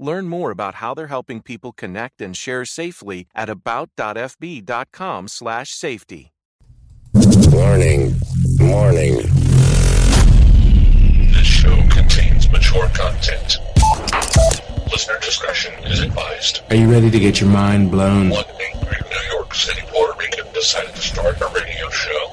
Learn 0.00 0.28
more 0.28 0.52
about 0.52 0.76
how 0.76 0.94
they're 0.94 1.08
helping 1.08 1.42
people 1.42 1.72
connect 1.72 2.22
and 2.22 2.36
share 2.36 2.64
safely 2.64 3.26
at 3.34 3.50
about.fb.com/safety. 3.50 6.32
Warning. 7.50 8.14
Warning. 8.60 9.16
This 11.32 11.46
show 11.46 11.76
contains 11.88 12.48
mature 12.50 12.88
content. 12.90 13.56
Listener 14.92 15.18
discretion 15.20 15.72
is 15.84 16.00
advised. 16.00 16.60
Are 16.70 16.76
you 16.76 16.88
ready 16.90 17.10
to 17.10 17.18
get 17.18 17.40
your 17.40 17.50
mind 17.50 17.90
blown? 17.90 18.30
One 18.30 18.44
angry 18.72 18.98
New 19.10 19.36
York 19.36 19.52
City 19.54 19.82
Puerto 19.88 20.16
Rican 20.18 20.46
decided 20.52 20.94
to 20.94 21.00
start 21.00 21.40
a 21.40 21.48
radio 21.48 21.90
show, 21.90 22.30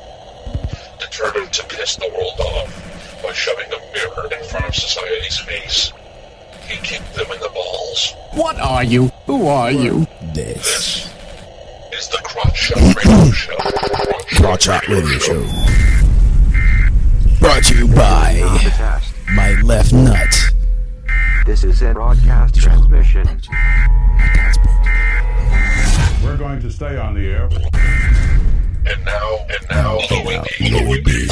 determined 1.00 1.52
to 1.54 1.64
piss 1.66 1.96
the 1.96 2.10
world 2.16 2.40
off 2.40 2.70
by 3.24 3.34
shoving 3.34 3.74
a 3.74 3.80
mirror 3.92 4.28
in 4.32 4.44
front 4.50 4.68
of 4.68 4.76
society's 4.76 5.40
face. 5.40 5.92
He 6.68 6.78
kicked 6.78 7.14
them 7.14 7.32
in 7.32 7.40
the 7.40 7.50
balls. 7.50 8.14
What 8.34 8.60
are 8.60 8.84
you? 8.84 9.08
Who 9.28 9.48
are 9.48 9.72
you? 9.72 10.08
This. 10.34 11.12
This 11.92 12.06
is 12.06 12.10
the 12.10 12.20
Crotch 12.24 12.58
Shot 12.58 12.96
Radio 12.96 13.32
Show. 13.32 13.56
Crotch 14.38 14.64
Shot 14.64 14.88
Radio 14.88 15.18
Show. 15.20 15.44
Brought 17.40 17.64
to 17.66 17.78
you 17.78 17.88
by 17.88 18.42
my 19.34 19.54
left 19.62 19.94
nut. 19.94 20.36
This 21.46 21.64
is 21.64 21.82
a 21.84 21.94
broadcast 21.94 22.56
transmission. 22.56 23.28
We're 26.24 26.38
going 26.38 26.60
to 26.62 26.72
stay 26.72 26.98
on 26.98 27.14
the 27.14 27.28
air. 27.28 27.50
And 28.88 29.06
now, 29.06 29.46
and 29.50 29.68
now, 29.70 30.00
Louis 30.60 31.02
B. 31.02 31.28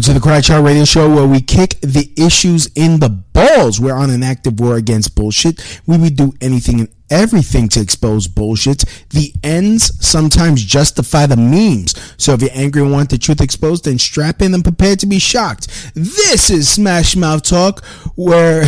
Welcome 0.00 0.14
to 0.14 0.18
the 0.18 0.26
Crotch 0.26 0.46
Shot 0.46 0.64
Radio 0.64 0.86
Show 0.86 1.14
where 1.14 1.26
we 1.26 1.42
kick 1.42 1.78
the 1.82 2.10
issues 2.16 2.68
in 2.74 3.00
the 3.00 3.10
balls. 3.10 3.78
We're 3.78 3.92
on 3.92 4.08
an 4.08 4.22
active 4.22 4.58
war 4.58 4.76
against 4.76 5.14
bullshit. 5.14 5.82
We 5.86 5.98
would 5.98 6.16
do 6.16 6.32
anything 6.40 6.80
and 6.80 6.88
everything 7.10 7.68
to 7.68 7.82
expose 7.82 8.26
bullshit. 8.26 8.86
The 9.10 9.34
ends 9.44 9.92
sometimes 10.02 10.64
justify 10.64 11.26
the 11.26 11.36
memes. 11.36 11.94
So 12.16 12.32
if 12.32 12.40
you're 12.40 12.50
angry 12.54 12.80
and 12.80 12.92
want 12.92 13.10
the 13.10 13.18
truth 13.18 13.42
exposed, 13.42 13.84
then 13.84 13.98
strap 13.98 14.40
in 14.40 14.54
and 14.54 14.64
prepare 14.64 14.96
to 14.96 15.06
be 15.06 15.18
shocked. 15.18 15.68
This 15.94 16.48
is 16.48 16.66
Smash 16.66 17.14
Mouth 17.14 17.42
Talk 17.42 17.84
where 18.16 18.62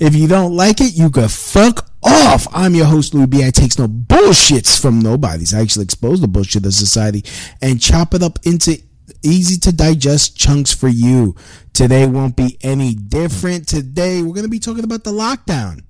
if 0.00 0.16
you 0.16 0.26
don't 0.26 0.56
like 0.56 0.80
it, 0.80 0.96
you 0.96 1.10
can 1.10 1.28
fuck 1.28 1.88
off. 2.02 2.48
I'm 2.52 2.74
your 2.74 2.86
host, 2.86 3.14
Louis 3.14 3.28
B. 3.28 3.46
I 3.46 3.52
takes 3.52 3.78
no 3.78 3.86
bullshits 3.86 4.82
from 4.82 4.98
nobody's. 4.98 5.54
I 5.54 5.60
actually 5.60 5.84
expose 5.84 6.20
the 6.20 6.26
bullshit 6.26 6.66
of 6.66 6.74
society 6.74 7.22
and 7.62 7.80
chop 7.80 8.14
it 8.14 8.22
up 8.24 8.40
into 8.42 8.82
easy 9.22 9.58
to 9.60 9.72
digest 9.72 10.36
chunks 10.36 10.72
for 10.72 10.88
you. 10.88 11.34
Today 11.72 12.06
won't 12.06 12.36
be 12.36 12.58
any 12.62 12.94
different. 12.94 13.68
Today 13.68 14.22
we're 14.22 14.34
going 14.34 14.44
to 14.44 14.50
be 14.50 14.58
talking 14.58 14.84
about 14.84 15.04
the 15.04 15.12
lockdown. 15.12 15.84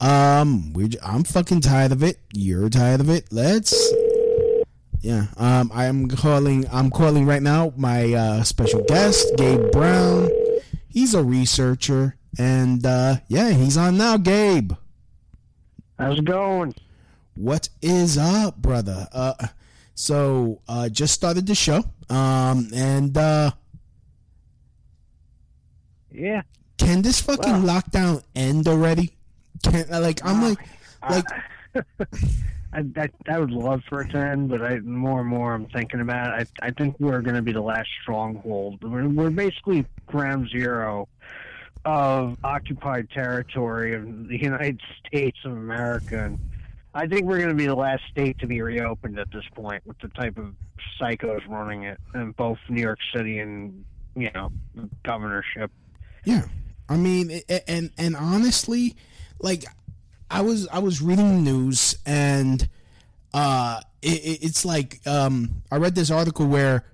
Um, 0.00 0.72
we 0.72 0.90
I'm 1.02 1.24
fucking 1.24 1.60
tired 1.62 1.92
of 1.92 2.02
it. 2.02 2.18
You're 2.32 2.68
tired 2.68 3.00
of 3.00 3.08
it. 3.08 3.26
Let's 3.30 3.92
yeah. 5.00 5.26
Um, 5.36 5.70
I 5.74 5.84
am 5.84 6.08
calling. 6.08 6.66
I'm 6.72 6.90
calling 6.90 7.26
right 7.26 7.42
now. 7.42 7.72
My 7.76 8.12
uh, 8.14 8.42
special 8.42 8.82
guest, 8.84 9.26
Gabe 9.36 9.70
Brown. 9.70 10.30
He's 10.88 11.14
a 11.14 11.22
researcher, 11.22 12.16
and 12.38 12.84
uh, 12.86 13.16
yeah, 13.28 13.50
he's 13.50 13.76
on 13.76 13.98
now. 13.98 14.16
Gabe, 14.16 14.72
How's 15.98 16.18
it 16.18 16.24
going? 16.24 16.74
what 17.34 17.68
is 17.82 18.16
up, 18.16 18.56
brother? 18.56 19.06
Uh, 19.12 19.48
so 19.94 20.60
uh, 20.68 20.88
just 20.88 21.12
started 21.14 21.46
the 21.46 21.54
show. 21.54 21.84
Um, 22.10 22.68
and 22.74 23.16
uh, 23.16 23.50
Yeah. 26.10 26.42
can 26.78 27.02
this 27.02 27.20
fucking 27.20 27.62
lockdown 27.62 28.22
end 28.34 28.68
already? 28.68 29.16
Can 29.62 29.86
like 29.90 30.20
I'm 30.24 30.42
like 30.42 30.58
like 31.08 31.24
I, 31.74 31.82
I, 32.96 33.08
I 33.28 33.38
would 33.38 33.50
love 33.50 33.82
for 33.88 34.02
it 34.02 34.10
to 34.10 34.18
end, 34.18 34.48
but 34.48 34.60
I 34.62 34.78
more 34.80 35.20
and 35.20 35.28
more 35.28 35.54
I'm 35.54 35.66
thinking 35.66 36.00
about 36.00 36.40
it. 36.40 36.48
I, 36.60 36.66
I 36.66 36.70
think 36.72 36.96
we're 36.98 37.20
going 37.22 37.36
to 37.36 37.42
be 37.42 37.52
the 37.52 37.60
last 37.62 37.88
stronghold. 38.02 38.82
We're, 38.82 39.08
we're 39.08 39.30
basically 39.30 39.86
ground 40.06 40.48
zero 40.50 41.08
of 41.84 42.36
occupied 42.42 43.10
territory 43.10 43.94
of 43.94 44.28
the 44.28 44.38
United 44.40 44.80
States 45.06 45.38
of 45.44 45.52
America. 45.52 46.24
And 46.24 46.38
I 46.94 47.06
think 47.08 47.24
we're 47.26 47.38
going 47.38 47.48
to 47.50 47.54
be 47.56 47.66
the 47.66 47.74
last 47.74 48.02
state 48.10 48.38
to 48.38 48.46
be 48.46 48.62
reopened 48.62 49.18
at 49.18 49.30
this 49.32 49.44
point 49.54 49.84
with 49.86 49.98
the 49.98 50.08
type 50.08 50.38
of 50.38 50.54
psychos 51.00 51.40
running 51.48 51.82
it 51.84 51.98
in 52.14 52.30
both 52.32 52.58
New 52.68 52.80
York 52.80 52.98
City 53.14 53.40
and, 53.40 53.84
you 54.14 54.30
know, 54.32 54.52
governorship. 55.04 55.70
Yeah, 56.24 56.44
I 56.88 56.96
mean, 56.96 57.40
and 57.68 57.90
and 57.98 58.14
honestly, 58.16 58.94
like 59.40 59.64
I 60.30 60.40
was 60.42 60.68
I 60.68 60.78
was 60.78 61.02
reading 61.02 61.44
the 61.44 61.50
news 61.50 61.96
and 62.06 62.68
uh, 63.34 63.80
it, 64.00 64.24
it- 64.24 64.42
it's 64.44 64.64
like 64.64 65.00
um, 65.06 65.62
I 65.72 65.76
read 65.76 65.94
this 65.96 66.10
article 66.10 66.46
where 66.46 66.84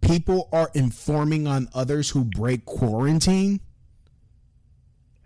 people 0.00 0.48
are 0.52 0.70
informing 0.74 1.46
on 1.46 1.68
others 1.72 2.10
who 2.10 2.24
break 2.24 2.66
quarantine. 2.66 3.60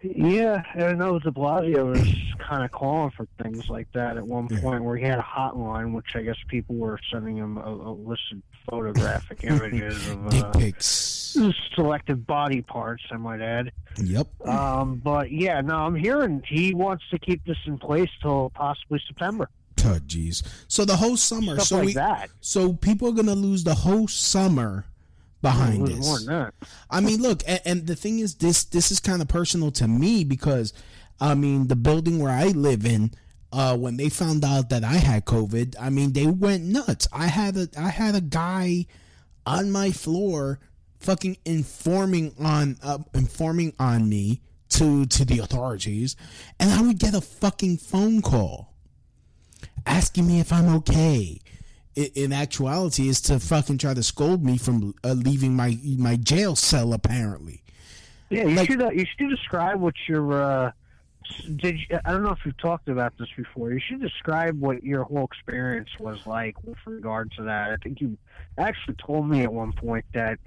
Yeah, 0.03 0.62
I 0.75 0.93
know 0.93 1.19
De 1.19 1.31
Blasio 1.31 1.91
was 1.91 2.15
kind 2.39 2.65
of 2.65 2.71
calling 2.71 3.11
for 3.11 3.27
things 3.43 3.69
like 3.69 3.89
that 3.95 4.17
at 4.17 4.27
one 4.27 4.49
point, 4.49 4.85
where 4.85 4.97
he 4.97 5.05
had 5.05 5.19
a 5.19 5.23
hotline, 5.23 5.93
which 5.93 6.15
I 6.15 6.23
guess 6.23 6.37
people 6.47 6.77
were 6.77 7.00
sending 7.12 7.37
him 7.37 7.59
a, 7.59 7.69
a 7.69 7.93
list 7.93 8.23
of 8.33 8.39
photographic 8.71 9.43
images 9.43 10.09
of 10.09 10.27
uh, 10.35 10.50
pics. 10.53 11.37
selective 11.75 12.27
body 12.27 12.62
parts. 12.62 13.03
I 13.11 13.17
might 13.17 13.41
add. 13.41 13.73
Yep. 14.03 14.47
Um, 14.47 15.00
but 15.03 15.33
yeah, 15.33 15.61
no, 15.61 15.75
I'm 15.75 15.97
hearing 15.97 16.43
he 16.47 16.75
wants 16.75 17.05
to 17.11 17.19
keep 17.19 17.45
this 17.45 17.59
in 17.67 17.79
place 17.79 18.11
till 18.23 18.50
possibly 18.55 19.00
September. 19.06 19.50
Oh, 19.85 19.99
jeez. 20.06 20.43
So 20.69 20.85
the 20.85 20.97
whole 20.97 21.17
summer. 21.17 21.55
Stuff 21.56 21.67
so 21.67 21.77
like 21.79 21.87
we. 21.87 21.93
that. 21.95 22.31
So 22.41 22.73
people 22.73 23.09
are 23.09 23.12
gonna 23.12 23.35
lose 23.35 23.65
the 23.65 23.75
whole 23.75 24.06
summer 24.09 24.85
behind 25.43 25.87
this. 25.87 26.06
more 26.06 26.19
than 26.19 26.26
that. 26.26 26.55
I 26.90 27.00
mean, 27.00 27.20
look, 27.20 27.43
and, 27.46 27.61
and 27.64 27.87
the 27.87 27.96
thing 27.96 28.19
is, 28.19 28.37
this 28.37 28.64
this 28.64 28.90
is 28.90 29.00
kind 29.00 29.23
of 29.23 29.29
personal 29.29 29.70
to 29.73 29.88
me 29.88 30.25
because 30.25 30.73
I 31.20 31.35
mean, 31.35 31.69
the 31.69 31.76
building 31.76 32.19
where 32.19 32.32
I 32.32 32.49
live 32.49 32.85
in, 32.85 33.12
uh, 33.52 33.76
when 33.76 33.96
they 33.96 34.08
found 34.08 34.44
out 34.44 34.69
that 34.70 34.85
I 34.85 34.94
had 34.94 35.25
COVID, 35.25 35.76
I 35.81 35.90
mean, 35.90 36.12
they 36.12 36.26
went 36.26 36.64
nuts. 36.64 37.08
I 37.12 37.26
had 37.26 37.56
a 37.56 37.69
I 37.79 37.88
had 37.88 38.14
a 38.14 38.20
guy 38.20 38.87
on 39.46 39.70
my 39.70 39.90
floor 39.90 40.61
fucking 41.00 41.38
informing 41.44 42.35
on 42.38 42.76
uh, 42.82 42.99
informing 43.14 43.73
on 43.79 44.08
me 44.08 44.43
to 44.70 45.06
to 45.06 45.25
the 45.25 45.38
authorities, 45.38 46.17
and 46.61 46.70
I 46.70 46.82
would 46.82 46.99
get 46.99 47.14
a 47.14 47.20
fucking 47.20 47.79
phone 47.79 48.23
call 48.23 48.75
asking 49.87 50.26
me 50.26 50.40
if 50.40 50.52
I'm 50.52 50.69
okay. 50.76 51.40
In 52.15 52.33
actuality, 52.33 53.09
is 53.09 53.21
to 53.23 53.41
fucking 53.41 53.79
try 53.79 53.93
to 53.93 54.03
scold 54.05 54.45
me 54.45 54.56
from 54.56 54.95
uh, 55.03 55.15
leaving 55.15 55.56
my 55.56 55.77
my 55.99 56.15
jail 56.17 56.55
cell. 56.55 56.93
Apparently, 56.93 57.62
Yeah, 58.31 58.45
you 58.45 58.55
Like- 58.55 58.71
should 58.71 58.83
uh, 58.83 58.91
you 58.91 59.05
should 59.17 59.31
describe 59.31 59.81
what 59.81 59.95
your 60.06 60.33
uh, 60.33 60.73
did. 61.56 61.77
You, 61.81 61.99
I 62.05 62.12
don't 62.12 62.23
know 62.23 62.31
if 62.31 62.39
you've 62.45 62.56
talked 62.59 62.89
about 62.89 63.19
this 63.19 63.29
before. 63.37 63.73
You 63.73 63.81
should 63.81 64.00
describe 64.00 64.61
what 64.61 64.85
your 64.85 65.03
whole 65.05 65.25
experience 65.25 65.89
was 65.99 66.25
like 66.27 66.55
with 66.62 66.79
regard 66.87 67.33
to 67.33 67.43
that. 67.45 67.71
I 67.73 67.77
think 67.77 68.00
you 68.00 68.17
actually 68.56 68.95
told 69.05 69.29
me 69.29 69.43
at 69.43 69.53
one 69.53 69.73
point 69.73 70.05
that 70.15 70.39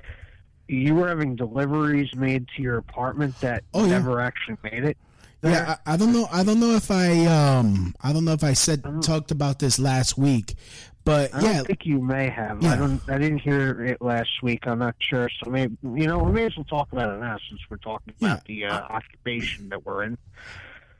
you 0.69 0.95
were 0.95 1.09
having 1.09 1.35
deliveries 1.35 2.15
made 2.15 2.47
to 2.55 2.61
your 2.61 2.77
apartment 2.77 3.37
that 3.41 3.63
Oh, 3.73 3.83
yeah. 3.83 3.91
never 3.91 4.21
actually 4.21 4.55
made 4.63 4.85
it. 4.85 4.97
Yeah, 5.43 5.75
I, 5.87 5.93
I 5.93 5.97
don't 5.97 6.13
know. 6.13 6.27
I 6.31 6.43
don't 6.43 6.59
know 6.59 6.75
if 6.75 6.91
I 6.91 7.25
um 7.25 7.95
I 7.99 8.13
don't 8.13 8.23
know 8.25 8.33
if 8.33 8.43
I 8.43 8.53
said 8.53 8.83
talked 9.01 9.31
about 9.31 9.57
this 9.59 9.79
last 9.79 10.15
week, 10.17 10.53
but 11.03 11.33
I 11.33 11.41
yeah, 11.41 11.53
don't 11.53 11.67
think 11.67 11.85
you 11.85 11.99
may 12.01 12.29
have. 12.29 12.61
Yeah. 12.61 12.73
I 12.73 12.75
don't. 12.77 13.01
I 13.09 13.17
didn't 13.17 13.39
hear 13.39 13.83
it 13.83 14.01
last 14.01 14.29
week. 14.43 14.67
I'm 14.67 14.79
not 14.79 14.95
sure. 14.99 15.29
So 15.43 15.49
maybe 15.49 15.77
you 15.83 16.07
know 16.07 16.19
we 16.19 16.31
may 16.31 16.45
as 16.45 16.55
well 16.55 16.65
talk 16.65 16.91
about 16.91 17.15
it 17.15 17.19
now 17.19 17.37
since 17.49 17.61
we're 17.69 17.77
talking 17.77 18.13
about 18.19 18.45
the 18.45 18.65
uh, 18.65 18.81
occupation 18.81 19.69
that 19.69 19.85
we're 19.85 20.03
in. 20.03 20.17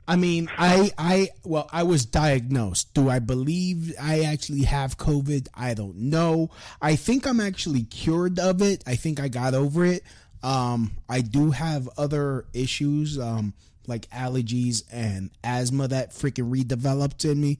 I 0.06 0.16
mean, 0.16 0.50
I 0.58 0.90
I 0.98 1.28
well, 1.44 1.68
I 1.72 1.84
was 1.84 2.04
diagnosed. 2.04 2.92
Do 2.94 3.08
I 3.08 3.20
believe 3.20 3.94
I 4.00 4.22
actually 4.22 4.62
have 4.64 4.98
COVID? 4.98 5.48
I 5.54 5.74
don't 5.74 5.96
know. 5.96 6.50
I 6.80 6.96
think 6.96 7.26
I'm 7.26 7.40
actually 7.40 7.84
cured 7.84 8.38
of 8.38 8.60
it. 8.62 8.82
I 8.86 8.96
think 8.96 9.20
I 9.20 9.28
got 9.28 9.54
over 9.54 9.84
it. 9.84 10.02
Um, 10.42 10.92
I 11.08 11.20
do 11.20 11.52
have 11.52 11.88
other 11.96 12.46
issues, 12.52 13.16
um, 13.16 13.54
like 13.86 14.10
allergies 14.10 14.82
and 14.90 15.30
asthma 15.44 15.86
that 15.88 16.10
freaking 16.10 16.50
redeveloped 16.50 17.24
in 17.30 17.40
me. 17.40 17.58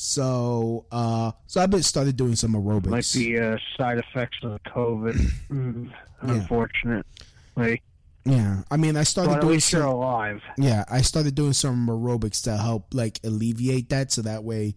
So, 0.00 0.86
uh, 0.92 1.32
so 1.48 1.60
I've 1.60 1.70
been 1.72 1.82
started 1.82 2.16
doing 2.16 2.36
some 2.36 2.52
aerobics. 2.52 2.86
Might 2.86 3.12
be 3.12 3.36
uh, 3.36 3.56
side 3.76 3.98
effects 3.98 4.38
of 4.44 4.62
COVID. 4.62 5.18
Mm, 5.50 5.90
Unfortunately, 6.20 7.82
Yeah, 8.24 8.62
I 8.70 8.76
mean, 8.76 8.96
I 8.96 9.02
started 9.02 9.30
but 9.30 9.36
at 9.38 9.40
doing 9.40 9.54
least 9.54 9.72
you're 9.72 9.82
some. 9.82 9.90
alive. 9.90 10.40
Yeah, 10.56 10.84
I 10.88 11.00
started 11.00 11.34
doing 11.34 11.52
some 11.52 11.88
aerobics 11.88 12.44
to 12.44 12.56
help 12.56 12.94
like 12.94 13.18
alleviate 13.24 13.88
that, 13.88 14.12
so 14.12 14.22
that 14.22 14.44
way, 14.44 14.76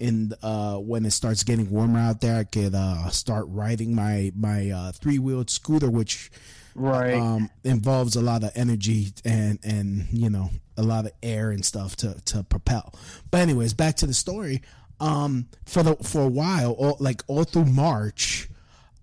in 0.00 0.32
uh 0.42 0.76
when 0.76 1.04
it 1.04 1.10
starts 1.10 1.42
getting 1.42 1.68
warmer 1.70 1.98
out 1.98 2.22
there, 2.22 2.36
I 2.38 2.44
could 2.44 2.74
uh 2.74 3.10
start 3.10 3.44
riding 3.48 3.94
my 3.94 4.32
my 4.34 4.70
uh 4.70 4.92
three 4.92 5.18
wheeled 5.18 5.50
scooter, 5.50 5.90
which 5.90 6.30
Right. 6.74 7.14
um 7.14 7.50
involves 7.64 8.16
a 8.16 8.22
lot 8.22 8.42
of 8.44 8.52
energy 8.54 9.08
and 9.24 9.58
and 9.64 10.06
you 10.12 10.30
know 10.30 10.48
a 10.76 10.82
lot 10.82 11.06
of 11.06 11.12
air 11.22 11.50
and 11.50 11.64
stuff 11.64 11.96
to 11.96 12.14
to 12.26 12.42
propel. 12.44 12.94
But 13.30 13.40
anyways, 13.40 13.74
back 13.74 13.96
to 13.96 14.06
the 14.06 14.14
story. 14.14 14.62
Um, 14.98 15.48
for 15.66 15.82
the 15.82 15.96
for 15.96 16.22
a 16.22 16.28
while, 16.28 16.72
all, 16.72 16.96
like 17.00 17.22
all 17.26 17.44
through 17.44 17.66
March, 17.66 18.48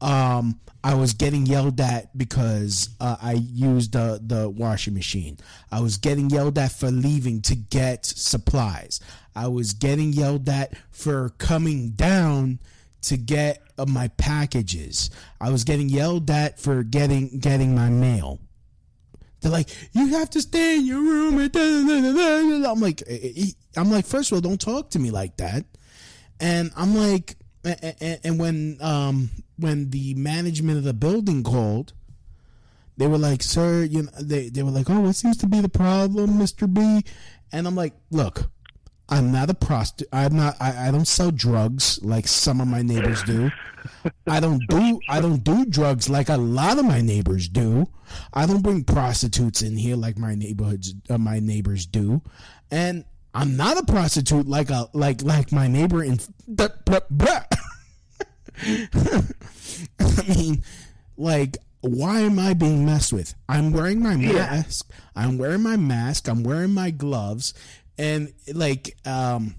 um, 0.02 0.60
I 0.84 0.96
was 0.96 1.14
getting 1.14 1.46
yelled 1.46 1.80
at 1.80 2.16
because 2.18 2.90
uh, 3.00 3.16
I 3.22 3.34
used 3.34 3.94
the 3.94 4.20
the 4.22 4.50
washing 4.50 4.94
machine. 4.94 5.38
I 5.72 5.80
was 5.80 5.98
getting 5.98 6.30
yelled 6.30 6.58
at 6.58 6.74
for 6.74 6.92
leaving 6.92 7.42
to 7.44 7.56
get 7.56 8.06
supplies. 8.06 9.00
I 9.36 9.48
was 9.48 9.74
getting 9.74 10.12
yelled 10.12 10.50
at 10.50 10.74
for 10.92 11.30
coming 11.38 11.92
down 11.92 12.60
to 13.04 13.18
get 13.18 13.62
uh, 13.78 13.86
my 13.86 14.10
packages. 14.10 15.10
I 15.40 15.52
was 15.52 15.64
getting 15.64 15.90
yelled 15.90 16.30
at 16.30 16.60
for 16.60 16.84
getting 16.84 17.40
getting 17.40 17.74
my 17.76 17.90
mail. 17.90 18.40
They're 19.44 19.52
like, 19.52 19.70
you 19.92 20.08
have 20.08 20.30
to 20.32 20.42
stay 20.42 20.78
in 20.78 20.86
your 20.86 21.02
room. 21.02 21.38
and 21.38 21.52
da- 21.52 21.60
da- 21.60 22.02
da- 22.02 22.14
da- 22.14 22.64
da." 22.64 22.72
I'm 22.72 22.80
like, 22.80 23.04
eh, 23.08 23.32
eh, 23.36 23.46
I'm 23.76 23.92
like, 23.92 24.06
first 24.06 24.32
of 24.32 24.38
all, 24.38 24.42
don't 24.42 24.60
talk 24.60 24.90
to 24.92 25.00
me 25.00 25.12
like 25.12 25.38
that. 25.38 25.66
And 26.40 26.72
I'm 26.76 26.96
like, 26.96 27.36
and 27.64 28.40
when 28.40 28.78
um 28.82 29.30
when 29.58 29.90
the 29.92 30.16
management 30.16 30.78
of 30.78 30.84
the 30.84 30.94
building 30.94 31.44
called, 31.44 31.94
they 32.98 33.08
were 33.08 33.18
like, 33.18 33.44
sir, 33.44 33.84
you 33.84 34.04
know, 34.04 34.10
they 34.20 34.50
they 34.50 34.64
were 34.64 34.72
like, 34.72 34.90
oh, 34.90 35.02
what 35.02 35.16
seems 35.16 35.38
to 35.38 35.48
be 35.48 35.62
the 35.62 35.70
problem, 35.70 36.38
Mister 36.38 36.66
B? 36.66 37.04
And 37.52 37.68
I'm 37.68 37.76
like, 37.76 37.94
look, 38.12 38.50
I'm 39.10 39.32
not 39.32 39.50
a 39.50 39.54
prostitute. 39.54 40.10
I'm 40.12 40.36
not. 40.36 40.56
I, 40.60 40.88
I 40.88 40.92
don't 40.92 41.08
sell 41.08 41.32
drugs 41.32 42.00
like 42.04 42.28
some 42.28 42.62
of 42.62 42.68
my 42.68 42.82
neighbors 42.82 43.22
do. 43.24 43.52
I 44.28 44.40
don't 44.40 44.66
do. 44.68 45.00
I 45.10 45.20
don't 45.20 45.44
do 45.44 45.66
drugs 45.66 46.10
like 46.10 46.30
a 46.30 46.38
lot 46.38 46.80
of 46.80 46.86
my 46.86 47.02
neighbors 47.02 47.50
do. 47.50 47.88
I 48.34 48.46
don't 48.46 48.62
bring 48.62 48.84
prostitutes 48.84 49.62
in 49.62 49.76
here 49.78 49.96
like 49.96 50.18
my 50.18 50.36
neighborhoods. 50.36 50.96
Uh, 51.10 51.18
my 51.18 51.40
neighbors 51.40 51.86
do, 51.86 52.22
and 52.72 53.04
I'm 53.34 53.58
not 53.58 53.78
a 53.78 53.84
prostitute 53.84 54.48
like 54.48 54.70
a 54.70 54.90
like 54.94 55.22
like 55.22 55.52
my 55.52 55.68
neighbor 55.68 56.04
in. 56.04 56.20
I 60.00 60.28
mean, 60.28 60.64
like, 61.18 61.58
why 61.82 62.22
am 62.22 62.40
I 62.40 62.54
being 62.54 62.86
messed 62.86 63.12
with? 63.12 63.36
I'm 63.50 63.74
wearing 63.74 64.02
my 64.02 64.16
mask. 64.16 64.92
I'm 65.16 65.38
wearing 65.38 65.62
my 65.64 65.76
mask. 65.76 66.30
I'm 66.30 66.44
wearing 66.44 66.74
my 66.74 66.92
gloves, 66.92 67.54
and 67.98 68.34
like, 68.54 68.96
um, 69.06 69.56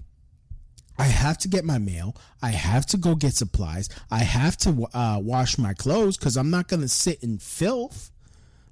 I 0.97 1.05
have 1.05 1.37
to 1.39 1.47
get 1.47 1.65
my 1.65 1.77
mail. 1.77 2.15
I 2.41 2.49
have 2.51 2.85
to 2.87 2.97
go 2.97 3.15
get 3.15 3.33
supplies. 3.33 3.89
I 4.09 4.19
have 4.19 4.55
to 4.59 4.87
uh, 4.93 5.19
wash 5.21 5.57
my 5.57 5.73
clothes 5.73 6.17
because 6.17 6.37
I'm 6.37 6.49
not 6.49 6.67
gonna 6.67 6.87
sit 6.87 7.21
in 7.23 7.37
filth. 7.39 8.11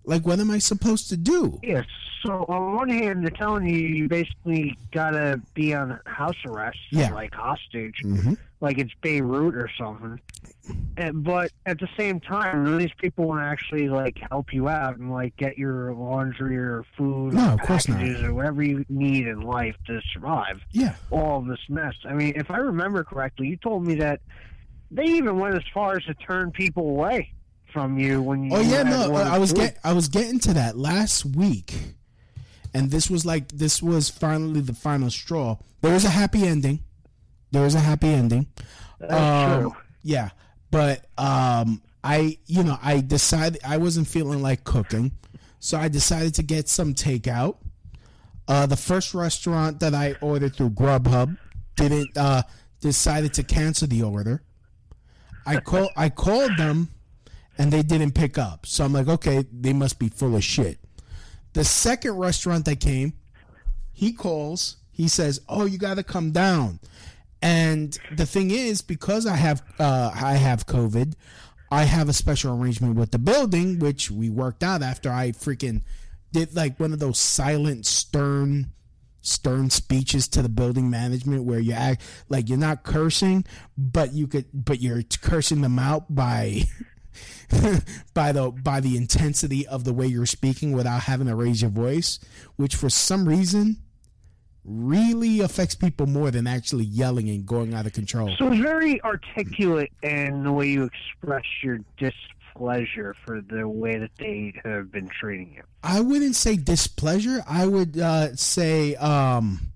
Like, 0.06 0.26
what 0.26 0.40
am 0.40 0.52
I 0.52 0.60
supposed 0.60 1.10
to 1.10 1.18
do? 1.18 1.60
Yes. 1.64 1.86
So 2.26 2.46
on 2.48 2.76
one 2.76 2.90
hand, 2.90 3.24
they're 3.24 3.30
telling 3.32 3.68
you 3.68 3.76
you 3.78 4.08
basically 4.08 4.78
gotta 4.92 5.42
be 5.54 5.74
on 5.74 6.00
house 6.06 6.38
arrest, 6.46 6.78
Yeah. 6.92 7.14
like 7.14 7.34
hostage, 7.34 7.96
Mhm. 8.04 8.38
like 8.62 8.78
it's 8.78 8.94
Beirut 9.02 9.56
or 9.56 9.70
something. 9.78 10.20
And, 10.96 11.24
but 11.24 11.52
at 11.66 11.80
the 11.80 11.90
same 11.98 12.20
time, 12.20 12.64
none 12.64 12.74
of 12.74 12.80
these 12.80 12.94
people 12.98 13.26
want 13.26 13.42
to 13.42 13.46
actually 13.46 13.90
like 13.90 14.18
help 14.30 14.54
you 14.54 14.70
out 14.70 14.98
and 14.98 15.12
like 15.12 15.36
get 15.38 15.58
your 15.58 15.94
laundry 15.94 16.58
or 16.58 16.86
food 16.98 17.34
No, 17.34 17.50
or 17.50 17.54
of 17.54 17.62
course 17.62 17.88
not. 17.88 17.98
packages 17.98 18.24
or 18.24 18.34
whatever 18.34 18.64
you 18.64 18.86
need 18.90 19.28
in 19.28 19.42
life 19.42 19.76
to 19.88 20.00
survive. 20.14 20.62
Yeah. 20.72 20.96
All 21.12 21.42
this 21.42 21.60
mess. 21.68 21.96
I 22.06 22.14
mean, 22.14 22.34
if 22.36 22.50
I 22.52 22.58
remember 22.58 23.04
correctly, 23.04 23.48
you 23.48 23.58
told 23.58 23.86
me 23.86 23.96
that 23.96 24.22
they 24.92 25.06
even 25.06 25.40
went 25.40 25.56
as 25.56 25.64
far 25.74 25.98
as 25.98 26.04
to 26.06 26.14
turn 26.14 26.52
people 26.52 26.90
away 26.90 27.34
from 27.74 27.98
you 27.98 28.22
when 28.22 28.44
you. 28.44 28.52
Oh 28.56 28.62
yeah, 28.62 28.84
no, 28.84 29.14
I 29.16 29.40
was 29.40 29.52
get 29.52 29.80
I 29.84 29.94
was 29.94 30.08
getting 30.08 30.40
to 30.42 30.54
that 30.54 30.78
last 30.78 31.26
week, 31.26 31.74
and 32.74 32.92
this 32.92 33.10
was 33.10 33.26
like 33.26 33.50
this 33.50 33.82
was 33.82 34.10
finally 34.10 34.62
the 34.62 34.74
final 34.74 35.10
straw. 35.10 35.58
There 35.82 35.92
was 35.92 36.06
a 36.06 36.10
happy 36.10 36.46
ending. 36.46 36.84
There 37.52 37.64
was 37.64 37.76
a 37.76 37.80
happy 37.80 38.10
ending. 38.10 38.48
That's 39.00 39.14
um, 39.14 39.62
true. 39.62 39.76
Yeah, 40.04 40.30
but 40.74 41.06
um, 41.20 41.84
I 42.04 42.40
you 42.48 42.64
know 42.64 42.80
I 42.82 43.00
decided 43.00 43.62
I 43.64 43.78
wasn't 43.78 44.08
feeling 44.08 44.42
like 44.42 44.64
cooking, 44.64 45.12
so 45.60 45.78
I 45.78 45.88
decided 45.88 46.34
to 46.36 46.44
get 46.44 46.68
some 46.68 46.96
takeout. 46.96 47.58
Uh, 48.48 48.66
the 48.66 48.76
first 48.76 49.14
restaurant 49.14 49.80
that 49.82 49.94
I 49.94 50.16
ordered 50.20 50.56
through 50.56 50.72
Grubhub 50.72 51.38
didn't 51.76 52.18
uh, 52.18 52.42
decided 52.82 53.36
to 53.36 53.44
cancel 53.44 53.88
the 53.88 54.02
order. 54.02 54.42
I 55.46 55.60
call 55.60 55.92
I 55.96 56.10
called 56.10 56.58
them 56.58 56.90
and 57.60 57.72
they 57.72 57.84
didn't 57.84 58.16
pick 58.16 58.40
up. 58.40 58.66
So 58.66 58.84
I'm 58.84 58.94
like, 58.94 59.08
okay, 59.08 59.46
they 59.54 59.74
must 59.74 60.00
be 60.00 60.10
full 60.10 60.36
of 60.36 60.44
shit. 60.44 60.80
The 61.54 61.64
second 61.64 62.18
restaurant 62.18 62.66
that 62.66 62.80
came, 62.80 63.14
he 63.92 64.12
calls, 64.12 64.78
he 64.92 65.08
says, 65.08 65.40
"Oh, 65.48 65.66
you 65.66 65.78
got 65.78 65.98
to 65.98 66.04
come 66.04 66.32
down." 66.32 66.80
And 67.44 68.00
the 68.10 68.26
thing 68.26 68.52
is, 68.52 68.82
because 68.82 69.28
I 69.28 69.36
have 69.36 69.62
uh, 69.78 70.12
I 70.16 70.36
have 70.36 70.66
COVID, 70.66 71.14
I 71.70 71.84
have 71.84 72.08
a 72.08 72.14
special 72.14 72.58
arrangement 72.58 72.96
with 72.96 73.12
the 73.12 73.20
building, 73.20 73.80
which 73.80 74.10
we 74.10 74.30
worked 74.30 74.64
out 74.64 74.82
after 74.82 75.12
I 75.12 75.32
freaking 75.32 75.82
did 76.32 76.56
like 76.56 76.80
one 76.80 76.94
of 76.94 77.00
those 77.00 77.20
silent, 77.20 77.86
stern, 77.86 78.72
stern 79.20 79.70
speeches 79.70 80.30
to 80.30 80.42
the 80.42 80.48
building 80.48 80.90
management 80.90 81.44
where 81.44 81.60
you 81.60 81.74
act 81.74 82.02
like 82.30 82.48
you're 82.48 82.58
not 82.58 82.84
cursing, 82.84 83.44
but 83.78 84.14
you 84.14 84.26
could, 84.26 84.46
but 84.54 84.82
you're 84.82 85.04
cursing 85.22 85.60
them 85.62 85.78
out 85.78 86.16
by. 86.16 86.64
by 88.16 88.32
the 88.32 88.50
by 88.50 88.80
the 88.80 88.98
intensity 88.98 89.68
of 89.68 89.84
the 89.84 89.94
way 89.94 90.08
you're 90.08 90.26
speaking 90.26 90.72
without 90.72 91.04
having 91.04 91.28
to 91.28 91.36
raise 91.36 91.62
your 91.62 91.70
voice, 91.70 92.20
which 92.56 92.76
for 92.76 92.90
some 92.90 93.28
reason 93.28 93.78
really 94.66 95.42
affects 95.42 95.76
people 95.76 96.08
more 96.08 96.32
than 96.32 96.48
actually 96.48 96.86
yelling 96.86 97.30
and 97.30 97.46
going 97.46 97.74
out 97.74 97.86
of 97.86 97.94
control. 97.94 98.34
So 98.38 98.52
it's 98.52 98.62
very 98.62 99.02
articulate 99.04 99.92
in 100.02 100.44
the 100.44 100.52
way 100.52 100.68
you 100.68 100.84
express 100.84 101.44
your 101.62 101.80
displeasure 101.98 103.16
for 103.26 103.42
the 103.42 103.68
way 103.68 103.98
that 103.98 104.12
they 104.18 104.54
have 104.64 104.92
been 104.92 105.10
treating 105.10 105.54
you. 105.54 105.64
I 105.84 106.00
wouldn't 106.02 106.36
say 106.36 106.56
displeasure. 106.56 107.44
I 107.48 107.68
would 107.68 107.98
uh, 107.98 108.36
say 108.36 108.96
um, 108.96 109.74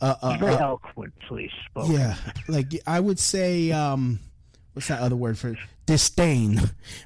uh, 0.00 0.14
uh, 0.22 0.36
very 0.38 0.54
uh, 0.54 0.58
eloquently 0.58 1.50
spoken. 1.66 1.92
yeah, 1.92 2.16
like 2.46 2.72
I 2.86 3.00
would 3.00 3.18
say 3.18 3.72
um, 3.72 4.20
what's 4.72 4.88
that 4.88 5.00
other 5.00 5.16
word 5.16 5.38
for 5.38 5.54
disdain? 5.86 6.60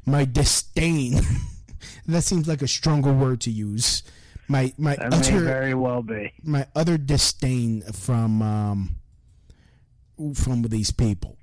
My 0.07 0.25
disdain. 0.25 1.21
that 2.07 2.23
seems 2.23 2.47
like 2.47 2.63
a 2.63 2.69
stronger 2.69 3.13
word 3.13 3.41
to 3.43 3.51
use. 3.51 4.03
My 4.49 4.73
my 4.77 4.97
That 4.97 5.11
may 5.11 5.39
very 5.39 5.75
well 5.75 6.03
be. 6.03 6.33
my 6.43 6.67
utter 6.75 6.99
disdain 6.99 7.83
from 7.93 8.43
um 8.43 8.97
from 10.35 10.63
these 10.63 10.91
people. 10.91 11.37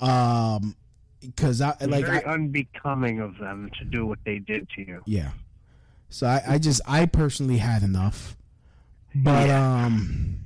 Um, 0.00 0.76
because 1.20 1.60
I 1.60 1.70
It's 1.80 1.86
like 1.86 2.04
very 2.04 2.24
I, 2.24 2.32
unbecoming 2.34 3.20
of 3.20 3.38
them 3.38 3.70
to 3.78 3.84
do 3.84 4.06
what 4.06 4.18
they 4.24 4.38
did 4.38 4.68
to 4.76 4.82
you. 4.82 5.02
yeah. 5.06 5.30
So 6.08 6.26
I, 6.26 6.42
I 6.46 6.58
just 6.58 6.80
I 6.86 7.06
personally 7.06 7.56
had 7.58 7.82
enough. 7.82 8.36
But 9.14 9.50
um 9.50 10.38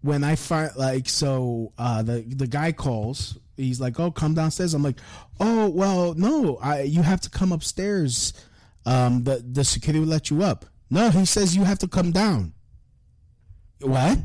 when 0.00 0.24
I 0.24 0.34
find 0.36 0.70
like 0.76 1.08
so 1.08 1.72
uh 1.78 2.02
the 2.02 2.22
the 2.22 2.46
guy 2.46 2.72
calls, 2.72 3.38
he's 3.56 3.80
like, 3.80 3.98
"Oh, 4.00 4.10
come 4.10 4.34
downstairs." 4.34 4.74
I'm 4.74 4.82
like, 4.82 4.98
"Oh, 5.40 5.68
well, 5.68 6.14
no, 6.14 6.56
I 6.56 6.82
you 6.82 7.02
have 7.02 7.20
to 7.22 7.30
come 7.30 7.52
upstairs. 7.52 8.32
Um 8.86 9.24
the 9.24 9.44
the 9.52 9.64
security 9.64 10.00
will 10.00 10.08
let 10.08 10.30
you 10.30 10.42
up." 10.42 10.64
No, 10.88 11.10
he 11.10 11.26
says 11.26 11.54
you 11.56 11.64
have 11.64 11.78
to 11.80 11.88
come 11.88 12.12
down. 12.12 12.54
What? 13.80 14.18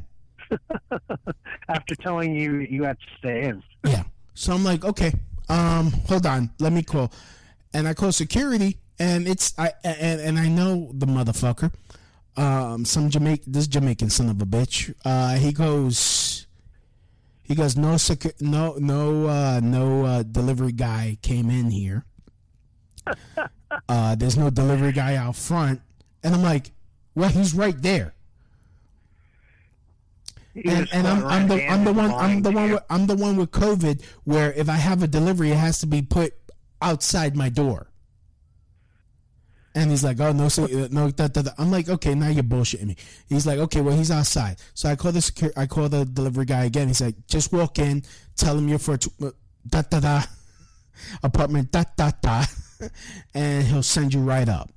After 1.68 1.96
telling 1.96 2.36
you 2.36 2.60
you 2.60 2.84
have 2.84 3.00
to 3.00 3.06
stay 3.18 3.44
in. 3.44 3.64
Yeah. 3.86 4.04
So 4.34 4.54
I'm 4.54 4.64
like, 4.64 4.86
okay, 4.86 5.12
um, 5.50 5.92
hold 6.08 6.26
on, 6.26 6.50
let 6.60 6.72
me 6.72 6.84
call, 6.84 7.12
and 7.74 7.88
I 7.88 7.94
call 7.94 8.12
security, 8.12 8.78
and 8.98 9.28
it's 9.28 9.54
I 9.58 9.74
and 9.84 10.22
and 10.22 10.40
I 10.40 10.48
know 10.48 10.92
the 10.94 11.06
motherfucker, 11.06 11.74
um, 12.38 12.86
some 12.86 13.10
Jamaican, 13.10 13.52
this 13.52 13.68
Jamaican 13.68 14.10
son 14.10 14.30
of 14.30 14.42
a 14.42 14.46
bitch. 14.46 14.94
Uh, 15.04 15.36
he 15.36 15.52
goes, 15.52 16.48
he 17.44 17.56
goes, 17.56 17.76
no 17.76 17.96
secu- 17.96 18.40
no 18.40 18.76
no 18.78 19.28
uh, 19.28 19.60
no 19.62 20.06
uh, 20.06 20.24
delivery 20.24 20.72
guy 20.72 21.18
came 21.22 21.50
in 21.50 21.70
here. 21.72 22.06
Uh, 23.90 24.16
there's 24.16 24.38
no 24.38 24.50
delivery 24.50 24.92
guy 24.92 25.16
out 25.16 25.36
front, 25.36 25.82
and 26.24 26.34
I'm 26.34 26.44
like, 26.44 26.72
well, 27.16 27.30
he's 27.30 27.54
right 27.54 27.80
there. 27.82 28.14
You 30.54 30.64
and, 30.66 30.90
and 30.92 31.08
I'm, 31.08 31.26
I'm 31.26 31.48
the 31.48 31.66
I'm 31.66 31.86
the 31.86 31.94
one 31.94 32.12
I'm 32.12 32.42
the 32.42 32.52
one 32.52 32.72
with, 32.72 32.84
I'm 32.90 33.08
the 33.08 33.16
one 33.16 33.38
with 33.38 33.52
COVID 33.52 34.04
where 34.26 34.52
if 34.52 34.68
I 34.68 34.76
have 34.76 35.02
a 35.02 35.08
delivery 35.08 35.52
it 35.52 35.58
has 35.58 35.80
to 35.80 35.88
be 35.88 36.02
put 36.02 36.34
outside 36.82 37.36
my 37.36 37.48
door. 37.50 37.88
And 39.74 39.90
he's 39.90 40.04
like, 40.04 40.20
oh 40.20 40.34
no, 40.34 40.50
so, 40.50 40.66
uh, 40.66 40.90
no, 40.92 41.10
da, 41.12 41.30
da, 41.30 41.44
da. 41.44 41.52
I'm 41.58 41.72
like, 41.72 41.88
okay, 41.88 42.14
now 42.14 42.28
you're 42.28 42.44
bullshitting 42.44 42.88
me. 42.88 42.98
He's 43.30 43.48
like, 43.48 43.58
okay, 43.60 43.80
well 43.80 43.96
he's 43.96 44.12
outside. 44.12 44.58
So 44.74 44.90
I 44.90 44.98
call 44.98 45.14
the 45.14 45.22
secure, 45.22 45.52
I 45.56 45.66
call 45.66 45.88
the 45.88 46.04
delivery 46.04 46.44
guy 46.44 46.66
again. 46.66 46.90
He's 46.90 47.00
like, 47.00 47.16
just 47.28 47.54
walk 47.54 47.80
in, 47.80 48.04
tell 48.36 48.58
him 48.58 48.68
you're 48.68 48.80
for 48.80 48.96
uh, 49.24 49.30
da 49.66 49.84
da 49.84 50.02
da 50.02 50.24
apartment 51.24 51.72
da 51.72 51.86
da 51.96 52.12
da, 52.22 52.44
and 53.34 53.64
he'll 53.66 53.84
send 53.84 54.14
you 54.14 54.22
right 54.22 54.48
up. 54.48 54.72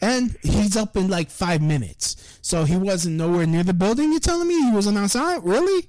And 0.00 0.36
he's 0.42 0.76
up 0.76 0.96
in 0.96 1.08
like 1.08 1.30
five 1.30 1.62
minutes. 1.62 2.38
So 2.42 2.64
he 2.64 2.76
wasn't 2.76 3.16
nowhere 3.16 3.46
near 3.46 3.62
the 3.62 3.72
building. 3.72 4.10
You're 4.10 4.20
telling 4.20 4.46
me 4.46 4.60
he 4.60 4.72
wasn't 4.72 4.98
outside? 4.98 5.42
Really? 5.42 5.88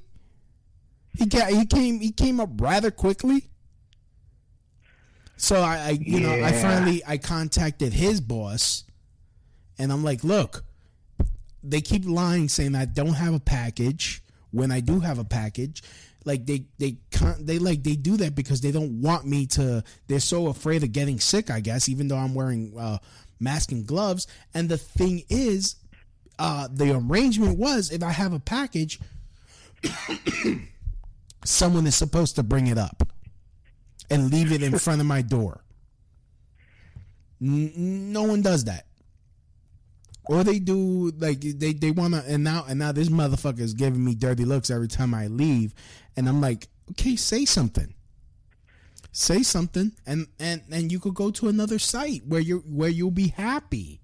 He 1.17 1.25
got 1.25 1.49
he 1.49 1.65
came 1.65 1.99
he 1.99 2.11
came 2.11 2.39
up 2.39 2.49
rather 2.57 2.91
quickly. 2.91 3.49
So 5.35 5.61
I, 5.61 5.77
I 5.77 5.89
you 5.89 6.19
know 6.19 6.31
I 6.31 6.51
finally 6.51 7.01
I 7.05 7.17
contacted 7.17 7.93
his 7.93 8.21
boss, 8.21 8.83
and 9.77 9.91
I'm 9.91 10.03
like, 10.03 10.23
look, 10.23 10.63
they 11.63 11.81
keep 11.81 12.05
lying 12.05 12.49
saying 12.49 12.75
I 12.75 12.85
don't 12.85 13.13
have 13.13 13.33
a 13.33 13.39
package 13.39 14.23
when 14.51 14.71
I 14.71 14.79
do 14.79 14.99
have 14.99 15.19
a 15.19 15.23
package. 15.23 15.83
Like 16.27 16.45
they 16.45 16.65
they 16.77 16.97
they 17.39 17.57
like 17.57 17.83
they 17.83 17.95
do 17.95 18.17
that 18.17 18.35
because 18.35 18.61
they 18.61 18.71
don't 18.71 19.01
want 19.01 19.25
me 19.25 19.47
to. 19.47 19.83
They're 20.07 20.19
so 20.19 20.47
afraid 20.47 20.83
of 20.83 20.91
getting 20.91 21.19
sick. 21.19 21.49
I 21.49 21.61
guess 21.61 21.87
even 21.87 22.09
though 22.09 22.17
I'm 22.17 22.35
wearing 22.35 22.73
uh, 22.77 22.97
mask 23.39 23.71
and 23.71 23.85
gloves. 23.85 24.27
And 24.53 24.69
the 24.69 24.77
thing 24.77 25.23
is, 25.29 25.75
uh, 26.39 26.67
the 26.71 26.95
arrangement 26.95 27.57
was 27.57 27.91
if 27.91 28.03
I 28.03 28.11
have 28.11 28.33
a 28.33 28.39
package, 28.39 28.99
someone 31.45 31.87
is 31.87 31.95
supposed 31.95 32.35
to 32.35 32.43
bring 32.43 32.67
it 32.67 32.77
up 32.77 33.03
and 34.09 34.31
leave 34.31 34.51
it 34.51 34.63
in 34.63 34.77
front 34.79 35.01
of 35.01 35.07
my 35.07 35.21
door. 35.21 35.63
N- 37.41 38.11
no 38.11 38.23
one 38.23 38.41
does 38.41 38.65
that. 38.65 38.85
Or 40.29 40.43
they 40.43 40.59
do 40.59 41.13
like 41.17 41.39
they 41.39 41.71
they 41.71 41.91
want 41.91 42.13
to 42.13 42.23
and 42.27 42.43
now 42.43 42.65
and 42.67 42.79
now 42.79 42.91
this 42.91 43.07
motherfucker 43.07 43.61
is 43.61 43.73
giving 43.73 44.03
me 44.03 44.13
dirty 44.13 44.43
looks 44.43 44.69
every 44.69 44.89
time 44.89 45.13
I 45.13 45.27
leave, 45.27 45.73
and 46.17 46.27
I'm 46.27 46.41
like, 46.41 46.67
okay, 46.91 47.15
say 47.15 47.45
something, 47.45 47.93
say 49.11 49.43
something, 49.43 49.93
and 50.05 50.27
and 50.39 50.63
and 50.71 50.91
you 50.91 50.99
could 50.99 51.13
go 51.13 51.31
to 51.31 51.47
another 51.47 51.79
site 51.79 52.25
where 52.25 52.41
you 52.41 52.63
where 52.67 52.89
you'll 52.89 53.11
be 53.11 53.29
happy, 53.29 54.01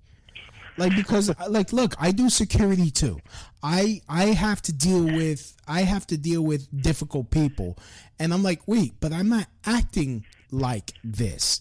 like 0.77 0.96
because 0.96 1.34
like 1.50 1.74
look, 1.74 1.96
I 2.00 2.12
do 2.12 2.29
security 2.29 2.91
too. 2.91 3.20
I 3.62 4.01
I 4.08 4.25
have 4.27 4.62
to 4.63 4.72
deal 4.72 5.03
with 5.03 5.55
I 5.67 5.82
have 5.82 6.08
to 6.08 6.17
deal 6.17 6.43
with 6.43 6.70
difficult 6.82 7.32
people, 7.32 7.77
and 8.20 8.34
I'm 8.34 8.43
like, 8.43 8.62
wait, 8.67 8.93
but 9.01 9.12
I'm 9.12 9.29
not 9.29 9.48
acting 9.65 10.24
like 10.51 10.93
this. 11.03 11.60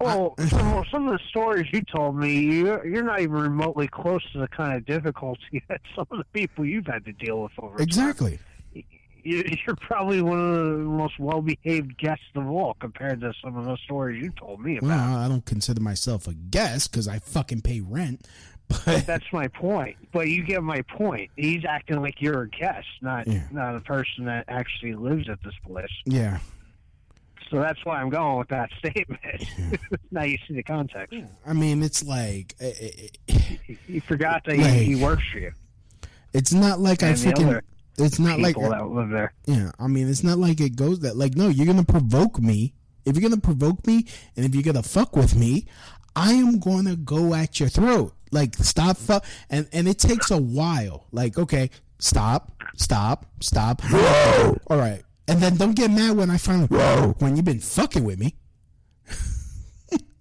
Well, 0.00 0.34
some, 0.48 0.84
some 0.90 1.08
of 1.08 1.18
the 1.18 1.24
stories 1.28 1.66
you 1.72 1.82
told 1.82 2.16
me, 2.16 2.38
you're, 2.38 2.86
you're 2.86 3.02
not 3.02 3.20
even 3.20 3.34
remotely 3.34 3.88
close 3.88 4.22
to 4.32 4.38
the 4.38 4.48
kind 4.48 4.76
of 4.76 4.84
difficulty 4.84 5.62
that 5.68 5.80
some 5.94 6.06
of 6.10 6.18
the 6.18 6.24
people 6.32 6.64
you've 6.64 6.86
had 6.86 7.04
to 7.06 7.12
deal 7.12 7.42
with 7.42 7.52
over. 7.58 7.80
Exactly. 7.80 8.32
You, 8.32 8.38
you're 9.66 9.76
probably 9.76 10.22
one 10.22 10.38
of 10.38 10.54
the 10.54 10.76
most 10.84 11.18
well-behaved 11.18 11.96
guests 11.98 12.24
of 12.34 12.48
all 12.48 12.74
compared 12.80 13.20
to 13.22 13.32
some 13.42 13.56
of 13.56 13.64
the 13.64 13.76
stories 13.84 14.22
you 14.22 14.30
told 14.30 14.60
me 14.60 14.78
about. 14.78 14.88
Well, 14.88 15.16
I 15.16 15.28
don't 15.28 15.44
consider 15.44 15.80
myself 15.80 16.26
a 16.28 16.34
guest 16.34 16.90
because 16.92 17.08
I 17.08 17.18
fucking 17.18 17.62
pay 17.62 17.80
rent. 17.80 18.26
But 18.84 19.06
That's 19.06 19.32
my 19.32 19.46
point. 19.46 19.96
But 20.12 20.26
you 20.28 20.42
get 20.42 20.60
my 20.60 20.82
point. 20.82 21.30
He's 21.36 21.64
acting 21.64 22.00
like 22.00 22.20
you're 22.20 22.42
a 22.42 22.48
guest, 22.48 22.88
not 23.00 23.28
Yeah. 23.28 23.46
not 23.52 23.76
a 23.76 23.80
person 23.80 24.24
that 24.24 24.44
actually 24.48 24.94
lives 24.94 25.28
at 25.28 25.40
this 25.44 25.54
place. 25.64 25.86
yeah, 26.04 26.38
So 27.48 27.60
that's 27.60 27.84
why 27.84 28.00
I'm 28.00 28.10
going 28.10 28.38
with 28.38 28.48
that 28.48 28.70
statement. 28.80 29.20
now 30.10 30.24
you 30.24 30.36
see 30.48 30.54
the 30.54 30.64
context. 30.64 31.16
I 31.46 31.52
mean, 31.52 31.80
it's 31.84 32.02
like 32.02 32.56
eh, 32.60 32.72
eh, 32.80 32.90
eh, 33.28 33.74
You 33.86 34.00
forgot 34.00 34.42
that 34.46 34.58
Like- 34.58 34.72
he, 34.72 34.94
he 34.96 34.96
works 34.96 35.22
for 35.32 35.38
you. 35.38 35.52
it's 36.32 36.52
not 36.52 36.80
like 36.80 37.04
I 37.04 37.08
And 37.10 37.18
the 37.18 37.30
freaking. 37.30 37.46
other 37.46 37.62
It's 37.98 38.18
not 38.18 38.38
like 38.40 38.56
that 38.56 38.88
live 38.88 39.10
there. 39.10 39.32
yeah. 39.46 39.70
I 39.78 39.86
mean, 39.86 40.08
it's 40.08 40.22
not 40.22 40.38
like 40.38 40.60
it 40.60 40.76
goes 40.76 41.00
that 41.00 41.16
like 41.16 41.34
no. 41.34 41.48
You're 41.48 41.66
gonna 41.66 41.84
provoke 41.84 42.38
me. 42.40 42.74
If 43.04 43.16
you're 43.16 43.28
gonna 43.28 43.40
provoke 43.40 43.86
me, 43.86 44.06
and 44.36 44.44
if 44.44 44.54
you're 44.54 44.64
gonna 44.64 44.82
fuck 44.82 45.14
with 45.16 45.34
me, 45.36 45.66
I 46.14 46.32
am 46.32 46.58
gonna 46.58 46.96
go 46.96 47.34
at 47.34 47.60
your 47.60 47.68
throat. 47.68 48.14
Like 48.32 48.54
stop, 48.56 48.96
fuck, 48.96 49.24
and 49.48 49.68
and 49.72 49.86
it 49.88 49.98
takes 49.98 50.30
a 50.30 50.36
while. 50.38 51.06
Like 51.12 51.38
okay, 51.38 51.70
stop, 51.98 52.52
stop, 52.76 53.26
stop. 53.40 53.80
Whoa! 53.82 54.58
All 54.66 54.78
right, 54.78 55.02
and 55.28 55.40
then 55.40 55.56
don't 55.56 55.76
get 55.76 55.90
mad 55.90 56.16
when 56.16 56.30
I 56.30 56.36
finally 56.36 56.66
whoa 56.66 57.14
when 57.18 57.36
you've 57.36 57.44
been 57.44 57.60
fucking 57.60 58.04
with 58.04 58.18
me. 58.18 58.34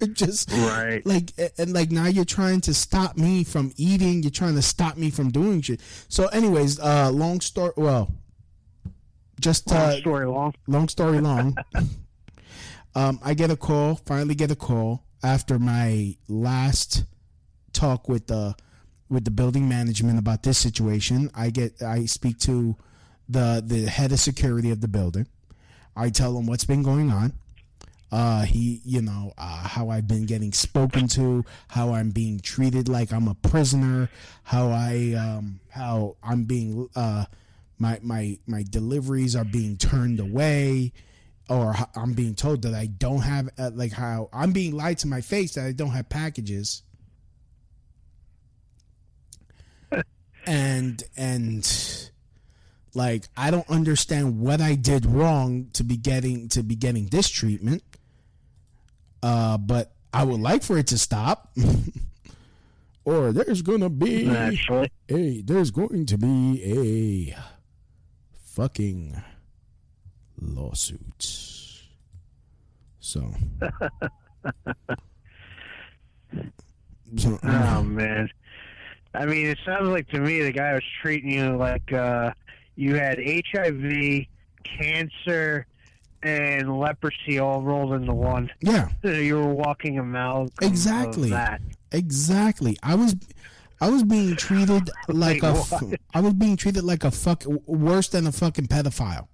Just 0.14 0.52
Right. 0.52 1.06
like 1.06 1.34
and 1.58 1.74
like 1.74 1.92
now 1.92 2.06
you're 2.08 2.26
trying 2.26 2.62
to 2.62 2.74
stop 2.74 3.18
me 3.18 3.44
from 3.44 3.72
eating. 3.78 4.24
You're 4.24 4.32
trying 4.32 4.56
to 4.56 4.62
stop 4.62 4.98
me 4.98 5.10
from 5.10 5.30
doing 5.32 5.62
shit. 5.62 5.82
So 6.10 6.28
anyways 6.28 6.80
uh 6.80 7.10
long 7.12 7.42
story 7.42 7.74
well 7.78 8.12
just 9.40 9.72
uh 9.72 9.76
Long 9.76 10.00
story 10.00 10.26
long. 10.28 10.54
long 10.68 10.88
story 10.90 11.20
long. 11.20 11.56
Um 12.98 13.20
i 13.24 13.34
get 13.34 13.52
a 13.52 13.58
call 13.58 13.96
finally 14.06 14.36
get 14.36 14.52
a 14.52 14.56
call 14.56 15.04
after 15.22 15.60
my 15.60 16.16
last 16.30 17.04
talk 17.74 18.08
with 18.08 18.28
the 18.28 18.56
with 19.10 19.26
the 19.26 19.32
building 19.32 19.68
management 19.68 20.18
about 20.18 20.44
this 20.44 20.58
situation. 20.58 21.30
I 21.36 21.50
get 21.50 21.82
i 21.82 22.06
speak 22.06 22.40
to 22.40 22.76
the 23.28 23.62
the 23.66 23.88
head 23.88 24.12
of 24.14 24.20
security 24.20 24.72
of 24.72 24.80
the 24.80 24.88
building. 24.88 25.28
I 25.96 26.10
tell 26.10 26.38
him 26.38 26.46
what's 26.48 26.64
been 26.66 26.84
going 26.84 27.12
on 27.12 27.34
uh 28.16 28.44
he 28.46 28.80
you 28.86 29.02
know 29.02 29.34
uh, 29.38 29.68
how 29.68 29.90
i've 29.90 30.08
been 30.08 30.26
getting 30.26 30.54
spoken 30.54 31.06
to 31.06 31.44
how 31.68 31.94
i'm 31.94 32.12
being 32.12 32.40
treated 32.40 32.88
like 32.88 33.12
i'm 33.12 33.28
a 33.28 33.34
prisoner 33.36 34.10
how 34.44 34.70
i 34.70 35.14
um 35.20 35.60
how 35.70 36.16
i'm 36.24 36.46
being 36.46 36.88
uh 36.96 37.26
my 37.78 38.00
my 38.02 38.38
my 38.48 38.64
deliveries 38.70 39.36
are 39.36 39.44
being 39.44 39.76
turned 39.76 40.22
away 40.22 40.94
or 41.50 41.76
I'm 41.96 42.14
being 42.14 42.36
told 42.36 42.62
that 42.62 42.74
i 42.74 42.86
don't 42.86 43.20
have 43.22 43.50
uh, 43.60 43.72
like 43.74 43.92
how 43.92 44.30
i'm 44.32 44.54
being 44.54 44.74
lied 44.78 45.00
to 45.00 45.08
my 45.08 45.20
face 45.20 45.56
that 45.56 45.66
i 45.66 45.74
don't 45.74 45.90
have 45.90 46.08
packages 46.08 46.84
and 50.48 51.04
and 51.18 52.10
like 52.94 53.28
I 53.36 53.52
don't 53.52 53.70
understand 53.70 54.40
what 54.40 54.62
I 54.62 54.76
did 54.76 55.06
wrong 55.06 55.70
to 55.74 55.84
be 55.84 55.98
getting 55.98 56.48
to 56.50 56.64
be 56.64 56.76
getting 56.76 57.08
this 57.08 57.30
treatment. 57.30 57.84
Uh, 59.26 59.58
but 59.58 59.92
I 60.14 60.24
would 60.24 60.40
like 60.40 60.62
for 60.62 60.78
it 60.78 60.86
to 60.88 61.00
stop. 61.00 61.52
or 63.06 63.32
there's 63.32 63.64
gonna 63.64 63.90
be 63.90 64.30
Actually, 64.30 64.92
a 65.10 65.42
there's 65.42 65.72
going 65.72 66.06
to 66.06 66.16
be 66.16 67.34
a 67.34 67.36
fucking 68.44 69.20
lawsuit. 70.40 71.24
So, 73.00 73.34
so 77.18 77.40
oh 77.44 77.84
man. 77.84 78.30
I 79.16 79.26
mean, 79.26 79.48
it 79.48 79.58
sounds 79.66 79.88
like 79.88 80.08
to 80.10 80.20
me 80.20 80.44
the 80.44 80.52
guy 80.52 80.74
was 80.74 80.84
treating 81.02 81.32
you 81.32 81.56
like 81.56 81.92
uh, 81.92 82.32
you 82.76 82.94
had 82.94 83.18
HIV, 83.18 84.26
cancer, 84.64 85.66
and 86.26 86.80
leprosy 86.80 87.40
all 87.40 87.62
rolled 87.62 87.94
into 87.94 88.14
one. 88.14 88.50
yeah, 88.62 88.90
You 89.04 89.36
were 89.38 89.54
walking 89.54 89.98
a 90.00 90.02
amalgam 90.02 90.50
Exactly. 90.62 91.32
exactly. 91.92 92.78
I 92.84 92.96
was 92.96 93.16
I 93.80 93.90
was 93.90 94.04
being 94.04 94.36
treated 94.36 94.90
like 95.08 95.44
a 95.44 95.48
f- 95.48 95.72
what? 95.82 96.00
I 96.14 96.22
was 96.22 96.34
being 96.34 96.58
treated 96.58 96.84
like 96.84 97.04
a 97.04 97.12
fuck 97.12 97.44
worse 97.68 98.08
than 98.10 98.26
a 98.28 98.32
fucking 98.32 98.68
pedophile. 98.68 99.28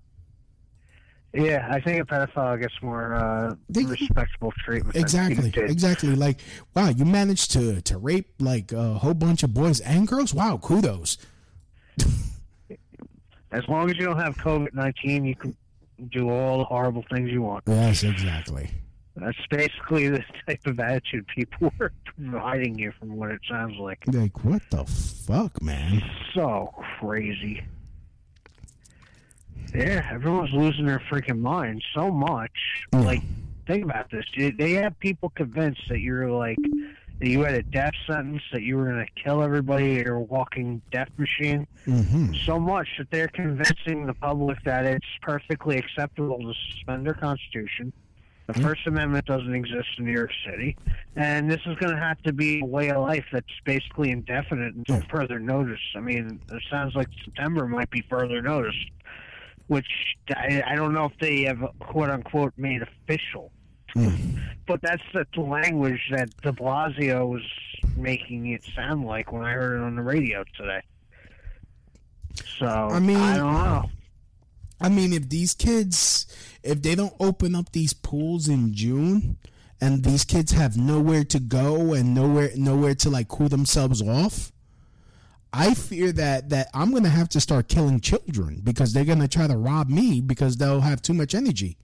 Yeah, 1.34 1.66
I 1.72 1.80
think 1.80 2.02
a 2.02 2.06
pedophile 2.06 2.60
gets 2.60 2.74
more 2.82 3.14
uh, 3.16 3.56
They- 3.70 3.86
respectable 3.86 4.52
treatment. 4.66 4.98
Exactly, 4.98 5.54
exactly. 5.56 6.14
Like, 6.16 6.42
wow, 6.76 6.90
you 6.90 7.06
managed 7.06 7.52
to 7.52 7.82
to 7.84 7.98
rape 7.98 8.34
like 8.40 8.74
a 8.74 8.96
whole 8.96 9.14
bunch 9.14 9.44
of 9.44 9.54
boys 9.54 9.80
and 9.80 10.06
girls. 10.08 10.34
Wow, 10.34 10.58
kudos. 10.62 11.18
As 13.54 13.68
long 13.68 13.90
as 13.90 13.98
you 13.98 14.06
don't 14.06 14.18
have 14.20 14.36
COVID 14.38 14.74
nineteen, 14.74 15.24
you 15.26 15.36
can 15.36 15.56
do 16.10 16.30
all 16.30 16.60
the 16.60 16.64
horrible 16.66 17.06
things 17.12 17.32
you 17.32 17.42
want. 17.42 17.64
Yes, 17.68 18.04
exactly. 18.04 18.70
That's 19.16 19.38
basically 19.50 20.10
the 20.10 20.24
type 20.48 20.66
of 20.66 20.80
attitude 20.80 21.28
people 21.28 21.74
were 21.80 21.92
providing 22.06 22.80
you, 22.80 22.94
from 23.00 23.16
what 23.16 23.32
it 23.32 23.42
sounds 23.50 23.78
like. 23.78 24.00
Like, 24.08 24.44
what 24.44 24.62
the 24.70 24.86
fuck, 24.86 25.62
man? 25.62 26.02
So 26.34 26.74
crazy. 27.00 27.64
Yeah, 29.76 30.08
everyone's 30.12 30.52
losing 30.54 30.86
their 30.86 31.02
freaking 31.10 31.40
mind 31.40 31.84
so 31.94 32.12
much. 32.12 32.52
Like, 32.92 33.22
think 33.68 33.86
about 33.86 34.10
this. 34.12 34.26
They 34.36 34.72
have 34.74 34.98
people 35.00 35.30
convinced 35.30 35.82
that 35.90 36.00
you're 36.00 36.30
like 36.30 36.58
that 37.22 37.28
you 37.28 37.44
had 37.44 37.54
a 37.54 37.62
death 37.62 37.94
sentence, 38.08 38.42
that 38.52 38.64
you 38.64 38.76
were 38.78 38.86
going 38.86 39.06
to 39.06 39.24
kill 39.24 39.44
everybody, 39.44 39.94
you're 39.94 40.16
a 40.16 40.20
walking 40.22 40.82
death 40.92 41.10
machine. 41.18 41.68
hmm 41.86 42.34
so 42.46 42.60
much 42.60 42.88
that 42.98 43.10
they're 43.12 43.28
convincing 43.28 44.08
the 44.08 44.14
public 44.16 44.58
that 44.64 44.86
it's 44.86 45.06
perfectly 45.22 45.78
acceptable 45.78 46.40
to 46.40 46.54
suspend 46.72 47.06
their 47.06 47.14
constitution. 47.14 47.94
The 48.48 48.54
First 48.56 48.88
Amendment 48.88 49.26
doesn't 49.26 49.54
exist 49.54 49.88
in 50.00 50.06
New 50.06 50.12
York 50.12 50.32
City, 50.46 50.76
and 51.16 51.50
this 51.50 51.60
is 51.68 51.78
going 51.78 51.94
to 51.94 52.02
have 52.02 52.20
to 52.24 52.34
be 52.34 52.62
a 52.62 52.66
way 52.66 52.90
of 52.90 53.02
life 53.04 53.26
that's 53.32 53.46
basically 53.64 54.10
indefinite 54.10 54.74
until 54.74 55.02
further 55.10 55.40
notice. 55.40 55.80
I 55.96 56.00
mean, 56.00 56.40
it 56.52 56.64
sounds 56.70 56.96
like 56.96 57.08
September 57.24 57.68
might 57.68 57.90
be 57.92 58.04
further 58.10 58.42
notice, 58.42 58.76
which 59.68 59.88
I, 60.36 60.64
I 60.66 60.76
don't 60.76 60.94
know 60.94 61.06
if 61.06 61.14
they 61.22 61.44
have 61.44 61.60
quote 61.80 62.10
unquote 62.10 62.54
made 62.58 62.82
official. 62.82 63.52
Mm. 63.96 64.40
But 64.68 64.82
that's 64.82 65.04
the 65.14 65.42
language 65.42 66.02
that 66.12 66.30
De 66.42 66.52
Blasio 66.52 67.28
was 67.28 67.44
making 67.98 68.48
it 68.48 68.64
sound 68.76 69.06
like 69.06 69.32
when 69.32 69.44
I 69.44 69.54
heard 69.54 69.80
it 69.80 69.84
on 69.84 69.96
the 69.96 70.02
radio 70.02 70.44
today. 70.56 70.82
So 72.60 72.68
I 72.68 73.00
mean- 73.00 73.18
I 73.18 73.38
don't 73.38 73.54
know. 73.54 73.90
I 74.80 74.90
mean, 74.90 75.14
if 75.14 75.30
these 75.30 75.54
kids, 75.54 76.26
if 76.64 76.82
they 76.82 76.96
don't 76.96 77.14
open 77.20 77.54
up 77.54 77.72
these 77.72 77.94
pools 77.94 78.48
in 78.48 78.74
June, 78.74 79.38
and 79.80 80.04
these 80.04 80.24
kids 80.26 80.52
have 80.54 80.76
nowhere 80.78 81.24
to 81.26 81.40
go 81.40 81.94
and 81.94 82.14
nowhere 82.16 82.52
nowhere 82.56 82.96
to 82.96 83.10
like 83.10 83.28
cool 83.28 83.50
themselves 83.50 84.02
off, 84.02 84.52
I 85.54 85.74
fear 85.74 86.12
that 86.14 86.50
that 86.50 86.70
I'm 86.74 86.92
gonna 86.92 87.10
have 87.10 87.30
to 87.30 87.42
start 87.42 87.68
killing 87.68 88.00
children 88.00 88.62
because 88.64 88.94
they're 88.94 89.06
gonna 89.06 89.28
try 89.28 89.48
to 89.48 89.58
rob 89.58 89.90
me 89.90 90.22
because 90.22 90.58
they'll 90.58 90.82
have 90.82 91.02
too 91.02 91.14
much 91.14 91.36
energy. 91.36 91.78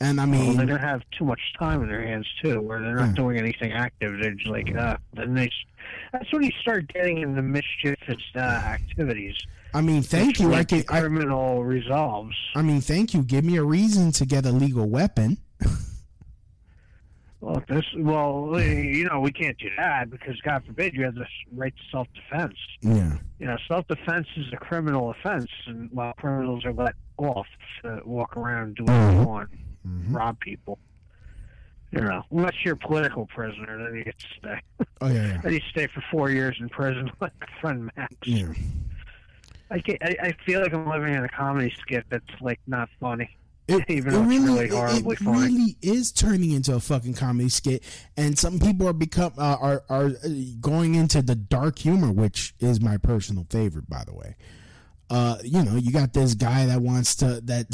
And 0.00 0.20
I 0.20 0.24
Well, 0.24 0.32
mean, 0.32 0.56
they're 0.56 0.66
gonna 0.66 0.78
have 0.80 1.02
too 1.10 1.24
much 1.24 1.40
time 1.58 1.82
in 1.82 1.88
their 1.88 2.06
hands 2.06 2.26
too, 2.42 2.60
where 2.60 2.80
they're 2.82 2.96
not 2.96 3.06
Yeah. 3.08 3.12
doing 3.14 3.38
anything 3.38 3.72
active. 3.72 4.18
They're 4.20 4.34
just 4.34 4.46
like, 4.50 4.74
uh, 4.76 4.98
then 5.14 5.34
they. 5.34 5.50
That's 6.12 6.30
when 6.32 6.42
you 6.42 6.50
start 6.60 6.92
getting 6.92 7.18
into 7.18 7.40
mischievous 7.42 8.22
uh, 8.34 8.38
activities. 8.40 9.36
I 9.72 9.80
mean, 9.80 10.02
thank 10.02 10.38
you. 10.40 10.52
I 10.52 10.64
can. 10.64 10.80
the 10.80 10.86
I, 10.92 11.00
criminal 11.00 11.64
resolves. 11.64 12.34
I 12.54 12.62
mean, 12.62 12.80
thank 12.80 13.14
you. 13.14 13.22
Give 13.22 13.44
me 13.44 13.56
a 13.56 13.64
reason 13.64 14.12
to 14.12 14.26
get 14.26 14.44
a 14.46 14.52
legal 14.52 14.86
weapon. 14.88 15.38
Well, 17.40 17.62
this. 17.68 17.84
Well, 17.96 18.58
you 18.60 19.04
know, 19.04 19.20
we 19.20 19.30
can't 19.30 19.56
do 19.58 19.68
that 19.76 20.10
because 20.10 20.40
God 20.40 20.64
forbid 20.66 20.94
you 20.94 21.04
have 21.04 21.14
the 21.14 21.26
right 21.54 21.72
to 21.76 21.82
self-defense. 21.92 22.54
Yeah. 22.80 23.18
You 23.38 23.46
know, 23.46 23.56
self-defense 23.68 24.26
is 24.36 24.46
a 24.52 24.56
criminal 24.56 25.10
offense, 25.10 25.50
and 25.66 25.90
while 25.92 26.14
criminals 26.14 26.64
are 26.64 26.72
let 26.72 26.94
off 27.18 27.46
to 27.82 28.00
walk 28.04 28.36
around 28.36 28.76
do 28.76 28.84
what 28.84 29.10
they 29.10 29.18
want, 29.24 29.50
rob 30.10 30.38
people. 30.40 30.78
You 31.92 32.00
know, 32.00 32.24
unless 32.30 32.54
you're 32.64 32.74
a 32.74 32.76
political 32.76 33.26
prisoner, 33.26 33.78
then 33.82 33.94
you 33.96 34.04
get 34.04 34.18
to 34.18 34.26
stay. 34.38 34.60
Oh 35.00 35.06
yeah. 35.06 35.26
yeah. 35.28 35.36
then 35.42 35.52
you 35.52 35.60
stay 35.70 35.86
for 35.86 36.02
four 36.10 36.30
years 36.30 36.56
in 36.60 36.68
prison, 36.68 37.10
like 37.20 37.32
a 37.40 37.60
friend 37.60 37.90
Max. 37.96 38.14
Yeah. 38.24 38.52
I, 39.70 39.80
can't, 39.80 39.98
I 40.02 40.16
I 40.20 40.32
feel 40.44 40.60
like 40.60 40.72
I'm 40.74 40.88
living 40.88 41.14
in 41.14 41.24
a 41.24 41.28
comedy 41.28 41.72
skit 41.80 42.04
that's 42.10 42.24
like 42.40 42.60
not 42.66 42.88
funny. 43.00 43.30
It, 43.68 43.84
Even 43.88 44.08
it 44.08 44.12
though 44.12 44.20
it's 44.22 44.28
really, 44.28 44.68
really 44.70 44.98
it- 44.98 45.06
it, 45.06 45.20
really 45.20 45.76
is 45.82 46.12
turning 46.12 46.52
into 46.52 46.74
a 46.74 46.80
fucking 46.80 47.14
comedy 47.14 47.48
skit, 47.48 47.82
and 48.16 48.38
some 48.38 48.58
people 48.58 48.88
are 48.88 48.92
become 48.92 49.32
uh, 49.38 49.56
are 49.60 49.84
are 49.88 50.06
uh, 50.06 50.28
going 50.60 50.94
into 50.96 51.22
the 51.22 51.34
dark 51.34 51.78
humor, 51.78 52.12
which 52.12 52.54
is 52.60 52.80
my 52.80 52.96
personal 52.96 53.46
favorite, 53.50 53.88
by 53.88 54.04
the 54.04 54.14
way. 54.14 54.36
Uh, 55.08 55.38
you 55.44 55.62
know, 55.62 55.76
you 55.76 55.92
got 55.92 56.12
this 56.12 56.34
guy 56.34 56.66
that 56.66 56.80
wants 56.80 57.14
to 57.16 57.40
that 57.42 57.66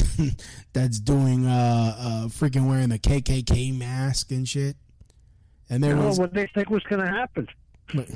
that's 0.72 1.00
doing 1.00 1.46
uh, 1.46 1.96
uh 1.98 2.28
freaking 2.28 2.68
wearing 2.68 2.92
a 2.92 2.98
KKK 2.98 3.76
mask 3.76 4.30
and 4.30 4.46
shit, 4.46 4.76
and 5.70 5.82
there 5.82 5.96
You 5.96 6.02
know 6.02 6.12
what 6.12 6.34
they 6.34 6.46
think 6.54 6.68
was 6.68 6.82
going 6.84 7.00
to 7.00 7.10
happen. 7.10 7.48
like 7.94 8.08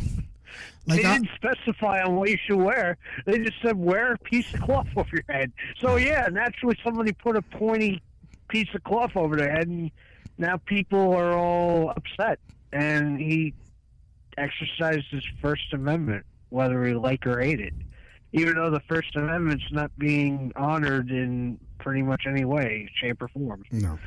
they 0.87 1.05
I- 1.05 1.15
didn't 1.19 1.31
specify 1.35 2.03
on 2.03 2.17
what 2.17 2.29
you 2.29 2.37
should 2.47 2.59
wear. 2.59 2.99
They 3.25 3.39
just 3.39 3.61
said 3.63 3.77
wear 3.77 4.13
a 4.13 4.19
piece 4.19 4.53
of 4.53 4.61
cloth 4.61 4.89
over 4.97 5.09
your 5.13 5.25
head. 5.29 5.53
So 5.81 5.97
yeah, 5.97 6.29
naturally 6.31 6.77
somebody 6.85 7.13
put 7.13 7.37
a 7.37 7.43
pointy 7.43 8.03
piece 8.49 8.69
of 8.75 8.85
cloth 8.85 9.17
over 9.17 9.37
their 9.37 9.51
head, 9.51 9.69
and 9.69 9.91
now 10.37 10.59
people 10.59 11.15
are 11.15 11.33
all 11.33 11.91
upset. 11.91 12.39
And 12.73 13.19
he 13.19 13.55
exercised 14.37 15.07
his 15.11 15.25
First 15.41 15.73
Amendment, 15.73 16.27
whether 16.51 16.85
he 16.85 16.93
like 16.95 17.27
or 17.27 17.41
hate 17.41 17.61
it. 17.61 17.73
Even 18.37 18.55
though 18.55 18.70
the 18.70 18.81
First 18.88 19.14
Amendment's 19.16 19.64
not 19.72 19.90
being 19.99 20.53
honored 20.57 21.11
in 21.11 21.59
pretty 21.79 22.03
much 22.03 22.22
any 22.29 22.44
way, 22.44 22.88
shape, 23.01 23.20
or 23.22 23.29
form. 23.29 23.62
no, 23.72 23.99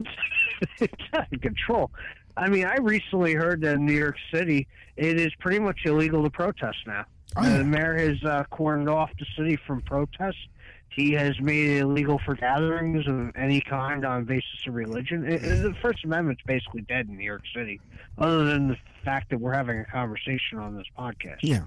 it's 0.78 1.02
out 1.14 1.32
of 1.32 1.40
control. 1.40 1.90
I 2.36 2.48
mean, 2.48 2.64
I 2.66 2.76
recently 2.76 3.34
heard 3.34 3.60
that 3.62 3.74
in 3.74 3.86
New 3.86 3.92
York 3.98 4.16
City, 4.32 4.66
it 4.96 5.18
is 5.20 5.32
pretty 5.40 5.58
much 5.58 5.80
illegal 5.84 6.22
to 6.24 6.30
protest 6.30 6.78
now. 6.86 7.04
Oh, 7.36 7.42
yeah. 7.42 7.58
The 7.58 7.64
mayor 7.64 7.96
has 7.96 8.22
uh, 8.24 8.44
cordoned 8.52 8.90
off 8.92 9.10
the 9.18 9.26
city 9.36 9.56
from 9.66 9.80
protests. 9.82 10.36
He 10.88 11.12
has 11.12 11.38
made 11.40 11.68
it 11.70 11.78
illegal 11.82 12.20
for 12.24 12.34
gatherings 12.34 13.06
of 13.06 13.30
any 13.36 13.60
kind 13.60 14.04
on 14.04 14.24
basis 14.24 14.66
of 14.66 14.74
religion. 14.74 15.24
It, 15.24 15.44
it- 15.44 15.62
the 15.62 15.74
First 15.80 16.04
Amendment's 16.04 16.42
basically 16.46 16.80
dead 16.82 17.06
in 17.08 17.16
New 17.16 17.24
York 17.24 17.42
City, 17.54 17.80
other 18.18 18.44
than 18.44 18.68
the 18.68 18.76
fact 19.04 19.30
that 19.30 19.38
we're 19.40 19.52
having 19.54 19.78
a 19.78 19.84
conversation 19.84 20.58
on 20.58 20.74
this 20.76 20.86
podcast. 20.98 21.38
yeah, 21.42 21.64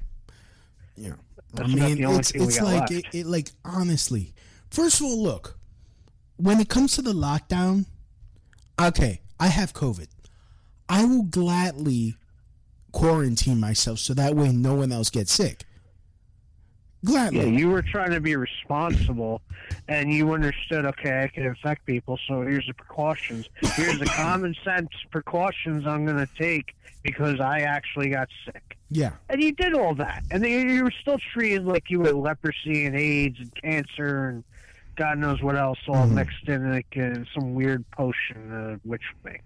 yeah. 0.98 1.14
That's 1.54 1.72
I 1.72 1.76
mean, 1.76 2.04
it's 2.04 2.32
it's 2.32 2.62
like 2.62 2.92
it, 2.92 3.06
it 3.14 3.26
like 3.26 3.50
honestly. 3.64 4.34
First 4.70 5.00
of 5.02 5.06
all, 5.06 5.22
look 5.22 5.58
when 6.38 6.60
it 6.60 6.70
comes 6.70 6.96
to 6.96 7.02
the 7.02 7.14
lockdown. 7.14 7.86
Okay, 8.82 9.22
I 9.40 9.48
have 9.48 9.74
COVID. 9.74 10.08
I 10.90 11.06
will 11.06 11.24
gladly 11.24 12.16
quarantine 12.92 13.60
myself 13.60 14.00
so 14.00 14.14
that 14.14 14.36
way 14.36 14.52
no 14.52 14.76
one 14.76 14.92
else 14.92 15.10
gets 15.10 15.32
sick. 15.32 15.64
Gladly. 17.06 17.40
Yeah, 17.40 17.46
you 17.46 17.70
were 17.70 17.82
trying 17.82 18.12
to 18.12 18.22
be 18.22 18.36
responsible, 18.36 19.42
and 19.90 20.12
you 20.12 20.32
understood. 20.32 20.86
Okay, 20.86 21.24
I 21.24 21.28
can 21.28 21.46
infect 21.46 21.86
people, 21.86 22.18
so 22.28 22.42
here's 22.42 22.66
the 22.66 22.74
precautions. 22.74 23.50
Here's 23.76 24.00
the 24.00 24.06
common 24.06 24.56
sense 24.64 24.90
precautions 25.12 25.86
I'm 25.86 26.06
going 26.06 26.26
to 26.26 26.30
take 26.38 26.74
because 27.04 27.42
I 27.42 27.60
actually 27.60 28.10
got 28.10 28.30
sick. 28.46 28.73
Yeah. 28.94 29.14
And 29.30 29.42
you 29.42 29.52
did 29.52 29.74
all 29.74 29.96
that, 29.96 30.24
and 30.32 30.46
you 30.46 30.84
were 30.84 30.94
still 31.02 31.18
treated 31.34 31.66
like 31.66 31.90
you 31.90 32.02
had 32.04 32.16
leprosy 32.16 32.86
and 32.86 32.96
AIDS 32.96 33.40
and 33.40 33.52
cancer 33.56 34.30
and 34.30 34.44
God 34.96 35.18
knows 35.18 35.42
what 35.42 35.56
else 35.56 35.80
all 35.88 35.96
mm-hmm. 35.96 36.16
mixed 36.16 36.48
in 36.48 36.72
like 36.72 36.96
in 36.96 37.26
some 37.34 37.54
weird 37.56 37.90
potion 37.92 38.52
uh, 38.52 38.78
witch 38.86 39.02
make. 39.24 39.42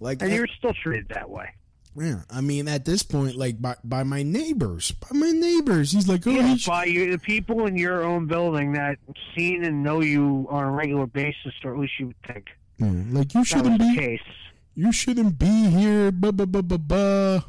Like 0.00 0.20
And 0.22 0.32
you 0.32 0.40
were 0.40 0.48
still 0.58 0.74
treated 0.74 1.08
that 1.10 1.30
way. 1.30 1.50
yeah, 1.96 2.22
I 2.30 2.40
mean 2.40 2.66
at 2.66 2.84
this 2.84 3.02
point 3.02 3.36
like 3.36 3.60
by 3.60 3.76
by 3.84 4.02
my 4.02 4.22
neighbors, 4.22 4.90
by 4.92 5.16
my 5.16 5.30
neighbors. 5.30 5.92
He's 5.92 6.08
like, 6.08 6.26
"Oh, 6.26 6.30
Yeah, 6.30 6.56
by 6.66 6.86
you, 6.86 7.12
the 7.12 7.18
people 7.18 7.66
in 7.66 7.76
your 7.76 8.02
own 8.02 8.26
building 8.26 8.72
that 8.72 8.98
seen 9.36 9.64
and 9.64 9.82
know 9.82 10.00
you 10.00 10.46
on 10.50 10.64
a 10.64 10.70
regular 10.70 11.06
basis, 11.06 11.54
or 11.62 11.74
at 11.74 11.80
least 11.80 11.92
you 11.98 12.08
would 12.08 12.22
think 12.26 12.46
Yeah, 12.78 12.90
like 13.10 13.34
you 13.34 13.40
that 13.40 13.46
shouldn't 13.46 13.78
be 13.78 13.96
case. 13.96 14.20
you 14.74 14.90
shouldn't 14.90 15.38
be 15.38 15.68
here. 15.70 16.10
Blah 16.10 16.32
blah 16.32 16.46
blah 16.46 16.62
blah 16.62 16.78
blah. 16.78 17.42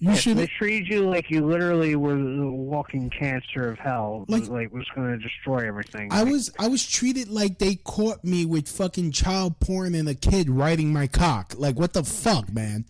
You 0.00 0.10
Yes, 0.10 0.20
should. 0.20 0.36
they 0.36 0.46
treated 0.46 0.86
you 0.88 1.08
like 1.10 1.28
you 1.28 1.44
literally 1.44 1.96
were 1.96 2.14
the 2.14 2.46
walking 2.46 3.10
cancer 3.10 3.68
of 3.68 3.80
hell, 3.80 4.24
Like- 4.28 4.46
like, 4.48 4.72
was 4.72 4.86
going 4.94 5.10
to 5.10 5.18
destroy 5.18 5.66
everything. 5.66 6.12
I 6.12 6.22
was 6.22 6.52
I 6.58 6.68
was 6.68 6.86
treated 6.86 7.28
like 7.28 7.58
they 7.58 7.74
caught 7.76 8.22
me 8.24 8.44
with 8.44 8.68
fucking 8.68 9.10
child 9.10 9.58
porn 9.58 9.96
and 9.96 10.08
a 10.08 10.14
kid 10.14 10.48
riding 10.50 10.92
my 10.92 11.08
cock. 11.08 11.54
Like 11.58 11.76
what 11.80 11.94
the 11.94 12.04
fuck, 12.04 12.52
man? 12.52 12.84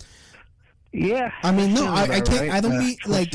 yeah. 0.92 1.30
I 1.42 1.50
mean, 1.52 1.72
no, 1.74 1.86
I- 1.86 2.02
I 2.02 2.06
can't- 2.20 2.28
right. 2.40 2.50
I 2.50 2.60
don't 2.60 2.76
Uh, 2.76 2.78
mean, 2.80 2.96
like- 3.06 3.34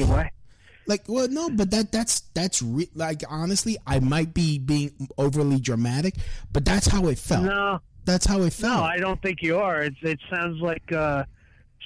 Like, 0.86 1.04
well, 1.08 1.30
no, 1.30 1.50
but 1.50 1.72
that 1.72 1.94
that's 1.94 2.20
that's 2.34 2.62
re- 2.62 2.90
like 2.94 3.24
honestly, 3.30 3.78
I 3.88 4.00
might 4.00 4.34
be 4.34 4.60
being 4.60 4.92
overly 5.18 5.58
dramatic, 5.62 6.16
but 6.52 6.66
that's 6.66 6.88
how 6.88 7.08
it 7.08 7.18
felt. 7.18 7.46
No, 7.46 7.80
That's 8.06 8.26
how 8.26 8.42
it 8.42 8.52
felt. 8.52 8.80
no, 8.80 8.84
I 8.84 8.98
don't 8.98 9.22
think 9.22 9.42
you 9.42 9.58
are. 9.60 9.82
It, 9.84 9.94
it 10.02 10.20
sounds 10.30 10.60
like 10.62 10.92
uh, 10.92 11.24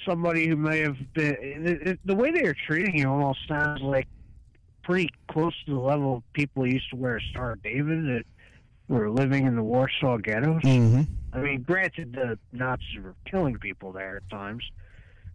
somebody 0.06 0.46
who 0.46 0.56
may 0.56 0.80
have 0.80 0.96
been. 1.14 1.98
The 2.04 2.14
way 2.14 2.30
they 2.30 2.44
are 2.44 2.56
treating 2.66 2.98
you 2.98 3.08
almost 3.08 3.40
sounds 3.48 3.80
like 3.80 4.08
pretty 4.82 5.10
close 5.30 5.54
to 5.66 5.72
the 5.74 5.80
level 5.80 6.16
of 6.16 6.32
people 6.32 6.64
who 6.64 6.70
used 6.70 6.90
to 6.90 6.96
wear 6.96 7.16
a 7.16 7.22
Star 7.30 7.52
of 7.52 7.62
David 7.62 8.06
that 8.06 8.24
were 8.88 9.10
living 9.10 9.46
in 9.46 9.54
the 9.54 9.62
Warsaw 9.62 10.18
ghettos. 10.18 10.62
hmm 10.62 11.02
I 11.30 11.40
mean, 11.40 11.62
granted, 11.62 12.14
the 12.14 12.38
Nazis 12.52 13.02
were 13.02 13.14
killing 13.30 13.58
people 13.58 13.92
there 13.92 14.16
at 14.16 14.30
times, 14.30 14.64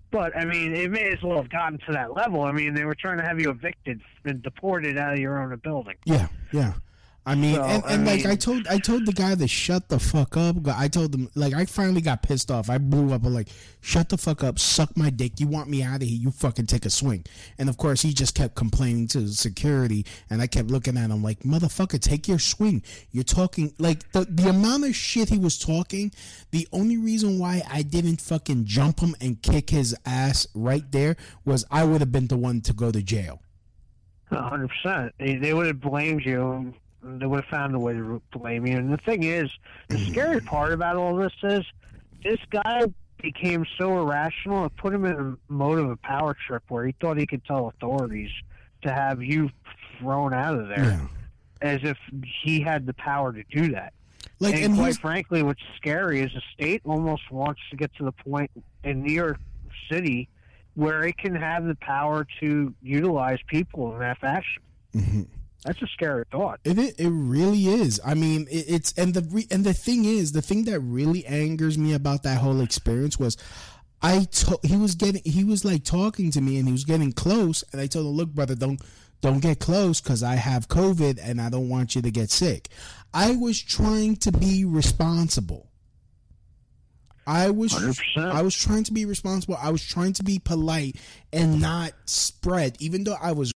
but 0.09 0.35
I 0.35 0.43
mean, 0.43 0.75
it 0.75 0.89
may 0.89 1.11
as 1.11 1.21
well 1.21 1.37
have 1.37 1.49
gotten 1.49 1.77
to 1.85 1.91
that 1.91 2.15
level. 2.15 2.41
I 2.41 2.51
mean, 2.51 2.73
they 2.73 2.83
were 2.83 2.95
trying 2.95 3.17
to 3.19 3.23
have 3.23 3.39
you 3.39 3.51
evicted 3.51 4.01
and 4.25 4.41
deported 4.41 4.97
out 4.97 5.13
of 5.13 5.19
your 5.19 5.39
own 5.39 5.55
building. 5.59 5.95
Yeah, 6.05 6.27
yeah. 6.51 6.73
I 7.25 7.35
mean, 7.35 7.55
So, 7.55 7.63
and, 7.63 7.83
I 7.85 7.93
and 7.93 8.05
like 8.05 8.25
I 8.25 8.35
told, 8.35 8.67
I 8.67 8.79
told 8.79 9.05
the 9.05 9.13
guy 9.13 9.33
to 9.33 9.47
shut 9.47 9.87
the 9.87 9.97
fuck 9.97 10.35
up. 10.35 10.57
I 10.67 10.89
told 10.89 11.15
him, 11.15 11.29
like, 11.35 11.53
I 11.53 11.65
finally 11.65 12.01
got 12.01 12.21
pissed 12.21 12.51
off. 12.51 12.69
I 12.69 12.77
blew 12.77 13.13
up. 13.13 13.25
I'm 13.25 13.33
like, 13.33 13.47
shut 13.79 14.09
the 14.09 14.17
fuck 14.17 14.43
up, 14.43 14.59
suck 14.59 14.97
my 14.97 15.09
dick. 15.09 15.39
You 15.39 15.47
want 15.47 15.69
me 15.69 15.83
out 15.83 15.97
of 15.97 16.01
here? 16.01 16.17
You 16.17 16.31
fucking 16.31 16.65
take 16.65 16.85
a 16.85 16.89
swing. 16.89 17.25
And 17.57 17.69
of 17.69 17.77
course, 17.77 18.01
he 18.01 18.13
just 18.13 18.35
kept 18.35 18.55
complaining 18.55 19.07
to 19.09 19.27
security, 19.29 20.05
and 20.29 20.41
I 20.41 20.47
kept 20.47 20.69
looking 20.69 20.97
at 20.97 21.11
him 21.11 21.23
like, 21.23 21.39
motherfucker, 21.43 21.99
take 21.99 22.27
your 22.27 22.39
swing. 22.39 22.83
You're 23.11 23.23
talking 23.23 23.73
like 23.79 24.11
the 24.11 24.25
the 24.29 24.49
amount 24.49 24.85
of 24.85 24.95
shit 24.95 25.29
he 25.29 25.37
was 25.37 25.57
talking. 25.57 26.11
The 26.51 26.67
only 26.73 26.97
reason 26.97 27.39
why 27.39 27.61
I 27.71 27.83
didn't 27.83 28.19
fucking 28.19 28.65
jump 28.65 28.99
him 28.99 29.15
and 29.21 29.41
kick 29.41 29.69
his 29.69 29.95
ass 30.05 30.45
right 30.53 30.89
there 30.91 31.15
was 31.45 31.63
I 31.71 31.85
would 31.85 32.01
have 32.01 32.11
been 32.11 32.27
the 32.27 32.37
one 32.37 32.59
to 32.61 32.73
go 32.73 32.91
to 32.91 33.01
jail. 33.01 33.39
Hundred 34.29 34.69
percent. 34.69 35.13
They, 35.19 35.35
they 35.35 35.53
would 35.53 35.67
have 35.67 35.79
blamed 35.79 36.25
you. 36.25 36.73
And 37.03 37.21
They 37.21 37.25
would 37.25 37.41
have 37.41 37.49
found 37.49 37.75
a 37.75 37.79
way 37.79 37.93
to 37.93 38.21
blame 38.31 38.65
you. 38.65 38.77
And 38.77 38.91
the 38.91 38.97
thing 38.97 39.23
is, 39.23 39.49
the 39.89 39.97
scary 39.97 40.39
part 40.41 40.71
about 40.73 40.95
all 40.95 41.15
this 41.15 41.33
is, 41.43 41.65
this 42.23 42.39
guy 42.49 42.83
became 43.21 43.65
so 43.77 43.99
irrational. 44.01 44.65
It 44.65 44.75
put 44.77 44.93
him 44.93 45.05
in 45.05 45.15
a 45.49 45.51
mode 45.51 45.79
of 45.79 45.89
a 45.89 45.97
power 45.97 46.35
trip 46.47 46.63
where 46.69 46.85
he 46.85 46.93
thought 46.99 47.17
he 47.17 47.25
could 47.27 47.43
tell 47.45 47.67
authorities 47.67 48.31
to 48.83 48.91
have 48.91 49.21
you 49.21 49.49
thrown 49.99 50.33
out 50.33 50.59
of 50.59 50.67
there, 50.67 50.83
Yeah. 50.83 51.07
as 51.61 51.79
if 51.83 51.97
he 52.43 52.61
had 52.61 52.85
the 52.85 52.93
power 52.93 53.31
to 53.31 53.43
do 53.51 53.71
that. 53.71 53.93
Like, 54.39 54.55
and, 54.55 54.65
and 54.65 54.75
quite 54.77 54.97
frankly, 54.97 55.41
what's 55.43 55.61
scary 55.77 56.19
is 56.21 56.31
the 56.33 56.41
state 56.53 56.81
almost 56.85 57.31
wants 57.31 57.61
to 57.71 57.77
get 57.77 57.93
to 57.95 58.03
the 58.03 58.11
point 58.11 58.51
in 58.83 59.01
New 59.03 59.13
York 59.13 59.39
City 59.89 60.27
where 60.75 61.03
it 61.03 61.17
can 61.17 61.35
have 61.35 61.65
the 61.65 61.75
power 61.75 62.25
to 62.39 62.73
utilize 62.81 63.37
people 63.47 63.93
in 63.93 63.99
that 63.99 64.17
fashion. 64.17 64.61
Mm-hmm. 64.95 65.21
That's 65.65 65.81
a 65.81 65.87
scary 65.87 66.25
thought. 66.31 66.59
It 66.63 66.77
it, 66.77 66.99
it 66.99 67.09
really 67.09 67.67
is. 67.67 68.01
I 68.05 68.15
mean, 68.15 68.47
it, 68.51 68.65
it's 68.67 68.93
and 68.97 69.13
the 69.13 69.21
re, 69.21 69.47
and 69.49 69.63
the 69.63 69.73
thing 69.73 70.05
is, 70.05 70.31
the 70.31 70.41
thing 70.41 70.65
that 70.65 70.79
really 70.79 71.25
angers 71.25 71.77
me 71.77 71.93
about 71.93 72.23
that 72.23 72.39
whole 72.39 72.61
experience 72.61 73.17
was, 73.17 73.37
I 74.01 74.25
told 74.25 74.59
he 74.63 74.75
was 74.75 74.95
getting 74.95 75.21
he 75.23 75.43
was 75.43 75.63
like 75.63 75.83
talking 75.83 76.31
to 76.31 76.41
me 76.41 76.57
and 76.57 76.67
he 76.67 76.71
was 76.73 76.83
getting 76.83 77.13
close, 77.13 77.63
and 77.71 77.79
I 77.79 77.87
told 77.87 78.07
him, 78.07 78.13
look, 78.13 78.29
brother, 78.29 78.55
don't 78.55 78.81
don't 79.21 79.39
get 79.39 79.59
close 79.59 80.01
because 80.01 80.21
I 80.21 80.35
have 80.35 80.67
COVID 80.67 81.17
and 81.23 81.39
I 81.39 81.49
don't 81.49 81.69
want 81.69 81.95
you 81.95 82.01
to 82.01 82.11
get 82.11 82.29
sick. 82.29 82.67
I 83.13 83.35
was 83.37 83.61
trying 83.61 84.17
to 84.17 84.33
be 84.33 84.65
responsible. 84.65 85.69
I 87.25 87.51
was 87.51 87.73
100%. 87.73 88.31
I 88.31 88.41
was 88.41 88.53
trying 88.53 88.83
to 88.83 88.91
be 88.91 89.05
responsible. 89.05 89.57
I 89.61 89.69
was 89.69 89.81
trying 89.81 90.11
to 90.13 90.23
be 90.23 90.39
polite 90.39 90.97
and 91.31 91.61
not 91.61 91.93
spread, 92.05 92.75
even 92.81 93.05
though 93.05 93.15
I 93.21 93.31
was 93.31 93.52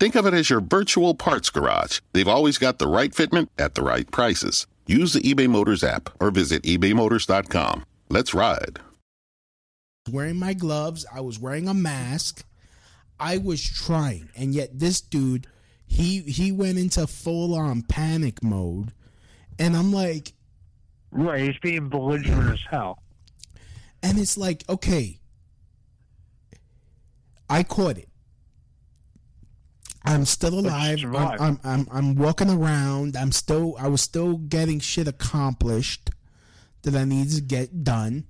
Think 0.00 0.14
of 0.14 0.24
it 0.26 0.32
as 0.32 0.48
your 0.48 0.60
virtual 0.62 1.14
parts 1.14 1.50
garage. 1.50 2.00
They've 2.14 2.26
always 2.26 2.56
got 2.56 2.78
the 2.78 2.88
right 2.88 3.12
fitment 3.12 3.48
at 3.58 3.74
the 3.74 3.82
right 3.82 4.10
prices. 4.10 4.66
Use 4.86 5.12
the 5.12 5.20
eBay 5.20 5.46
Motors 5.48 5.84
app 5.84 6.08
or 6.20 6.30
visit 6.30 6.62
ebaymotors.com. 6.62 7.84
Let's 8.08 8.32
ride. 8.34 8.78
wearing 10.10 10.38
my 10.38 10.54
gloves. 10.54 11.04
I 11.14 11.20
was 11.20 11.38
wearing 11.38 11.68
a 11.68 11.74
mask. 11.74 12.44
I 13.20 13.36
was 13.36 13.62
trying, 13.62 14.30
and 14.34 14.54
yet 14.54 14.78
this 14.78 15.02
dude, 15.02 15.46
he 15.86 16.20
he 16.22 16.50
went 16.50 16.78
into 16.78 17.06
full 17.06 17.54
on 17.54 17.82
panic 17.82 18.42
mode, 18.42 18.92
and 19.58 19.76
I'm 19.76 19.92
like, 19.92 20.32
Right, 21.12 21.42
he's 21.42 21.58
being 21.58 21.90
belligerent 21.90 22.50
as 22.52 22.60
hell. 22.70 23.02
and 24.02 24.18
it's 24.18 24.38
like, 24.38 24.64
okay, 24.70 25.20
I 27.50 27.62
caught 27.62 27.98
it. 27.98 28.08
I'm 30.04 30.24
still 30.24 30.58
alive. 30.58 31.04
I'm. 31.04 31.40
I'm 31.40 31.60
I'm 31.64 31.88
I'm 31.92 32.14
walking 32.14 32.48
around. 32.50 33.16
I'm 33.16 33.32
still 33.32 33.76
I 33.78 33.88
was 33.88 34.00
still 34.00 34.38
getting 34.38 34.80
shit 34.80 35.06
accomplished 35.06 36.10
that 36.82 36.94
I 36.94 37.04
needed 37.04 37.34
to 37.36 37.40
get 37.42 37.84
done, 37.84 38.24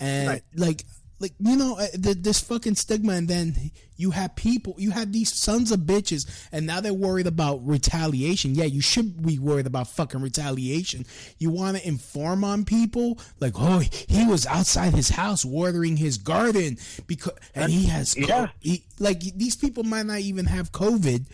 and 0.00 0.28
Right. 0.28 0.42
like 0.54 0.84
like 1.18 1.32
you 1.38 1.56
know 1.56 1.76
uh, 1.78 1.86
th- 2.00 2.18
this 2.20 2.40
fucking 2.40 2.74
stigma, 2.74 3.12
and 3.14 3.28
then 3.28 3.70
you 3.98 4.10
have 4.10 4.36
people, 4.36 4.74
you 4.76 4.90
have 4.90 5.10
these 5.12 5.32
sons 5.32 5.72
of 5.72 5.80
bitches, 5.80 6.26
and 6.52 6.66
now 6.66 6.80
they're 6.80 6.92
worried 6.92 7.26
about 7.26 7.66
retaliation. 7.66 8.54
Yeah, 8.54 8.64
you 8.64 8.82
should 8.82 9.24
be 9.24 9.38
worried 9.38 9.66
about 9.66 9.88
fucking 9.88 10.20
retaliation. 10.20 11.06
You 11.38 11.48
want 11.50 11.78
to 11.78 11.88
inform 11.88 12.44
on 12.44 12.64
people 12.66 13.18
like, 13.40 13.54
oh, 13.56 13.78
he 13.78 14.26
was 14.26 14.44
outside 14.46 14.94
his 14.94 15.08
house 15.08 15.44
watering 15.46 15.96
his 15.96 16.18
garden 16.18 16.76
because, 17.06 17.32
and 17.54 17.72
he 17.72 17.86
has, 17.86 18.14
co- 18.14 18.20
Yeah. 18.26 18.48
he, 18.60 18.84
like 18.98 19.20
these 19.20 19.56
people 19.56 19.82
might 19.84 20.04
not 20.04 20.18
even 20.20 20.44
have 20.44 20.72
COVID, 20.72 21.24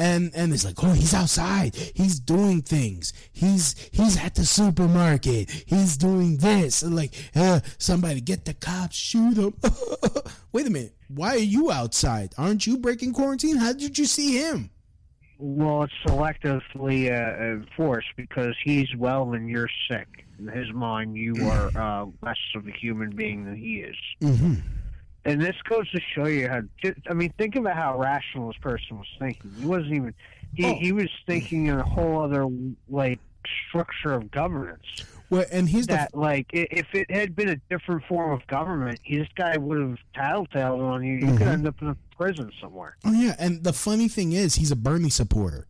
and 0.00 0.32
and 0.34 0.52
it's 0.52 0.64
like, 0.64 0.82
oh, 0.82 0.92
he's 0.92 1.12
outside, 1.12 1.74
he's 1.76 2.18
doing 2.18 2.62
things, 2.62 3.12
he's 3.32 3.76
he's 3.92 4.16
at 4.16 4.34
the 4.34 4.46
supermarket, 4.46 5.50
he's 5.50 5.98
doing 5.98 6.38
this, 6.38 6.82
and 6.82 6.96
like, 6.96 7.12
uh, 7.36 7.60
somebody 7.76 8.22
get 8.22 8.46
the 8.46 8.54
cops, 8.54 8.96
shoot 8.96 9.36
him. 9.36 9.54
Wait 10.52 10.66
a 10.66 10.70
minute, 10.70 10.94
why 11.08 11.34
are 11.34 11.38
you 11.38 11.70
outside? 11.70 12.32
Aren't 12.38 12.66
you 12.66 12.78
breaking 12.78 13.12
quarantine? 13.12 13.56
How 13.56 13.74
did 13.74 13.98
you 13.98 14.06
see 14.06 14.38
him? 14.38 14.70
Well, 15.38 15.84
it's 15.84 15.92
selectively 16.06 17.10
uh, 17.10 17.60
enforced 17.60 18.08
because 18.16 18.54
he's 18.64 18.88
well 18.96 19.32
and 19.34 19.48
you're 19.48 19.70
sick. 19.90 20.08
In 20.38 20.48
his 20.48 20.72
mind, 20.72 21.16
you 21.16 21.34
are 21.50 21.70
uh, 21.76 22.06
less 22.22 22.38
of 22.54 22.66
a 22.66 22.72
human 22.72 23.10
being 23.10 23.44
than 23.44 23.56
he 23.56 23.80
is. 23.80 23.96
Mm-hmm. 24.22 24.54
And 25.24 25.40
this 25.40 25.56
goes 25.68 25.90
to 25.90 26.00
show 26.14 26.26
you 26.26 26.48
how. 26.48 26.62
I 27.08 27.12
mean, 27.14 27.32
think 27.36 27.54
about 27.56 27.76
how 27.76 27.98
rational 27.98 28.48
this 28.48 28.56
person 28.56 28.98
was 28.98 29.06
thinking. 29.18 29.52
He 29.58 29.66
wasn't 29.66 29.92
even. 29.92 30.14
He 30.54 30.64
Oh. 30.64 30.74
he 30.74 30.92
was 30.92 31.08
thinking 31.26 31.66
in 31.66 31.78
a 31.78 31.82
whole 31.84 32.22
other 32.22 32.46
like 32.88 33.20
structure 33.68 34.12
of 34.12 34.30
governance. 34.30 34.82
Well, 35.28 35.44
and 35.52 35.68
the 35.68 35.82
That 35.82 36.14
like 36.14 36.46
if 36.52 36.92
it 36.94 37.10
had 37.10 37.36
been 37.36 37.50
a 37.50 37.56
different 37.70 38.04
form 38.06 38.32
of 38.32 38.44
government, 38.48 38.98
this 39.08 39.28
guy 39.36 39.56
would 39.58 39.78
have 39.78 39.98
tattletaled 40.16 40.80
on 40.82 41.04
you. 41.04 41.14
You 41.18 41.26
could 41.36 41.46
Mhm. 41.46 41.52
end 41.52 41.66
up 41.68 41.80
in 41.82 41.88
a 41.88 41.96
prison 42.16 42.50
somewhere. 42.60 42.96
oh 43.04 43.12
yeah, 43.12 43.36
and 43.38 43.62
the 43.62 43.72
funny 43.72 44.08
thing 44.08 44.32
is, 44.32 44.56
he's 44.56 44.70
a 44.72 44.76
Bernie 44.76 45.08
supporter. 45.10 45.66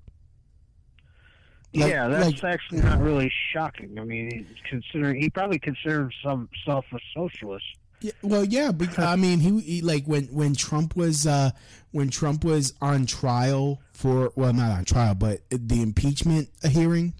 Like- 1.75 1.91
yeah, 1.91 2.09
that's 2.09 2.43
like- 2.43 2.55
actually 2.55 2.83
not 2.83 3.01
really 3.01 3.31
shocking. 3.53 3.99
I 3.99 4.05
mean, 4.05 4.31
he's 4.49 4.57
considering 4.69 5.21
he 5.21 5.31
probably 5.31 5.59
considers 5.59 6.15
himself 6.23 6.85
a 6.93 6.99
socialist. 7.15 7.65
Yeah, 8.01 8.13
well, 8.23 8.45
yeah, 8.45 8.73
because 8.73 9.05
I 9.05 9.17
mean, 9.17 9.41
he, 9.41 9.61
he 9.61 9.83
like 9.83 10.05
when 10.07 10.25
when 10.27 10.55
Trump 10.55 10.97
was 10.97 11.27
uh 11.27 11.51
when 11.93 12.09
Trump 12.11 12.45
was 12.45 12.73
on 12.81 13.07
trial 13.07 13.81
for 13.93 14.33
well, 14.37 14.53
not 14.53 14.71
on 14.71 14.85
trial, 14.85 15.15
but 15.15 15.41
the 15.51 15.83
impeachment 15.83 16.49
hearing, 16.69 17.15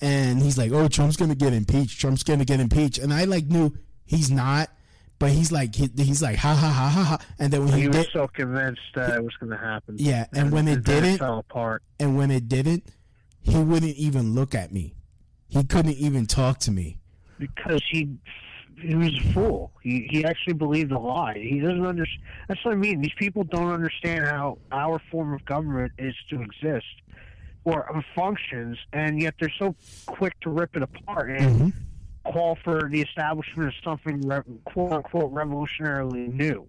and 0.00 0.40
he's 0.42 0.58
like, 0.58 0.72
"Oh, 0.72 0.88
Trump's 0.88 1.16
gonna 1.16 1.34
get 1.34 1.52
impeached. 1.52 2.00
Trump's 2.00 2.22
gonna 2.22 2.44
get 2.44 2.60
impeached," 2.60 2.98
and 2.98 3.12
I 3.12 3.24
like 3.24 3.46
knew 3.46 3.76
he's 4.04 4.30
not, 4.30 4.70
but 5.18 5.30
he's 5.30 5.52
like 5.52 5.74
he, 5.74 5.88
he's 5.96 6.22
like 6.22 6.36
ha 6.36 6.54
ha 6.54 6.68
ha 6.68 6.88
ha 6.88 7.02
ha, 7.04 7.18
and 7.38 7.52
then 7.52 7.64
when 7.64 7.74
he, 7.74 7.80
he 7.82 7.88
was 7.88 7.96
did, 7.98 8.08
so 8.12 8.26
convinced 8.28 8.80
that 8.94 9.16
it 9.16 9.22
was 9.24 9.34
going 9.36 9.50
to 9.50 9.58
happen. 9.58 9.96
Yeah, 9.98 10.26
and 10.32 10.50
when 10.50 10.66
it 10.68 10.82
didn't- 10.84 11.18
fell 11.18 11.38
apart. 11.38 11.82
and 12.00 12.16
when 12.16 12.30
it 12.30 12.48
didn't, 12.48 12.84
he 13.40 13.58
wouldn't 13.58 13.96
even 13.96 14.34
look 14.34 14.54
at 14.54 14.72
me. 14.72 14.94
He 15.48 15.62
couldn't 15.64 15.96
even 15.98 16.26
talk 16.26 16.58
to 16.60 16.70
me. 16.70 16.98
because 17.38 17.82
he 17.90 18.08
he 18.82 18.94
was 18.94 19.16
a 19.16 19.32
fool. 19.32 19.72
He 19.82 20.06
he 20.10 20.24
actually 20.24 20.54
believed 20.54 20.92
a 20.92 20.98
lie. 20.98 21.38
He 21.38 21.60
doesn't 21.60 21.86
understand. 21.86 22.22
That's 22.48 22.64
what 22.64 22.72
I 22.72 22.76
mean. 22.76 23.00
These 23.00 23.14
people 23.16 23.44
don't 23.44 23.70
understand 23.70 24.26
how 24.26 24.58
our 24.70 25.00
form 25.10 25.32
of 25.32 25.44
government 25.44 25.92
is 25.98 26.14
to 26.30 26.42
exist 26.42 26.86
or 27.64 28.02
functions, 28.14 28.76
and 28.92 29.20
yet 29.20 29.34
they're 29.38 29.52
so 29.58 29.74
quick 30.06 30.38
to 30.40 30.50
rip 30.50 30.76
it 30.76 30.82
apart 30.82 31.30
and 31.30 31.60
mm-hmm. 31.60 32.32
call 32.32 32.58
for 32.64 32.88
the 32.90 33.00
establishment 33.00 33.68
of 33.68 33.74
something 33.84 34.20
quote 34.64 34.92
unquote 34.92 35.32
revolutionarily 35.32 36.32
new, 36.32 36.68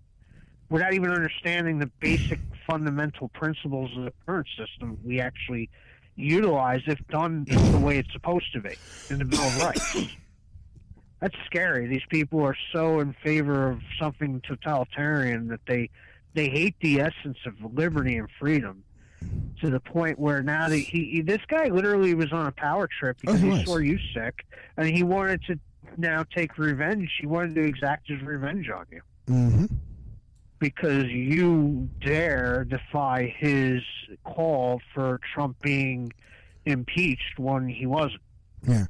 without 0.69 0.93
even 0.93 1.10
understanding 1.10 1.80
the 1.80 1.89
basic 1.99 2.39
fundamental 2.67 3.28
principles 3.30 3.89
of 3.97 4.06
the 4.06 4.13
current 4.26 4.47
system 4.58 4.97
we 5.04 5.19
actually 5.19 5.69
utilize 6.15 6.82
if 6.86 6.99
done 7.08 7.43
the 7.45 7.80
way 7.80 7.97
it's 7.97 8.12
supposed 8.13 8.52
to 8.54 8.62
be 8.62 8.76
in 9.10 9.17
the 9.17 9.26
Bill 9.26 9.41
of 9.41 9.58
Rights. 9.58 9.95
That's 11.23 11.38
scary. 11.45 11.88
These 11.88 12.03
people 12.09 12.41
are 12.41 12.57
so 12.73 12.99
in 12.99 13.15
favor 13.23 13.69
of 13.69 13.79
something 13.97 14.41
totalitarian 14.45 15.47
that 15.47 15.62
they 15.65 15.89
they 16.33 16.49
hate 16.49 16.75
the 16.81 16.99
essence 16.99 17.38
of 17.45 17.53
liberty 17.73 18.17
and 18.17 18.27
freedom 18.38 18.83
to 19.62 19.69
the 19.69 19.79
point 19.79 20.19
where 20.19 20.43
now 20.43 20.67
that 20.67 20.75
he, 20.75 21.05
he 21.05 21.21
this 21.21 21.39
guy 21.47 21.67
literally 21.69 22.13
was 22.13 22.33
on 22.33 22.47
a 22.47 22.51
power 22.51 22.89
trip 22.99 23.15
because 23.21 23.39
he 23.39 23.45
he, 23.45 23.51
was. 23.53 23.63
saw 23.63 23.77
you 23.77 23.97
sick 24.13 24.45
and 24.75 24.89
he 24.89 25.01
wanted 25.01 25.41
to 25.43 25.57
now 25.95 26.25
take 26.36 26.57
revenge. 26.57 27.09
He 27.21 27.25
wanted 27.25 27.55
to 27.55 27.62
exact 27.62 28.09
his 28.09 28.21
revenge 28.21 28.69
on 28.69 28.86
you 28.91 29.01
hmm 29.29 29.65
because 30.59 31.05
you 31.05 31.88
dare 32.01 32.65
defy 32.65 33.33
his 33.38 33.81
call 34.25 34.81
for 34.93 35.21
Trump 35.33 35.55
being 35.62 36.12
impeached 36.65 37.39
when 37.39 37.69
he 37.69 37.86
wasn't. 37.86 38.21
Yeah, 38.67 38.88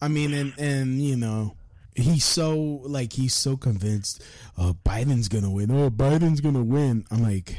I 0.00 0.08
mean, 0.08 0.32
and 0.32 0.54
and 0.58 1.02
you 1.02 1.16
know, 1.16 1.56
he's 1.94 2.24
so 2.24 2.56
like 2.84 3.12
he's 3.12 3.34
so 3.34 3.56
convinced. 3.56 4.22
Uh, 4.56 4.72
Biden's 4.84 5.28
gonna 5.28 5.50
win. 5.50 5.70
Oh, 5.70 5.90
Biden's 5.90 6.40
gonna 6.40 6.62
win. 6.64 7.04
I'm 7.10 7.22
like, 7.22 7.56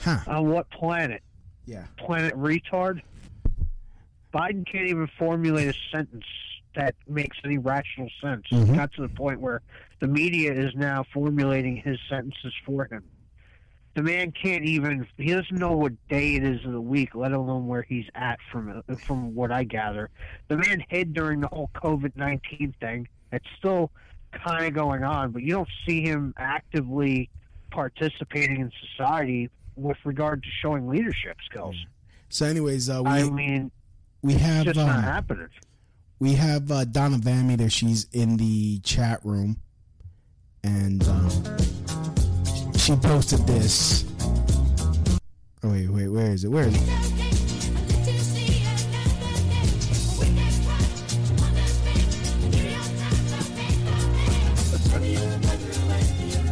huh? 0.00 0.18
On 0.26 0.48
what 0.48 0.70
planet? 0.70 1.22
Yeah. 1.66 1.84
Planet 1.96 2.34
retard? 2.36 3.00
Biden 4.32 4.66
can't 4.66 4.88
even 4.88 5.08
formulate 5.18 5.68
a 5.68 5.74
sentence 5.92 6.24
that 6.74 6.94
makes 7.08 7.36
any 7.44 7.56
rational 7.56 8.10
sense. 8.20 8.42
It 8.50 8.56
Mhm. 8.56 8.74
got 8.74 8.92
to 8.94 9.02
the 9.02 9.08
point 9.08 9.40
where 9.40 9.62
the 10.00 10.08
media 10.08 10.52
is 10.52 10.74
now 10.74 11.04
formulating 11.12 11.76
his 11.76 11.98
sentences 12.08 12.52
for 12.66 12.86
him. 12.90 13.04
The 13.94 14.02
man 14.02 14.32
can't 14.32 14.64
even 14.64 15.06
he 15.16 15.32
doesn't 15.32 15.56
know 15.56 15.76
what 15.76 15.92
day 16.08 16.34
it 16.34 16.44
is 16.44 16.64
of 16.64 16.72
the 16.72 16.80
week, 16.80 17.14
let 17.14 17.32
alone 17.32 17.68
where 17.68 17.82
he's 17.82 18.06
at 18.14 18.38
from 18.50 18.82
from 18.98 19.34
what 19.34 19.52
I 19.52 19.62
gather. 19.64 20.10
The 20.48 20.56
man 20.56 20.84
hid 20.88 21.14
during 21.14 21.40
the 21.40 21.48
whole 21.48 21.70
COVID 21.74 22.16
nineteen 22.16 22.74
thing. 22.80 23.06
It's 23.30 23.46
still 23.58 23.92
kind 24.32 24.66
of 24.66 24.74
going 24.74 25.04
on, 25.04 25.30
but 25.30 25.42
you 25.42 25.52
don't 25.52 25.68
see 25.86 26.02
him 26.02 26.34
actively 26.36 27.30
participating 27.70 28.60
in 28.60 28.72
society 28.90 29.48
with 29.76 29.96
regard 30.04 30.42
to 30.42 30.48
showing 30.60 30.88
leadership 30.88 31.36
skills. 31.44 31.76
So, 32.28 32.46
anyways, 32.46 32.88
uh, 32.88 33.00
we 33.04 33.10
I 33.10 33.30
mean, 33.30 33.70
we 34.22 34.34
have 34.34 34.64
just 34.64 34.76
not 34.76 34.88
um, 34.88 35.02
happening. 35.02 35.48
we 36.18 36.32
have 36.34 36.70
uh, 36.70 36.84
Donna 36.84 37.18
Vammy 37.18 37.56
there. 37.56 37.70
She's 37.70 38.08
in 38.12 38.38
the 38.38 38.80
chat 38.80 39.24
room, 39.24 39.58
and 40.64 41.06
um, 41.08 41.30
she 42.84 42.94
posted 42.96 43.38
this. 43.46 44.04
Oh 45.62 45.70
wait, 45.70 45.88
wait, 45.88 46.08
where 46.08 46.32
is 46.32 46.44
it? 46.44 46.48
Where 46.48 46.64
is 46.64 46.74
it? 46.74 46.80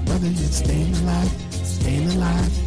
Brother, 0.06 0.26
you're 0.28 0.48
staying 0.48 0.94
alive, 0.94 1.30
staying 1.64 2.08
alive. 2.12 2.61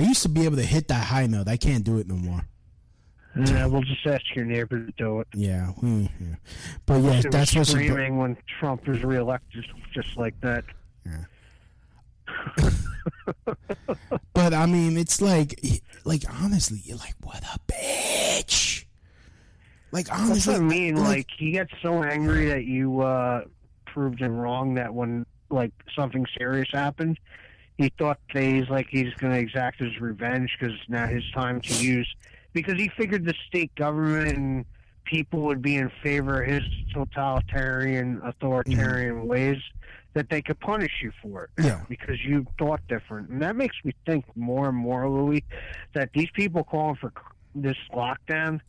I 0.00 0.04
used 0.04 0.22
to 0.22 0.30
be 0.30 0.46
able 0.46 0.56
to 0.56 0.64
hit 0.64 0.88
that 0.88 1.04
high 1.04 1.26
note. 1.26 1.46
I 1.46 1.58
can't 1.58 1.84
do 1.84 1.98
it 1.98 2.08
no 2.08 2.14
more. 2.14 2.40
Yeah, 3.36 3.66
we'll 3.66 3.82
just 3.82 4.06
ask 4.06 4.22
your 4.34 4.46
neighbor 4.46 4.86
to 4.86 4.92
do 4.92 5.20
it. 5.20 5.28
Yeah, 5.34 5.66
hmm, 5.66 6.06
but 6.86 7.02
yeah, 7.02 7.20
that's 7.30 7.54
what 7.54 7.66
she. 7.66 7.72
screaming 7.74 8.16
when 8.16 8.36
Trump 8.58 8.88
was 8.88 9.04
reelected, 9.04 9.66
just 9.92 10.16
like 10.16 10.40
that. 10.40 10.64
Yeah. 11.04 11.24
But 14.32 14.54
I 14.54 14.64
mean, 14.64 14.96
it's 14.96 15.20
like, 15.20 15.60
like 16.04 16.22
honestly, 16.42 16.80
you're 16.82 16.96
like, 16.96 17.14
what 17.22 17.42
a 17.42 17.58
bitch. 17.70 18.86
Like 19.92 20.06
That's 20.06 20.20
honestly, 20.20 20.54
what 20.54 20.62
I 20.62 20.64
mean. 20.64 20.96
Like, 20.96 21.26
he 21.36 21.50
gets 21.52 21.72
so 21.82 22.02
angry 22.02 22.46
that 22.46 22.64
you 22.64 23.02
uh, 23.02 23.42
proved 23.86 24.18
him 24.18 24.32
wrong. 24.38 24.74
That 24.74 24.94
when 24.94 25.26
like 25.50 25.72
something 25.94 26.24
serious 26.38 26.68
happened, 26.72 27.18
he 27.80 27.90
thought 27.98 28.18
that 28.34 28.42
he's 28.42 28.68
like 28.68 28.88
he's 28.90 29.12
going 29.14 29.32
to 29.32 29.38
exact 29.38 29.80
his 29.80 29.98
revenge 30.00 30.54
because 30.58 30.76
now 30.88 31.06
his 31.06 31.24
time 31.32 31.62
to 31.62 31.72
use 31.82 32.06
because 32.52 32.74
he 32.74 32.88
figured 32.88 33.24
the 33.24 33.34
state 33.48 33.74
government 33.74 34.36
and 34.36 34.64
people 35.04 35.40
would 35.40 35.62
be 35.62 35.76
in 35.76 35.90
favor 36.02 36.42
of 36.42 36.50
his 36.50 36.62
totalitarian, 36.92 38.20
authoritarian 38.22 39.16
mm-hmm. 39.16 39.28
ways 39.28 39.56
that 40.12 40.28
they 40.28 40.42
could 40.42 40.58
punish 40.60 40.92
you 41.02 41.10
for 41.22 41.44
it 41.44 41.64
Yeah. 41.64 41.80
because 41.88 42.22
you 42.22 42.46
thought 42.58 42.80
different. 42.88 43.30
And 43.30 43.40
that 43.40 43.56
makes 43.56 43.76
me 43.82 43.94
think 44.04 44.24
more 44.36 44.68
and 44.68 44.76
more, 44.76 45.08
Louis, 45.08 45.42
that 45.94 46.10
these 46.12 46.28
people 46.34 46.64
calling 46.64 46.96
for 46.96 47.12
this 47.54 47.76
lockdown, 47.94 48.60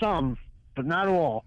some, 0.00 0.36
but 0.76 0.84
not 0.84 1.08
all, 1.08 1.44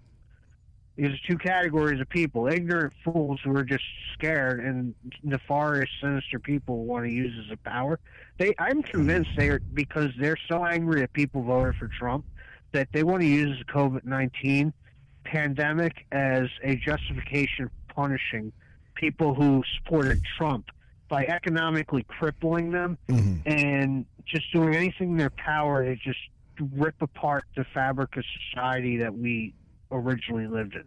there's 0.96 1.20
two 1.28 1.36
categories 1.36 2.00
of 2.00 2.08
people. 2.08 2.46
Ignorant 2.46 2.92
fools 3.04 3.40
who 3.44 3.54
are 3.56 3.64
just 3.64 3.84
scared 4.14 4.64
and 4.64 4.94
nefarious 5.22 5.90
sinister 6.00 6.38
people 6.38 6.76
who 6.76 6.82
want 6.82 7.04
to 7.06 7.12
use 7.12 7.32
as 7.46 7.52
a 7.52 7.68
power. 7.68 7.98
They 8.38 8.54
i'm 8.58 8.82
convinced 8.82 9.30
they're 9.36 9.60
because 9.74 10.10
they're 10.18 10.38
so 10.48 10.64
angry 10.64 11.00
that 11.00 11.12
people 11.12 11.42
voted 11.42 11.74
for 11.76 11.88
trump 11.88 12.24
that 12.72 12.88
they 12.92 13.02
want 13.02 13.20
to 13.22 13.26
use 13.26 13.58
the 13.58 13.72
covid-19 13.72 14.72
pandemic 15.24 16.04
as 16.12 16.48
a 16.62 16.76
justification 16.76 17.68
for 17.88 17.94
punishing 17.94 18.52
people 18.94 19.34
who 19.34 19.62
supported 19.76 20.20
trump 20.36 20.66
by 21.08 21.24
economically 21.26 22.04
crippling 22.08 22.70
them 22.70 22.98
Mhm. 23.08 23.42
and 23.46 24.06
just 24.26 24.50
doing 24.52 24.74
anything 24.74 25.10
in 25.12 25.16
their 25.16 25.30
power 25.30 25.84
to 25.84 25.96
just 25.96 26.18
rip 26.72 27.00
apart 27.00 27.44
the 27.56 27.64
fabric 27.74 28.16
of 28.16 28.24
society 28.50 28.96
that 28.98 29.14
we 29.16 29.54
originally 29.90 30.46
lived 30.46 30.74
in. 30.74 30.84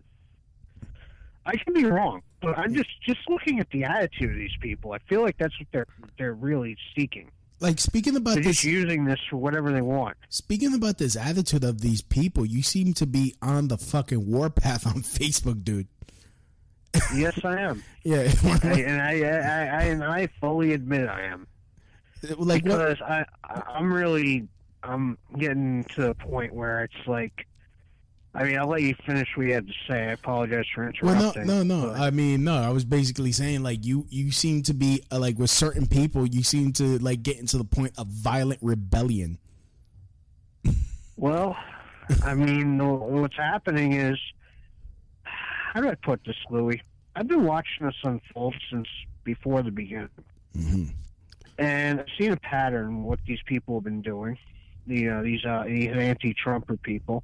I 1.45 1.55
can 1.57 1.73
be 1.73 1.85
wrong, 1.85 2.21
but 2.41 2.57
I'm 2.57 2.73
just 2.73 2.89
just 3.03 3.19
looking 3.27 3.59
at 3.59 3.69
the 3.71 3.83
attitude 3.83 4.31
of 4.31 4.35
these 4.37 4.55
people. 4.61 4.91
I 4.93 4.99
feel 5.09 5.21
like 5.21 5.37
that's 5.37 5.57
what 5.59 5.67
they're 5.71 5.87
they're 6.17 6.33
really 6.33 6.77
seeking. 6.95 7.31
like 7.59 7.79
speaking 7.79 8.15
about 8.15 8.35
They're 8.35 8.43
this, 8.43 8.57
just 8.57 8.65
using 8.65 9.05
this 9.05 9.19
for 9.29 9.37
whatever 9.37 9.71
they 9.71 9.81
want. 9.81 10.17
speaking 10.29 10.73
about 10.75 10.97
this 10.97 11.15
attitude 11.15 11.63
of 11.63 11.81
these 11.81 12.01
people, 12.01 12.45
you 12.45 12.61
seem 12.61 12.93
to 12.95 13.05
be 13.07 13.35
on 13.41 13.67
the 13.69 13.77
fucking 13.77 14.29
warpath 14.29 14.85
on 14.85 14.93
Facebook, 15.01 15.63
dude. 15.63 15.87
Yes, 17.15 17.39
I 17.43 17.59
am, 17.61 17.83
Yeah, 18.03 18.31
I, 18.43 18.69
and 18.81 19.01
I, 19.01 19.11
I, 19.21 19.65
I 19.65 19.83
and 19.85 20.03
I 20.03 20.27
fully 20.39 20.73
admit 20.73 21.07
I 21.07 21.21
am 21.23 21.47
like 22.37 22.63
what? 22.65 22.77
because 22.79 23.01
I 23.01 23.25
I'm 23.47 23.91
really 23.93 24.47
I'm 24.83 25.17
getting 25.37 25.83
to 25.95 26.01
the 26.03 26.13
point 26.15 26.53
where 26.53 26.83
it's 26.83 27.07
like. 27.07 27.45
I 28.35 28.43
mean, 28.43 28.59
I'll 28.59 28.67
let 28.67 28.83
you 28.83 28.93
finish 29.05 29.27
what 29.35 29.47
you 29.47 29.53
had 29.53 29.67
to 29.67 29.73
say. 29.87 30.09
I 30.09 30.11
apologize 30.11 30.65
for 30.73 30.87
interrupting. 30.87 31.47
Well, 31.47 31.63
no, 31.63 31.63
no, 31.63 31.87
no. 31.87 31.93
but- 31.93 31.99
I 31.99 32.11
mean, 32.11 32.43
no. 32.43 32.55
I 32.55 32.69
was 32.69 32.85
basically 32.85 33.31
saying 33.31 33.63
like 33.63 33.83
you, 33.85 34.05
you 34.09 34.31
seem 34.31 34.61
to 34.63 34.73
be 34.73 35.01
uh, 35.11 35.17
like 35.19 35.39
with 35.39 35.49
certain 35.49 35.87
people, 35.87 36.25
you 36.27 36.43
seem 36.43 36.71
to 36.73 36.99
like 36.99 37.23
get 37.23 37.39
into 37.39 37.57
the 37.57 37.63
point 37.63 37.93
of 37.97 38.07
violent 38.07 38.59
rebellion. 38.61 39.39
Well, 41.17 41.57
I 42.23 42.33
mean, 42.33 42.77
what's 42.77 43.35
happening 43.35 43.93
is, 43.93 44.17
how 45.23 45.81
do 45.81 45.89
I 45.89 45.95
put 45.95 46.21
this, 46.25 46.35
Louis? 46.49 46.81
I've 47.15 47.27
been 47.27 47.43
watching 47.43 47.85
this 47.87 47.95
unfold 48.03 48.55
since 48.71 48.87
before 49.23 49.61
the 49.61 49.71
beginning, 49.71 50.09
and 51.57 51.99
I've 51.99 52.05
seen 52.17 52.31
a 52.31 52.37
pattern 52.37 53.03
what 53.03 53.19
these 53.27 53.39
people 53.45 53.75
have 53.75 53.83
been 53.83 54.01
doing. 54.01 54.37
The 54.87 55.09
uh, 55.09 55.21
these 55.21 55.43
uh, 55.45 55.65
these 55.67 55.89
anti-Trumper 55.89 56.77
people 56.77 57.23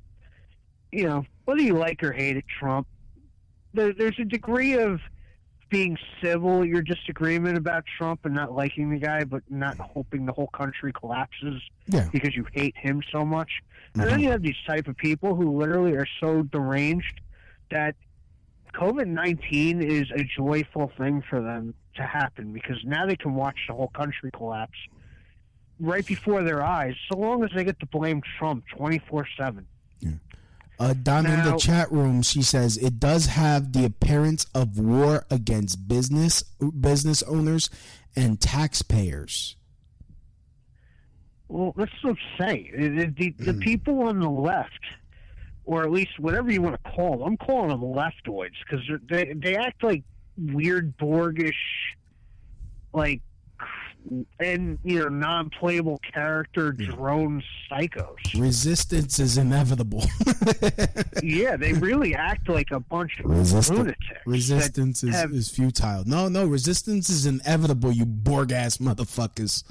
you 0.95 1.03
know, 1.03 1.25
whether 1.43 1.61
you 1.61 1.73
like 1.73 2.01
or 2.03 2.13
hate 2.13 2.37
it, 2.37 2.45
Trump, 2.47 2.87
there, 3.73 3.93
there's 3.93 4.17
a 4.17 4.23
degree 4.23 4.73
of 4.73 5.01
being 5.69 5.97
civil, 6.23 6.63
your 6.63 6.81
disagreement 6.81 7.57
about 7.57 7.83
Trump 7.97 8.21
and 8.23 8.33
not 8.33 8.53
liking 8.53 8.89
the 8.89 8.97
guy, 8.97 9.25
but 9.25 9.43
not 9.49 9.77
hoping 9.77 10.25
the 10.25 10.31
whole 10.31 10.47
country 10.47 10.93
collapses 10.93 11.61
yeah. 11.87 12.07
because 12.13 12.33
you 12.33 12.45
hate 12.53 12.75
him 12.77 13.01
so 13.11 13.25
much. 13.25 13.49
Mm-hmm. 13.49 13.99
And 13.99 14.09
then 14.09 14.15
mm-hmm. 14.15 14.23
you 14.23 14.31
have 14.31 14.41
these 14.41 14.55
type 14.65 14.87
of 14.87 14.95
people 14.95 15.35
who 15.35 15.59
literally 15.59 15.97
are 15.97 16.07
so 16.21 16.43
deranged 16.43 17.19
that 17.71 17.95
COVID 18.73 19.07
19 19.07 19.81
is 19.81 20.05
a 20.15 20.23
joyful 20.23 20.91
thing 20.97 21.21
for 21.29 21.41
them 21.41 21.73
to 21.95 22.03
happen 22.03 22.53
because 22.53 22.77
now 22.85 23.05
they 23.05 23.15
can 23.17 23.33
watch 23.33 23.57
the 23.67 23.73
whole 23.73 23.91
country 23.95 24.31
collapse 24.31 24.77
right 25.79 26.05
before 26.05 26.43
their 26.43 26.63
eyes, 26.63 26.93
so 27.11 27.17
long 27.17 27.43
as 27.43 27.49
they 27.53 27.65
get 27.65 27.79
to 27.81 27.85
blame 27.85 28.21
Trump 28.37 28.63
24 28.77 29.27
7. 29.37 29.65
Uh, 30.79 30.93
Don 30.93 31.23
now, 31.23 31.33
in 31.33 31.51
the 31.51 31.57
chat 31.57 31.91
room, 31.91 32.21
she 32.21 32.41
says 32.41 32.77
it 32.77 32.99
does 32.99 33.27
have 33.27 33.71
the 33.71 33.85
appearance 33.85 34.45
of 34.53 34.77
war 34.77 35.25
against 35.29 35.87
business 35.87 36.43
business 36.43 37.23
owners 37.23 37.69
and 38.15 38.41
taxpayers. 38.41 39.55
Well, 41.47 41.73
let's 41.75 41.91
just 42.01 42.19
say. 42.37 42.71
The, 42.75 43.13
the, 43.17 43.35
the 43.37 43.53
hmm. 43.53 43.59
people 43.59 44.03
on 44.03 44.19
the 44.19 44.29
left, 44.29 44.79
or 45.63 45.83
at 45.83 45.91
least 45.91 46.19
whatever 46.19 46.51
you 46.51 46.61
want 46.61 46.81
to 46.83 46.91
call 46.91 47.17
them, 47.17 47.21
I'm 47.21 47.37
calling 47.37 47.69
them 47.69 47.81
leftoids 47.81 48.55
because 48.67 48.85
they 49.09 49.33
they 49.33 49.55
act 49.55 49.83
like 49.83 50.03
weird 50.37 50.97
Borgish, 50.97 51.53
like 52.93 53.21
and 54.39 54.77
you 54.83 54.99
know 54.99 55.07
non-playable 55.09 55.99
character 56.13 56.71
drone 56.71 57.41
psychos. 57.71 58.15
Resistance 58.39 59.19
is 59.19 59.37
inevitable. 59.37 60.03
yeah, 61.23 61.55
they 61.57 61.73
really 61.73 62.15
act 62.15 62.47
like 62.49 62.71
a 62.71 62.79
bunch 62.79 63.19
of 63.19 63.25
Resistance, 63.31 63.69
lunatics. 63.77 64.05
resistance 64.25 65.03
is, 65.03 65.15
have- 65.15 65.31
is 65.31 65.49
futile. 65.49 66.03
No, 66.05 66.27
no, 66.27 66.45
resistance 66.45 67.09
is 67.09 67.25
inevitable. 67.25 67.91
You 67.91 68.05
Borg 68.05 68.51
ass 68.51 68.77
motherfuckers. 68.77 69.63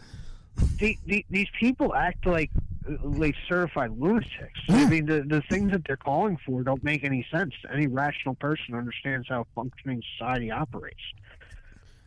the, 0.78 0.96
the, 1.06 1.24
these 1.30 1.48
people 1.58 1.94
act 1.94 2.26
like 2.26 2.50
uh, 2.88 2.92
like 3.02 3.34
certified 3.48 3.90
lunatics. 3.98 4.60
I 4.68 4.88
mean, 4.88 5.06
the 5.06 5.22
the 5.22 5.42
things 5.50 5.72
that 5.72 5.82
they're 5.86 5.96
calling 5.96 6.38
for 6.44 6.62
don't 6.62 6.82
make 6.84 7.04
any 7.04 7.26
sense. 7.32 7.52
Any 7.72 7.86
rational 7.86 8.34
person 8.34 8.74
understands 8.74 9.26
how 9.28 9.46
functioning 9.54 10.02
society 10.18 10.50
operates. 10.50 11.00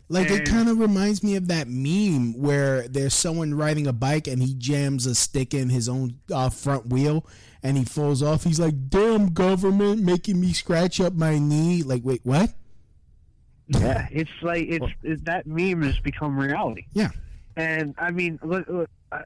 Like 0.10 0.32
it 0.32 0.46
kind 0.46 0.70
of 0.70 0.80
reminds 0.80 1.22
me 1.22 1.36
of 1.36 1.50
that 1.50 1.68
meme 1.68 2.40
where 2.40 2.88
there's 2.88 3.14
someone 3.14 3.54
riding 3.54 3.88
a 3.88 3.94
bike 3.94 4.28
and 4.28 4.42
he 4.42 4.54
jams 4.54 5.06
a 5.06 5.14
stick 5.14 5.54
in 5.54 5.68
his 5.70 5.90
own 5.90 6.20
uh, 6.32 6.50
front 6.50 6.88
wheel 6.88 7.26
and 7.62 7.78
he 7.78 7.84
falls 7.84 8.24
off. 8.24 8.46
He's 8.46 8.60
like, 8.60 8.90
"Damn 8.90 9.34
government, 9.34 10.02
making 10.02 10.40
me 10.40 10.54
scratch 10.54 11.02
up 11.02 11.14
my 11.14 11.40
knee." 11.40 11.84
Like, 11.84 12.04
wait, 12.06 12.22
what? 12.24 12.54
Yeah, 13.68 14.08
it's 14.12 14.32
like 14.42 14.68
it's 14.70 14.86
it, 15.04 15.26
that 15.26 15.46
meme 15.46 15.82
has 15.82 16.00
become 16.00 16.40
reality. 16.40 16.86
Yeah. 16.94 17.10
And 17.58 17.94
I 17.98 18.12
mean, 18.12 18.40
look, 18.44 18.68
look, 18.70 18.90
uh, 19.12 19.24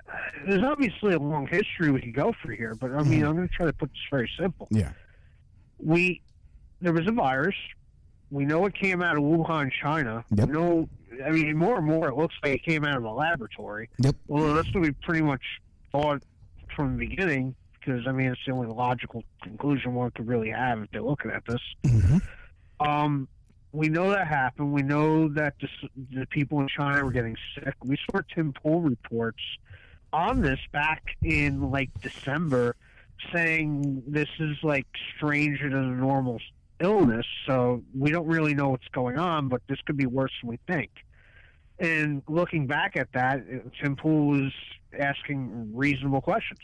there's 0.48 0.63
obviously 0.63 1.13
a 1.13 1.20
long 1.20 1.46
history 1.46 1.91
we 1.91 2.02
could 2.02 2.15
go 2.15 2.34
for 2.41 2.52
here, 2.52 2.74
but 2.74 2.91
I 2.91 3.04
mean, 3.04 3.24
I'm 3.24 3.36
going 3.36 3.48
to 3.48 3.54
try 3.54 3.65
to 3.67 3.74
put 3.74 3.89
this 3.89 4.02
very 4.10 4.32
simple. 4.39 4.67
Yeah. 4.72 4.94
we 5.78 6.22
there 6.82 6.94
was 6.94 7.08
a 7.08 7.12
virus. 7.12 7.56
We 8.32 8.46
know 8.46 8.65
it 8.65 8.74
came 8.74 9.02
out 9.02 9.17
of 9.17 9.24
Wuhan, 9.24 9.70
China. 9.72 10.24
Yep. 10.32 10.50
Know, 10.50 10.89
I 11.24 11.32
mean, 11.32 11.58
more 11.58 11.78
and 11.78 11.86
more, 11.86 12.08
it 12.08 12.15
looks 12.15 12.34
like 12.41 12.54
it 12.54 12.63
came 12.63 12.86
out 12.86 12.98
of 12.98 13.04
a 13.04 13.12
laboratory. 13.12 13.89
Yep. 14.00 14.15
Well, 14.28 14.54
that's 14.54 14.74
what 14.74 14.82
we 14.82 14.91
pretty 14.91 15.22
much 15.22 15.44
thought 15.91 16.24
from 16.76 16.98
the 16.98 17.06
beginning, 17.06 17.54
because 17.74 18.08
I 18.08 18.13
mean, 18.13 18.28
it's 18.28 18.39
the 18.48 18.54
only 18.54 18.67
logical 18.67 19.24
conclusion 19.44 19.94
one 19.94 20.12
could 20.12 20.28
really 20.28 20.50
have 20.50 20.82
if 20.82 20.91
they're 20.91 21.02
looking 21.02 21.32
at 21.32 21.44
this. 21.46 21.62
Um, 22.80 23.28
we 23.74 23.89
know 23.89 24.10
that 24.12 24.28
happened. 24.28 24.72
We 24.74 24.82
know 24.82 25.28
that 25.30 25.56
the, 25.62 25.67
the 26.13 26.26
people 26.28 26.62
in 26.62 26.67
China 26.67 27.04
were 27.04 27.12
getting 27.12 27.36
sick. 27.56 27.76
We 27.84 27.98
saw 28.10 28.22
Tim 28.34 28.54
Pool 28.54 28.82
reports 28.82 29.44
on 30.13 30.41
this 30.41 30.60
back 30.72 31.04
in 31.22 31.70
like 31.70 31.89
December, 32.02 32.76
saying 33.34 34.04
this 34.08 34.30
is 34.39 34.58
like 34.63 34.88
stranger 35.15 35.70
than 35.70 35.84
a 35.84 35.96
normal 35.96 36.39
illness. 36.82 37.26
So 37.46 37.84
we 37.98 38.12
don't 38.12 38.28
really 38.28 38.54
know 38.54 38.70
what's 38.70 38.88
going 38.89 39.17
on, 39.17 39.48
but 39.48 39.62
this 39.67 39.80
could 39.86 39.98
be 39.98 40.06
worse 40.06 40.32
than 40.41 40.50
we 40.50 40.60
think. 40.67 40.91
And 41.80 42.22
looking 42.28 42.67
back 42.67 42.96
at 42.96 43.12
that, 43.13 43.41
Tim 43.82 43.96
Pool 43.96 44.28
was 44.28 44.52
asking 44.98 45.76
reasonable 45.76 46.22
questions. 46.22 46.60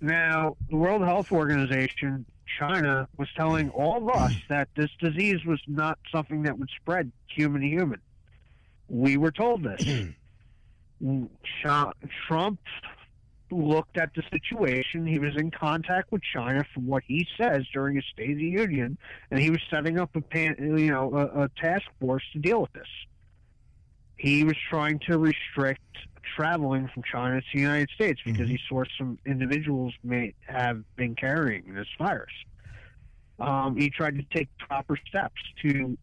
Now, 0.00 0.56
the 0.68 0.76
World 0.76 1.02
Health 1.02 1.32
Organization, 1.32 2.26
China, 2.58 3.08
was 3.16 3.28
telling 3.36 3.70
all 3.70 4.08
of 4.08 4.16
us 4.16 4.34
that 4.48 4.68
this 4.76 4.90
disease 5.00 5.44
was 5.46 5.60
not 5.66 5.98
something 6.12 6.42
that 6.42 6.58
would 6.58 6.68
spread 6.76 7.10
human 7.26 7.62
to 7.62 7.68
human. 7.68 8.00
We 8.88 9.16
were 9.16 9.30
told 9.32 9.62
this. 9.62 9.82
Cha- 11.62 11.92
Looked 13.54 13.98
at 13.98 14.10
the 14.14 14.22
situation. 14.32 15.06
He 15.06 15.20
was 15.20 15.36
in 15.36 15.52
contact 15.52 16.10
with 16.10 16.22
China, 16.22 16.64
from 16.74 16.88
what 16.88 17.04
he 17.06 17.24
says 17.38 17.64
during 17.72 17.94
his 17.94 18.04
State 18.12 18.32
of 18.32 18.38
the 18.38 18.44
Union, 18.44 18.98
and 19.30 19.38
he 19.38 19.50
was 19.50 19.60
setting 19.70 19.98
up 19.98 20.16
a 20.16 20.20
pan, 20.20 20.56
you 20.58 20.90
know 20.90 21.14
a, 21.14 21.44
a 21.44 21.48
task 21.60 21.84
force 22.00 22.24
to 22.32 22.40
deal 22.40 22.62
with 22.62 22.72
this. 22.72 22.88
He 24.16 24.42
was 24.42 24.56
trying 24.68 24.98
to 25.06 25.18
restrict 25.18 25.82
traveling 26.34 26.90
from 26.92 27.04
China 27.04 27.40
to 27.40 27.46
the 27.54 27.60
United 27.60 27.90
States 27.94 28.20
because 28.24 28.48
he 28.48 28.58
saw 28.68 28.82
some 28.98 29.18
individuals 29.24 29.94
may 30.02 30.34
have 30.46 30.82
been 30.96 31.14
carrying 31.14 31.74
this 31.74 31.86
virus. 31.96 32.32
Um, 33.38 33.76
he 33.76 33.88
tried 33.90 34.16
to 34.16 34.24
take 34.36 34.48
proper 34.58 34.96
steps 35.08 35.40
to 35.62 35.96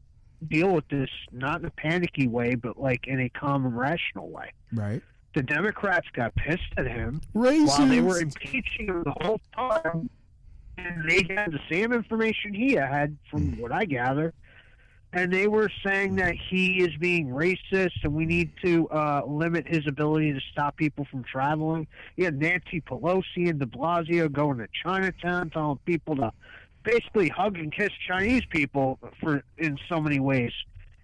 deal 0.47 0.69
with 0.73 0.87
this, 0.89 1.09
not 1.31 1.61
in 1.61 1.65
a 1.65 1.71
panicky 1.71 2.27
way, 2.27 2.55
but 2.55 2.79
like 2.79 3.07
in 3.07 3.19
a 3.19 3.29
calm 3.29 3.65
and 3.65 3.77
rational 3.77 4.29
way. 4.29 4.51
Right. 4.73 5.01
The 5.33 5.43
Democrats 5.43 6.07
got 6.13 6.35
pissed 6.35 6.73
at 6.77 6.87
him 6.87 7.21
Raisins. 7.33 7.69
while 7.69 7.87
they 7.87 8.01
were 8.01 8.19
impeaching 8.19 8.87
him 8.87 9.03
the 9.03 9.13
whole 9.21 9.39
time, 9.55 10.09
and 10.77 11.09
they 11.09 11.23
had 11.33 11.51
the 11.51 11.59
same 11.71 11.93
information 11.93 12.53
he 12.53 12.73
had, 12.73 13.17
from 13.29 13.57
what 13.59 13.71
I 13.71 13.85
gather. 13.85 14.33
And 15.13 15.31
they 15.31 15.47
were 15.47 15.69
saying 15.85 16.15
that 16.17 16.35
he 16.35 16.81
is 16.83 16.95
being 16.97 17.27
racist, 17.27 18.03
and 18.03 18.13
we 18.13 18.25
need 18.25 18.51
to 18.63 18.87
uh, 18.89 19.23
limit 19.27 19.67
his 19.67 19.85
ability 19.85 20.31
to 20.33 20.39
stop 20.51 20.77
people 20.77 21.05
from 21.11 21.23
traveling. 21.23 21.85
You 22.15 22.25
had 22.25 22.39
Nancy 22.39 22.79
Pelosi 22.79 23.49
and 23.49 23.59
De 23.59 23.65
Blasio 23.65 24.31
going 24.31 24.57
to 24.59 24.67
Chinatown, 24.83 25.49
telling 25.49 25.79
people 25.85 26.15
to 26.15 26.31
basically 26.83 27.27
hug 27.27 27.57
and 27.57 27.73
kiss 27.73 27.89
Chinese 28.07 28.43
people 28.49 28.99
for 29.19 29.43
in 29.57 29.77
so 29.89 29.99
many 29.99 30.19
ways, 30.21 30.53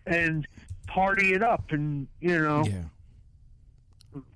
and 0.05 0.47
party 0.87 1.33
it 1.33 1.43
up, 1.43 1.71
and 1.71 2.07
you 2.21 2.39
know 2.39 2.63
Yeah. 2.65 2.83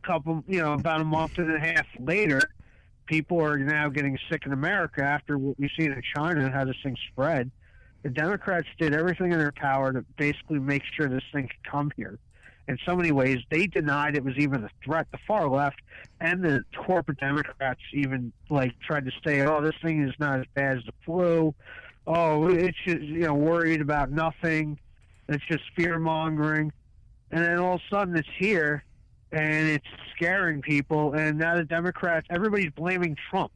Couple, 0.04 0.44
you 0.48 0.60
know, 0.62 0.74
about 0.74 1.02
a 1.02 1.06
month 1.06 1.38
and 1.38 1.54
a 1.54 1.60
half 1.60 1.86
later, 2.00 2.42
people 3.06 3.42
are 3.42 3.58
now 3.58 3.90
getting 3.90 4.18
sick 4.30 4.46
in 4.46 4.54
America 4.54 5.04
after 5.04 5.38
what 5.38 5.60
we've 5.60 5.70
seen 5.78 5.92
in 5.92 6.02
China 6.16 6.46
and 6.46 6.54
how 6.54 6.66
this 6.66 6.78
thing 6.84 6.96
spread. 7.12 7.52
The 8.04 8.10
Democrats 8.10 8.68
did 8.80 8.94
everything 8.94 9.32
in 9.32 9.38
their 9.38 9.52
power 9.52 9.94
to 9.94 10.04
basically 10.18 10.60
make 10.60 10.84
sure 10.96 11.08
this 11.08 11.24
thing 11.34 11.48
could 11.48 11.72
come 11.72 11.92
here. 11.96 12.18
In 12.68 12.78
so 12.86 12.96
many 12.96 13.12
ways, 13.12 13.40
they 13.50 13.68
denied 13.68 14.16
it 14.16 14.24
was 14.24 14.38
even 14.38 14.64
a 14.64 14.70
threat. 14.84 15.08
The 15.12 15.18
far 15.28 15.48
left 15.48 15.82
and 16.20 16.44
the 16.44 16.64
corporate 16.78 17.20
Democrats 17.20 17.82
even 17.94 18.32
like 18.50 18.80
tried 18.80 19.06
to 19.06 19.12
say, 19.26 19.42
"Oh, 19.42 19.62
this 19.62 19.76
thing 19.82 20.08
is 20.08 20.14
not 20.20 20.40
as 20.40 20.46
bad 20.54 20.78
as 20.78 20.84
the 20.86 20.94
flu. 21.04 21.54
Oh, 22.08 22.50
it's 22.50 22.78
just 22.86 23.02
you 23.02 23.22
know 23.22 23.34
worried 23.34 23.82
about 23.82 24.12
nothing. 24.12 24.80
It's 25.28 25.44
just 25.46 25.64
fear 25.76 26.00
mongering." 26.00 26.72
And 27.32 27.44
then 27.44 27.60
all 27.60 27.76
of 27.76 27.82
a 27.82 27.96
sudden, 27.96 28.16
it's 28.16 28.28
here, 28.38 28.84
and 29.32 29.70
it's 29.70 29.88
scaring 30.16 30.62
people. 30.62 31.14
And 31.14 31.38
now 31.38 31.56
the 31.56 31.64
Democrats, 31.64 32.28
everybody's 32.30 32.72
blaming 32.72 33.16
Trump. 33.30 33.52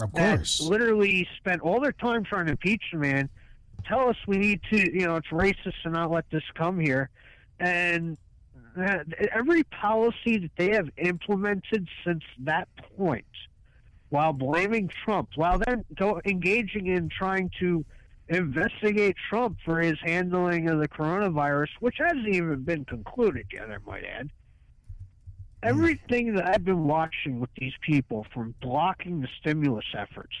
Of 0.00 0.12
course. 0.12 0.60
literally 0.60 1.28
spent 1.36 1.60
all 1.62 1.80
their 1.80 1.92
time 1.92 2.24
trying 2.24 2.46
to 2.46 2.52
impeach 2.52 2.82
the 2.92 2.98
man. 2.98 3.28
Tell 3.86 4.08
us 4.08 4.16
we 4.26 4.38
need 4.38 4.60
to, 4.70 4.76
you 4.76 5.06
know, 5.06 5.16
it's 5.16 5.28
racist 5.28 5.82
to 5.82 5.90
not 5.90 6.10
let 6.10 6.30
this 6.30 6.44
come 6.54 6.78
here. 6.78 7.10
And 7.58 8.16
every 9.32 9.64
policy 9.64 10.38
that 10.38 10.50
they 10.56 10.70
have 10.70 10.88
implemented 10.96 11.88
since 12.04 12.22
that 12.40 12.68
point, 12.96 13.24
while 14.08 14.32
blaming 14.32 14.90
Trump, 15.04 15.30
while 15.36 15.60
then 15.66 15.84
go, 15.94 16.20
engaging 16.24 16.86
in 16.86 17.08
trying 17.08 17.50
to 17.60 17.84
investigate 18.28 19.16
Trump 19.28 19.58
for 19.64 19.80
his 19.80 19.98
handling 20.02 20.68
of 20.68 20.78
the 20.78 20.88
coronavirus, 20.88 21.68
which 21.80 21.96
hasn't 21.98 22.28
even 22.28 22.62
been 22.62 22.84
concluded 22.84 23.46
yet, 23.52 23.68
I 23.70 23.76
might 23.84 24.04
add. 24.04 24.30
Everything 25.62 26.34
that 26.34 26.48
I've 26.48 26.64
been 26.64 26.84
watching 26.84 27.38
with 27.38 27.50
these 27.58 27.74
people, 27.82 28.26
from 28.32 28.54
blocking 28.62 29.20
the 29.20 29.28
stimulus 29.40 29.84
efforts, 29.94 30.34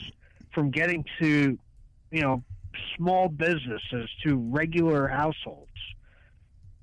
from 0.54 0.70
getting 0.70 1.04
to, 1.20 1.58
you 2.10 2.20
know, 2.22 2.42
small 2.96 3.28
businesses 3.28 4.08
to 4.24 4.36
regular 4.36 5.08
households, 5.08 5.68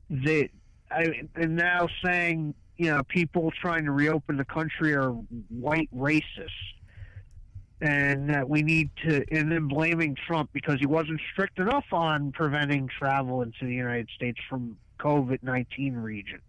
that 0.09 0.49
I 0.91 1.23
and 1.35 1.55
now 1.55 1.87
saying, 2.05 2.53
you 2.77 2.91
know, 2.91 3.03
people 3.03 3.51
trying 3.59 3.85
to 3.85 3.91
reopen 3.91 4.37
the 4.37 4.45
country 4.45 4.93
are 4.95 5.11
white 5.49 5.89
racists. 5.95 6.51
and 7.79 8.29
that 8.29 8.49
we 8.49 8.63
need 8.63 8.89
to, 9.07 9.23
and 9.31 9.51
then 9.51 9.67
blaming 9.67 10.15
Trump 10.15 10.49
because 10.51 10.79
he 10.79 10.87
wasn't 10.87 11.21
strict 11.31 11.59
enough 11.59 11.85
on 11.91 12.31
preventing 12.31 12.87
travel 12.87 13.43
into 13.43 13.65
the 13.65 13.73
United 13.73 14.09
States 14.15 14.39
from 14.49 14.77
COVID 14.99 15.43
19 15.43 15.93
regions. 15.95 16.41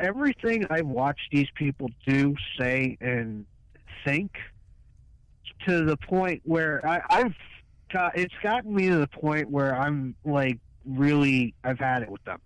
Everything 0.00 0.66
I 0.70 0.82
watch 0.82 1.18
these 1.32 1.48
people 1.54 1.90
do, 2.06 2.34
say, 2.58 2.96
and 3.00 3.46
think 4.04 4.32
to 5.66 5.84
the 5.84 5.96
point 5.96 6.42
where 6.44 6.86
I, 6.86 7.00
I've 7.10 7.34
got, 7.92 8.16
it's 8.16 8.34
gotten 8.42 8.74
me 8.74 8.88
to 8.88 8.98
the 8.98 9.08
point 9.08 9.50
where 9.50 9.76
I'm 9.76 10.14
like, 10.24 10.58
really, 10.84 11.54
I've 11.64 11.78
had 11.78 12.02
it 12.02 12.10
with 12.10 12.22
them. 12.24 12.40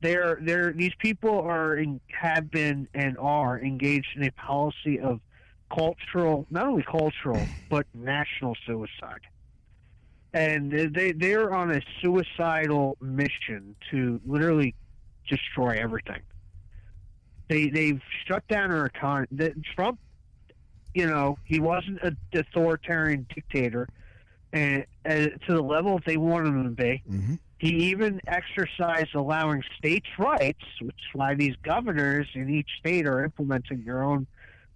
They're 0.00 0.38
they're 0.42 0.72
these 0.72 0.92
people 0.98 1.40
are 1.40 1.76
in, 1.76 1.98
have 2.08 2.50
been 2.50 2.88
and 2.92 3.16
are 3.16 3.58
engaged 3.58 4.08
in 4.16 4.24
a 4.24 4.32
policy 4.32 5.00
of 5.00 5.20
cultural 5.74 6.46
not 6.50 6.66
only 6.66 6.82
cultural 6.82 7.48
but 7.70 7.86
national 7.94 8.54
suicide. 8.66 9.22
And 10.34 10.70
they 10.94 11.12
they're 11.12 11.54
on 11.54 11.70
a 11.70 11.80
suicidal 12.02 12.98
mission 13.00 13.76
to 13.92 14.20
literally 14.26 14.74
destroy 15.28 15.76
everything 15.80 16.20
they 17.48 17.68
they've 17.68 18.00
shut 18.26 18.46
down 18.48 18.70
our 18.70 18.86
economy 18.86 19.26
trump 19.74 19.98
you 20.94 21.06
know 21.06 21.38
he 21.44 21.60
wasn't 21.60 22.00
an 22.02 22.16
authoritarian 22.34 23.26
dictator 23.34 23.88
and, 24.52 24.84
and 25.04 25.32
to 25.46 25.54
the 25.54 25.62
level 25.62 26.00
they 26.06 26.16
wanted 26.16 26.48
him 26.48 26.64
to 26.64 26.70
be 26.70 27.02
Mm-hmm. 27.10 27.34
he 27.58 27.68
even 27.90 28.20
exercised 28.26 29.14
allowing 29.14 29.62
states' 29.78 30.06
rights, 30.18 30.62
which 30.80 30.94
is 30.96 31.14
why 31.14 31.34
these 31.34 31.54
governors 31.64 32.28
in 32.34 32.48
each 32.50 32.68
state 32.78 33.06
are 33.06 33.24
implementing 33.24 33.84
their 33.84 34.02
own 34.04 34.26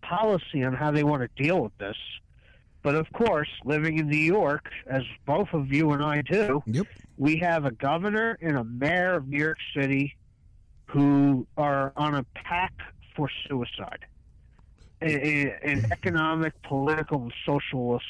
policy 0.02 0.64
on 0.64 0.72
how 0.74 0.90
they 0.90 1.04
want 1.04 1.22
to 1.22 1.42
deal 1.42 1.60
with 1.62 1.76
this. 1.78 1.96
But 2.82 2.94
of 2.94 3.06
course, 3.12 3.48
living 3.64 3.98
in 3.98 4.08
New 4.08 4.16
York, 4.16 4.68
as 4.86 5.02
both 5.26 5.48
of 5.52 5.72
you 5.72 5.90
and 5.92 6.02
I 6.02 6.22
do, 6.22 6.62
Yep. 6.66 6.86
we 7.16 7.36
have 7.38 7.64
a 7.64 7.70
governor 7.72 8.38
and 8.40 8.56
a 8.56 8.64
mayor 8.64 9.14
of 9.14 9.28
New 9.28 9.38
York 9.38 9.58
City 9.76 10.16
who 10.88 11.46
are 11.56 11.92
on 11.96 12.14
a 12.14 12.24
path 12.34 12.72
for 13.14 13.30
suicide 13.48 14.06
in, 15.00 15.86
economic, 15.92 16.60
political, 16.62 17.22
and 17.22 17.32
socialist 17.44 18.06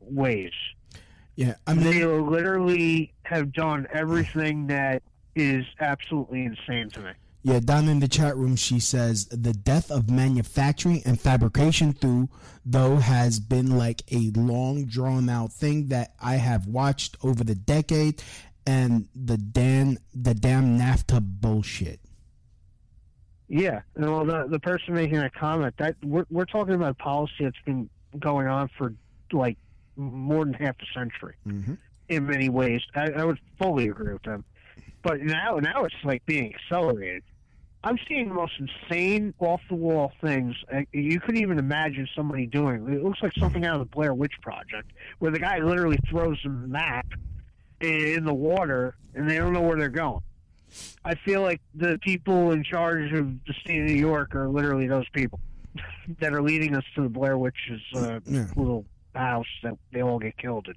ways. 0.00 0.52
Yeah, 1.36 1.54
I 1.66 1.74
mean, 1.74 1.84
they 1.84 2.04
literally 2.04 3.14
have 3.24 3.52
done 3.52 3.86
everything 3.92 4.66
that 4.66 5.02
is 5.34 5.64
absolutely 5.80 6.44
insane 6.44 6.90
to 6.90 7.00
me. 7.00 7.10
yeah. 7.42 7.60
Down 7.60 7.88
in 7.88 8.00
the 8.00 8.08
chat 8.08 8.36
room, 8.36 8.56
she 8.56 8.80
says 8.80 9.26
the 9.26 9.54
death 9.54 9.90
of 9.90 10.10
manufacturing 10.10 11.02
and 11.06 11.18
fabrication 11.18 11.92
through 11.92 12.28
though 12.64 12.96
has 12.96 13.40
been 13.40 13.78
like 13.78 14.02
a 14.12 14.30
long 14.36 14.84
drawn 14.84 15.28
out 15.28 15.52
thing 15.52 15.88
that 15.88 16.14
I 16.20 16.36
have 16.36 16.66
watched 16.66 17.16
over 17.22 17.42
the 17.44 17.54
decade, 17.54 18.22
and 18.66 19.08
the 19.14 19.36
damn 19.38 19.98
the 20.14 20.34
damn 20.34 20.78
NAFTA 20.78 21.20
bullshit. 21.40 22.00
Yeah, 23.54 23.82
and 23.96 24.06
well, 24.06 24.24
the 24.24 24.46
the 24.48 24.58
person 24.58 24.94
making 24.94 25.18
that 25.18 25.34
comment 25.34 25.74
that 25.76 25.96
we're 26.02 26.24
we're 26.30 26.46
talking 26.46 26.72
about 26.72 26.96
policy 26.96 27.34
that's 27.40 27.60
been 27.66 27.90
going 28.18 28.46
on 28.46 28.70
for 28.78 28.94
like 29.30 29.58
more 29.94 30.46
than 30.46 30.54
half 30.54 30.76
a 30.80 30.98
century 30.98 31.34
Mm-hmm. 31.46 31.74
in 32.08 32.26
many 32.26 32.48
ways. 32.48 32.80
I, 32.94 33.10
I 33.10 33.24
would 33.26 33.38
fully 33.58 33.88
agree 33.88 34.14
with 34.14 34.22
them, 34.22 34.46
but 35.02 35.20
now 35.20 35.56
now 35.58 35.84
it's 35.84 35.94
like 36.02 36.24
being 36.24 36.54
accelerated. 36.54 37.24
I'm 37.84 37.98
seeing 38.08 38.28
the 38.28 38.34
most 38.34 38.54
insane, 38.58 39.34
off 39.38 39.60
the 39.68 39.74
wall 39.74 40.12
things 40.22 40.56
uh, 40.72 40.82
you 40.92 41.20
couldn't 41.20 41.42
even 41.42 41.58
imagine 41.58 42.08
somebody 42.16 42.46
doing. 42.46 42.88
It 42.90 43.04
looks 43.04 43.20
like 43.22 43.34
something 43.34 43.66
out 43.66 43.74
of 43.82 43.90
the 43.90 43.94
Blair 43.94 44.14
Witch 44.14 44.34
Project, 44.40 44.92
where 45.18 45.30
the 45.30 45.40
guy 45.40 45.58
literally 45.58 45.98
throws 46.08 46.38
a 46.46 46.48
map 46.48 47.06
in 47.82 48.24
the 48.24 48.32
water 48.32 48.94
and 49.14 49.28
they 49.28 49.36
don't 49.36 49.52
know 49.52 49.60
where 49.60 49.76
they're 49.76 49.90
going. 49.90 50.22
I 51.04 51.14
feel 51.16 51.42
like 51.42 51.60
the 51.74 51.98
people 52.02 52.52
in 52.52 52.62
charge 52.64 53.12
of 53.12 53.26
the 53.46 53.54
state 53.60 53.80
of 53.80 53.86
New 53.86 53.94
York 53.94 54.34
are 54.34 54.48
literally 54.48 54.86
those 54.86 55.08
people 55.12 55.40
that 56.20 56.32
are 56.32 56.42
leading 56.42 56.74
us 56.76 56.84
to 56.94 57.02
the 57.02 57.08
Blair 57.08 57.38
Witch's 57.38 57.80
uh, 57.94 58.20
Yeah. 58.26 58.46
little 58.56 58.84
house 59.14 59.46
that 59.62 59.76
they 59.92 60.02
all 60.02 60.18
get 60.18 60.36
killed 60.38 60.68
in. 60.68 60.74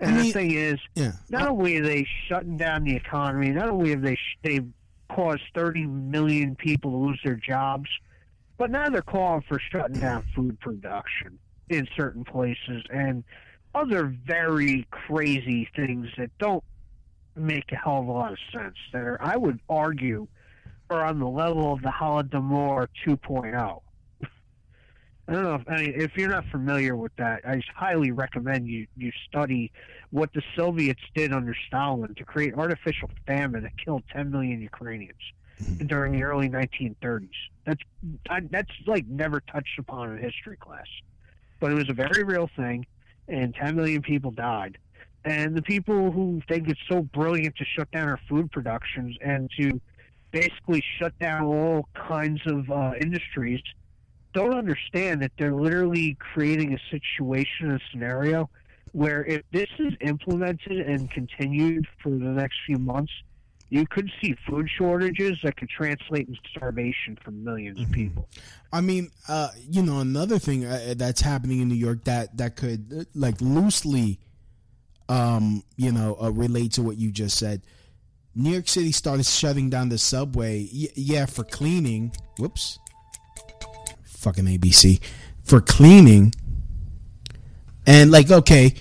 And 0.00 0.14
I 0.16 0.22
the 0.22 0.32
thing 0.32 0.52
is, 0.52 0.78
Yeah. 0.94 1.12
not 1.28 1.48
only 1.48 1.76
are 1.78 1.82
they 1.84 2.06
shutting 2.28 2.56
down 2.56 2.84
the 2.84 2.94
economy, 2.94 3.50
not 3.50 3.68
only 3.68 3.90
have 3.90 4.02
they 4.02 4.14
sh- 4.14 4.38
they've 4.42 4.66
caused 5.10 5.42
30 5.54 5.86
million 5.86 6.54
people 6.54 6.90
to 6.92 6.96
lose 6.96 7.20
their 7.24 7.34
jobs, 7.34 7.88
but 8.58 8.70
now 8.70 8.88
they're 8.90 9.02
calling 9.02 9.42
for 9.48 9.58
shutting 9.72 9.98
down 10.00 10.24
food 10.36 10.58
production 10.60 11.38
in 11.68 11.86
certain 11.96 12.24
places 12.24 12.82
and 12.90 13.24
other 13.74 14.14
very 14.26 14.86
crazy 14.90 15.68
things 15.74 16.06
that 16.16 16.30
don't 16.38 16.62
make 17.40 17.70
a 17.72 17.76
hell 17.76 18.00
of 18.00 18.08
a 18.08 18.12
lot 18.12 18.32
of 18.32 18.38
sense. 18.52 18.76
That 18.92 19.02
are, 19.02 19.18
I 19.20 19.36
would 19.36 19.60
argue, 19.68 20.26
are 20.90 21.04
on 21.04 21.18
the 21.18 21.28
level 21.28 21.72
of 21.72 21.82
the 21.82 21.90
Holodomor 21.90 22.88
2.0. 23.06 23.80
I 25.28 25.32
don't 25.32 25.42
know 25.42 25.54
if 25.56 25.68
I 25.68 25.82
mean, 25.82 25.92
if 25.94 26.16
you're 26.16 26.30
not 26.30 26.46
familiar 26.46 26.96
with 26.96 27.14
that, 27.16 27.42
I 27.46 27.60
highly 27.74 28.12
recommend 28.12 28.66
you 28.66 28.86
you 28.96 29.12
study 29.28 29.70
what 30.10 30.32
the 30.32 30.42
Soviets 30.56 31.02
did 31.14 31.34
under 31.34 31.54
Stalin 31.66 32.14
to 32.14 32.24
create 32.24 32.54
artificial 32.54 33.10
famine 33.26 33.64
that 33.64 33.72
killed 33.76 34.04
10 34.10 34.30
million 34.30 34.62
Ukrainians 34.62 35.20
during 35.86 36.12
the 36.12 36.22
early 36.22 36.48
1930s. 36.48 37.28
That's 37.66 37.82
I, 38.30 38.40
that's 38.50 38.70
like 38.86 39.06
never 39.06 39.40
touched 39.40 39.78
upon 39.78 40.12
in 40.12 40.18
history 40.18 40.56
class, 40.56 40.86
but 41.60 41.72
it 41.72 41.74
was 41.74 41.90
a 41.90 41.94
very 41.94 42.22
real 42.24 42.48
thing, 42.56 42.86
and 43.28 43.54
10 43.54 43.76
million 43.76 44.00
people 44.00 44.30
died. 44.30 44.78
And 45.24 45.56
the 45.56 45.62
people 45.62 46.10
who 46.10 46.40
think 46.48 46.68
it's 46.68 46.80
so 46.88 47.02
brilliant 47.02 47.56
to 47.56 47.64
shut 47.76 47.90
down 47.90 48.08
our 48.08 48.20
food 48.28 48.50
productions 48.50 49.16
and 49.20 49.50
to 49.58 49.80
basically 50.30 50.82
shut 50.98 51.18
down 51.18 51.44
all 51.44 51.88
kinds 51.94 52.40
of 52.46 52.70
uh, 52.70 52.92
industries 53.00 53.60
don't 54.32 54.54
understand 54.54 55.22
that 55.22 55.32
they're 55.38 55.54
literally 55.54 56.16
creating 56.20 56.74
a 56.74 56.78
situation, 56.90 57.72
a 57.72 57.80
scenario 57.90 58.48
where 58.92 59.24
if 59.24 59.42
this 59.52 59.68
is 59.78 59.94
implemented 60.00 60.80
and 60.80 61.10
continued 61.10 61.86
for 62.02 62.10
the 62.10 62.16
next 62.16 62.56
few 62.66 62.78
months, 62.78 63.12
you 63.70 63.86
could 63.86 64.10
see 64.20 64.34
food 64.48 64.68
shortages 64.78 65.38
that 65.42 65.56
could 65.56 65.68
translate 65.68 66.26
into 66.26 66.40
starvation 66.50 67.18
for 67.22 67.30
1000000s 67.30 67.84
of 67.84 67.92
people. 67.92 68.28
I 68.72 68.80
mean, 68.80 69.10
uh, 69.28 69.50
you 69.68 69.82
know, 69.82 70.00
another 70.00 70.38
thing 70.38 70.64
uh, 70.64 70.94
that's 70.96 71.20
happening 71.20 71.60
in 71.60 71.68
New 71.68 71.74
York 71.74 72.04
that 72.04 72.36
that 72.38 72.56
could 72.56 72.92
uh, 73.00 73.04
like 73.14 73.40
loosely, 73.42 74.20
um, 75.08 75.62
you 75.76 75.92
know, 75.92 76.16
uh, 76.20 76.30
relate 76.30 76.72
to 76.72 76.82
what 76.82 76.96
you 76.96 77.10
just 77.10 77.38
said. 77.38 77.62
New 78.34 78.50
York 78.50 78.68
City 78.68 78.92
started 78.92 79.26
shutting 79.26 79.70
down 79.70 79.88
the 79.88 79.98
subway. 79.98 80.68
Y- 80.72 80.88
yeah, 80.94 81.26
for 81.26 81.44
cleaning. 81.44 82.12
Whoops. 82.38 82.78
Fucking 84.04 84.44
ABC 84.44 85.00
for 85.48 85.60
cleaning. 85.60 86.32
And 87.86 88.10
like, 88.10 88.30
okay, 88.30 88.74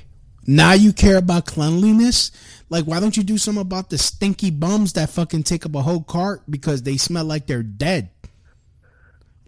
now 0.45 0.73
you 0.73 0.91
care 0.93 1.17
about 1.17 1.45
cleanliness. 1.45 2.31
Like, 2.69 2.85
why 2.85 2.99
don't 2.99 3.15
you 3.15 3.23
do 3.23 3.37
something 3.37 3.61
about 3.61 3.89
the 3.89 3.97
stinky 3.97 4.51
bums 4.51 4.93
that 4.93 5.09
fucking 5.09 5.43
take 5.43 5.65
up 5.65 5.75
a 5.75 5.81
whole 5.81 6.03
cart 6.03 6.43
because 6.49 6.83
they 6.83 6.97
smell 6.97 7.23
like 7.23 7.47
they're 7.47 7.63
dead? 7.63 8.09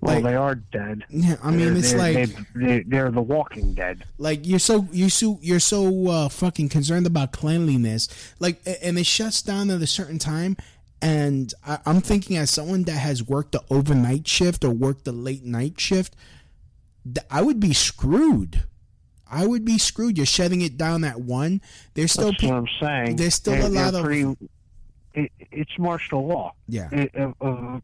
Well, 0.02 0.16
Like- 0.16 0.24
they 0.24 0.36
are 0.36 0.56
dead. 0.56 1.04
Yeah, 1.10 1.36
I 1.44 1.50
mean, 1.52 1.60
They're- 1.60 1.78
it's 1.78 1.92
they're- 1.92 2.00
like 2.00 2.54
they, 2.56 2.66
they, 2.66 2.84
they're 2.84 3.12
the 3.12 3.22
walking 3.22 3.74
dead. 3.74 4.06
like 4.18 4.48
you're 4.48 4.60
so 4.60 4.88
you're 4.94 5.10
so 5.10 5.40
you're 5.42 5.60
so 5.60 6.08
uh, 6.08 6.30
fucking 6.30 6.70
concerned 6.70 7.06
about 7.06 7.32
cleanliness, 7.34 8.08
like, 8.40 8.62
and 8.82 8.98
it 8.98 9.06
shuts 9.06 9.42
down 9.42 9.70
at 9.70 9.82
a 9.82 9.88
certain 9.88 10.18
time. 10.20 10.56
And 11.02 11.54
I, 11.66 11.80
I'm 11.86 12.02
thinking, 12.02 12.36
as 12.38 12.50
someone 12.50 12.84
that 12.84 12.98
has 12.98 13.24
worked 13.24 13.54
the 13.54 13.64
overnight 13.70 14.28
shift 14.28 14.64
or 14.66 14.70
worked 14.72 15.06
the 15.06 15.12
late 15.14 15.44
night 15.46 15.80
shift, 15.80 16.14
I 17.32 17.42
would 17.42 17.60
be 17.60 17.74
screwed. 17.74 18.64
I 19.32 19.46
would 19.48 19.64
be 19.64 19.78
screwed. 19.78 20.18
You're 20.18 20.26
shutting 20.26 20.62
it 20.62 20.78
down 20.78 21.04
at 21.04 21.22
one. 21.22 21.62
There's 21.94 22.12
still 22.14 22.32
That's 22.32 22.44
what 22.44 22.54
I'm 22.54 22.68
saying. 22.82 23.16
there's 23.18 23.36
still 23.36 23.54
They're- 23.54 23.64
a 23.66 23.70
lot 23.70 23.92
they're 23.92 24.00
of 24.02 24.06
pretty, 24.06 24.50
it, 25.14 25.32
it's 25.52 25.78
martial 25.78 26.26
law. 26.28 26.54
yeah, 26.68 26.90
It- 26.92 27.16
of, 27.16 27.82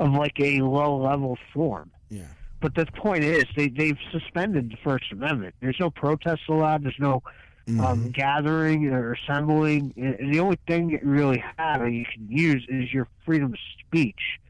of, 0.00 0.12
like 0.14 0.38
a 0.40 0.60
low 0.60 0.96
level 0.96 1.38
form. 1.54 1.90
yeah. 2.08 2.24
But 2.60 2.74
the 2.74 2.84
point 2.84 3.24
is, 3.24 3.44
they 3.56 3.68
they've 3.68 3.98
suspended 4.12 4.70
the 4.70 4.76
First 4.84 5.10
Amendment. 5.12 5.54
There's 5.60 5.78
no 5.80 5.88
protests 5.90 6.48
allowed. 6.48 6.84
There's 6.84 6.94
no 6.98 7.22
Mm-hmm. 7.68 7.80
um, 7.84 8.10
gathering 8.10 8.86
or 8.86 9.12
assembling. 9.12 9.92
And 9.96 10.32
the 10.34 10.40
only 10.40 10.58
thing 10.66 10.88
that 10.92 11.02
you 11.04 11.08
really 11.08 11.44
have 11.58 11.82
that 11.82 11.92
you 11.92 12.04
can 12.04 12.26
use 12.28 12.64
is 12.68 12.92
your 12.92 13.06
freedom 13.24 13.52
of 13.52 13.58
speech 13.86 14.40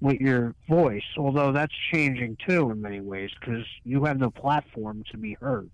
with 0.00 0.20
your 0.20 0.54
voice. 0.68 1.02
Although 1.16 1.52
that's 1.52 1.72
changing 1.90 2.36
too 2.46 2.70
in 2.70 2.80
many 2.80 3.00
ways 3.00 3.30
because 3.40 3.64
you 3.84 4.04
have 4.04 4.18
no 4.18 4.30
platform 4.30 5.04
to 5.10 5.16
be 5.16 5.36
heard. 5.40 5.70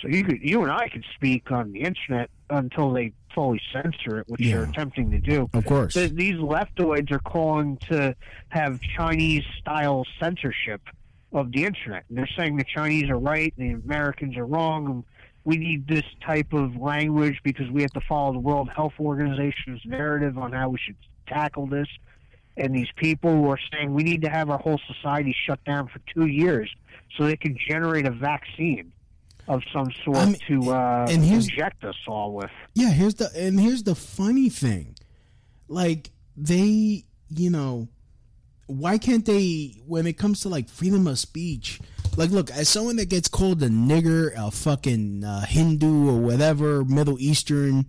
So 0.00 0.08
you 0.08 0.24
could, 0.24 0.40
you 0.42 0.62
and 0.62 0.72
I 0.72 0.88
could 0.88 1.04
speak 1.14 1.50
on 1.52 1.72
the 1.72 1.80
internet 1.80 2.30
until 2.50 2.92
they 2.92 3.12
fully 3.34 3.60
censor 3.72 4.20
it, 4.20 4.28
which 4.28 4.40
they're 4.40 4.64
attempting 4.64 5.10
to 5.10 5.18
do. 5.18 5.48
Of 5.54 5.64
course. 5.64 5.94
Th- 5.94 6.12
these 6.12 6.36
leftoids 6.36 7.10
are 7.10 7.18
calling 7.20 7.78
to 7.88 8.14
have 8.48 8.80
Chinese 8.80 9.44
style 9.58 10.04
censorship 10.20 10.82
of 11.32 11.52
the 11.52 11.64
internet. 11.64 12.04
And 12.08 12.18
they're 12.18 12.28
saying 12.36 12.56
the 12.56 12.64
Chinese 12.64 13.08
are 13.10 13.18
right, 13.18 13.54
the 13.56 13.70
Americans 13.70 14.36
are 14.36 14.44
wrong, 14.44 14.86
and 14.86 15.04
we 15.44 15.56
need 15.56 15.88
this 15.88 16.04
type 16.24 16.52
of 16.52 16.76
language 16.76 17.40
because 17.42 17.70
we 17.70 17.82
have 17.82 17.92
to 17.92 18.02
follow 18.08 18.32
the 18.32 18.38
World 18.38 18.68
Health 18.74 18.94
Organization's 19.00 19.80
narrative 19.84 20.38
on 20.38 20.52
how 20.52 20.68
we 20.68 20.78
should 20.78 20.96
tackle 21.26 21.66
this. 21.66 21.88
And 22.56 22.74
these 22.74 22.90
people 22.96 23.30
who 23.30 23.48
are 23.50 23.58
saying 23.72 23.94
we 23.94 24.02
need 24.02 24.22
to 24.22 24.28
have 24.28 24.50
our 24.50 24.58
whole 24.58 24.80
society 24.86 25.34
shut 25.46 25.64
down 25.64 25.88
for 25.88 26.00
two 26.12 26.26
years 26.26 26.70
so 27.16 27.24
they 27.24 27.36
can 27.36 27.56
generate 27.66 28.06
a 28.06 28.10
vaccine 28.10 28.92
of 29.48 29.62
some 29.72 29.90
sort 30.04 30.16
I 30.16 30.26
mean, 30.26 30.36
to 30.48 30.70
uh, 30.70 31.06
and 31.08 31.24
inject 31.24 31.84
us 31.84 31.96
all 32.06 32.34
with. 32.34 32.50
Yeah, 32.74 32.90
here's 32.90 33.14
the 33.14 33.30
and 33.36 33.58
here's 33.58 33.82
the 33.82 33.94
funny 33.94 34.48
thing. 34.48 34.96
Like 35.68 36.10
they, 36.36 37.04
you 37.28 37.50
know, 37.50 37.88
why 38.66 38.98
can't 38.98 39.24
they 39.24 39.80
when 39.86 40.06
it 40.06 40.14
comes 40.14 40.40
to 40.40 40.48
like 40.48 40.68
freedom 40.68 41.06
of 41.06 41.18
speech? 41.18 41.80
Like 42.16 42.30
look, 42.30 42.50
as 42.50 42.68
someone 42.68 42.96
that 42.96 43.08
gets 43.08 43.28
called 43.28 43.62
a 43.62 43.68
nigger, 43.68 44.32
a 44.36 44.50
fucking 44.50 45.24
uh, 45.24 45.46
Hindu 45.46 46.08
or 46.08 46.20
whatever 46.20 46.84
Middle 46.84 47.18
Eastern 47.18 47.86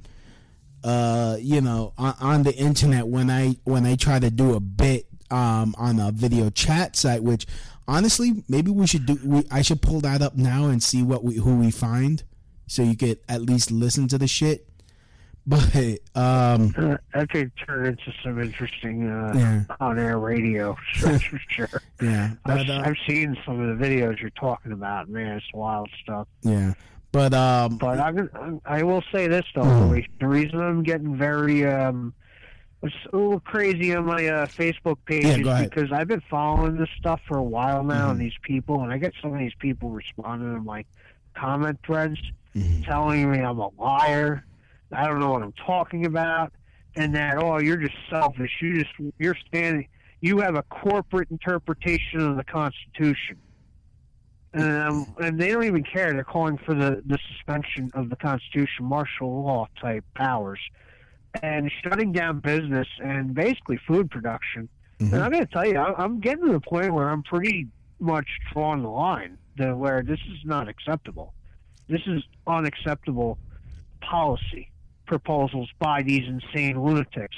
uh, 0.84 1.38
you 1.40 1.62
know, 1.62 1.94
on, 1.98 2.16
on 2.20 2.44
the 2.44 2.54
internet 2.56 3.08
when 3.08 3.30
I 3.30 3.56
when 3.64 3.86
I 3.86 3.96
try 3.96 4.20
to 4.20 4.30
do 4.30 4.54
a 4.54 4.60
bit 4.60 5.08
um 5.32 5.74
on 5.78 6.00
a 6.00 6.12
video 6.12 6.50
chat 6.50 6.96
site 6.96 7.24
which 7.24 7.48
honestly, 7.88 8.44
maybe 8.48 8.72
we 8.72 8.88
should 8.88 9.06
do 9.06 9.18
we, 9.24 9.44
I 9.52 9.62
should 9.62 9.82
pull 9.82 10.00
that 10.02 10.22
up 10.22 10.36
now 10.36 10.66
and 10.66 10.82
see 10.82 11.04
what 11.04 11.24
we 11.24 11.36
who 11.38 11.58
we 11.58 11.72
find 11.72 12.24
so 12.68 12.82
you 12.82 12.96
could 12.96 13.20
at 13.30 13.42
least 13.42 13.72
listen 13.72 14.08
to 14.10 14.18
the 14.18 14.28
shit. 14.28 14.68
But 15.46 15.76
um 16.16 16.74
Uh, 16.78 16.96
that 17.14 17.28
could 17.30 17.52
turn 17.68 17.86
into 17.88 18.14
some 18.24 18.42
interesting 18.42 19.10
uh, 19.10 19.34
Yeah. 19.36 19.64
on-air 19.82 20.18
radio 20.18 20.78
for 20.96 21.20
sure. 21.50 21.82
yeah, 22.02 22.32
I've, 22.46 22.70
uh, 22.70 22.82
I've 22.86 22.96
seen 23.06 23.36
some 23.46 23.60
of 23.60 23.78
the 23.78 23.86
videos 23.86 24.22
you're 24.22 24.30
talking 24.30 24.72
about. 24.72 25.10
Man, 25.10 25.36
it's 25.36 25.46
wild 25.54 25.90
stuff. 26.02 26.30
yeah. 26.44 26.74
But 27.12 27.34
um 27.34 27.78
But 27.78 28.00
I'm, 28.00 28.62
I 28.66 28.84
will 28.84 29.04
say 29.14 29.28
this 29.28 29.44
though. 29.54 29.64
Louis. 29.64 30.08
the 30.22 30.28
reason 30.28 30.62
I'm 30.62 30.82
getting 30.82 31.16
very 31.18 31.66
um, 31.66 32.14
it's 32.84 32.96
a 33.12 33.16
little 33.18 33.40
crazy 33.40 33.96
on 33.96 34.06
my 34.06 34.28
uh, 34.28 34.48
Facebook 34.58 34.98
page 35.06 35.24
Yeah, 35.26 35.38
is 35.38 35.44
go 35.44 35.52
ahead. 35.52 35.70
because 35.70 35.92
I've 35.92 36.08
been 36.08 36.24
following 36.30 36.78
this 36.78 36.90
stuff 36.98 37.22
for 37.28 37.38
a 37.38 37.44
while 37.44 37.84
now, 37.84 38.04
Mm-hmm. 38.04 38.12
and 38.12 38.22
these 38.22 38.38
people, 38.44 38.82
and 38.82 38.92
I 38.92 38.98
get 38.98 39.14
some 39.22 39.34
of 39.34 39.40
these 39.40 39.56
people 39.60 39.90
responding 39.90 40.56
in 40.56 40.64
my 40.66 40.86
comment 41.36 41.80
threads, 41.86 42.18
Mm-hmm. 42.56 42.84
telling 42.84 43.32
me 43.32 43.40
I'm 43.40 43.58
a 43.60 43.70
liar, 43.80 44.46
I 44.92 45.08
don't 45.08 45.20
know 45.20 45.32
what 45.32 45.42
I'm 45.42 45.54
talking 45.66 46.06
about, 46.06 46.54
and 46.96 47.16
that 47.16 47.38
oh 47.38 47.60
you're 47.60 47.78
just 47.78 47.96
selfish, 48.10 48.52
you 48.62 48.78
just 48.84 48.92
you're 49.18 49.36
standing, 49.48 49.88
you 50.22 50.38
have 50.40 50.56
a 50.56 50.64
corporate 50.64 51.30
interpretation 51.32 52.20
of 52.20 52.38
the 52.38 52.44
Constitution. 52.44 53.38
Um, 54.56 55.16
and 55.20 55.40
they 55.40 55.50
don't 55.52 55.64
even 55.64 55.84
care. 55.84 56.14
They're 56.14 56.24
calling 56.24 56.60
for 56.60 56.76
the, 56.76 57.02
the 57.08 57.18
suspension 57.32 57.90
of 57.96 58.12
the 58.12 58.16
Constitution, 58.16 58.86
martial 58.86 59.44
law 59.44 59.68
type 59.82 60.06
powers, 60.16 60.60
and 61.42 61.72
shutting 61.84 62.12
down 62.12 62.40
business 62.40 62.88
and 63.04 63.34
basically 63.34 63.80
food 63.88 64.12
production. 64.12 64.70
And 65.00 65.12
mm-hmm. 65.12 65.22
I'm 65.22 65.32
going 65.32 65.46
to 65.46 65.52
tell 65.52 65.66
you, 65.66 65.78
I'm 65.78 66.20
getting 66.20 66.46
to 66.46 66.54
the 66.54 66.60
point 66.60 66.94
where 66.94 67.10
I'm 67.10 67.24
pretty 67.24 67.68
much 68.00 68.28
drawing 68.52 68.84
the 68.84 68.90
line 68.90 69.38
to 69.58 69.76
where 69.76 70.04
this 70.04 70.20
is 70.20 70.40
not 70.46 70.68
acceptable. 70.68 71.34
This 71.88 72.02
is 72.06 72.24
unacceptable 72.48 73.38
policy 74.02 74.72
proposals 75.06 75.70
by 75.80 76.04
these 76.04 76.28
insane 76.28 76.82
lunatics. 76.82 77.36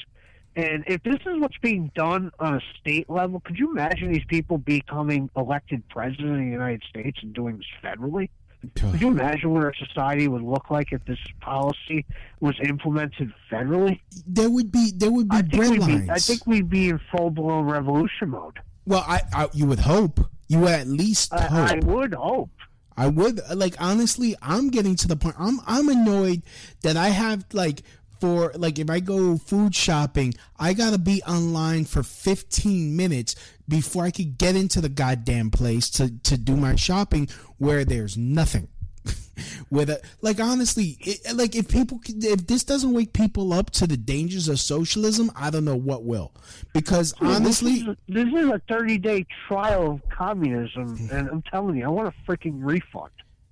And 0.55 0.85
if 0.87 1.03
this 1.03 1.19
is 1.25 1.39
what's 1.39 1.57
being 1.61 1.91
done 1.95 2.31
on 2.39 2.55
a 2.55 2.61
state 2.79 3.09
level, 3.09 3.41
could 3.41 3.57
you 3.59 3.71
imagine 3.71 4.11
these 4.11 4.23
people 4.27 4.57
becoming 4.57 5.29
elected 5.35 5.87
president 5.89 6.31
of 6.31 6.37
the 6.37 6.45
United 6.45 6.83
States 6.89 7.19
and 7.21 7.33
doing 7.33 7.57
this 7.57 7.67
federally? 7.83 8.29
Could 8.75 9.01
you 9.01 9.07
imagine 9.09 9.51
what 9.51 9.63
our 9.63 9.73
society 9.75 10.27
would 10.27 10.41
look 10.41 10.69
like 10.69 10.91
if 10.91 11.03
this 11.05 11.19
policy 11.41 12.05
was 12.39 12.55
implemented 12.63 13.33
federally? 13.51 13.99
there 14.27 14.49
would 14.49 14.71
be 14.71 14.91
there 14.95 15.11
would 15.11 15.29
be 15.29 15.35
I 15.37 15.41
think, 15.41 15.53
bread 15.53 15.71
we'd 15.71 15.81
lines. 15.81 16.01
be, 16.05 16.09
I 16.11 16.17
think 16.17 16.47
we'd 16.47 16.69
be 16.69 16.89
in 16.89 16.99
full 17.11 17.29
blown 17.29 17.65
revolution 17.65 18.29
mode. 18.29 18.59
well, 18.85 19.03
I, 19.07 19.21
I 19.33 19.47
you 19.53 19.65
would 19.67 19.79
hope. 19.79 20.19
You 20.47 20.59
would 20.59 20.71
at 20.71 20.87
least 20.87 21.31
hope. 21.33 21.51
I, 21.51 21.75
I 21.75 21.79
would 21.85 22.13
hope. 22.13 22.49
I 22.97 23.07
would 23.07 23.41
like 23.53 23.75
honestly. 23.79 24.35
I'm 24.41 24.69
getting 24.69 24.95
to 24.97 25.07
the 25.07 25.15
point. 25.15 25.35
I'm 25.37 25.59
I'm 25.67 25.89
annoyed 25.89 26.43
that 26.81 26.95
I 26.95 27.09
have 27.09 27.45
like 27.51 27.81
for 28.19 28.51
like 28.55 28.79
if 28.79 28.89
I 28.89 28.99
go 28.99 29.37
food 29.37 29.75
shopping, 29.75 30.33
I 30.57 30.73
gotta 30.73 30.97
be 30.97 31.21
online 31.23 31.85
for 31.85 32.03
15 32.03 32.95
minutes 32.95 33.35
before 33.67 34.03
I 34.05 34.11
could 34.11 34.37
get 34.37 34.55
into 34.55 34.81
the 34.81 34.89
goddamn 34.89 35.51
place 35.51 35.89
to 35.91 36.17
to 36.23 36.37
do 36.37 36.55
my 36.55 36.75
shopping 36.75 37.27
where 37.57 37.85
there's 37.85 38.17
nothing. 38.17 38.67
With 39.69 39.89
a, 39.89 40.01
like 40.21 40.39
honestly, 40.39 40.97
it, 41.01 41.35
like 41.35 41.55
if 41.55 41.67
people 41.67 41.99
if 42.07 42.47
this 42.47 42.63
doesn't 42.63 42.93
wake 42.93 43.13
people 43.13 43.53
up 43.53 43.69
to 43.71 43.85
the 43.85 43.97
dangers 43.97 44.47
of 44.47 44.59
socialism, 44.59 45.29
I 45.35 45.49
don't 45.49 45.65
know 45.65 45.75
what 45.75 46.03
will. 46.05 46.31
Because 46.73 47.13
honestly, 47.19 47.79
this 47.79 47.87
is, 47.87 47.95
this 48.07 48.27
is 48.27 48.49
a 48.49 48.61
30 48.69 48.97
day 48.97 49.25
trial 49.47 49.91
of 49.91 50.09
communism, 50.09 50.97
and 51.11 51.29
I'm 51.29 51.41
telling 51.43 51.75
you, 51.75 51.85
I 51.85 51.89
want 51.89 52.07
a 52.07 52.31
freaking 52.31 52.59
refund. 52.63 53.11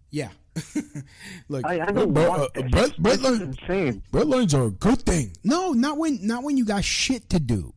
yeah. 0.09 0.29
Look, 1.49 1.65
I, 1.65 1.81
I 1.81 1.91
don't 1.91 2.13
bread- 2.13 2.29
uh, 2.29 2.47
this. 2.55 2.71
bread- 2.71 2.95
bread 2.97 3.19
This 3.19 3.31
is 3.31 3.41
insane. 3.41 4.03
Bread 4.11 4.27
lines 4.27 4.53
are 4.53 4.65
a 4.65 4.71
good 4.71 5.01
thing. 5.01 5.35
No, 5.43 5.73
not 5.73 5.97
when 5.97 6.19
not 6.25 6.43
when 6.43 6.57
you 6.57 6.65
got 6.65 6.83
shit 6.83 7.29
to 7.29 7.39
do. 7.39 7.73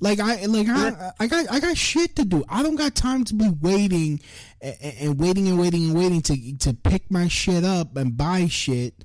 Like 0.00 0.20
I 0.20 0.44
like 0.46 0.68
I 0.68 1.12
I 1.18 1.26
got 1.26 1.50
I 1.50 1.60
got 1.60 1.76
shit 1.76 2.16
to 2.16 2.24
do. 2.24 2.44
I 2.48 2.62
don't 2.62 2.76
got 2.76 2.94
time 2.94 3.24
to 3.24 3.34
be 3.34 3.48
waiting 3.60 4.20
and, 4.60 4.76
and 4.82 5.20
waiting 5.20 5.48
and 5.48 5.58
waiting 5.58 5.84
and 5.86 5.94
waiting 5.98 6.22
to 6.22 6.56
to 6.58 6.74
pick 6.74 7.10
my 7.10 7.28
shit 7.28 7.64
up 7.64 7.96
and 7.96 8.16
buy 8.16 8.46
shit. 8.46 9.04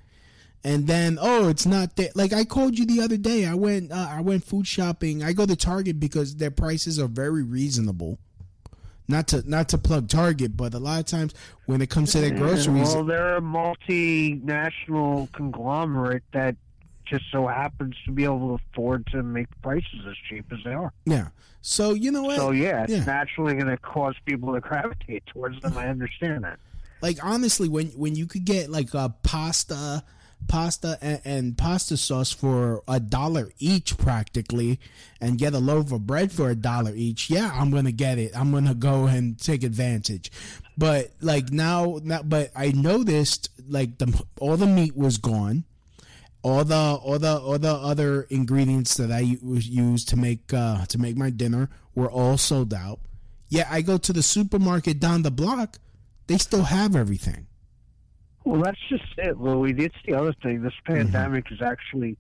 And 0.64 0.88
then 0.88 1.18
oh, 1.20 1.50
it's 1.50 1.66
not 1.66 1.96
there. 1.96 2.10
Like 2.16 2.32
I 2.32 2.46
called 2.46 2.78
you 2.78 2.86
the 2.86 3.02
other 3.02 3.18
day. 3.18 3.46
I 3.46 3.54
went 3.56 3.92
uh, 3.92 4.08
I 4.10 4.22
went 4.22 4.44
food 4.44 4.68
shopping. 4.68 5.24
I 5.24 5.34
go 5.34 5.46
to 5.46 5.56
Target 5.56 6.00
because 6.00 6.36
their 6.38 6.52
prices 6.52 7.00
are 7.00 7.08
very 7.08 7.44
reasonable. 7.44 8.20
Not 9.08 9.28
to 9.28 9.44
not 9.50 9.70
to 9.70 9.78
plug 9.78 10.08
Target, 10.08 10.56
but 10.56 10.74
a 10.74 10.80
lot 10.80 11.00
of 11.00 11.06
times 11.06 11.34
when 11.66 11.82
it 11.82 11.90
comes 11.90 12.14
to 12.14 12.22
their 12.22 12.32
groceries, 12.32 12.94
Well, 12.96 13.04
they're 13.04 13.36
a 13.38 13.42
multinational 13.42 15.32
conglomerate 15.34 16.24
that 16.32 16.56
just 17.06 17.26
so 17.32 17.48
happens 17.48 17.96
to 18.06 18.12
be 18.12 18.24
able 18.24 18.58
to 18.58 18.64
afford 18.72 19.06
to 19.08 19.22
make 19.24 19.48
prices 19.62 20.00
as 20.08 20.16
cheap 20.30 20.46
as 20.52 20.60
they 20.64 20.74
are. 20.74 20.92
yeah. 21.06 21.28
So 21.62 21.94
you 21.94 22.12
know 22.12 22.24
what? 22.24 22.38
So 22.38 22.52
yeah, 22.52 22.84
it's 22.84 22.92
Yeah. 22.94 23.04
naturally 23.06 23.54
going 23.54 23.68
to 23.68 23.78
cause 23.78 24.16
people 24.26 24.54
to 24.54 24.60
gravitate 24.60 25.26
towards 25.28 25.62
them. 25.62 25.78
I 25.78 25.88
understand 25.88 26.44
that. 26.44 26.60
like 27.02 27.18
honestly 27.24 27.68
when 27.68 27.88
when 27.90 28.16
you 28.16 28.26
could 28.26 28.46
get 28.46 28.70
like 28.70 28.94
a 28.94 29.14
pasta 29.24 30.04
pasta 30.48 30.98
and, 31.02 31.22
and 31.26 31.58
pasta 31.58 31.98
sauce 31.98 32.32
for 32.32 32.84
a 32.88 33.00
dollar 33.00 33.52
each 33.60 33.98
practically 33.98 34.80
and 35.22 35.38
get 35.38 35.54
a 35.54 35.60
loaf 35.60 35.92
of 35.92 36.06
bread 36.06 36.32
for 36.32 36.50
a 36.50 36.56
dollar 36.56 36.94
each 36.96 37.30
yeah 37.30 37.52
i'm 37.54 37.72
gonna 37.72 37.92
get 37.92 38.18
it 38.18 38.32
i'm 38.38 38.52
gonna 38.52 38.74
go 38.74 39.06
and 39.06 39.40
take 39.40 39.64
advantage 39.64 40.32
but 40.78 41.12
like 41.22 41.52
now, 41.52 42.00
now 42.04 42.22
but 42.24 42.52
i 42.56 42.72
noticed 42.72 43.50
like 43.68 43.98
the 43.98 44.24
all 44.40 44.58
the 44.58 44.68
meat 44.68 44.96
was 44.96 45.18
gone 45.18 45.64
all 46.44 46.66
the 46.66 46.76
all 46.76 47.18
the 47.18 47.40
all 47.40 47.58
the 47.58 47.72
other 47.74 48.24
ingredients 48.24 48.96
that 48.96 49.12
I 49.12 49.20
used 49.22 50.10
to 50.10 50.18
make 50.18 50.54
uh 50.54 50.86
to 50.88 50.98
make 50.98 51.16
my 51.16 51.30
dinner 51.30 51.70
were 51.96 52.12
all 52.12 52.38
sold 52.38 52.74
out. 52.74 53.00
Yeah, 53.50 53.68
I 53.70 53.82
go 53.82 53.98
to 53.98 54.14
the 54.14 54.24
supermarket 54.24 55.00
down 55.00 55.22
the 55.22 55.32
block, 55.32 55.80
they 56.28 56.38
still 56.38 56.64
have 56.64 56.96
everything. 56.96 57.48
Well, 58.46 58.62
that's 58.62 58.80
just 58.90 59.04
it, 59.18 59.40
Louis. 59.40 59.74
It's 59.78 59.96
the 60.06 60.14
other 60.14 60.34
thing. 60.44 60.62
This 60.62 60.74
mm-hmm. 60.86 60.96
pandemic 60.96 61.52
is 61.52 61.62
actually, 61.62 62.18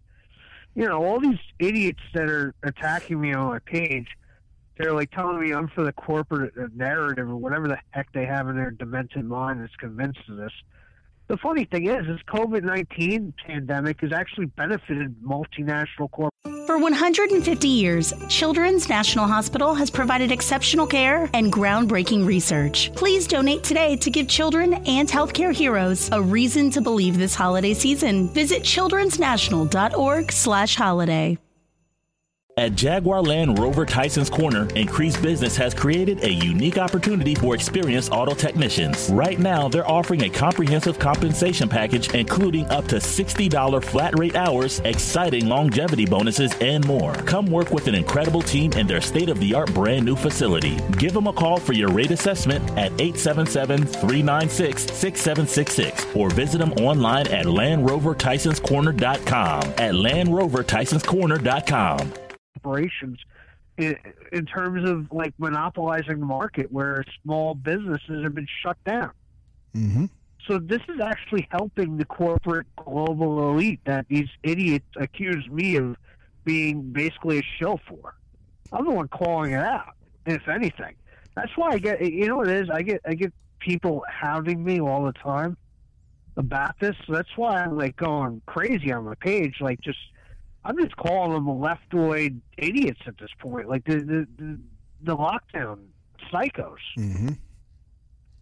you 0.75 0.87
know, 0.87 1.03
all 1.03 1.19
these 1.19 1.39
idiots 1.59 2.01
that 2.13 2.29
are 2.29 2.53
attacking 2.63 3.19
me 3.19 3.33
on 3.33 3.47
my 3.47 3.59
page. 3.59 4.07
They're 4.77 4.93
like 4.93 5.11
telling 5.11 5.39
me 5.39 5.53
I'm 5.53 5.67
for 5.67 5.83
the 5.83 5.93
corporate 5.93 6.53
narrative 6.75 7.29
or 7.29 7.35
whatever 7.35 7.67
the 7.67 7.77
heck 7.91 8.11
they 8.11 8.25
have 8.25 8.49
in 8.49 8.55
their 8.55 8.71
demented 8.71 9.25
mind 9.25 9.61
that's 9.61 9.75
convinced 9.75 10.21
of 10.29 10.37
this. 10.37 10.51
The 11.29 11.37
funny 11.37 11.63
thing 11.65 11.87
is, 11.87 12.05
this 12.05 12.19
COVID 12.27 12.63
nineteen 12.63 13.33
pandemic 13.45 14.01
has 14.01 14.11
actually 14.11 14.47
benefited 14.47 15.15
multinational 15.21 16.11
corporations. 16.11 16.67
For 16.67 16.77
150 16.77 17.67
years, 17.67 18.13
Children's 18.29 18.89
National 18.89 19.25
Hospital 19.25 19.73
has 19.73 19.89
provided 19.89 20.31
exceptional 20.31 20.85
care 20.85 21.29
and 21.33 21.51
groundbreaking 21.51 22.25
research. 22.25 22.91
Please 22.95 23.25
donate 23.25 23.63
today 23.63 23.95
to 23.97 24.09
give 24.09 24.27
children 24.27 24.73
and 24.85 25.07
healthcare 25.07 25.53
heroes 25.53 26.09
a 26.11 26.21
reason 26.21 26.69
to 26.71 26.81
believe 26.81 27.17
this 27.17 27.35
holiday 27.35 27.73
season. 27.73 28.27
Visit 28.29 28.63
childrensnational.org/holiday. 28.63 31.37
At 32.55 32.75
Jaguar 32.75 33.23
Land 33.23 33.57
Rover 33.57 33.83
Tyson's 33.83 34.29
Corner, 34.29 34.67
increased 34.75 35.23
business 35.23 35.57
has 35.57 35.73
created 35.73 36.23
a 36.23 36.31
unique 36.31 36.77
opportunity 36.77 37.33
for 37.33 37.55
experienced 37.55 38.11
auto 38.11 38.35
technicians. 38.35 39.09
Right 39.09 39.39
now, 39.39 39.67
they're 39.67 39.89
offering 39.89 40.21
a 40.21 40.29
comprehensive 40.29 40.99
compensation 40.99 41.67
package 41.67 42.13
including 42.13 42.67
up 42.67 42.85
to 42.89 42.97
$60 42.97 43.83
flat 43.83 44.19
rate 44.19 44.35
hours, 44.35 44.81
exciting 44.81 45.47
longevity 45.47 46.05
bonuses, 46.05 46.53
and 46.61 46.85
more. 46.85 47.13
Come 47.13 47.47
work 47.47 47.71
with 47.71 47.87
an 47.87 47.95
incredible 47.95 48.43
team 48.43 48.71
in 48.73 48.85
their 48.85 49.01
state 49.01 49.29
of 49.29 49.39
the 49.39 49.55
art 49.55 49.73
brand 49.73 50.05
new 50.05 50.15
facility. 50.15 50.77
Give 50.99 51.13
them 51.13 51.25
a 51.25 51.33
call 51.33 51.57
for 51.57 51.73
your 51.73 51.89
rate 51.89 52.11
assessment 52.11 52.63
at 52.77 52.91
877 53.01 53.87
396 53.87 54.93
6766 54.93 56.05
or 56.15 56.29
visit 56.29 56.59
them 56.59 56.73
online 56.73 57.25
at 57.29 57.47
LandRoverTysonsCorner.com. 57.47 59.63
At 59.63 59.95
LandRoverTysonsCorner.com 59.95 62.13
operations 62.63 63.19
in, 63.77 63.95
in 64.31 64.45
terms 64.45 64.87
of 64.89 65.11
like 65.11 65.33
monopolizing 65.37 66.19
the 66.19 66.25
market 66.25 66.71
where 66.71 67.03
small 67.23 67.55
businesses 67.55 68.23
have 68.23 68.35
been 68.35 68.47
shut 68.61 68.77
down. 68.85 69.11
Mm-hmm. 69.75 70.05
So 70.47 70.59
this 70.59 70.81
is 70.89 70.99
actually 71.01 71.47
helping 71.51 71.97
the 71.97 72.05
corporate 72.05 72.67
global 72.75 73.51
elite 73.51 73.79
that 73.85 74.05
these 74.09 74.27
idiots 74.43 74.85
accuse 74.97 75.47
me 75.47 75.77
of 75.77 75.95
being 76.43 76.91
basically 76.91 77.39
a 77.39 77.43
shill 77.57 77.79
for. 77.87 78.15
I'm 78.71 78.85
the 78.85 78.91
one 78.91 79.07
calling 79.07 79.53
it 79.53 79.63
out, 79.63 79.93
if 80.25 80.47
anything. 80.47 80.95
That's 81.35 81.55
why 81.55 81.71
I 81.71 81.77
get 81.79 82.01
you 82.01 82.27
know 82.27 82.37
what 82.37 82.49
it 82.49 82.61
is, 82.61 82.69
I 82.69 82.81
get 82.81 83.01
I 83.07 83.13
get 83.13 83.33
people 83.59 84.03
hounding 84.09 84.63
me 84.63 84.81
all 84.81 85.05
the 85.05 85.13
time 85.13 85.55
about 86.35 86.77
this. 86.79 86.95
So 87.07 87.13
that's 87.13 87.29
why 87.37 87.61
I'm 87.61 87.77
like 87.77 87.95
going 87.95 88.41
crazy 88.45 88.91
on 88.91 89.05
my 89.05 89.15
page, 89.15 89.55
like 89.61 89.79
just 89.79 89.97
I'm 90.65 90.77
just 90.77 90.95
calling 90.95 91.33
them 91.33 91.45
leftoid 91.45 92.39
idiots 92.57 93.01
at 93.05 93.17
this 93.17 93.29
point, 93.39 93.69
like 93.69 93.85
the 93.85 93.97
the 93.97 94.27
the, 94.37 94.59
the 95.01 95.17
lockdown 95.17 95.79
psychos. 96.31 96.77
Mm-hmm. 96.97 97.29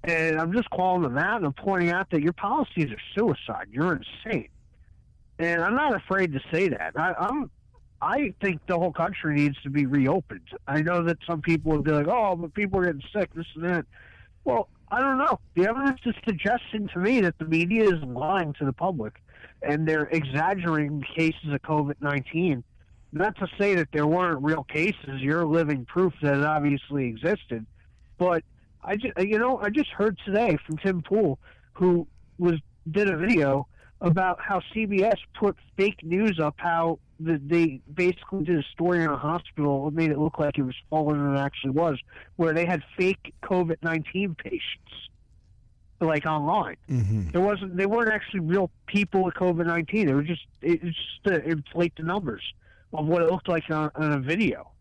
And 0.03 0.39
I'm 0.39 0.51
just 0.51 0.69
calling 0.71 1.03
them 1.03 1.17
out 1.17 1.37
and 1.37 1.45
I'm 1.45 1.53
pointing 1.53 1.91
out 1.91 2.09
that 2.09 2.21
your 2.21 2.33
policies 2.33 2.89
are 2.89 3.01
suicide. 3.15 3.67
You're 3.69 4.01
insane. 4.25 4.49
And 5.37 5.61
I'm 5.61 5.75
not 5.75 5.95
afraid 5.95 6.33
to 6.33 6.39
say 6.51 6.69
that. 6.69 6.93
I, 6.95 7.13
I'm 7.19 7.51
I 8.01 8.33
think 8.41 8.65
the 8.67 8.77
whole 8.77 8.91
country 8.91 9.35
needs 9.35 9.61
to 9.61 9.69
be 9.69 9.85
reopened. 9.85 10.49
I 10.67 10.81
know 10.81 11.03
that 11.03 11.17
some 11.27 11.41
people 11.41 11.71
will 11.71 11.83
be 11.83 11.91
like, 11.91 12.07
"Oh, 12.07 12.35
but 12.35 12.53
people 12.53 12.79
are 12.79 12.85
getting 12.85 13.03
sick, 13.13 13.33
this 13.33 13.45
and 13.55 13.65
that." 13.65 13.85
Well, 14.43 14.69
I 14.91 15.01
don't 15.01 15.19
know. 15.19 15.39
The 15.55 15.67
evidence 15.67 15.99
is 16.05 16.15
suggesting 16.25 16.89
to 16.93 16.99
me 16.99 17.21
that 17.21 17.37
the 17.37 17.45
media 17.45 17.83
is 17.83 18.01
lying 18.03 18.53
to 18.53 18.65
the 18.65 18.73
public 18.73 19.21
and 19.61 19.87
they're 19.87 20.05
exaggerating 20.05 21.03
cases 21.15 21.49
of 21.51 21.61
COVID 21.61 21.95
19. 22.01 22.63
Not 23.13 23.35
to 23.37 23.47
say 23.59 23.75
that 23.75 23.89
there 23.91 24.07
weren't 24.07 24.41
real 24.41 24.63
cases, 24.63 25.19
you're 25.19 25.45
living 25.45 25.85
proof 25.85 26.13
that 26.21 26.35
it 26.35 26.43
obviously 26.45 27.07
existed. 27.07 27.65
But 28.17 28.43
I 28.83 28.95
just, 28.95 29.17
you 29.19 29.37
know, 29.37 29.59
I 29.59 29.69
just 29.69 29.89
heard 29.89 30.17
today 30.25 30.57
from 30.65 30.77
Tim 30.77 31.01
Pool, 31.01 31.39
who 31.73 32.07
was 32.37 32.55
did 32.89 33.09
a 33.09 33.17
video 33.17 33.67
about 33.99 34.39
how 34.41 34.61
CBS 34.73 35.17
put 35.37 35.55
fake 35.77 36.03
news 36.03 36.39
up, 36.39 36.55
how 36.57 36.99
the, 37.19 37.39
they 37.45 37.81
basically 37.93 38.43
did 38.43 38.57
a 38.57 38.63
story 38.71 39.03
in 39.03 39.09
a 39.09 39.17
hospital, 39.17 39.87
it 39.87 39.93
made 39.93 40.09
it 40.09 40.17
look 40.17 40.39
like 40.39 40.57
it 40.57 40.63
was 40.63 40.75
smaller 40.87 41.15
than 41.15 41.35
it 41.35 41.39
actually 41.39 41.71
was, 41.71 41.99
where 42.37 42.53
they 42.53 42.65
had 42.65 42.81
fake 42.97 43.33
COVID 43.43 43.77
19 43.83 44.35
patients 44.35 45.09
like 46.05 46.25
online. 46.25 46.77
Mm-hmm. 46.89 47.29
There 47.31 47.41
wasn't. 47.41 47.77
They 47.77 47.85
weren't 47.85 48.11
actually 48.11 48.41
real 48.41 48.69
people 48.87 49.23
with 49.23 49.35
COVID 49.35 49.65
nineteen. 49.65 50.09
It 50.09 50.13
was 50.13 50.25
just 50.25 50.45
it 50.61 50.83
was 50.83 50.93
just 50.95 51.23
to 51.25 51.49
inflate 51.49 51.95
the 51.95 52.03
numbers 52.03 52.43
of 52.93 53.05
what 53.05 53.21
it 53.21 53.31
looked 53.31 53.47
like 53.47 53.69
on, 53.69 53.91
on 53.95 54.11
a 54.13 54.19
video. 54.19 54.71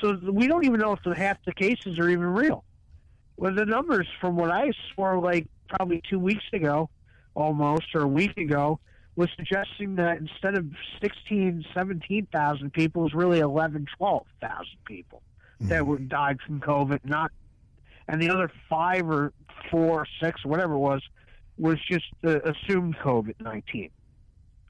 So 0.00 0.18
we 0.30 0.46
don't 0.46 0.64
even 0.64 0.80
know 0.80 0.92
if 0.92 1.02
the, 1.04 1.14
half 1.14 1.36
the 1.44 1.52
cases 1.52 1.98
are 1.98 2.08
even 2.08 2.26
real. 2.26 2.64
Well, 3.36 3.54
the 3.54 3.66
numbers 3.66 4.08
from 4.20 4.36
what 4.36 4.50
I 4.50 4.70
saw 4.94 5.18
like 5.18 5.46
probably 5.68 6.02
two 6.08 6.18
weeks 6.18 6.44
ago, 6.52 6.88
almost 7.34 7.94
or 7.94 8.02
a 8.02 8.08
week 8.08 8.36
ago, 8.38 8.80
was 9.16 9.28
suggesting 9.36 9.96
that 9.96 10.18
instead 10.18 10.54
of 10.54 10.66
16, 11.02 11.64
17,000 11.74 12.72
people, 12.72 13.02
it 13.02 13.04
was 13.04 13.14
really 13.14 13.40
11, 13.40 13.86
12,000 13.98 14.66
people 14.86 15.22
Mm-hmm. 15.62 15.68
that 15.68 15.86
were 15.86 15.98
died 15.98 16.38
from 16.44 16.60
COVID, 16.60 17.00
not 17.04 17.30
and 18.12 18.22
the 18.22 18.30
other 18.30 18.48
five 18.70 19.08
or 19.08 19.32
four, 19.70 20.06
six, 20.22 20.44
whatever 20.44 20.74
it 20.74 20.78
was, 20.78 21.02
was 21.58 21.78
just 21.90 22.04
uh, 22.24 22.38
assumed 22.42 22.96
COVID 22.98 23.34
nineteen, 23.40 23.90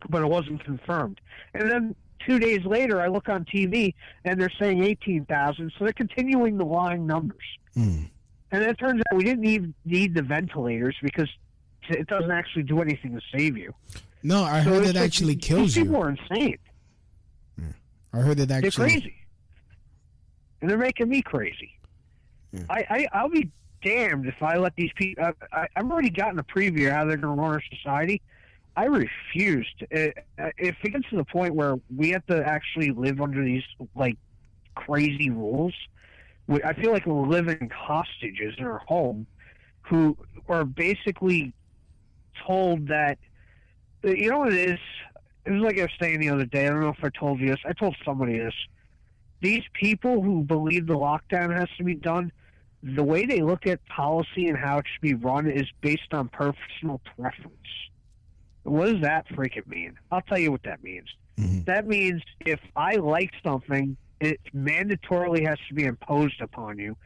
but 0.09 0.23
it 0.23 0.29
wasn't 0.29 0.65
confirmed. 0.65 1.21
And 1.53 1.71
then 1.71 1.95
two 2.27 2.39
days 2.39 2.65
later, 2.65 3.01
I 3.03 3.09
look 3.09 3.29
on 3.29 3.45
TV 3.45 3.95
and 4.25 4.41
they're 4.41 4.53
saying 4.59 4.83
eighteen 4.83 5.25
thousand, 5.27 5.73
so 5.79 5.85
they're 5.85 5.93
continuing 5.93 6.57
the 6.57 6.65
lying 6.65 7.07
numbers. 7.07 7.45
Mm. 7.77 8.09
And 8.53 8.63
it 8.63 8.79
turns 8.79 9.01
out 9.11 9.17
we 9.19 9.25
didn't 9.25 9.41
need 9.43 9.75
need 9.85 10.15
the 10.15 10.23
ventilators 10.23 10.97
because 11.03 11.29
it 11.89 12.07
doesn't 12.07 12.31
actually 12.31 12.63
do 12.63 12.81
anything 12.81 13.13
to 13.15 13.21
save 13.37 13.57
you. 13.59 13.75
No, 14.23 14.45
I 14.45 14.63
So 14.63 14.71
heard 14.71 14.85
it 14.85 14.95
like, 14.95 15.05
actually 15.05 15.35
kills 15.37 15.75
People 15.75 15.95
you. 15.97 16.01
are 16.03 16.11
insane. 16.11 16.59
I 18.15 18.19
heard 18.21 18.39
it 18.39 18.51
actually. 18.51 18.69
They're 18.89 19.01
crazy, 19.01 19.15
and 20.61 20.71
they're 20.71 20.77
making 20.79 21.09
me 21.09 21.23
crazy. 21.23 21.79
I, 22.69 22.85
I 22.91 23.09
I'll 23.13 23.29
be 23.29 23.51
damned 23.83 24.27
if 24.27 24.43
I 24.43 24.57
let 24.57 24.75
these 24.77 24.91
people. 24.95 25.25
I, 25.53 25.67
I've 25.77 25.91
already 25.91 26.11
gotten 26.11 26.39
a 26.39 26.45
preview 26.45 26.87
of 26.87 26.93
how 26.93 27.05
they're 27.05 27.17
going 27.17 27.37
to 27.37 27.43
run 27.43 27.53
our 27.53 27.63
society. 27.77 28.21
I 28.77 28.85
refuse 28.85 29.69
to. 29.81 30.09
Uh, 30.39 30.51
if 30.59 30.77
it 30.83 30.91
gets 30.91 31.09
to 31.11 31.17
the 31.17 31.25
point 31.25 31.55
where 31.55 31.77
we 31.95 32.11
have 32.11 32.25
to 32.27 32.47
actually 32.47 32.91
live 32.91 33.21
under 33.21 33.45
these 33.45 33.65
like 33.95 34.17
crazy 34.75 35.31
rules, 35.31 35.75
I 36.65 36.73
feel 36.73 36.93
like 36.93 37.07
we're 37.07 37.27
living 37.27 37.71
hostages 37.75 38.55
in 38.59 38.65
our 38.65 38.79
home, 38.79 39.27
who 39.83 40.17
are 40.49 40.65
basically 40.65 41.53
told 42.47 42.89
that. 42.89 43.19
You 44.05 44.31
know 44.31 44.41
what 44.41 44.53
it 44.53 44.71
is? 44.71 44.81
It 45.45 45.51
was 45.53 45.63
like 45.63 45.79
I 45.79 45.83
was 45.83 45.91
saying 46.01 46.21
the 46.21 46.31
other 46.31 46.47
day. 46.47 46.67
I 46.67 46.71
don't 46.71 46.81
know 46.81 46.89
if 46.97 47.05
I 47.05 47.11
told 47.11 47.41
you 47.41 47.49
this. 47.49 47.61
I 47.65 47.73
told 47.73 47.97
somebody 48.05 48.39
this. 48.39 48.55
These 49.41 49.65
people 49.73 50.23
who 50.23 50.43
believe 50.43 50.87
the 50.87 50.95
lockdown 50.95 51.57
has 51.57 51.69
to 51.77 51.85
be 51.85 51.95
done, 51.95 52.33
the 52.83 53.03
way 53.03 53.27
they 53.27 53.41
look 53.41 53.67
at 53.67 53.85
policy 53.87 54.49
and 54.49 54.59
how 54.59 54.79
it 54.79 54.87
should 54.93 55.03
be 55.03 55.15
run 55.15 55.49
is 55.49 55.67
based 55.81 56.13
on 56.13 56.29
personal 56.29 57.01
preference. 57.17 57.57
What 58.65 58.87
does 58.87 59.01
that 59.03 59.29
freaking 59.29 59.67
mean? 59.67 59.99
I'll 60.11 60.23
tell 60.23 60.39
you 60.39 60.51
what 60.51 60.63
that 60.65 60.83
means. 60.83 61.09
Mm-hmm. 61.39 61.65
That 61.65 61.87
means 61.87 62.23
if 62.41 62.61
I 62.77 62.97
like 62.97 63.33
something, 63.43 63.97
it 64.21 64.41
mandatorily 64.55 65.47
has 65.47 65.59
to 65.69 65.75
be 65.75 65.85
imposed 65.85 66.41
upon 66.41 66.79
you. 66.79 66.97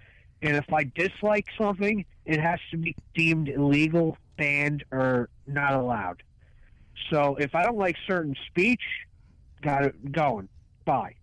And 0.42 0.56
if 0.56 0.70
I 0.72 0.84
dislike 0.84 1.46
something, 1.58 2.04
it 2.24 2.40
has 2.40 2.60
to 2.70 2.76
be 2.76 2.94
deemed 3.14 3.48
illegal, 3.48 4.18
banned, 4.36 4.84
or 4.92 5.30
not 5.46 5.74
allowed. 5.74 6.22
So 7.10 7.36
if 7.36 7.54
I 7.54 7.62
don't 7.62 7.78
like 7.78 7.96
certain 8.06 8.36
speech, 8.46 8.82
got 9.62 9.84
it 9.84 10.12
going. 10.12 10.48
Bye. 10.84 11.14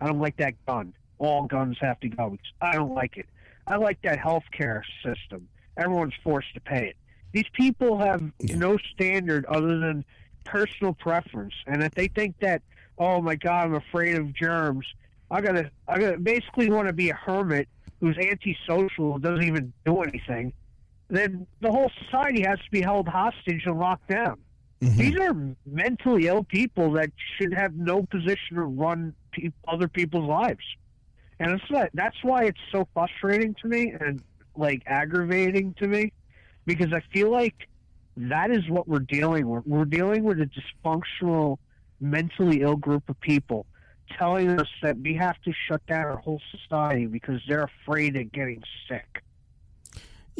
I 0.00 0.06
don't 0.06 0.20
like 0.20 0.36
that 0.36 0.54
gun. 0.66 0.94
All 1.18 1.46
guns 1.46 1.76
have 1.80 2.00
to 2.00 2.08
go. 2.08 2.36
I 2.60 2.74
don't 2.74 2.94
like 2.94 3.16
it. 3.16 3.26
I 3.66 3.76
like 3.76 4.00
that 4.02 4.18
healthcare 4.18 4.82
system. 5.04 5.48
Everyone's 5.76 6.14
forced 6.22 6.52
to 6.54 6.60
pay 6.60 6.88
it. 6.88 6.96
These 7.32 7.48
people 7.52 7.98
have 7.98 8.22
no 8.40 8.76
standard 8.92 9.46
other 9.46 9.78
than 9.78 10.04
personal 10.44 10.94
preference, 10.94 11.54
and 11.66 11.82
if 11.82 11.94
they 11.94 12.08
think 12.08 12.38
that, 12.40 12.62
oh 12.98 13.20
my 13.20 13.36
God, 13.36 13.66
I'm 13.66 13.74
afraid 13.74 14.16
of 14.16 14.34
germs, 14.34 14.86
I 15.30 15.40
gotta, 15.40 15.70
I 15.86 15.98
gotta 15.98 16.18
basically 16.18 16.70
want 16.70 16.88
to 16.88 16.92
be 16.92 17.10
a 17.10 17.14
hermit 17.14 17.68
who's 18.00 18.16
antisocial, 18.18 19.18
doesn't 19.18 19.44
even 19.44 19.72
do 19.84 20.02
anything. 20.02 20.52
Then 21.08 21.46
the 21.60 21.70
whole 21.70 21.90
society 22.04 22.42
has 22.42 22.58
to 22.58 22.70
be 22.70 22.80
held 22.80 23.06
hostage 23.06 23.62
and 23.66 23.78
locked 23.78 24.08
down. 24.08 24.38
Mm-hmm. 24.80 24.98
These 24.98 25.16
are 25.16 25.36
mentally 25.66 26.26
ill 26.26 26.42
people 26.42 26.92
that 26.92 27.10
should 27.36 27.52
have 27.52 27.74
no 27.74 28.02
position 28.02 28.56
to 28.56 28.62
run 28.62 29.14
pe- 29.32 29.50
other 29.68 29.88
people's 29.88 30.28
lives, 30.28 30.64
and 31.40 31.52
it's 31.52 31.64
that. 31.70 31.90
That's 31.94 32.22
why 32.22 32.44
it's 32.44 32.60
so 32.70 32.86
frustrating 32.94 33.54
to 33.62 33.68
me 33.68 33.94
and 33.98 34.22
like 34.56 34.82
aggravating 34.86 35.74
to 35.74 35.88
me, 35.88 36.12
because 36.66 36.92
I 36.92 37.00
feel 37.12 37.30
like 37.30 37.66
that 38.16 38.50
is 38.50 38.68
what 38.68 38.86
we're 38.86 39.00
dealing 39.00 39.48
with. 39.48 39.66
We're 39.66 39.86
dealing 39.86 40.22
with 40.22 40.40
a 40.40 40.48
dysfunctional, 40.84 41.58
mentally 42.00 42.60
ill 42.60 42.76
group 42.76 43.08
of 43.08 43.18
people 43.20 43.66
telling 44.18 44.60
us 44.60 44.68
that 44.82 44.98
we 44.98 45.14
have 45.14 45.40
to 45.42 45.52
shut 45.68 45.84
down 45.86 46.04
our 46.04 46.16
whole 46.16 46.40
society 46.50 47.06
because 47.06 47.40
they're 47.48 47.70
afraid 47.84 48.16
of 48.16 48.30
getting 48.32 48.62
sick. 48.88 49.22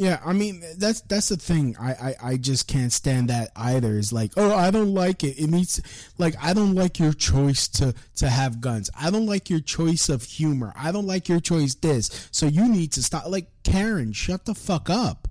Yeah, 0.01 0.19
I 0.25 0.33
mean 0.33 0.63
that's 0.79 1.01
that's 1.01 1.29
the 1.29 1.37
thing. 1.37 1.75
I, 1.79 1.91
I 1.91 2.15
I 2.31 2.37
just 2.37 2.67
can't 2.67 2.91
stand 2.91 3.29
that 3.29 3.51
either. 3.55 3.99
Is 3.99 4.11
like, 4.11 4.31
oh, 4.35 4.51
I 4.51 4.71
don't 4.71 4.95
like 4.95 5.23
it. 5.23 5.37
It 5.37 5.45
means 5.45 5.79
like 6.17 6.33
I 6.41 6.55
don't 6.55 6.73
like 6.73 6.97
your 6.97 7.13
choice 7.13 7.67
to 7.67 7.93
to 8.15 8.27
have 8.27 8.61
guns. 8.61 8.89
I 8.99 9.11
don't 9.11 9.27
like 9.27 9.47
your 9.51 9.59
choice 9.59 10.09
of 10.09 10.23
humor. 10.23 10.73
I 10.75 10.91
don't 10.91 11.05
like 11.05 11.29
your 11.29 11.39
choice 11.39 11.75
this. 11.75 12.29
So 12.31 12.47
you 12.47 12.67
need 12.67 12.93
to 12.93 13.03
stop. 13.03 13.27
Like 13.27 13.45
Karen, 13.61 14.11
shut 14.11 14.45
the 14.45 14.55
fuck 14.55 14.89
up. 14.89 15.27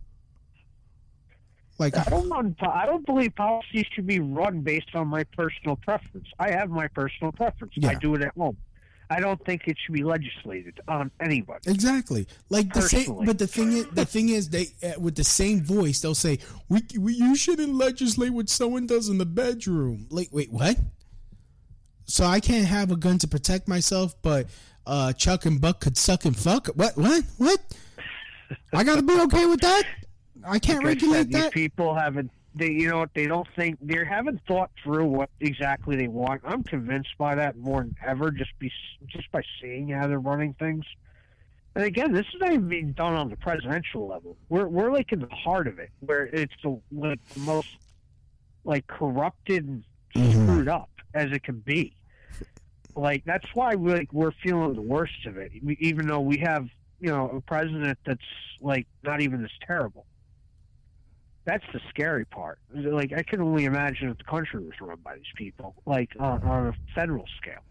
Like 1.81 1.97
I 1.97 2.05
don't 2.05 2.33
I 2.63 2.87
don't 2.87 3.05
believe 3.05 3.35
policies 3.35 3.87
should 3.93 4.07
be 4.07 4.21
run 4.21 4.61
based 4.61 4.95
on 4.95 5.09
my 5.09 5.25
personal 5.25 5.75
preference. 5.75 6.29
I 6.39 6.53
have 6.53 6.71
my 6.71 6.87
personal 6.87 7.33
preference. 7.33 7.75
I 7.83 7.95
do 7.95 8.15
it 8.15 8.23
at 8.23 8.37
home. 8.37 8.57
I 9.13 9.19
don't 9.19 9.45
think 9.45 9.63
it 9.67 9.77
should 9.85 9.93
be 9.95 10.05
legislated 10.05 10.81
on 10.87 11.11
anybody. 11.21 11.69
Exactly. 11.69 12.29
Like 12.49 12.73
the 12.73 12.83
same, 12.83 13.25
but 13.25 13.39
the 13.39 13.47
thing 13.49 13.73
is, 13.73 13.87
the 13.89 14.05
thing 14.05 14.29
is, 14.29 14.49
they 14.49 14.67
uh, 14.85 15.01
with 15.01 15.17
the 15.17 15.25
same 15.25 15.63
voice, 15.65 16.01
they'll 16.01 16.15
say, 16.15 16.39
we, 16.69 16.83
we, 16.97 17.15
"You 17.15 17.35
shouldn't 17.35 17.75
legislate 17.75 18.31
what 18.33 18.49
someone 18.49 18.87
does 18.87 19.09
in 19.09 19.19
the 19.19 19.27
bedroom." 19.27 20.07
Like, 20.11 20.29
wait, 20.31 20.53
what? 20.53 20.79
So 22.05 22.25
I 22.25 22.39
can't 22.41 22.67
have 22.67 22.93
a 22.93 22.97
gun 22.97 23.19
to 23.19 23.29
protect 23.29 23.67
myself, 23.69 24.15
but 24.23 24.47
uh, 24.87 25.13
Chuck 25.13 25.45
and 25.45 25.61
Buck 25.61 25.81
could 25.81 25.97
suck 25.97 26.25
and 26.25 26.37
fuck. 26.37 26.69
What? 26.69 26.97
What? 26.97 27.25
What? 27.39 27.59
I 28.73 28.85
gotta 28.85 29.03
be 29.03 29.19
okay 29.23 29.47
with 29.47 29.61
that. 29.61 29.83
I 30.45 30.59
can't 30.61 30.83
Like 30.85 30.99
I 30.99 31.01
said, 31.01 31.09
regulate 31.09 31.25
these 31.33 31.43
that. 31.43 31.53
people 31.53 31.95
haven't. 31.95 32.31
They, 32.55 32.71
you 32.71 32.89
know? 32.89 33.07
They 33.15 33.27
don't 33.27 33.47
think 33.57 33.79
they 33.81 34.05
haven't 34.05 34.41
thought 34.47 34.71
through 34.83 35.07
what 35.07 35.31
exactly 35.41 35.97
they 35.97 36.09
want. 36.09 36.43
I'm 36.45 36.63
convinced 36.63 37.17
by 37.19 37.35
that 37.37 37.57
more 37.57 37.83
than 37.83 37.97
ever. 38.05 38.31
Just 38.31 38.59
be 38.59 38.73
just 39.07 39.31
by 39.31 39.43
seeing 39.61 39.89
how 39.89 40.07
they're 40.07 40.19
running 40.19 40.55
things. 40.55 40.85
And 41.75 41.85
again, 41.85 42.13
this 42.13 42.27
is 42.27 42.41
not 42.41 42.53
even 42.53 42.69
being 42.69 42.93
done 42.93 43.15
on 43.15 43.31
the 43.31 43.37
presidential 43.37 44.09
level. 44.09 44.37
We're 44.49 44.67
we're 44.67 44.93
like 44.93 45.13
in 45.13 45.21
the 45.21 45.29
heart 45.29 45.69
of 45.69 45.79
it, 45.79 45.91
where 46.01 46.27
it's 46.27 46.53
the 46.63 46.81
like 46.91 47.25
the 47.35 47.41
most 47.41 47.69
like 48.65 48.87
corrupted 48.87 49.67
and 49.67 49.85
mm-hmm. 50.15 50.45
screwed 50.45 50.69
up 50.69 50.91
as 51.15 51.31
it 51.31 51.45
can 51.45 51.61
be. 51.61 51.95
Like 52.97 53.25
that's 53.25 53.47
why 53.55 53.77
we 53.77 53.93
like 53.93 54.13
we're 54.13 54.33
feeling 54.43 54.75
the 54.75 54.83
worst 54.83 55.27
of 55.27 55.37
it, 55.37 55.53
we- 55.63 55.79
even 55.81 56.09
though 56.09 56.21
we 56.21 56.39
have 56.39 56.67
you 57.01 57.09
know 57.09 57.29
a 57.29 57.41
president 57.41 57.99
that's 58.05 58.21
like 58.61 58.87
not 59.05 59.21
even 59.21 59.45
as 59.45 59.51
terrible. 59.65 60.07
That's 61.51 61.65
the 61.73 61.81
scary 61.89 62.25
part. 62.27 62.61
Like 62.73 63.13
I 63.13 63.25
can 63.25 63.41
only 63.41 63.65
imagine 63.65 64.09
if 64.09 64.19
the 64.19 64.25
country 64.25 64.63
was 64.63 64.71
run 64.81 64.99
by 65.03 65.17
these 65.17 65.33
people, 65.35 65.75
like 65.85 66.11
on, 66.21 66.41
on 66.45 66.69
a 66.69 66.75
federal 66.95 67.25
scale. 67.43 67.65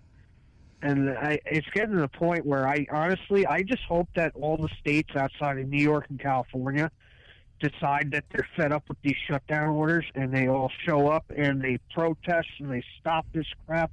And 0.81 1.09
I, 1.11 1.39
it's 1.45 1.67
getting 1.73 1.95
to 1.95 2.01
the 2.01 2.09
point 2.09 2.45
where 2.45 2.67
I 2.67 2.85
honestly, 2.91 3.47
I 3.47 3.63
just 3.63 3.83
hope 3.87 4.09
that 4.17 4.33
all 4.35 4.57
the 4.57 4.67
states 4.81 5.11
outside 5.15 5.59
of 5.59 5.69
New 5.69 5.81
York 5.81 6.07
and 6.09 6.19
California 6.19 6.91
decide 7.61 8.11
that 8.11 8.25
they're 8.33 8.47
fed 8.57 8.73
up 8.73 8.83
with 8.89 8.97
these 9.01 9.15
shutdown 9.29 9.69
orders 9.69 10.05
and 10.13 10.33
they 10.33 10.49
all 10.49 10.71
show 10.85 11.07
up 11.07 11.23
and 11.33 11.61
they 11.61 11.79
protest 11.93 12.49
and 12.59 12.69
they 12.69 12.83
stop 12.99 13.25
this 13.33 13.47
crap 13.65 13.91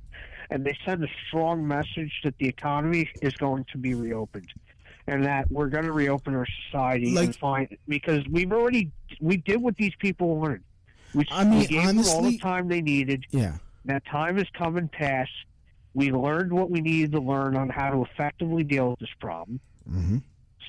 and 0.50 0.64
they 0.64 0.76
send 0.84 1.04
a 1.04 1.08
strong 1.28 1.64
message 1.66 2.12
that 2.24 2.34
the 2.38 2.48
economy 2.48 3.08
is 3.20 3.36
going 3.36 3.64
to 3.70 3.78
be 3.78 3.94
reopened 3.94 4.48
and 5.06 5.24
that 5.24 5.50
we're 5.50 5.68
going 5.68 5.84
to 5.84 5.92
reopen 5.92 6.34
our 6.34 6.46
society 6.66 7.14
Like- 7.14 7.26
and 7.26 7.36
find 7.36 7.76
because 7.88 8.24
we've 8.30 8.52
already 8.52 8.90
we 9.20 9.36
did 9.38 9.60
what 9.60 9.76
these 9.76 9.94
people 9.98 10.36
wanted. 10.36 10.62
We, 11.14 11.24
I 11.30 11.44
mean, 11.44 11.60
we 11.60 11.66
gave 11.66 11.86
them 11.86 12.00
all 12.08 12.22
the 12.22 12.38
time 12.38 12.68
they 12.68 12.82
needed. 12.82 13.24
Yeah. 13.30 13.56
That 13.86 14.04
time 14.06 14.36
has 14.36 14.46
come 14.52 14.76
and 14.76 14.90
passed. 14.90 15.30
We 15.94 16.10
learned 16.12 16.52
what 16.52 16.70
we 16.70 16.80
needed 16.80 17.12
to 17.12 17.20
learn 17.20 17.56
on 17.56 17.68
how 17.70 17.90
to 17.90 18.02
effectively 18.02 18.64
deal 18.64 18.90
with 18.90 18.98
this 18.98 19.08
problem. 19.20 19.60
Mm-hmm. 19.88 20.18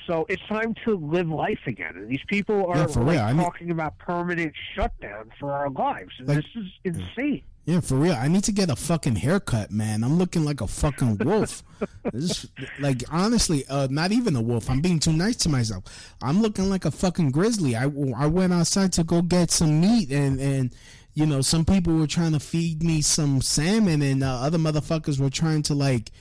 So 0.05 0.25
it's 0.29 0.41
time 0.47 0.73
to 0.85 0.95
live 0.95 1.27
life 1.27 1.59
again. 1.65 1.93
And 1.97 2.07
these 2.07 2.21
people 2.27 2.67
are 2.67 2.77
Yeah, 2.77 2.85
like. 2.99 3.17
I 3.19 3.33
mean- 3.33 3.43
talking 3.43 3.71
about 3.71 3.97
permanent 3.97 4.53
shutdown 4.75 5.31
for 5.39 5.51
our 5.51 5.69
lives. 5.69 6.11
And 6.19 6.27
Like- 6.29 6.37
this 6.37 6.45
is 6.55 6.67
insane. 6.85 7.41
Yeah, 7.67 7.81
for 7.81 7.95
real. 7.95 8.13
I 8.13 8.29
need 8.29 8.45
to 8.45 8.53
get 8.53 8.69
a 8.69 8.77
fucking 8.77 9.17
haircut, 9.17 9.71
man. 9.71 10.01
I'm 10.01 10.17
looking 10.17 10.45
like 10.45 10.61
a 10.61 10.67
fucking 10.67 11.17
wolf. 11.17 11.63
Is- 12.13 12.47
like 12.79 13.03
honestly, 13.11 13.65
uh, 13.69 13.89
not 13.91 14.13
even 14.13 14.37
a 14.37 14.41
wolf. 14.41 14.69
I'm 14.69 14.79
being 14.79 14.99
too 14.99 15.11
nice 15.11 15.35
to 15.37 15.49
myself. 15.49 15.83
I'm 16.23 16.41
looking 16.41 16.69
like 16.69 16.85
a 16.85 16.91
fucking 16.91 17.31
grizzly. 17.31 17.75
I, 17.75 17.83
I 18.15 18.27
went 18.27 18.53
outside 18.53 18.93
to 18.93 19.03
go 19.03 19.21
get 19.21 19.51
some 19.51 19.81
meat, 19.81 20.11
and 20.11 20.39
and 20.39 20.73
you 21.13 21.25
know 21.25 21.41
some 21.41 21.65
people 21.65 21.93
were 21.97 22.07
trying 22.07 22.31
to 22.31 22.39
feed 22.39 22.81
me 22.83 23.01
some 23.01 23.41
salmon, 23.41 24.01
and 24.01 24.23
uh, 24.23 24.39
other 24.39 24.57
motherfuckers 24.57 25.19
were 25.19 25.29
trying 25.29 25.61
to 25.63 25.73
like 25.73 26.11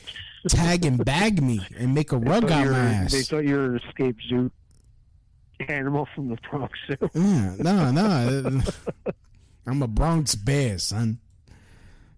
tag 0.49 0.84
and 0.84 1.05
bag 1.05 1.40
me 1.40 1.61
and 1.78 1.94
make 1.94 2.11
a 2.11 2.18
rug 2.18 2.51
out 2.51 2.66
my 2.66 2.76
ass. 2.76 3.12
They 3.12 3.22
thought 3.22 3.44
you 3.44 3.55
were 3.55 3.76
an 3.76 3.80
escaped 3.86 4.20
zoo 4.28 4.51
animal 5.68 6.09
from 6.12 6.28
the 6.28 6.38
Bronx 6.51 6.76
Zoo. 6.88 7.09
Yeah, 7.14 7.55
no, 7.61 7.92
no. 7.92 8.61
I'm 9.68 9.80
a 9.82 9.86
Bronx 9.88 10.34
bear, 10.34 10.78
son. 10.78 11.20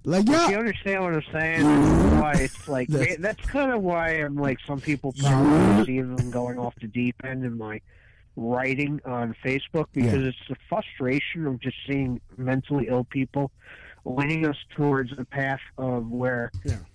Like, 0.09 0.23
If 0.23 0.29
yeah. 0.31 0.49
you 0.49 0.57
understand 0.57 1.03
what 1.05 1.13
I'm 1.13 1.23
saying, 1.33 1.63
that's 1.65 2.23
why 2.23 2.33
it's 2.43 2.67
like 2.69 2.89
That's- 2.89 3.19
that's 3.19 3.45
kind 3.47 3.71
of 3.73 3.83
why 3.83 4.09
I'm 4.13 4.37
like 4.37 4.59
some 4.67 4.81
people 4.81 5.13
probably 5.13 5.85
see 5.85 6.01
them 6.01 6.31
going 6.31 6.59
off 6.59 6.75
the 6.81 6.87
deep 6.87 7.17
end 7.25 7.45
in 7.45 7.59
my 7.59 7.83
writing 8.35 9.01
on 9.05 9.35
Facebook 9.45 9.87
because 9.93 10.23
Yeah. 10.23 10.29
it's 10.29 10.49
the 10.49 10.57
frustration 10.69 11.47
of 11.47 11.61
just 11.61 11.77
seeing 11.87 12.23
mentally 12.39 12.87
ill 12.89 13.05
people 13.05 13.51
leading 14.07 14.47
us 14.47 14.57
towards 14.75 15.13
a 15.19 15.27
path 15.27 15.61
of 15.77 16.09
where 16.11 16.51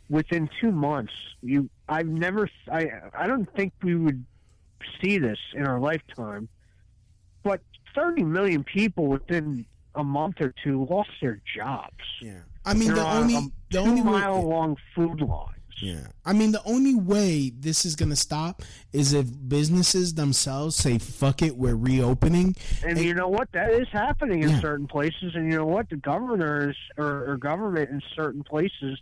within 0.09 0.49
two 0.59 0.71
months 0.71 1.13
you 1.43 1.69
I've 1.87 2.07
never 2.07 2.49
I 2.71 2.89
I 3.13 3.27
don't 3.27 3.47
think 3.55 3.73
we 3.83 3.93
would 3.93 4.25
see 5.03 5.19
this 5.19 5.37
in 5.53 5.67
our 5.67 5.79
lifetime, 5.79 6.47
but 7.43 7.61
30 7.93 8.23
million 8.23 8.63
people 8.63 9.05
within 9.05 9.65
a 9.93 10.03
month 10.03 10.41
or 10.41 10.51
two 10.63 10.85
lost 10.89 11.11
their 11.21 11.39
jobs. 11.55 12.03
Yeah. 12.19 12.39
I 12.65 12.73
mean, 12.73 12.87
They're 12.87 12.95
the 12.97 13.01
on 13.05 13.17
only 13.23 13.35
a 13.35 13.41
the 13.71 13.77
only 13.79 14.01
way, 14.01 14.11
mile 14.11 14.41
long 14.47 14.77
food 14.95 15.19
lines. 15.21 15.49
yeah. 15.81 16.07
I 16.25 16.31
mean, 16.33 16.51
the 16.51 16.63
only 16.65 16.95
way 16.95 17.49
this 17.49 17.83
is 17.85 17.95
gonna 17.95 18.15
stop 18.15 18.61
is 18.93 19.11
if 19.13 19.27
businesses 19.47 20.13
themselves 20.13 20.75
say, 20.75 20.97
"Fuck 20.97 21.41
it, 21.41 21.57
we're 21.57 21.75
reopening." 21.75 22.55
And 22.85 22.99
you 22.99 23.13
know 23.13 23.27
what? 23.27 23.51
That 23.53 23.71
is 23.71 23.87
happening 23.91 24.43
in 24.43 24.49
Yeah. 24.49 24.61
certain 24.61 24.87
places. 24.87 25.33
And 25.35 25.51
you 25.51 25.57
know 25.57 25.65
what? 25.65 25.89
The 25.89 25.97
governors 25.97 26.77
or, 26.97 27.31
or 27.31 27.37
government 27.37 27.89
in 27.89 28.01
certain 28.15 28.43
places 28.43 28.99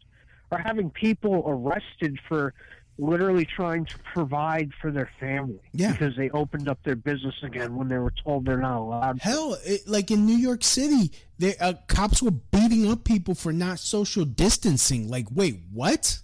are 0.52 0.60
having 0.60 0.90
people 0.90 1.44
arrested 1.46 2.18
for 2.28 2.54
literally 3.02 3.46
trying 3.46 3.84
to 3.84 3.98
provide 4.14 4.72
for 4.80 4.92
their 4.92 5.10
family. 5.20 5.60
Yeah. 5.74 5.92
Because 5.92 6.16
they 6.16 6.30
opened 6.30 6.70
up 6.70 6.78
their 6.84 6.96
business 6.96 7.34
again 7.42 7.76
when 7.76 7.88
they 7.88 7.98
were 7.98 8.14
told 8.24 8.46
they're 8.46 8.58
not 8.58 8.78
allowed. 8.80 9.20
Hell, 9.20 9.58
it, 9.66 9.88
like 9.88 10.12
in 10.12 10.26
New 10.26 10.38
York 10.38 10.64
City, 10.64 11.12
they 11.40 11.58
uh, 11.58 11.74
cops 11.88 12.22
were 12.22 12.32
beating 12.32 12.90
up 12.90 13.04
people 13.04 13.34
for 13.34 13.52
not 13.52 13.80
social 13.80 14.24
distancing. 14.24 15.10
Like, 15.10 15.26
wait, 15.32 15.60
what? 15.74 16.20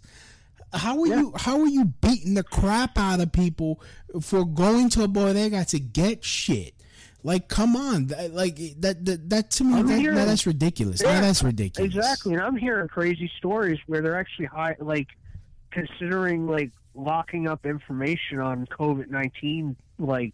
How 0.71 0.99
are 1.01 1.07
you? 1.07 1.34
How 1.36 1.59
are 1.61 1.67
you 1.67 1.86
beating 1.86 2.36
the 2.36 2.43
crap 2.43 2.97
out 2.97 3.19
of 3.21 3.32
people 3.32 3.82
for 4.21 4.45
going 4.45 4.89
to 4.89 5.03
a 5.03 5.07
bodega 5.07 5.65
to 5.65 5.80
get 5.80 6.23
shit? 6.23 6.75
Like, 7.23 7.47
come 7.47 7.75
on, 7.75 8.07
That- 8.07 8.34
like 8.34 8.57
that. 8.82 9.03
That, 9.03 9.30
that 9.32 9.51
to 9.51 9.63
me, 9.63 9.82
that, 9.82 9.99
hearing- 9.99 10.15
that- 10.15 10.25
that's 10.25 10.45
ridiculous. 10.45 11.01
Yeah, 11.01 11.21
that's 11.21 11.41
ridiculous. 11.41 11.95
Exactly, 11.95 12.34
and 12.34 12.41
I'm 12.43 12.55
hearing 12.55 12.88
crazy 12.88 13.32
stories 13.38 13.80
where 13.88 14.01
they're 14.01 14.19
actually 14.19 14.45
high, 14.45 14.75
like 14.80 15.07
considering 15.72 16.47
like 16.47 16.72
locking 16.93 17.47
up 17.47 17.65
information 17.65 18.39
on 18.39 18.65
COVID 18.68 19.09
nineteen, 19.09 19.76
like 19.97 20.34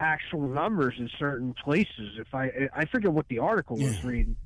actual 0.00 0.48
numbers 0.48 0.94
in 0.98 1.08
certain 1.18 1.54
places. 1.54 2.18
If 2.18 2.34
I 2.34 2.68
I 2.74 2.84
forget 2.86 3.12
what 3.12 3.28
the 3.28 3.38
article 3.38 3.76
was 3.76 4.02
reading, 4.04 4.36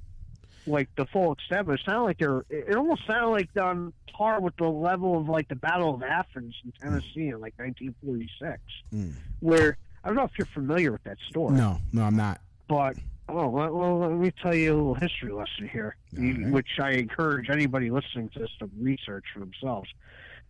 like 0.66 0.88
the 0.96 1.06
full 1.06 1.32
extent, 1.32 1.66
but 1.66 1.74
it 1.74 1.80
sounded 1.84 2.04
like 2.04 2.18
they're. 2.18 2.44
It 2.50 2.76
almost 2.76 3.06
sounded 3.06 3.28
like 3.28 3.48
on 3.60 3.92
par 4.12 4.40
with 4.40 4.56
the 4.56 4.68
level 4.68 5.16
of 5.16 5.28
like 5.28 5.48
the 5.48 5.56
Battle 5.56 5.94
of 5.94 6.02
Athens 6.02 6.54
in 6.64 6.72
hmm. 6.78 6.88
Tennessee 6.88 7.28
in 7.28 7.40
like 7.40 7.54
1946, 7.58 8.60
hmm. 8.90 9.10
where 9.40 9.76
I 10.04 10.08
don't 10.08 10.16
know 10.16 10.24
if 10.24 10.32
you're 10.38 10.46
familiar 10.46 10.92
with 10.92 11.04
that 11.04 11.18
story. 11.28 11.54
No, 11.56 11.78
no, 11.92 12.02
I'm 12.02 12.16
not. 12.16 12.40
But 12.68 12.96
oh 13.28 13.48
well, 13.48 13.70
well, 13.72 13.98
let 13.98 14.10
me 14.12 14.30
tell 14.42 14.54
you 14.54 14.72
a 14.72 14.76
little 14.76 14.94
history 14.94 15.32
lesson 15.32 15.68
here, 15.70 15.96
you- 16.12 16.46
which 16.52 16.78
I 16.80 16.92
encourage 16.92 17.50
anybody 17.50 17.90
listening 17.90 18.28
to 18.30 18.40
this 18.40 18.50
to 18.60 18.70
research 18.78 19.24
for 19.32 19.40
themselves. 19.40 19.88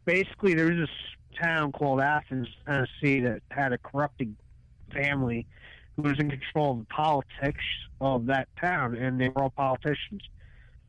Basically, 0.04 0.54
there 0.54 0.66
was 0.66 0.76
this 0.76 1.38
town 1.40 1.72
called 1.72 2.00
Athens, 2.00 2.48
Tennessee, 2.66 3.20
that 3.20 3.42
had 3.50 3.72
a 3.72 3.78
corrupted 3.78 4.34
family 4.92 5.46
who 5.96 6.02
was 6.02 6.18
in 6.18 6.30
control 6.30 6.72
of 6.72 6.78
the 6.80 6.84
politics 6.86 7.64
of 8.00 8.26
that 8.26 8.48
town, 8.60 8.94
and 8.96 9.20
they 9.20 9.28
were 9.28 9.42
all 9.42 9.50
politicians 9.50 10.22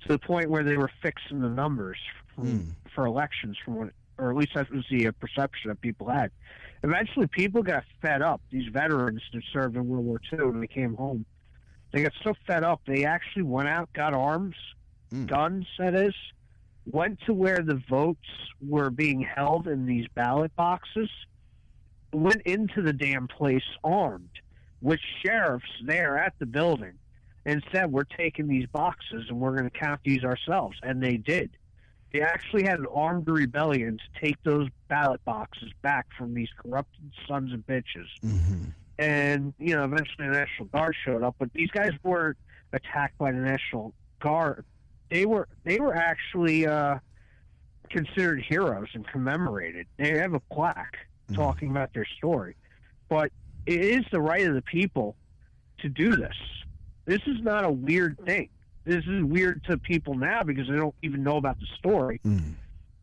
to 0.01 0.07
the 0.09 0.19
point 0.19 0.49
where 0.49 0.63
they 0.63 0.77
were 0.77 0.89
fixing 1.01 1.41
the 1.41 1.49
numbers 1.49 1.97
from, 2.35 2.45
for 2.95 3.05
elections, 3.05 3.57
from 3.65 3.75
what, 3.75 3.89
or 4.17 4.29
at 4.31 4.37
least 4.37 4.53
that 4.55 4.69
was 4.71 4.85
the 4.89 5.07
uh, 5.07 5.11
perception 5.19 5.69
that 5.69 5.81
people 5.81 6.07
had. 6.07 6.31
Eventually, 6.83 7.27
people 7.27 7.61
got 7.61 7.83
fed 8.01 8.21
up. 8.21 8.39
These 8.51 8.71
veterans 8.71 9.21
that 9.33 9.43
served 9.51 9.75
in 9.75 9.85
World 9.87 10.05
War 10.05 10.21
II, 10.31 10.39
and 10.39 10.63
they 10.63 10.67
came 10.67 10.93
home. 10.95 11.25
They 11.91 12.03
got 12.03 12.13
so 12.23 12.33
fed 12.45 12.63
up, 12.63 12.81
they 12.85 13.05
actually 13.05 13.43
went 13.43 13.67
out, 13.67 13.91
got 13.93 14.13
arms, 14.13 14.55
hmm. 15.11 15.25
guns, 15.25 15.65
that 15.77 15.95
is, 15.95 16.13
went 16.85 17.19
to 17.25 17.33
where 17.33 17.61
the 17.61 17.81
votes 17.89 18.27
were 18.61 18.89
being 18.89 19.21
held 19.21 19.67
in 19.67 19.85
these 19.85 20.07
ballot 20.13 20.55
boxes, 20.55 21.09
went 22.13 22.41
into 22.43 22.81
the 22.81 22.93
damn 22.93 23.27
place 23.27 23.63
armed 23.83 24.29
with 24.81 24.99
sheriffs 25.23 25.69
there 25.85 26.17
at 26.17 26.33
the 26.39 26.45
building 26.45 26.93
and 27.45 27.63
said, 27.71 27.91
We're 27.91 28.03
taking 28.03 28.47
these 28.47 28.67
boxes 28.67 29.25
and 29.29 29.39
we're 29.39 29.51
going 29.51 29.69
to 29.69 29.77
count 29.77 30.01
these 30.03 30.23
ourselves. 30.23 30.77
And 30.83 31.01
they 31.01 31.17
did. 31.17 31.51
They 32.11 32.21
actually 32.21 32.63
had 32.63 32.79
an 32.79 32.87
armed 32.93 33.27
rebellion 33.27 33.97
to 33.97 34.21
take 34.21 34.41
those 34.43 34.67
ballot 34.87 35.23
boxes 35.25 35.71
back 35.81 36.07
from 36.17 36.33
these 36.33 36.49
corrupted 36.57 37.11
sons 37.27 37.53
of 37.53 37.59
bitches. 37.67 38.07
Mm-hmm. 38.25 38.65
And, 38.99 39.53
you 39.57 39.75
know, 39.75 39.85
eventually 39.85 40.27
the 40.27 40.33
National 40.33 40.67
Guard 40.67 40.93
showed 41.05 41.23
up, 41.23 41.35
but 41.39 41.51
these 41.53 41.71
guys 41.71 41.91
weren't 42.03 42.37
attacked 42.73 43.17
by 43.17 43.31
the 43.31 43.37
National 43.37 43.93
Guard. 44.19 44.65
They 45.09 45.25
were 45.25 45.47
they 45.63 45.79
were 45.79 45.95
actually 45.95 46.67
uh 46.67 46.99
considered 47.89 48.43
heroes 48.47 48.89
and 48.93 49.07
commemorated. 49.07 49.87
They 49.97 50.17
have 50.17 50.33
a 50.33 50.39
plaque 50.41 50.97
talking 51.33 51.71
about 51.71 51.93
their 51.93 52.05
story. 52.17 52.55
But 53.07 53.31
it 53.65 53.79
is 53.81 54.03
the 54.11 54.19
right 54.19 54.45
of 54.45 54.53
the 54.53 54.61
people 54.61 55.15
to 55.79 55.87
do 55.89 56.15
this. 56.17 56.35
This 57.05 57.21
is 57.25 57.41
not 57.41 57.63
a 57.63 57.71
weird 57.71 58.19
thing. 58.25 58.49
This 58.83 59.05
is 59.07 59.23
weird 59.23 59.63
to 59.69 59.77
people 59.77 60.13
now 60.15 60.43
because 60.43 60.67
they 60.67 60.75
don't 60.75 60.93
even 61.03 61.23
know 61.23 61.37
about 61.37 61.57
the 61.59 61.67
story. 61.77 62.19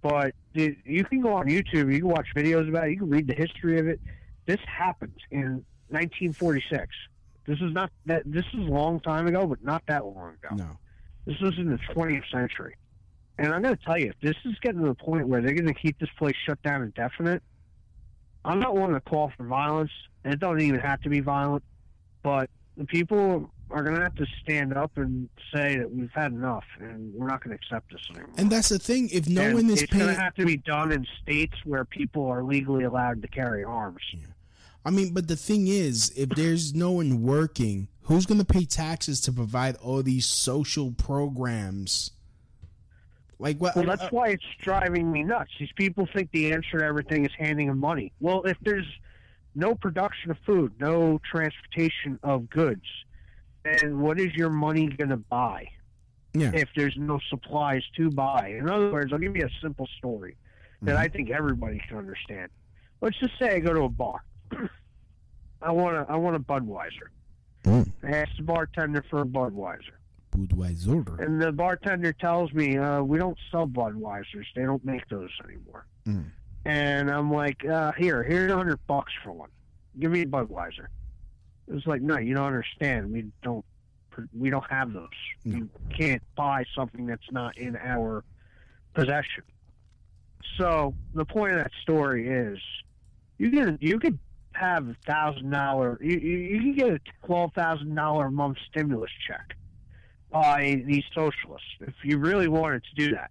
But 0.03 0.34
it, 0.55 0.76
you 0.84 1.05
can 1.05 1.20
go 1.22 1.32
on 1.34 1.47
YouTube, 1.47 1.92
you 1.92 2.01
can 2.01 2.09
watch 2.09 2.28
videos 2.36 2.68
about 2.68 2.88
it, 2.88 2.92
you 2.92 2.99
can 2.99 3.09
read 3.11 3.26
the 3.26 3.34
history 3.34 3.78
of 3.80 3.88
it. 3.88 3.99
This 4.44 4.61
happened 4.66 5.18
in 5.30 5.64
1946. 5.89 6.89
This 7.47 7.61
is 7.61 7.72
not 7.72 7.91
that. 8.07 8.22
This 8.26 8.45
is 8.53 8.66
a 8.66 8.70
long 8.72 9.01
time 9.01 9.26
ago, 9.26 9.47
but 9.47 9.62
not 9.64 9.82
that 9.87 10.05
long 10.05 10.34
ago. 10.43 10.57
No. 10.57 10.78
This 11.26 11.41
was 11.41 11.57
in 11.59 11.70
the 11.70 11.78
20th 11.95 12.28
century. 12.30 12.74
And 13.39 13.53
I'm 13.53 13.62
going 13.62 13.76
to 13.76 13.84
tell 13.84 13.99
you, 13.99 14.09
if 14.09 14.20
this 14.20 14.37
is 14.45 14.59
getting 14.62 14.80
to 14.80 14.87
the 14.89 14.95
point 14.95 15.28
where 15.28 15.43
they're 15.43 15.55
going 15.55 15.66
to 15.66 15.74
keep 15.74 15.99
this 15.99 16.09
place 16.18 16.34
shut 16.47 16.62
down 16.62 16.82
indefinite, 16.82 17.43
I'm 18.45 18.61
not 18.61 18.76
one 18.76 18.93
to 18.93 19.01
call 19.01 19.32
for 19.37 19.45
violence, 19.45 19.91
and 20.24 20.32
it 20.32 20.41
doesn't 20.41 20.61
even 20.61 20.80
have 20.80 21.01
to 21.03 21.09
be 21.09 21.20
violent. 21.20 21.62
But 22.22 22.49
the 22.76 22.84
people 22.84 23.51
are 23.70 23.82
going 23.82 23.97
to 23.97 24.03
have 24.03 24.14
to 24.14 24.26
stand 24.43 24.72
up 24.74 24.93
and 24.97 25.28
say 25.53 25.76
that 25.76 25.91
we've 25.91 26.12
had 26.12 26.32
enough, 26.32 26.64
and 26.78 27.12
we're 27.14 27.26
not 27.26 27.43
going 27.43 27.57
to 27.57 27.62
accept 27.62 27.91
this 27.91 28.01
anymore. 28.11 28.30
And 28.39 28.51
that's 28.51 28.68
the 28.68 28.78
thing. 28.78 29.09
If 29.12 29.28
no 29.28 29.43
And 29.43 29.55
one 29.55 29.70
is 29.70 29.82
it's 29.82 29.93
going 29.93 30.07
to 30.07 30.14
have 30.14 30.34
to 30.37 30.47
be 30.47 30.57
done 30.57 30.93
in 30.93 31.07
states 31.22 31.57
where 31.64 31.84
people 31.84 32.26
are 32.26 32.45
legally 32.45 32.84
allowed 32.84 33.22
to 33.22 33.28
carry 33.28 33.64
arms. 33.64 34.01
I 34.87 34.91
mean, 34.91 35.12
but 35.12 35.26
the 35.26 35.34
thing 35.34 35.66
is, 35.66 36.12
if 36.16 36.28
there's 36.28 36.72
no 36.72 36.93
one 36.93 37.20
working, 37.24 37.89
who's 38.03 38.24
going 38.24 38.39
to 38.39 38.47
pay 38.47 38.64
taxes 38.64 39.20
to 39.22 39.32
provide 39.32 39.74
all 39.82 40.01
these 40.01 40.26
social 40.26 40.93
programs? 40.93 42.12
Like 43.41 43.59
what? 43.59 43.74
Well, 43.74 43.84
that's 43.84 44.12
why 44.12 44.28
it's 44.28 44.45
driving 44.61 45.11
me 45.11 45.24
nuts. 45.24 45.51
These 45.59 45.72
people 45.74 46.07
think 46.14 46.30
the 46.30 46.53
answer 46.53 46.78
to 46.78 46.84
everything 46.84 47.24
is 47.24 47.32
handing 47.37 47.66
them 47.66 47.80
money. 47.80 48.12
Well, 48.20 48.45
if 48.45 48.57
there's 48.62 48.87
no 49.57 49.74
production 49.74 50.30
of 50.30 50.39
food, 50.47 50.72
no 50.78 51.20
transportation 51.28 52.20
of 52.22 52.49
goods, 52.49 52.87
then 53.64 53.99
what 53.99 54.20
is 54.20 54.32
your 54.34 54.51
money 54.51 54.87
going 54.87 55.11
to 55.11 55.16
buy? 55.16 55.66
Yeah. 56.32 56.53
If 56.55 56.68
there's 56.76 56.95
no 56.97 57.18
supplies 57.28 57.82
to 57.97 58.09
buy. 58.09 58.55
In 58.57 58.70
other 58.70 58.93
words, 58.93 59.12
I'll 59.12 59.18
give 59.18 59.34
you 59.34 59.47
a 59.47 59.61
simple 59.61 59.89
story 59.99 60.37
that 60.82 60.93
mm-hmm. 60.93 61.03
I 61.03 61.09
think 61.09 61.30
everybody 61.30 61.82
can 61.89 61.99
understand. 61.99 62.51
Let's 63.01 63.18
just 63.18 63.37
say 63.37 63.57
I 63.57 63.59
go 63.59 63.72
to 63.74 63.82
a 63.82 63.89
bar. 63.89 64.22
I 65.62 65.72
want 65.72 65.97
a 65.97 66.07
I 66.09 66.16
want 66.16 66.36
a 66.36 66.40
Budweiser. 66.40 67.09
I 68.05 68.11
ask 68.11 68.30
the 68.36 68.42
bartender 68.42 69.05
for 69.11 69.22
a 69.22 69.24
Budweiser. 69.24 69.97
Budweiser. 70.30 71.18
And 71.18 71.40
the 71.40 71.51
bartender 71.51 72.12
tells 72.12 72.53
me, 72.53 72.76
uh, 72.76 73.03
we 73.03 73.18
don't 73.18 73.38
sell 73.51 73.66
Budweisers. 73.66 74.44
They 74.55 74.62
don't 74.62 74.84
make 74.84 75.09
those 75.09 75.30
anymore. 75.44 75.86
Mm. 76.07 76.26
And 76.64 77.11
I'm 77.11 77.32
like, 77.32 77.64
uh, 77.64 77.92
here, 77.92 78.22
here's 78.22 78.53
a 78.53 78.57
hundred 78.57 78.78
bucks 78.86 79.12
for 79.24 79.32
one. 79.32 79.51
Give 79.99 80.11
me 80.11 80.22
a 80.22 80.26
Budweiser. 80.26 80.86
It 81.68 81.74
was 81.74 81.86
like, 81.86 82.03
no, 82.03 82.18
you 82.18 82.34
don't 82.34 82.47
understand. 82.47 83.11
We 83.12 83.26
don't, 83.42 83.64
we 84.36 84.51
don't 84.51 84.68
have 84.70 84.92
those. 84.92 85.09
You 85.44 85.68
can't 85.97 86.22
buy 86.36 86.64
something 86.74 87.07
that's 87.07 87.30
not 87.32 87.57
in 87.59 87.76
our 87.76 88.24
possession. 88.94 89.42
So 90.57 90.94
the 91.14 91.24
point 91.24 91.53
of 91.53 91.59
that 91.59 91.72
story 91.82 92.28
is, 92.28 92.59
you 93.38 93.51
can 93.51 93.76
you 93.80 93.99
could 93.99 94.18
have 94.59 94.88
a 94.88 94.96
thousand 95.07 95.50
dollar, 95.50 95.98
you 96.02 96.18
you 96.18 96.61
can 96.61 96.74
get 96.74 96.88
a 96.88 97.00
twelve 97.24 97.52
thousand 97.54 97.94
dollar 97.94 98.26
a 98.26 98.30
month 98.30 98.59
stimulus 98.70 99.11
check 99.26 99.57
by 100.30 100.82
these 100.86 101.04
socialists 101.14 101.68
if 101.80 101.94
you 102.04 102.18
really 102.18 102.48
wanted 102.48 102.82
to 102.84 103.07
do 103.07 103.14
that. 103.14 103.30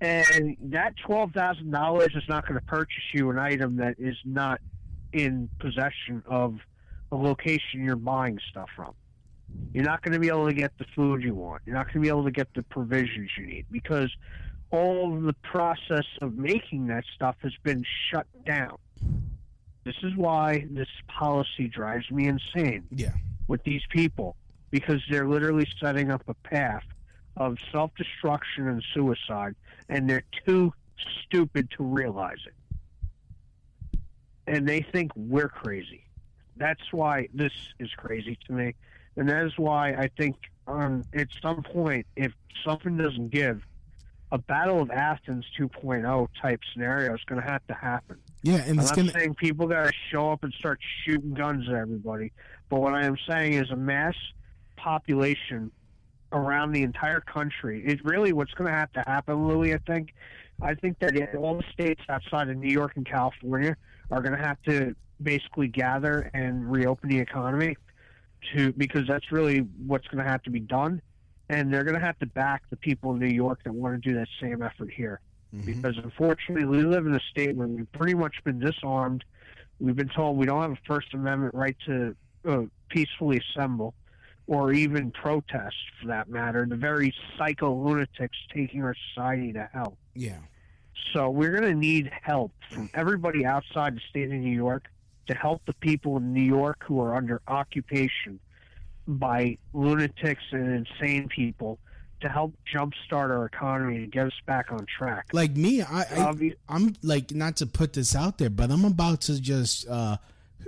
And 0.00 0.56
that 0.60 0.94
twelve 1.04 1.32
thousand 1.32 1.70
dollars 1.70 2.10
is 2.14 2.24
not 2.28 2.46
going 2.46 2.58
to 2.58 2.66
purchase 2.66 3.04
you 3.12 3.30
an 3.30 3.38
item 3.38 3.76
that 3.76 3.96
is 3.98 4.16
not 4.24 4.60
in 5.12 5.48
possession 5.60 6.22
of 6.26 6.58
a 7.12 7.16
location 7.16 7.84
you're 7.84 7.96
buying 7.96 8.38
stuff 8.50 8.68
from. 8.74 8.94
You're 9.72 9.84
not 9.84 10.02
going 10.02 10.12
to 10.12 10.18
be 10.18 10.28
able 10.28 10.46
to 10.46 10.54
get 10.54 10.76
the 10.78 10.86
food 10.96 11.22
you 11.22 11.34
want. 11.34 11.62
You're 11.64 11.76
not 11.76 11.86
going 11.86 11.94
to 11.94 12.00
be 12.00 12.08
able 12.08 12.24
to 12.24 12.30
get 12.30 12.48
the 12.54 12.62
provisions 12.64 13.30
you 13.38 13.46
need 13.46 13.66
because 13.70 14.10
all 14.70 15.20
the 15.20 15.34
process 15.34 16.06
of 16.20 16.36
making 16.36 16.88
that 16.88 17.04
stuff 17.14 17.36
has 17.42 17.52
been 17.62 17.84
shut 18.10 18.26
down. 18.44 18.76
This 19.84 19.96
is 20.02 20.16
why 20.16 20.66
this 20.70 20.88
policy 21.08 21.68
drives 21.68 22.10
me 22.10 22.26
insane 22.26 22.86
Yeah. 22.90 23.12
with 23.48 23.62
these 23.64 23.82
people 23.90 24.36
because 24.70 25.02
they're 25.10 25.28
literally 25.28 25.68
setting 25.80 26.10
up 26.10 26.22
a 26.28 26.34
path 26.34 26.84
of 27.36 27.58
self 27.70 27.90
destruction 27.96 28.68
and 28.68 28.82
suicide, 28.94 29.54
and 29.88 30.08
they're 30.08 30.24
too 30.46 30.72
stupid 31.22 31.68
to 31.76 31.82
realize 31.84 32.38
it. 32.46 33.98
And 34.46 34.68
they 34.68 34.80
think 34.80 35.12
we're 35.16 35.48
crazy. 35.48 36.04
That's 36.56 36.92
why 36.92 37.28
this 37.34 37.52
is 37.78 37.90
crazy 37.96 38.38
to 38.46 38.52
me. 38.52 38.74
And 39.16 39.28
that 39.28 39.44
is 39.44 39.52
why 39.58 39.90
I 39.94 40.08
think 40.16 40.36
um, 40.66 41.02
at 41.14 41.28
some 41.42 41.62
point, 41.62 42.06
if 42.16 42.32
something 42.64 42.96
doesn't 42.96 43.30
give, 43.30 43.62
a 44.32 44.38
Battle 44.38 44.80
of 44.80 44.90
Athens 44.90 45.44
2.0 45.58 46.28
type 46.40 46.60
scenario 46.72 47.14
is 47.14 47.20
going 47.26 47.40
to 47.40 47.46
have 47.46 47.64
to 47.68 47.74
happen. 47.74 48.18
Yeah, 48.44 48.62
and 48.66 48.78
I'm 48.78 48.94
gonna. 48.94 49.10
saying 49.10 49.36
people 49.36 49.66
got 49.66 49.86
to 49.86 49.92
show 50.10 50.30
up 50.30 50.44
and 50.44 50.52
start 50.52 50.78
shooting 51.02 51.32
guns 51.32 51.66
at 51.66 51.74
everybody, 51.74 52.30
but 52.68 52.78
what 52.78 52.92
I 52.92 53.06
am 53.06 53.16
saying 53.26 53.54
is 53.54 53.70
a 53.70 53.76
mass 53.76 54.14
population 54.76 55.70
around 56.30 56.72
the 56.72 56.82
entire 56.82 57.20
country. 57.20 57.82
It's 57.86 58.04
really 58.04 58.34
what's 58.34 58.52
going 58.52 58.70
to 58.70 58.76
have 58.76 58.92
to 58.92 59.00
happen, 59.06 59.48
Louis. 59.48 59.72
I 59.72 59.78
think. 59.86 60.12
I 60.60 60.74
think 60.74 60.98
that 60.98 61.34
all 61.34 61.56
the 61.56 61.64
states 61.72 62.02
outside 62.10 62.50
of 62.50 62.58
New 62.58 62.70
York 62.70 62.92
and 62.96 63.06
California 63.06 63.76
are 64.10 64.20
going 64.20 64.38
to 64.38 64.44
have 64.44 64.62
to 64.64 64.94
basically 65.22 65.68
gather 65.68 66.30
and 66.34 66.70
reopen 66.70 67.08
the 67.08 67.18
economy 67.18 67.76
to 68.54 68.72
because 68.74 69.08
that's 69.08 69.32
really 69.32 69.60
what's 69.86 70.06
going 70.08 70.22
to 70.22 70.30
have 70.30 70.42
to 70.42 70.50
be 70.50 70.60
done, 70.60 71.00
and 71.48 71.72
they're 71.72 71.82
going 71.82 71.98
to 71.98 72.04
have 72.04 72.18
to 72.18 72.26
back 72.26 72.64
the 72.68 72.76
people 72.76 73.14
in 73.14 73.20
New 73.20 73.34
York 73.34 73.60
that 73.64 73.72
want 73.72 74.00
to 74.00 74.06
do 74.06 74.14
that 74.16 74.28
same 74.38 74.62
effort 74.62 74.92
here 74.94 75.22
because 75.64 75.96
unfortunately 76.02 76.64
we 76.64 76.82
live 76.82 77.06
in 77.06 77.14
a 77.14 77.20
state 77.30 77.56
where 77.56 77.66
we've 77.66 77.90
pretty 77.92 78.14
much 78.14 78.36
been 78.44 78.58
disarmed. 78.58 79.24
We've 79.80 79.96
been 79.96 80.08
told 80.08 80.36
we 80.36 80.46
don't 80.46 80.62
have 80.62 80.72
a 80.72 80.78
First 80.86 81.14
Amendment 81.14 81.54
right 81.54 81.76
to 81.86 82.16
uh, 82.48 82.62
peacefully 82.88 83.40
assemble 83.40 83.94
or 84.46 84.72
even 84.72 85.10
protest, 85.10 85.76
for 86.00 86.08
that 86.08 86.28
matter. 86.28 86.66
The 86.68 86.76
very 86.76 87.14
psycho 87.38 87.74
lunatics 87.74 88.36
taking 88.52 88.82
our 88.82 88.94
society 89.08 89.52
to 89.54 89.68
hell. 89.72 89.96
Yeah. 90.14 90.38
So 91.12 91.30
we're 91.30 91.52
going 91.52 91.72
to 91.72 91.78
need 91.78 92.10
help 92.22 92.52
from 92.70 92.90
everybody 92.94 93.46
outside 93.46 93.96
the 93.96 94.00
state 94.10 94.24
of 94.24 94.32
New 94.32 94.54
York 94.54 94.86
to 95.28 95.34
help 95.34 95.62
the 95.66 95.72
people 95.74 96.18
in 96.18 96.32
New 96.32 96.42
York 96.42 96.84
who 96.86 97.00
are 97.00 97.14
under 97.14 97.40
occupation 97.48 98.38
by 99.06 99.56
lunatics 99.72 100.42
and 100.50 100.86
insane 100.86 101.28
people 101.28 101.78
to 102.24 102.30
help 102.30 102.54
jumpstart 102.74 103.30
our 103.30 103.44
economy 103.44 103.96
and 103.96 104.10
get 104.10 104.26
us 104.26 104.32
back 104.46 104.72
on 104.72 104.86
track. 104.86 105.26
Like 105.32 105.54
me, 105.56 105.82
I, 105.82 106.00
I 106.00 106.52
I'm 106.68 106.96
like 107.02 107.32
not 107.32 107.56
to 107.58 107.66
put 107.66 107.92
this 107.92 108.16
out 108.16 108.38
there, 108.38 108.50
but 108.50 108.70
I'm 108.70 108.84
about 108.84 109.20
to 109.22 109.40
just 109.40 109.86
uh 109.88 110.16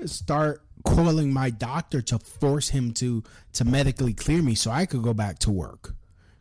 start 0.04 0.62
calling 0.84 1.32
my 1.32 1.48
doctor 1.50 2.02
to 2.02 2.18
force 2.18 2.68
him 2.68 2.92
to 2.92 3.24
to 3.54 3.64
medically 3.64 4.12
clear 4.12 4.42
me 4.42 4.54
so 4.54 4.70
I 4.70 4.84
could 4.86 5.02
go 5.02 5.14
back 5.14 5.38
to 5.40 5.50
work. 5.50 5.94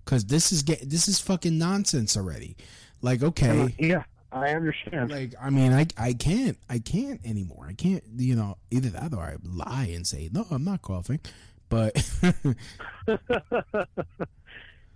Cuz 0.04 0.26
this 0.26 0.52
is 0.52 0.64
get 0.64 0.90
this 0.90 1.08
is 1.08 1.20
fucking 1.20 1.58
nonsense 1.58 2.18
already. 2.18 2.58
Like 3.02 3.24
okay, 3.24 3.74
Yeah, 3.80 4.04
I 4.34 4.50
understand. 4.50 5.12
like 5.12 5.34
I 5.42 5.50
mean 5.50 5.72
I 5.72 5.88
I 5.98 6.12
can't 6.12 6.58
I 6.70 6.80
can't 6.80 7.22
anymore. 7.26 7.68
I 7.70 7.74
can't 7.74 8.04
you 8.18 8.36
know 8.36 8.58
either 8.70 8.90
that 8.90 9.14
or 9.14 9.22
I 9.24 9.38
lie 9.42 9.92
and 9.96 10.06
say 10.06 10.30
no, 10.32 10.46
I'm 10.52 10.66
not 10.66 10.82
coughing. 10.82 11.22
But 11.70 11.96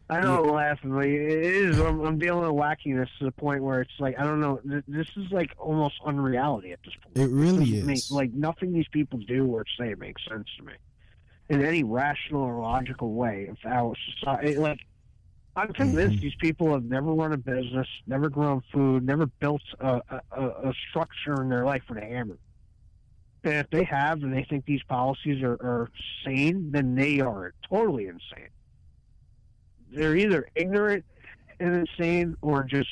I 0.10 0.22
know 0.22 0.41
laughing, 0.41 0.91
but 0.91 1.05
it 1.05 1.22
is. 1.22 1.80
I'm, 1.80 2.01
I'm 2.01 2.18
dealing 2.18 2.41
with 2.41 2.51
wackiness 2.60 3.07
to 3.20 3.26
the 3.26 3.32
point 3.32 3.62
where 3.64 3.82
it's 3.82 3.91
like 3.99 4.18
I 4.20 4.24
don't 4.24 4.39
know. 4.41 4.60
th- 4.68 4.84
This 4.88 5.07
is 5.16 5.32
like 5.32 5.51
almost 5.60 5.95
unreality 6.03 6.72
at 6.72 6.80
this 6.84 6.93
point. 7.03 7.16
it 7.18 7.32
really 7.34 7.60
Doesn't 7.72 7.86
make- 7.86 7.97
is. 7.97 8.12
like 8.12 8.32
nothing 8.34 8.74
these 8.74 8.88
people 8.91 9.20
do 9.20 9.45
or 9.45 9.66
say 9.80 9.93
makes 9.95 10.22
sense 10.28 10.47
to 10.57 10.64
me 10.64 10.74
in 11.49 11.64
any 11.64 11.84
rational 11.84 12.41
or 12.41 12.60
logical 12.62 13.14
way 13.14 13.47
of 13.51 13.57
our 13.66 13.93
society. 14.20 14.57
Like 14.57 14.80
I'm 15.55 15.74
convinced 15.74 16.16
Mm-hmm. 16.18 16.24
these 16.24 16.36
people 16.39 16.72
have 16.74 16.86
never 16.86 17.12
run 17.14 17.34
a 17.34 17.38
business, 17.38 17.88
never 18.07 18.30
grown 18.30 18.62
food, 18.74 19.05
never 19.05 19.28
built 19.28 19.62
a, 19.80 20.01
a, 20.10 20.22
a 20.32 20.47
a 20.70 20.74
structure 20.89 21.39
in 21.41 21.49
their 21.49 21.66
life 21.66 21.84
with 21.88 21.99
a 21.99 22.05
hammer. 22.05 22.38
And 23.43 23.53
if 23.53 23.70
they 23.70 23.84
have 23.84 24.24
and 24.24 24.34
they 24.34 24.43
think 24.49 24.66
these 24.66 24.84
policies 24.84 25.43
are, 25.43 25.53
are 25.53 25.89
sane, 26.26 26.72
then 26.72 26.95
they 26.95 27.20
are 27.20 27.53
totally 27.70 28.05
insane. 28.07 28.49
They're 29.91 30.15
either 30.15 30.47
ignorant 30.55 31.03
and 31.59 31.75
insane 31.87 32.35
or 32.41 32.63
just 32.63 32.89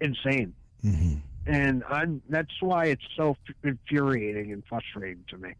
insane. 0.00 0.54
Mm-hmm. 0.84 1.14
And 1.46 1.82
I'm 1.88 2.22
that's 2.28 2.60
why 2.60 2.86
it's 2.86 3.04
so 3.16 3.36
infuriating 3.64 4.52
and 4.52 4.62
frustrating 4.68 5.24
to 5.28 5.38
me 5.38 5.54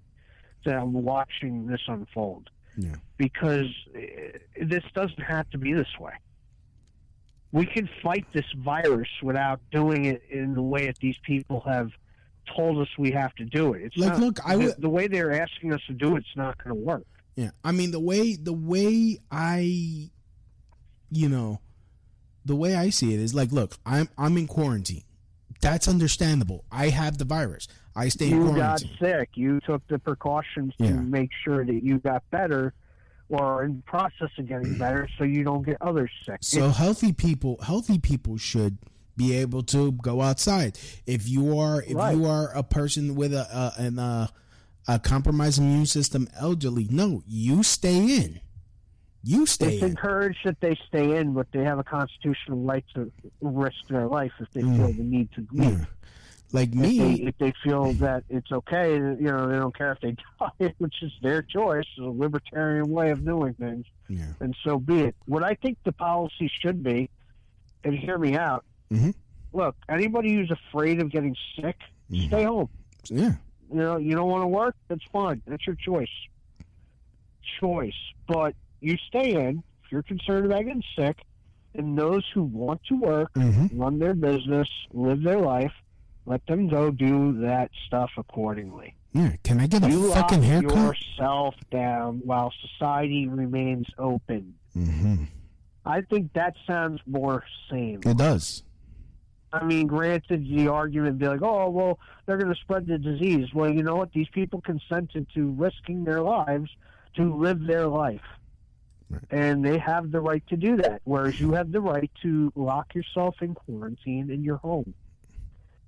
that 0.64 0.76
I'm 0.76 0.92
watching 0.92 1.66
this 1.66 1.80
unfold 1.88 2.50
Yeah. 2.76 2.94
because 3.16 3.66
uh, 3.96 4.00
this 4.62 4.84
doesn't 4.94 5.22
have 5.22 5.48
to 5.50 5.58
be 5.58 5.72
this 5.72 5.88
way. 5.98 6.12
we 7.52 7.66
can 7.66 7.88
fight 8.02 8.26
this 8.32 8.44
virus 8.58 9.08
without 9.22 9.60
doing 9.72 10.04
it 10.04 10.22
in 10.30 10.54
the 10.54 10.62
way 10.62 10.86
that 10.86 10.98
these 10.98 11.16
people 11.24 11.60
have 11.66 11.90
told 12.56 12.78
us 12.80 12.88
we 12.98 13.10
have 13.10 13.34
to 13.36 13.44
do 13.44 13.72
it. 13.74 13.82
It's 13.82 13.96
Like, 13.96 14.10
not, 14.10 14.20
look, 14.20 14.38
I 14.46 14.56
the, 14.56 14.64
would- 14.66 14.80
the 14.82 14.88
way 14.90 15.06
they're 15.08 15.32
asking 15.42 15.72
us 15.72 15.80
to 15.88 15.94
do 15.94 16.16
it's 16.16 16.36
not 16.36 16.62
going 16.62 16.76
to 16.76 16.80
work. 16.80 17.06
Yeah, 17.41 17.53
I 17.64 17.72
mean 17.72 17.91
the 17.91 18.01
way 18.01 18.36
the 18.36 18.53
way 18.53 19.16
I, 19.30 20.11
you 21.11 21.28
know, 21.30 21.61
the 22.45 22.55
way 22.55 22.74
I 22.74 22.91
see 22.91 23.14
it 23.14 23.20
is 23.20 23.34
like, 23.34 23.51
look, 23.51 23.78
I'm 23.86 24.11
I'm 24.18 24.36
in 24.36 24.47
quarantine. 24.47 25.05
That's 25.62 25.88
understandable. 25.88 26.64
I 26.70 26.88
have 26.91 27.16
the 27.16 27.24
virus. 27.24 27.66
I 27.97 28.09
stay 28.11 28.30
in 28.30 28.47
you 28.47 28.55
got 28.57 28.82
sick. 29.01 29.30
You 29.36 29.59
took 29.61 29.86
the 29.88 29.99
precautions 29.99 30.74
to 30.76 30.84
Yeah. 30.84 30.93
make 31.01 31.30
sure 31.43 31.64
that 31.64 31.82
you 31.82 31.99
got 31.99 32.28
better 32.30 32.74
or 33.30 33.64
in 33.64 33.80
process 33.86 34.28
of 34.36 34.47
getting 34.47 34.74
better 34.84 35.09
so 35.16 35.24
you 35.24 35.43
don't 35.43 35.64
get 35.64 35.78
others 35.80 36.11
sick. 36.26 36.38
So 36.43 36.68
healthy 36.68 37.14
people, 37.14 37.59
healthy 37.62 37.99
people 37.99 38.36
should 38.36 38.76
be 39.16 39.34
able 39.36 39.62
to 39.62 39.93
go 39.93 40.20
outside. 40.20 40.78
If 41.07 41.26
you 41.26 41.59
are, 41.59 41.82
if 41.82 41.95
Right. 41.95 42.14
you 42.16 42.26
are 42.26 42.53
a 42.55 42.62
person 42.62 43.14
with 43.14 43.32
a, 43.32 43.47
a 43.78 43.82
an 43.82 43.99
uh, 43.99 44.26
a 44.89 44.99
compromised 44.99 45.59
immune 45.59 45.87
system, 45.87 46.28
elderly, 46.39 46.87
no, 46.91 47.22
you 47.26 47.62
stay 47.62 47.99
in. 48.16 48.41
You 49.22 49.45
stay 49.47 49.74
it's 49.74 49.83
in. 49.83 49.91
encouraged 49.91 50.39
that 50.45 50.61
they 50.61 50.76
stay 50.89 51.16
in, 51.18 51.35
but 51.35 51.47
they 51.53 51.62
have 51.64 51.78
a 51.78 51.85
constitutional 51.85 52.59
right 52.62 52.85
to 52.95 53.12
risk 53.43 53.76
their 53.89 54.07
life 54.07 54.33
if 54.41 54.51
they 54.53 54.62
feel 54.62 54.89
the 54.93 55.03
need 55.03 55.31
to 55.33 55.47
leave. 55.53 55.78
Yeah. 55.81 55.85
Like 56.53 56.70
If 56.70 56.74
me, 56.74 56.99
they, 56.99 57.12
if 57.28 57.39
they 57.39 57.53
feel 57.62 57.93
that 57.95 58.24
it's 58.28 58.51
okay, 58.51 58.95
you 58.95 59.16
know, 59.20 59.47
they 59.47 59.57
don't 59.57 59.76
care 59.76 59.93
if 59.93 60.01
they 60.01 60.16
die, 60.41 60.74
which 60.78 60.95
is 61.03 61.12
their 61.22 61.43
choice, 61.43 61.85
it's 61.97 61.99
a 62.01 62.11
libertarian 62.11 62.89
way 62.91 63.11
of 63.11 63.24
doing 63.24 63.55
things, 63.55 63.85
yeah. 64.09 64.33
and 64.41 64.57
so 64.64 64.78
be 64.78 65.01
it. 65.03 65.14
What 65.26 65.45
I 65.45 65.55
think 65.55 65.78
the 65.85 65.93
policy 65.93 66.51
should 66.61 66.83
be, 66.83 67.09
and 67.85 67.95
hear 67.97 68.18
me 68.18 68.37
out, 68.37 68.64
Mhm. 68.91 69.14
look, 69.53 69.76
anybody 69.89 70.35
who's 70.35 70.51
afraid 70.51 71.01
of 71.01 71.11
getting 71.12 71.37
sick, 71.55 71.76
Mm-hmm. 72.11 72.26
stay 72.26 72.43
home. 72.45 72.68
yeah, 73.09 73.35
You 73.70 73.76
know, 73.78 73.96
you 73.98 74.14
don't 74.16 74.28
want 74.28 74.42
to 74.42 74.48
work, 74.48 74.74
that's 74.88 75.04
fine. 75.12 75.42
That's 75.46 75.66
your 75.66 75.76
choice. 75.76 76.08
Choice. 77.60 77.94
But 78.26 78.54
you 78.80 78.96
stay 79.08 79.34
in 79.34 79.62
if 79.84 79.92
you're 79.92 80.02
concerned 80.02 80.46
about 80.46 80.64
getting 80.64 80.82
sick, 80.96 81.18
and 81.74 81.96
those 81.96 82.24
who 82.34 82.42
want 82.44 82.80
to 82.88 82.94
work, 83.00 83.32
Mhm. 83.34 83.70
run 83.74 83.98
their 83.98 84.14
business, 84.14 84.68
live 84.92 85.22
their 85.22 85.38
life, 85.40 85.72
let 86.26 86.44
them 86.46 86.68
go 86.68 86.90
do 86.90 87.40
that 87.40 87.70
stuff 87.86 88.10
accordingly. 88.16 88.94
yeah. 89.12 89.34
Can 89.42 89.58
I 89.58 89.66
get 89.66 89.82
a 89.84 89.90
you 89.90 90.12
fucking 90.12 90.42
haircut? 90.42 90.76
yourself 90.76 91.56
down 91.72 92.20
while 92.24 92.52
society 92.60 93.26
remains 93.26 93.86
open. 93.98 94.54
hmm 94.72 95.24
I 95.84 96.02
think 96.02 96.32
that 96.34 96.54
sounds 96.66 97.00
more 97.06 97.42
sane. 97.70 98.00
It 98.04 98.16
does. 98.18 98.62
I 99.53 99.64
mean, 99.64 99.86
granted, 99.86 100.48
the 100.48 100.68
argument 100.68 101.12
would 101.12 101.18
be 101.18 101.26
like, 101.26 101.42
oh, 101.42 101.68
well, 101.70 101.98
they're 102.26 102.36
going 102.36 102.55
to 102.55 102.61
spread 102.61 102.86
the 102.86 102.98
disease. 102.98 103.48
Well, 103.53 103.70
you 103.70 103.82
know 103.82 103.96
what? 103.96 104.12
These 104.12 104.28
people 104.28 104.61
consented 104.61 105.26
to 105.34 105.51
risking 105.51 106.05
their 106.05 106.22
lives 106.22 106.70
to 107.16 107.34
live 107.34 107.66
their 107.66 107.88
life. 107.88 108.20
And 109.30 109.64
they 109.64 109.78
have 109.78 110.12
the 110.12 110.20
right 110.20 110.46
to 110.48 110.57
do 110.57 110.76
that, 110.76 111.03
whereas 111.03 111.40
you 111.40 111.53
have 111.53 111.72
the 111.72 111.80
right 111.80 112.11
to 112.22 112.53
lock 112.55 112.94
yourself 112.94 113.42
in 113.42 113.55
quarantine 113.55 114.30
in 114.30 114.44
your 114.44 114.59
home 114.59 114.94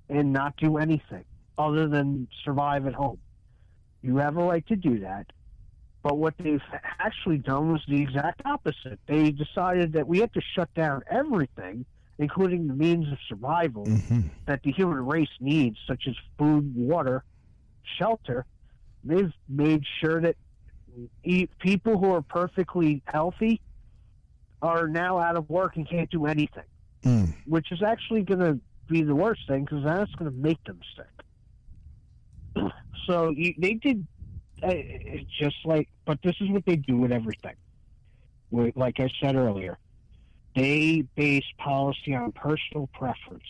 and 0.09 0.33
not 0.33 0.57
do 0.57 0.77
anything 0.77 1.23
other 1.57 1.87
than 1.87 2.27
survive 2.43 2.85
at 2.85 2.93
home. 2.93 3.19
You 4.01 4.17
have 4.17 4.35
a 4.35 4.43
right 4.43 4.67
to 4.67 4.75
do 4.75 4.99
that. 4.99 5.27
But 6.01 6.17
what 6.17 6.33
they've 6.37 6.61
actually 6.99 7.37
done 7.37 7.71
was 7.71 7.81
the 7.87 8.01
exact 8.01 8.41
opposite. 8.43 8.99
They 9.07 9.31
decided 9.31 9.93
that 9.93 10.05
we 10.05 10.19
have 10.19 10.33
to 10.33 10.41
shut 10.41 10.73
down 10.73 11.03
everything, 11.09 11.85
including 12.23 12.67
the 12.67 12.73
means 12.73 13.05
of 13.11 13.17
survival 13.27 13.85
that 14.47 14.61
the 14.63 14.71
human 14.71 15.05
race 15.05 15.35
needs, 15.39 15.77
such 15.87 16.03
as 16.07 16.15
food, 16.37 16.73
water, 16.75 17.23
shelter. 17.97 18.45
They've 19.03 19.33
made 19.49 19.83
sure 19.99 20.21
that 20.21 20.35
people 21.59 21.97
who 21.99 22.11
are 22.13 22.21
perfectly 22.21 23.01
healthy 23.05 23.61
are 24.61 24.87
now 24.87 25.17
out 25.19 25.35
of 25.35 25.49
work 25.49 25.75
and 25.75 25.87
can't 25.89 26.09
do 26.09 26.25
anything, 26.25 26.63
Mm. 27.03 27.33
which 27.45 27.69
is 27.71 27.81
actually 27.83 28.21
going 28.23 28.39
to 28.39 28.59
be 28.87 29.01
the 29.03 29.13
worst 29.15 29.41
thing 29.47 29.65
because 29.65 29.83
that's 29.83 30.13
going 30.15 30.31
to 30.31 30.37
make 30.37 30.63
them 30.63 30.79
sick. 30.95 31.15
so 33.07 33.29
you, 33.31 33.53
they 33.57 33.73
did 33.73 34.07
uh, 34.63 34.71
just 35.37 35.57
like, 35.65 35.89
but 36.05 36.17
this 36.23 36.35
is 36.39 36.49
what 36.49 36.65
they 36.65 36.77
do 36.77 36.95
with 36.97 37.11
everything. 37.11 37.55
Like 38.51 38.99
I 39.01 39.09
said 39.21 39.35
earlier, 39.35 39.77
they 40.55 41.03
base 41.15 41.45
policy 41.57 42.13
on 42.13 42.31
personal 42.31 42.87
preference. 42.93 43.43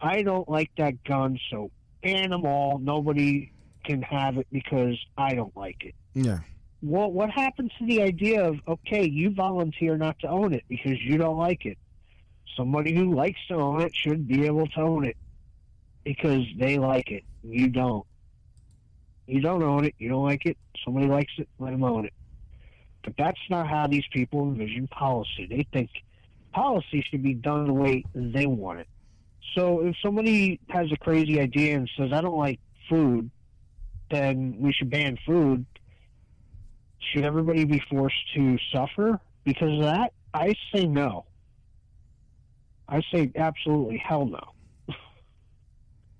I 0.00 0.22
don't 0.22 0.48
like 0.48 0.70
that 0.78 1.02
gun, 1.04 1.38
so 1.50 1.70
ban 2.02 2.30
them 2.30 2.44
all. 2.44 2.78
Nobody 2.78 3.52
can 3.84 4.02
have 4.02 4.38
it 4.38 4.46
because 4.52 4.98
I 5.16 5.34
don't 5.34 5.56
like 5.56 5.84
it. 5.84 5.94
Yeah. 6.14 6.40
Well, 6.82 7.12
what 7.12 7.30
happens 7.30 7.70
to 7.78 7.86
the 7.86 8.02
idea 8.02 8.44
of 8.44 8.56
okay, 8.66 9.08
you 9.08 9.30
volunteer 9.30 9.96
not 9.96 10.18
to 10.20 10.28
own 10.28 10.52
it 10.52 10.64
because 10.68 11.00
you 11.00 11.16
don't 11.16 11.38
like 11.38 11.64
it? 11.64 11.78
Somebody 12.56 12.94
who 12.94 13.14
likes 13.14 13.38
to 13.48 13.54
own 13.54 13.80
it 13.80 13.92
should 13.94 14.26
be 14.26 14.46
able 14.46 14.66
to 14.66 14.80
own 14.80 15.04
it 15.04 15.16
because 16.04 16.44
they 16.58 16.78
like 16.78 17.10
it. 17.10 17.24
You 17.44 17.68
don't. 17.68 18.04
You 19.26 19.40
don't 19.40 19.62
own 19.62 19.84
it. 19.84 19.94
You 19.98 20.08
don't 20.08 20.24
like 20.24 20.44
it. 20.46 20.58
Somebody 20.84 21.06
likes 21.06 21.32
it. 21.38 21.48
Let 21.58 21.70
them 21.70 21.84
own 21.84 22.06
it. 22.06 22.12
But 23.04 23.14
that's 23.16 23.40
not 23.48 23.68
how 23.68 23.86
these 23.86 24.04
people 24.12 24.42
envision 24.42 24.88
policy. 24.88 25.46
They 25.48 25.66
think 25.72 25.90
policy 26.52 27.04
should 27.10 27.22
be 27.22 27.34
done 27.34 27.66
the 27.66 27.72
way 27.72 28.04
they 28.14 28.46
want 28.46 28.80
it. 28.80 28.88
So 29.54 29.80
if 29.84 29.96
somebody 30.02 30.60
has 30.68 30.90
a 30.92 30.96
crazy 30.96 31.40
idea 31.40 31.76
and 31.76 31.90
says, 31.96 32.10
I 32.12 32.20
don't 32.20 32.36
like 32.36 32.60
food, 32.88 33.30
then 34.10 34.56
we 34.58 34.72
should 34.72 34.90
ban 34.90 35.18
food. 35.26 35.66
Should 37.00 37.24
everybody 37.24 37.64
be 37.64 37.82
forced 37.90 38.16
to 38.34 38.56
suffer 38.72 39.20
because 39.44 39.72
of 39.78 39.84
that? 39.84 40.12
I 40.32 40.54
say 40.74 40.86
no. 40.86 41.26
I 42.88 43.02
say 43.12 43.30
absolutely 43.36 43.98
hell 43.98 44.26
no. 44.26 44.52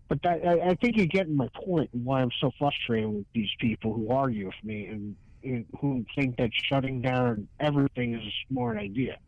but 0.09 0.23
that, 0.23 0.47
I, 0.47 0.71
I 0.71 0.75
think 0.75 0.97
you're 0.97 1.07
getting 1.07 1.37
my 1.37 1.49
point 1.55 1.91
and 1.93 2.05
why 2.05 2.21
I'm 2.21 2.31
so 2.41 2.51
frustrated 2.59 3.11
with 3.11 3.27
these 3.35 3.51
people 3.59 3.95
who 3.95 4.11
argue 4.11 4.47
with 4.47 4.65
me 4.65 4.87
and, 4.87 5.17
and 5.45 5.65
who 5.81 6.05
think 6.15 6.37
that 6.39 6.51
shutting 6.69 7.01
down 7.01 7.49
everything 7.61 8.15
is 8.15 8.23
a 8.23 8.35
smart 8.49 8.77
idea. 8.77 9.19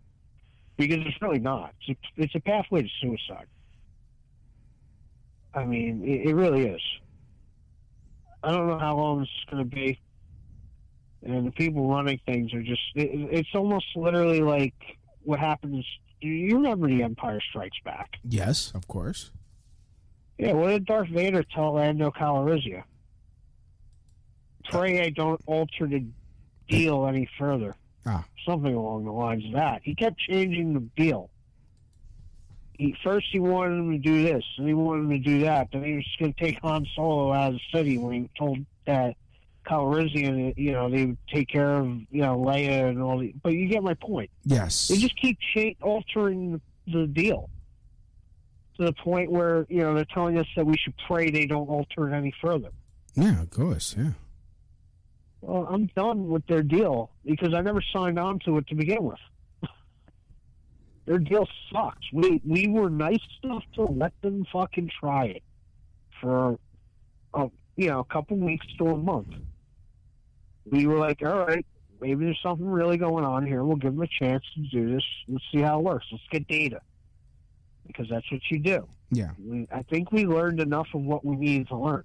Because 0.76 0.98
it's 1.06 1.20
really 1.22 1.38
not. 1.38 1.72
It's 1.86 1.98
a, 1.98 2.22
it's 2.22 2.34
a 2.34 2.40
pathway 2.40 2.82
to 2.82 2.88
suicide. 3.00 3.46
I 5.54 5.64
mean, 5.64 6.02
it, 6.04 6.28
it 6.28 6.34
really 6.34 6.66
is. 6.66 6.82
I 8.42 8.50
don't 8.50 8.66
know 8.66 8.78
how 8.78 8.96
long 8.96 9.20
this 9.20 9.28
is 9.28 9.50
going 9.50 9.68
to 9.68 9.76
be. 9.76 10.00
And 11.22 11.46
the 11.46 11.52
people 11.52 11.88
running 11.88 12.20
things 12.26 12.52
are 12.52 12.62
just, 12.62 12.82
it, 12.94 13.10
it's 13.30 13.48
almost 13.54 13.86
literally 13.96 14.40
like 14.40 14.74
what 15.22 15.38
happens. 15.38 15.86
You 16.20 16.56
remember 16.56 16.88
The 16.88 17.02
Empire 17.02 17.40
Strikes 17.48 17.78
Back? 17.84 18.18
Yes, 18.28 18.72
of 18.74 18.88
course. 18.88 19.30
Yeah, 20.38 20.52
what 20.52 20.68
did 20.68 20.86
Darth 20.86 21.08
Vader 21.08 21.44
tell 21.44 21.74
Lando 21.74 22.10
Calrissian? 22.10 22.82
Pray 24.64 25.00
uh, 25.00 25.04
I 25.04 25.10
don't 25.10 25.40
alter 25.46 25.86
the 25.86 26.04
deal 26.68 27.06
any 27.06 27.28
further. 27.38 27.76
Ah. 28.06 28.24
Something 28.46 28.74
along 28.74 29.04
the 29.04 29.12
lines 29.12 29.44
of 29.46 29.52
that. 29.52 29.82
He 29.82 29.94
kept 29.94 30.18
changing 30.18 30.74
the 30.74 30.80
deal. 31.02 31.30
He, 32.74 32.96
first 33.04 33.26
he 33.30 33.38
wanted 33.38 33.78
him 33.78 33.92
to 33.92 33.98
do 33.98 34.22
this, 34.24 34.44
and 34.58 34.66
he 34.66 34.74
wanted 34.74 35.04
him 35.04 35.10
to 35.10 35.18
do 35.18 35.40
that. 35.40 35.68
Then 35.72 35.84
he 35.84 35.94
was 35.94 36.06
going 36.18 36.34
to 36.34 36.40
take 36.40 36.58
Han 36.60 36.86
Solo 36.94 37.32
out 37.32 37.54
of 37.54 37.54
the 37.54 37.78
city 37.78 37.98
when 37.98 38.12
he 38.12 38.30
told 38.36 38.58
uh, 38.86 39.12
Calrissian, 39.64 40.54
you 40.56 40.72
know, 40.72 40.90
they 40.90 41.06
would 41.06 41.18
take 41.32 41.48
care 41.48 41.76
of, 41.76 41.86
you 42.10 42.22
know, 42.22 42.36
Leia 42.36 42.88
and 42.90 43.00
all 43.00 43.18
the. 43.18 43.32
But 43.42 43.50
you 43.50 43.68
get 43.68 43.82
my 43.82 43.94
point. 43.94 44.30
Yes. 44.44 44.88
They 44.88 44.96
just 44.96 45.16
keep 45.20 45.38
cha- 45.54 45.74
altering 45.80 46.60
the, 46.86 46.98
the 46.98 47.06
deal 47.06 47.48
to 48.76 48.84
the 48.84 48.92
point 48.92 49.30
where 49.30 49.66
you 49.68 49.80
know 49.80 49.94
they're 49.94 50.04
telling 50.04 50.38
us 50.38 50.46
that 50.56 50.66
we 50.66 50.76
should 50.76 50.94
pray 51.06 51.30
they 51.30 51.46
don't 51.46 51.68
alter 51.68 52.08
it 52.08 52.16
any 52.16 52.34
further. 52.42 52.70
Yeah, 53.14 53.42
of 53.42 53.50
course. 53.50 53.94
Yeah. 53.96 54.10
Well, 55.46 55.66
I'm 55.68 55.90
done 55.94 56.28
with 56.28 56.46
their 56.46 56.62
deal 56.62 57.10
because 57.22 57.52
I 57.52 57.60
never 57.60 57.82
signed 57.92 58.18
on 58.18 58.38
to 58.46 58.56
it 58.56 58.66
to 58.68 58.74
begin 58.74 59.04
with. 59.04 59.18
their 61.06 61.18
deal 61.18 61.46
sucks. 61.70 62.06
We 62.14 62.40
we 62.46 62.66
were 62.66 62.88
nice 62.88 63.20
enough 63.42 63.64
to 63.74 63.82
let 63.82 64.12
them 64.22 64.46
fucking 64.50 64.90
try 64.98 65.26
it 65.26 65.42
for, 66.18 66.58
uh, 67.34 67.48
you 67.76 67.88
know, 67.88 68.00
a 68.00 68.04
couple 68.04 68.38
weeks 68.38 68.66
to 68.78 68.86
a 68.86 68.96
month. 68.96 69.34
We 70.64 70.86
were 70.86 70.96
like, 70.96 71.20
all 71.22 71.44
right, 71.44 71.66
maybe 72.00 72.24
there's 72.24 72.40
something 72.42 72.66
really 72.66 72.96
going 72.96 73.26
on 73.26 73.46
here. 73.46 73.64
We'll 73.64 73.76
give 73.76 73.94
them 73.94 74.02
a 74.02 74.24
chance 74.24 74.44
to 74.54 74.62
do 74.62 74.94
this. 74.94 75.04
Let's 75.28 75.44
see 75.52 75.60
how 75.60 75.80
it 75.80 75.84
works. 75.84 76.06
Let's 76.10 76.24
get 76.30 76.48
data 76.48 76.80
because 77.86 78.06
that's 78.08 78.32
what 78.32 78.40
you 78.50 78.60
do. 78.60 78.88
Yeah. 79.10 79.32
We, 79.38 79.68
I 79.70 79.82
think 79.82 80.10
we 80.10 80.24
learned 80.24 80.60
enough 80.60 80.88
of 80.94 81.02
what 81.02 81.22
we 81.22 81.36
needed 81.36 81.68
to 81.68 81.76
learn. 81.76 82.04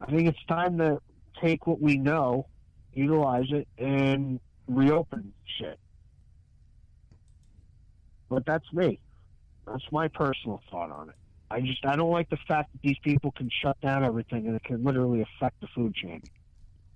I 0.00 0.06
think 0.06 0.26
it's 0.26 0.44
time 0.48 0.78
to 0.78 1.00
take 1.42 1.66
what 1.66 1.80
we 1.80 1.98
know, 1.98 2.46
utilize 2.92 3.46
it, 3.50 3.68
and 3.78 4.40
reopen 4.66 5.32
shit. 5.58 5.78
but 8.34 8.44
that's 8.46 8.70
me. 8.72 8.98
That's 9.66 9.84
my 9.92 10.08
personal 10.08 10.60
thought 10.70 10.90
on 10.90 11.08
it. 11.10 11.14
I 11.50 11.60
just 11.60 11.84
I 11.86 11.96
don't 11.96 12.10
like 12.10 12.28
the 12.30 12.38
fact 12.48 12.72
that 12.72 12.82
these 12.82 12.98
people 13.02 13.30
can 13.32 13.48
shut 13.62 13.80
down 13.80 14.04
everything 14.04 14.46
and 14.46 14.56
it 14.56 14.64
can 14.64 14.82
literally 14.82 15.22
affect 15.22 15.60
the 15.60 15.68
food 15.74 15.94
chain 15.94 16.22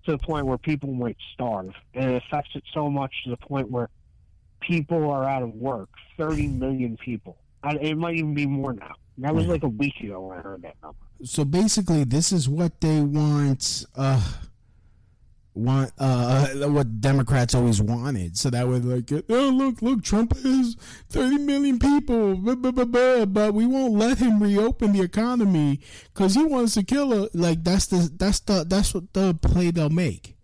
to 0.04 0.12
the 0.12 0.18
point 0.18 0.46
where 0.46 0.58
people 0.58 0.92
might 0.92 1.16
starve, 1.34 1.72
and 1.94 2.10
it 2.10 2.22
affects 2.26 2.50
it 2.54 2.64
so 2.74 2.90
much 2.90 3.12
to 3.24 3.30
the 3.30 3.36
point 3.36 3.70
where 3.70 3.88
people 4.60 5.10
are 5.10 5.24
out 5.24 5.42
of 5.42 5.54
work. 5.54 5.90
Thirty 6.16 6.48
million 6.48 6.96
people. 6.96 7.36
I, 7.62 7.74
it 7.76 7.96
might 7.96 8.16
even 8.16 8.34
be 8.34 8.46
more 8.46 8.72
now. 8.72 8.94
That 9.18 9.34
was 9.34 9.46
like 9.46 9.62
a 9.62 9.68
week 9.68 10.00
ago 10.00 10.28
when 10.28 10.38
I 10.38 10.42
heard 10.42 10.62
that 10.62 10.76
number. 10.82 10.98
So 11.22 11.44
basically, 11.44 12.04
this 12.04 12.32
is 12.32 12.48
what 12.48 12.80
they 12.80 13.00
want. 13.00 13.84
Uh, 13.96 14.22
want 15.58 15.92
uh, 15.98 16.46
what 16.68 17.00
Democrats 17.00 17.54
always 17.54 17.82
wanted. 17.82 18.36
So 18.36 18.50
that 18.50 18.66
would 18.66 18.84
like, 18.84 19.24
oh 19.28 19.48
look, 19.48 19.82
look, 19.82 20.02
Trump 20.02 20.36
has 20.36 20.76
thirty 21.08 21.38
million 21.38 21.78
people, 21.78 22.36
blah, 22.36 22.54
blah, 22.54 22.84
blah, 22.84 23.24
but 23.24 23.54
we 23.54 23.66
won't 23.66 23.94
let 23.94 24.18
him 24.18 24.42
reopen 24.42 24.92
the 24.92 25.02
economy 25.02 25.80
because 26.14 26.34
he 26.34 26.44
wants 26.44 26.74
to 26.74 26.84
kill 26.84 27.24
us. 27.24 27.30
Like 27.34 27.64
that's 27.64 27.86
the 27.86 28.10
that's 28.16 28.40
the 28.40 28.64
that's 28.64 28.94
what 28.94 29.12
the 29.12 29.34
play 29.34 29.70
they'll 29.70 29.90
make. 29.90 30.36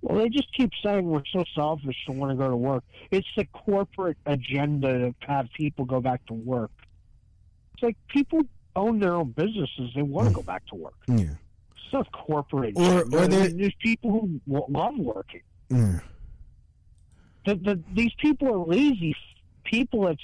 Well, 0.00 0.18
they 0.18 0.28
just 0.28 0.52
keep 0.52 0.70
saying 0.82 1.04
we're 1.04 1.22
so 1.32 1.44
selfish 1.54 1.96
to 2.06 2.12
want 2.12 2.32
to 2.32 2.36
go 2.36 2.48
to 2.48 2.56
work. 2.56 2.82
It's 3.10 3.28
the 3.36 3.44
corporate 3.46 4.16
agenda 4.26 4.98
to 4.98 5.14
have 5.26 5.48
people 5.52 5.84
go 5.84 6.00
back 6.00 6.26
to 6.26 6.34
work. 6.34 6.72
It's 7.74 7.82
like 7.84 7.96
people 8.08 8.40
own 8.76 8.98
their 9.00 9.14
own 9.14 9.30
businesses; 9.32 9.90
they 9.94 10.02
want 10.02 10.28
to 10.28 10.34
go 10.34 10.42
back 10.42 10.64
to 10.66 10.74
work. 10.74 10.94
Yeah. 11.08 11.16
It's 11.74 11.92
not 11.92 12.10
corporate. 12.12 12.74
Or- 12.76 13.02
or 13.02 13.28
there's 13.28 13.74
people 13.80 14.10
who 14.10 14.40
love 14.68 14.96
working. 14.98 15.42
Yeah. 15.68 16.00
The, 17.44 17.54
the, 17.56 17.82
these 17.92 18.12
people 18.18 18.48
are 18.48 18.64
lazy. 18.66 19.14
People 19.64 20.02
that 20.06 20.16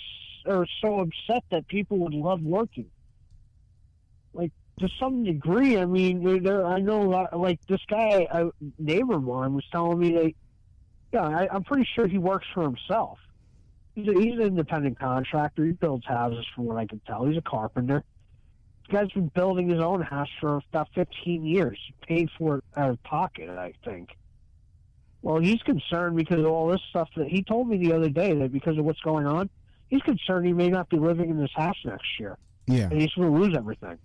are 0.51 0.67
so 0.81 1.01
upset 1.01 1.45
that 1.51 1.67
people 1.69 1.99
would 1.99 2.15
love 2.15 2.41
working. 2.43 2.87
Like 4.33 4.53
to 4.81 4.89
some 5.01 5.25
degree, 5.25 5.77
I 5.79 5.85
mean, 5.85 6.23
there- 6.25 6.41
there. 6.41 6.67
I 6.67 6.79
know, 6.81 7.01
lot, 7.03 7.39
like 7.39 7.61
this 7.67 7.81
guy, 7.89 8.27
a 8.31 8.51
neighbor 8.79 9.15
of 9.15 9.25
mine, 9.25 9.55
was 9.55 9.65
telling 9.73 9.99
me 9.99 10.13
that. 10.13 10.33
Yeah, 11.13 11.23
I, 11.27 11.49
I'm 11.51 11.65
pretty 11.65 11.89
sure 11.95 12.07
he 12.07 12.19
works 12.19 12.47
for 12.53 12.63
himself. 12.63 13.19
He's, 13.95 14.07
a, 14.09 14.13
he's 14.13 14.35
an 14.35 14.43
independent 14.43 14.99
contractor. 14.99 15.65
He 15.65 15.73
builds 15.73 16.05
houses, 16.05 16.45
from 16.55 16.67
what 16.67 16.77
I 16.77 16.87
can 16.87 17.01
tell. 17.07 17.25
He's 17.25 17.39
a 17.39 17.43
carpenter. 17.43 18.05
This 18.89 19.01
guy's 19.01 19.13
been 19.13 19.31
building 19.35 19.69
his 19.69 19.81
own 19.81 20.01
house 20.01 20.29
for 20.41 20.63
about 20.73 20.89
15 20.95 21.45
years. 21.45 21.79
He 21.87 21.95
paid 22.07 22.31
for 22.39 22.59
it 22.59 22.65
out 22.77 22.91
of 22.91 23.03
pocket, 23.03 23.51
I 23.51 23.75
think. 23.85 24.17
Well, 25.21 25.41
he's 25.41 25.61
concerned 25.63 26.17
because 26.17 26.41
of 26.41 26.47
all 26.47 26.69
this 26.69 26.81
stuff 26.89 27.09
that 27.17 27.29
he 27.29 27.43
told 27.43 27.69
me 27.69 27.77
the 27.77 27.93
other 27.93 28.09
day 28.09 28.35
that 28.35 28.53
because 28.53 28.79
of 28.79 28.85
what's 28.85 29.01
going 29.01 29.27
on, 29.27 29.51
he's 29.89 30.01
concerned 30.03 30.47
he 30.47 30.53
may 30.53 30.69
not 30.69 30.89
be 30.89 30.97
living 30.97 31.29
in 31.29 31.39
this 31.39 31.51
house 31.55 31.77
next 31.85 32.19
year. 32.19 32.39
Yeah. 32.67 32.89
And 32.91 33.01
he's 33.01 33.13
going 33.13 33.33
to 33.33 33.39
lose 33.39 33.55
everything 33.57 33.99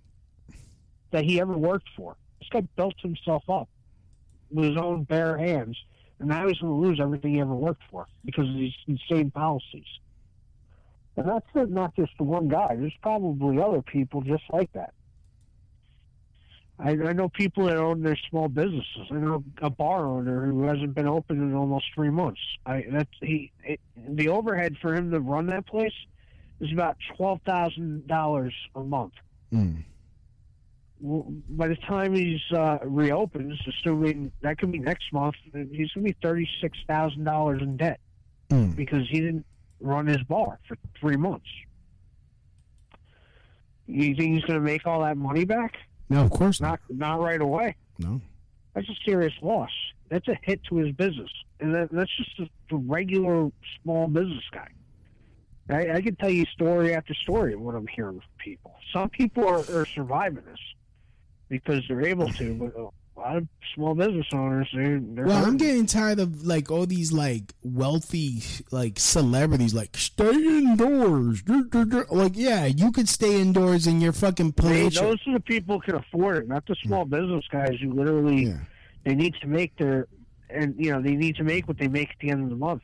that 1.12 1.24
he 1.24 1.40
ever 1.40 1.56
worked 1.56 1.88
for. 1.96 2.16
This 2.40 2.48
guy 2.50 2.62
built 2.76 2.94
himself 3.00 3.48
up 3.48 3.68
with 4.50 4.66
his 4.66 4.76
own 4.76 5.04
bare 5.04 5.38
hands, 5.38 5.78
and 6.18 6.28
now 6.28 6.46
he's 6.46 6.58
going 6.58 6.72
to 6.72 6.88
lose 6.88 7.00
everything 7.00 7.34
he 7.34 7.40
ever 7.40 7.54
worked 7.54 7.82
for 7.90 8.06
because 8.24 8.48
of 8.48 8.54
these 8.54 8.74
insane 8.86 9.30
policies. 9.30 9.86
And 11.16 11.28
that's 11.28 11.46
not- 11.54 11.70
not 11.70 11.96
just 11.96 12.12
the 12.18 12.24
one 12.24 12.48
guy. 12.48 12.74
There's 12.76 12.96
probably 13.02 13.58
other 13.60 13.82
people 13.82 14.20
just 14.22 14.44
like 14.52 14.72
that. 14.72 14.92
I, 16.78 16.90
I 16.90 17.12
know 17.12 17.28
people 17.28 17.66
that 17.66 17.76
own 17.76 18.02
their 18.02 18.16
small 18.28 18.48
businesses. 18.48 19.06
I 19.10 19.14
know 19.14 19.44
a 19.62 19.70
bar 19.70 20.06
owner 20.06 20.46
who 20.46 20.64
hasn't 20.64 20.94
been 20.94 21.06
open 21.06 21.40
in 21.40 21.54
almost 21.54 21.86
three 21.94 22.10
months. 22.10 22.40
I 22.66 22.84
that's 22.90 23.10
he 23.20 23.52
it, 23.62 23.78
the 23.96 24.28
overhead 24.28 24.76
for 24.82 24.92
him 24.92 25.12
to 25.12 25.20
run 25.20 25.46
that 25.46 25.68
place 25.68 25.92
is 26.58 26.72
about 26.72 26.96
twelve 27.16 27.40
thousand 27.46 28.08
dollars 28.08 28.52
a 28.74 28.80
month. 28.82 29.12
Mm. 29.52 29.84
Well, 31.00 31.26
by 31.48 31.68
the 31.68 31.76
time 31.76 32.12
he's 32.12 32.40
uh, 32.52 32.78
reopens, 32.82 33.56
assuming 33.68 34.32
that 34.40 34.58
could 34.58 34.72
be 34.72 34.80
next 34.80 35.12
month, 35.12 35.36
he's 35.44 35.92
going 35.92 36.06
to 36.06 36.12
be 36.12 36.16
thirty 36.20 36.48
six 36.60 36.76
thousand 36.88 37.22
dollars 37.22 37.62
in 37.62 37.76
debt 37.76 38.00
Mm. 38.50 38.74
because 38.76 39.08
he 39.08 39.20
didn't 39.20 39.46
run 39.80 40.06
his 40.06 40.22
bar 40.24 40.58
for 40.66 40.76
three 40.98 41.16
months. 41.16 41.48
You 43.86 44.14
think 44.14 44.34
he's 44.34 44.44
going 44.44 44.58
to 44.58 44.64
make 44.64 44.86
all 44.86 45.00
that 45.02 45.16
money 45.16 45.44
back? 45.44 45.76
No, 46.08 46.22
of 46.22 46.30
course 46.30 46.60
not. 46.60 46.80
Not 46.88 47.18
not 47.18 47.24
right 47.24 47.40
away. 47.40 47.76
No. 47.98 48.20
That's 48.74 48.88
a 48.88 48.94
serious 49.04 49.34
loss. 49.42 49.70
That's 50.08 50.26
a 50.28 50.38
hit 50.42 50.62
to 50.64 50.76
his 50.76 50.92
business, 50.92 51.30
and 51.60 51.74
that, 51.74 51.88
that's 51.90 52.10
just 52.16 52.38
a, 52.40 52.48
the 52.70 52.76
regular 52.76 53.50
small 53.82 54.06
business 54.08 54.44
guy. 54.52 54.68
I, 55.68 55.96
I 55.96 56.00
can 56.02 56.16
tell 56.16 56.30
you 56.30 56.44
story 56.46 56.94
after 56.94 57.14
story 57.14 57.54
of 57.54 57.60
what 57.60 57.74
I'm 57.74 57.86
hearing 57.86 58.20
from 58.20 58.28
people. 58.38 58.74
Some 58.92 59.08
people 59.08 59.46
are, 59.46 59.60
are 59.74 59.86
surviving 59.86 60.44
this 60.44 60.58
because 61.48 61.82
they're 61.88 62.06
able 62.06 62.28
to, 62.32 62.54
but 62.54 62.76
uh, 62.78 62.88
a 63.16 63.20
lot 63.20 63.36
of 63.36 63.48
small 63.74 63.94
business 63.94 64.26
owners, 64.32 64.68
they're, 64.74 65.00
they're 65.00 65.26
Well, 65.26 65.44
I'm 65.44 65.56
getting 65.56 65.86
tired 65.86 66.18
of 66.18 66.44
like 66.44 66.70
all 66.70 66.86
these 66.86 67.12
like 67.12 67.52
wealthy 67.62 68.42
like 68.70 68.98
celebrities 68.98 69.74
like 69.74 69.96
stay 69.96 70.30
indoors. 70.30 71.42
Like, 72.10 72.32
yeah, 72.34 72.66
you 72.66 72.92
could 72.92 73.08
stay 73.08 73.40
indoors 73.40 73.86
in 73.86 74.00
your 74.00 74.12
fucking 74.12 74.52
place. 74.52 74.98
those 74.98 75.18
are 75.26 75.34
the 75.34 75.40
people 75.40 75.78
who 75.78 75.82
can 75.82 75.94
afford 75.96 76.38
it, 76.38 76.48
not 76.48 76.66
the 76.66 76.74
small 76.76 77.04
business 77.04 77.44
guys 77.50 77.76
who 77.80 77.92
literally 77.92 78.54
they 79.04 79.14
need 79.14 79.34
to 79.40 79.46
make 79.46 79.76
their 79.76 80.08
and 80.50 80.74
you 80.78 80.92
know 80.92 81.00
they 81.00 81.14
need 81.14 81.36
to 81.36 81.44
make 81.44 81.68
what 81.68 81.78
they 81.78 81.88
make 81.88 82.10
at 82.10 82.16
the 82.20 82.30
end 82.30 82.44
of 82.44 82.50
the 82.50 82.56
month. 82.56 82.82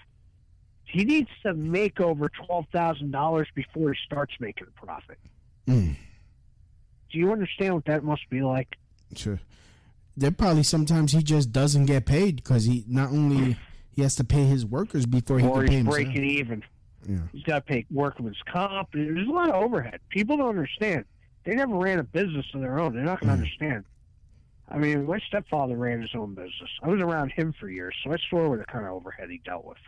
He 0.85 1.05
needs 1.05 1.31
to 1.45 1.55
make 1.55 2.01
over 2.01 2.29
twelve 2.29 2.67
thousand 2.73 3.11
dollars 3.11 3.49
before 3.55 3.93
he 3.93 3.99
starts 4.05 4.35
making 4.41 4.67
a 4.69 4.87
profit. 4.87 5.19
Mm. 5.67 5.97
Do 7.11 7.19
you 7.19 7.33
understand 7.33 7.75
what 7.75 7.85
that 7.87 8.05
must 8.05 8.29
be 8.31 8.43
like? 8.43 8.77
Sure. 9.15 9.41
There 10.21 10.31
probably 10.31 10.63
sometimes 10.63 11.13
he 11.13 11.23
just 11.23 11.51
doesn't 11.51 11.87
get 11.87 12.05
paid 12.05 12.37
because 12.37 12.65
he 12.65 12.85
not 12.87 13.09
only 13.11 13.57
he 13.91 14.03
has 14.03 14.15
to 14.17 14.25
pay 14.25 14.45
his 14.45 14.65
workers 14.67 15.07
before 15.07 15.39
he 15.39 15.47
or 15.47 15.65
can 15.65 15.67
pay 15.67 15.73
he's 15.73 15.79
himself. 15.79 15.95
breaking 15.95 16.25
even. 16.25 16.65
Yeah. 17.09 17.19
He's 17.33 17.43
got 17.45 17.55
to 17.67 17.73
pay 17.73 17.87
workman's 17.91 18.37
comp. 18.53 18.91
There's 18.93 19.27
a 19.27 19.31
lot 19.31 19.49
of 19.49 19.55
overhead. 19.55 20.01
People 20.11 20.37
don't 20.37 20.51
understand. 20.51 21.07
They 21.45 21.55
never 21.55 21.75
ran 21.75 21.99
a 21.99 22.03
business 22.03 22.45
of 22.53 22.61
their 22.61 22.79
own. 22.79 22.93
They're 22.95 23.03
not 23.03 23.19
Mm. 23.19 23.23
going 23.23 23.29
to 23.29 23.43
understand. 23.43 23.85
I 24.69 24.77
mean, 24.79 25.07
my 25.07 25.19
stepfather 25.27 25.75
ran 25.77 26.03
his 26.03 26.11
own 26.15 26.35
business. 26.35 26.69
I 26.83 26.89
was 26.89 27.01
around 27.01 27.33
him 27.33 27.55
for 27.59 27.69
years, 27.71 27.95
so 28.05 28.13
I 28.13 28.17
saw 28.29 28.51
what 28.51 28.65
kind 28.69 28.85
of 28.85 28.93
overhead 28.93 29.31
he 29.31 29.41
dealt 29.45 29.65
with. 29.65 29.79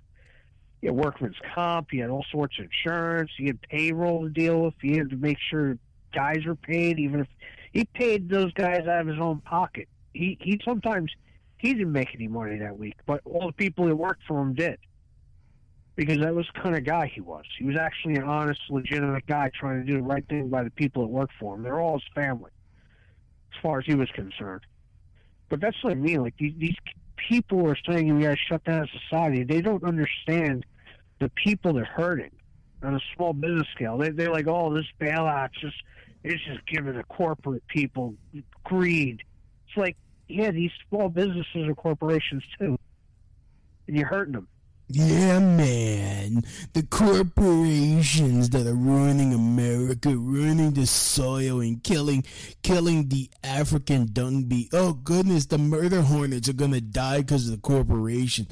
He 0.81 0.87
had 0.89 0.97
workman's 0.97 1.37
comp. 1.55 1.89
He 1.93 1.99
had 1.99 2.09
all 2.11 2.25
sorts 2.33 2.59
of 2.59 2.65
insurance. 2.65 3.31
He 3.37 3.47
had 3.47 3.61
payroll 3.63 4.23
to 4.25 4.31
deal 4.31 4.63
with. 4.63 4.75
He 4.81 4.97
had 4.97 5.11
to 5.11 5.17
make 5.17 5.39
sure 5.51 5.77
guys 6.15 6.45
were 6.47 6.57
paid, 6.57 6.99
even 6.99 7.21
if 7.21 7.29
he 7.73 7.85
paid 7.85 8.29
those 8.31 8.53
guys 8.55 8.87
out 8.89 9.03
of 9.03 9.07
his 9.07 9.21
own 9.21 9.41
pocket. 9.43 9.89
He 10.13 10.39
he 10.41 10.61
sometimes 10.65 11.11
he 11.59 11.75
didn't 11.75 11.93
make 11.93 12.15
any 12.15 12.29
money 12.29 12.59
that 12.59 12.79
week, 12.79 12.97
but 13.07 13.21
all 13.25 13.47
the 13.47 13.53
people 13.53 13.87
that 13.87 13.97
worked 13.97 14.23
for 14.27 14.41
him 14.41 14.55
did 14.55 14.79
because 15.95 16.19
that 16.19 16.35
was 16.35 16.47
the 16.55 16.61
kind 16.61 16.77
of 16.77 16.85
guy 16.85 17.11
he 17.13 17.21
was. 17.21 17.45
He 17.59 17.65
was 17.65 17.77
actually 17.77 18.17
an 18.17 18.25
honest, 18.25 18.61
legitimate 18.71 19.27
guy 19.27 19.51
trying 19.59 19.85
to 19.85 19.87
do 19.87 19.99
the 19.99 20.03
right 20.03 20.27
thing 20.27 20.49
by 20.49 20.65
the 20.65 20.71
people 20.71 21.03
that 21.03 21.09
worked 21.09 21.35
for 21.39 21.55
him. 21.55 21.63
They're 21.63 21.81
all 21.81 21.95
his 21.95 22.09
family, 22.15 22.51
as 23.55 23.63
far 23.63 23.79
as 23.79 23.87
he 23.87 23.95
was 23.95 24.09
concerned. 24.11 24.63
But 25.49 25.61
that's 25.61 25.77
what 25.83 25.93
I 25.93 25.97
mean. 25.97 26.23
Like 26.23 26.35
these, 26.39 26.55
these 26.57 26.77
people 27.29 27.69
are 27.69 27.77
saying 27.87 28.15
we 28.17 28.23
got 28.23 28.31
to 28.31 28.37
shut 28.49 28.65
down 28.65 28.89
society. 29.09 29.45
They 29.45 29.61
don't 29.61 29.85
understand 29.85 30.65
the 31.21 31.31
people 31.31 31.75
they're 31.75 31.85
hurting 31.85 32.31
on 32.83 32.95
a 32.95 33.01
small 33.15 33.33
business 33.33 33.67
scale. 33.75 33.99
They, 33.99 34.11
they're 34.11 34.33
like, 34.33 34.47
oh, 34.49 34.75
this 34.75 34.87
bailout's 34.99 35.61
just 35.61 35.77
it's 36.25 36.43
just 36.45 36.65
giving 36.67 36.95
the 36.95 37.05
corporate 37.05 37.67
people 37.67 38.15
greed. 38.65 39.23
It's 39.73 39.79
like, 39.79 39.97
yeah, 40.29 40.51
these 40.51 40.71
small 40.89 41.09
businesses 41.09 41.67
are 41.69 41.75
corporations 41.75 42.43
too, 42.59 42.79
and 43.87 43.97
you're 43.97 44.07
hurting 44.07 44.35
them. 44.35 44.49
Yeah, 44.89 45.39
man. 45.39 46.43
The 46.75 46.83
corporations 46.83 48.51
that 48.51 48.67
are 48.67 48.75
ruining 48.75 49.33
America, 49.33 50.15
ruining 50.15 50.73
the 50.73 50.87
soil, 50.87 51.61
and 51.61 51.83
killing, 51.83 52.25
killing 52.63 53.09
the 53.09 53.31
African 53.43 54.13
dung 54.13 54.43
bee. 54.43 54.69
Oh 54.75 54.93
goodness, 54.93 55.47
the 55.47 55.57
murder 55.57 56.03
hornets 56.03 56.51
are 56.51 56.55
gonna 56.55 56.83
die 56.83 57.19
because 57.19 57.49
of 57.49 57.55
the 57.55 57.61
corporation. 57.63 58.47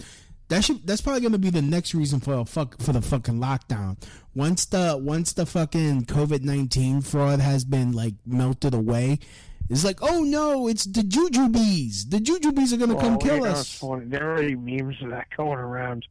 That 0.49 0.65
should. 0.65 0.87
That's 0.87 1.03
probably 1.03 1.21
gonna 1.21 1.37
be 1.37 1.51
the 1.51 1.61
next 1.61 1.93
reason 1.95 2.21
for 2.21 2.35
a 2.35 2.47
fuck 2.47 2.81
for 2.81 2.95
the 2.95 3.03
fucking 3.03 3.39
lockdown. 3.39 4.03
Once 4.35 4.65
the 4.65 4.99
once 4.99 5.35
the 5.35 5.45
fucking 5.45 6.07
COVID 6.07 6.41
nineteen 6.43 7.03
fraud 7.03 7.41
has 7.41 7.67
been 7.67 7.93
like 7.93 8.15
melted 8.25 8.73
away. 8.73 9.19
It's 9.71 9.85
like, 9.85 10.01
oh 10.03 10.23
no, 10.25 10.67
it's 10.67 10.85
the 10.85 11.03
jujubes. 11.03 12.11
The 12.11 12.19
jujubes 12.19 12.73
are 12.73 12.77
gonna 12.77 13.01
come 13.01 13.15
Oh, 13.15 13.19
kill 13.19 13.37
you 13.37 13.43
know, 13.43 13.51
us. 13.51 13.79
funny. 13.79 14.07
There 14.07 14.27
are 14.29 14.33
already 14.33 14.57
memes 14.57 15.01
of 15.01 15.11
that 15.11 15.29
going 15.37 15.59
around. 15.59 16.07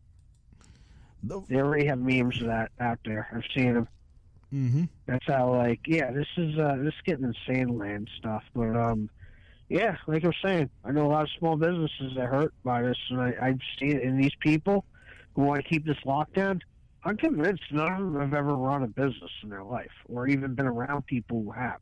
They 1.23 1.57
already 1.57 1.85
have 1.85 1.99
memes 1.99 2.39
of 2.39 2.47
that 2.47 2.71
out 2.79 2.99
there. 3.03 3.27
I've 3.33 3.43
seen 3.53 3.73
them. 3.73 3.87
Mm-hmm. 4.53 4.83
That's 5.05 5.25
how, 5.27 5.53
like, 5.53 5.81
yeah, 5.85 6.11
this 6.11 6.27
is 6.37 6.57
uh, 6.57 6.77
this 6.79 6.93
is 6.93 7.01
getting 7.05 7.25
insane 7.25 7.77
land 7.77 8.09
stuff. 8.17 8.43
But 8.55 8.77
um, 8.77 9.09
yeah, 9.67 9.97
like 10.07 10.23
I'm 10.23 10.31
saying, 10.41 10.69
I 10.85 10.91
know 10.91 11.05
a 11.05 11.11
lot 11.11 11.23
of 11.23 11.29
small 11.37 11.57
businesses 11.57 12.13
that 12.15 12.27
hurt 12.27 12.53
by 12.63 12.81
this, 12.81 12.97
and 13.09 13.19
I, 13.21 13.33
I've 13.41 13.59
seen 13.77 13.97
it 13.97 14.03
in 14.03 14.17
these 14.17 14.33
people 14.39 14.85
who 15.35 15.43
want 15.43 15.61
to 15.61 15.69
keep 15.69 15.85
this 15.85 15.97
lockdown. 16.05 16.61
I'm 17.03 17.17
convinced 17.17 17.63
none 17.71 17.91
of 17.91 17.99
them 18.13 18.21
have 18.21 18.33
ever 18.33 18.55
run 18.55 18.83
a 18.83 18.87
business 18.87 19.31
in 19.43 19.49
their 19.49 19.63
life 19.63 19.91
or 20.07 20.27
even 20.27 20.55
been 20.55 20.65
around 20.67 21.05
people 21.05 21.43
who 21.43 21.51
have. 21.51 21.79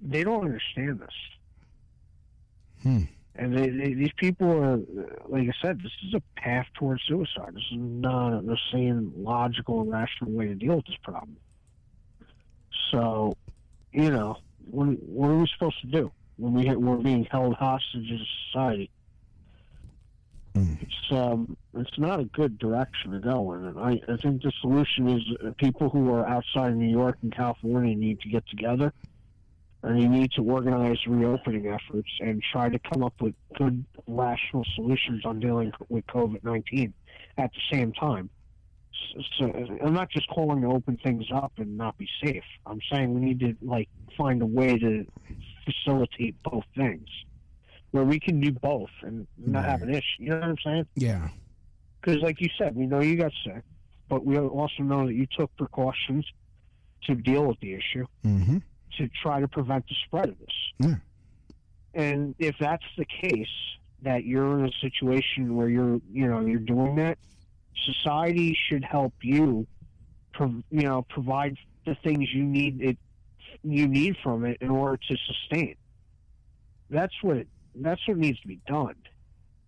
They 0.00 0.24
don't 0.24 0.44
understand 0.44 1.00
this. 1.00 1.08
Hmm. 2.82 3.02
And 3.34 3.56
they, 3.56 3.68
they, 3.68 3.94
these 3.94 4.12
people 4.16 4.50
are, 4.50 4.78
like 5.28 5.48
I 5.48 5.52
said, 5.60 5.82
this 5.82 5.92
is 6.06 6.14
a 6.14 6.22
path 6.40 6.66
towards 6.74 7.02
suicide. 7.06 7.54
This 7.54 7.64
is 7.70 7.78
not 7.78 8.46
the 8.46 8.56
same 8.72 9.12
logical 9.16 9.82
and 9.82 9.92
rational 9.92 10.32
way 10.32 10.46
to 10.46 10.54
deal 10.54 10.76
with 10.76 10.86
this 10.86 10.96
problem. 11.02 11.36
So, 12.90 13.36
you 13.92 14.10
know, 14.10 14.38
what, 14.70 14.86
what 15.02 15.28
are 15.28 15.36
we 15.36 15.48
supposed 15.52 15.80
to 15.82 15.86
do 15.86 16.12
when 16.36 16.54
we 16.54 16.74
we're 16.74 16.96
being 16.96 17.24
held 17.24 17.54
hostage 17.54 18.10
a 18.10 18.18
society? 18.50 18.90
It's 20.80 21.12
um, 21.12 21.56
it's 21.74 21.98
not 21.98 22.20
a 22.20 22.24
good 22.24 22.58
direction 22.58 23.10
to 23.12 23.18
go 23.18 23.52
in, 23.52 23.66
and 23.66 23.78
I, 23.78 24.00
I 24.10 24.16
think 24.16 24.42
the 24.42 24.52
solution 24.62 25.08
is 25.08 25.22
people 25.58 25.90
who 25.90 26.10
are 26.14 26.26
outside 26.26 26.74
New 26.74 26.90
York 26.90 27.18
and 27.22 27.34
California 27.34 27.94
need 27.94 28.20
to 28.20 28.28
get 28.30 28.46
together, 28.48 28.92
and 29.86 30.02
you 30.02 30.08
need 30.08 30.32
to 30.32 30.42
organize 30.42 30.98
reopening 31.06 31.68
efforts 31.68 32.10
and 32.20 32.42
try 32.52 32.68
to 32.68 32.78
come 32.78 33.02
up 33.04 33.14
with 33.20 33.34
good, 33.56 33.84
rational 34.06 34.64
solutions 34.74 35.24
on 35.24 35.40
dealing 35.40 35.72
with 35.88 36.06
COVID 36.06 36.42
nineteen 36.44 36.92
at 37.38 37.50
the 37.52 37.76
same 37.76 37.92
time. 37.92 38.28
So, 39.14 39.22
so 39.38 39.78
I'm 39.84 39.94
not 39.94 40.10
just 40.10 40.28
calling 40.28 40.62
to 40.62 40.68
open 40.68 40.98
things 41.02 41.26
up 41.32 41.52
and 41.58 41.76
not 41.76 41.96
be 41.98 42.08
safe. 42.22 42.44
I'm 42.66 42.80
saying 42.90 43.14
we 43.14 43.20
need 43.20 43.40
to 43.40 43.54
like 43.62 43.88
find 44.16 44.42
a 44.42 44.46
way 44.46 44.78
to 44.78 45.06
facilitate 45.64 46.34
both 46.42 46.64
things, 46.76 47.08
where 47.92 48.04
we 48.04 48.18
can 48.18 48.40
do 48.40 48.52
both 48.52 48.90
and 49.02 49.26
not 49.36 49.64
have 49.64 49.82
an 49.82 49.90
issue. 49.90 50.02
You 50.18 50.30
know 50.30 50.40
what 50.40 50.48
I'm 50.48 50.56
saying? 50.64 50.86
Yeah. 50.96 51.28
Because, 52.00 52.22
like 52.22 52.40
you 52.40 52.48
said, 52.58 52.74
we 52.74 52.86
know 52.86 53.00
you 53.00 53.16
got 53.16 53.32
sick, 53.44 53.62
but 54.08 54.24
we 54.24 54.38
also 54.38 54.82
know 54.82 55.06
that 55.06 55.14
you 55.14 55.26
took 55.38 55.54
precautions 55.56 56.26
to 57.04 57.14
deal 57.14 57.44
with 57.44 57.60
the 57.60 57.74
issue 57.74 58.06
Mm-hmm. 58.24 58.58
To 58.98 59.08
try 59.22 59.40
to 59.40 59.48
prevent 59.48 59.86
the 59.88 59.94
spread 60.06 60.28
of 60.28 60.38
this. 60.38 60.56
Yeah. 60.78 60.94
And 61.94 62.34
if 62.38 62.56
that's 62.58 62.84
the 62.96 63.06
case, 63.06 63.48
that 64.02 64.24
you're 64.24 64.58
in 64.58 64.66
a 64.66 64.72
situation 64.80 65.56
where 65.56 65.68
you're, 65.68 66.00
you 66.12 66.28
know, 66.28 66.40
you're 66.40 66.60
doing 66.60 66.96
that, 66.96 67.18
society 67.84 68.56
should 68.68 68.84
help 68.84 69.14
you, 69.22 69.66
prov- 70.32 70.62
you 70.70 70.82
know, 70.82 71.04
provide 71.08 71.56
the 71.86 71.96
things 72.04 72.28
you 72.32 72.44
need 72.44 72.80
it, 72.82 72.98
you 73.62 73.88
need 73.88 74.16
from 74.22 74.44
it 74.44 74.58
in 74.60 74.70
order 74.70 74.98
to 75.08 75.16
sustain. 75.26 75.76
That's 76.90 77.14
what 77.22 77.38
it, 77.38 77.48
that's 77.74 78.06
what 78.06 78.16
needs 78.18 78.40
to 78.40 78.48
be 78.48 78.60
done. 78.66 78.94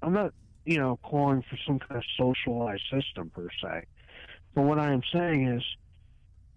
I'm 0.02 0.12
not, 0.12 0.32
you 0.64 0.78
know, 0.78 0.98
calling 1.02 1.42
for 1.42 1.58
some 1.66 1.78
kind 1.78 1.96
of 1.96 2.04
socialized 2.16 2.82
system 2.92 3.30
per 3.30 3.48
se. 3.62 3.84
But 4.54 4.62
what 4.62 4.78
I 4.78 4.92
am 4.92 5.02
saying 5.12 5.48
is, 5.48 5.64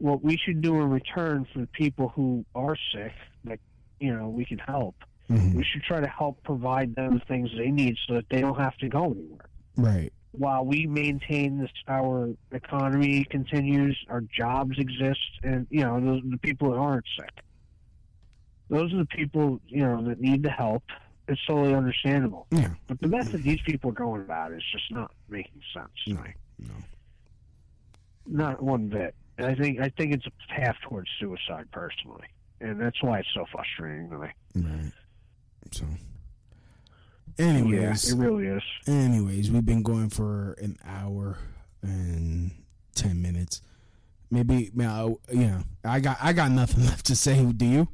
what 0.01 0.23
we 0.23 0.37
should 0.37 0.61
do 0.61 0.75
in 0.81 0.89
return 0.89 1.45
for 1.53 1.59
the 1.59 1.67
people 1.67 2.09
who 2.09 2.43
are 2.55 2.75
sick, 2.93 3.13
that 3.45 3.59
you 3.99 4.13
know 4.13 4.29
we 4.29 4.45
can 4.45 4.57
help. 4.57 4.95
Mm-hmm. 5.29 5.57
We 5.57 5.63
should 5.63 5.83
try 5.83 6.01
to 6.01 6.07
help 6.07 6.43
provide 6.43 6.95
them 6.95 7.19
the 7.19 7.25
things 7.25 7.49
they 7.57 7.69
need 7.69 7.95
so 8.07 8.15
that 8.15 8.25
they 8.29 8.41
don't 8.41 8.59
have 8.59 8.75
to 8.77 8.89
go 8.89 9.05
anywhere. 9.05 9.49
Right. 9.77 10.11
While 10.31 10.65
we 10.65 10.87
maintain 10.87 11.59
this, 11.59 11.71
our 11.87 12.29
economy 12.51 13.25
continues, 13.29 13.97
our 14.09 14.21
jobs 14.21 14.77
exist, 14.77 15.19
and 15.43 15.67
you 15.69 15.81
know 15.81 15.99
the, 15.99 16.21
the 16.31 16.37
people 16.37 16.71
that 16.71 16.77
aren't 16.77 17.05
sick. 17.17 17.43
Those 18.69 18.93
are 18.93 18.97
the 18.97 19.05
people 19.05 19.61
you 19.67 19.83
know 19.83 20.03
that 20.07 20.19
need 20.19 20.43
the 20.43 20.49
help. 20.49 20.83
It's 21.27 21.39
totally 21.45 21.75
understandable. 21.75 22.47
Yeah. 22.51 22.71
But 22.87 22.99
the 22.99 23.07
method 23.07 23.43
these 23.43 23.61
people 23.61 23.91
are 23.91 23.93
going 23.93 24.21
about 24.21 24.51
is 24.51 24.63
just 24.71 24.91
not 24.91 25.11
making 25.29 25.61
sense. 25.73 25.91
No. 26.07 26.23
No. 26.59 26.73
Not 28.27 28.61
one 28.61 28.87
bit. 28.87 29.15
And 29.37 29.47
I 29.47 29.55
think 29.55 29.79
I 29.79 29.89
think 29.89 30.13
it's 30.13 30.25
a 30.25 30.53
path 30.53 30.75
towards 30.87 31.09
suicide 31.19 31.65
personally, 31.71 32.27
and 32.59 32.79
that's 32.79 33.01
why 33.01 33.19
it's 33.19 33.29
so 33.33 33.45
frustrating 33.51 34.09
to 34.09 34.17
me. 34.17 34.27
Right. 34.55 34.91
So. 35.71 35.85
Anyways, 37.39 38.09
Yeah, 38.09 38.15
it 38.15 38.19
really 38.19 38.47
is. 38.47 38.63
Anyways, 38.87 39.51
we've 39.51 39.65
been 39.65 39.83
going 39.83 40.09
for 40.09 40.53
an 40.61 40.77
hour 40.85 41.37
and 41.81 42.51
ten 42.93 43.21
minutes. 43.21 43.61
Maybe, 44.29 44.71
now, 44.73 45.17
yeah. 45.31 45.61
I 45.83 45.99
got 45.99 46.17
I 46.21 46.33
got 46.33 46.51
nothing 46.51 46.85
left 46.85 47.05
to 47.07 47.15
say. 47.15 47.43
Do 47.43 47.65
you? 47.65 47.87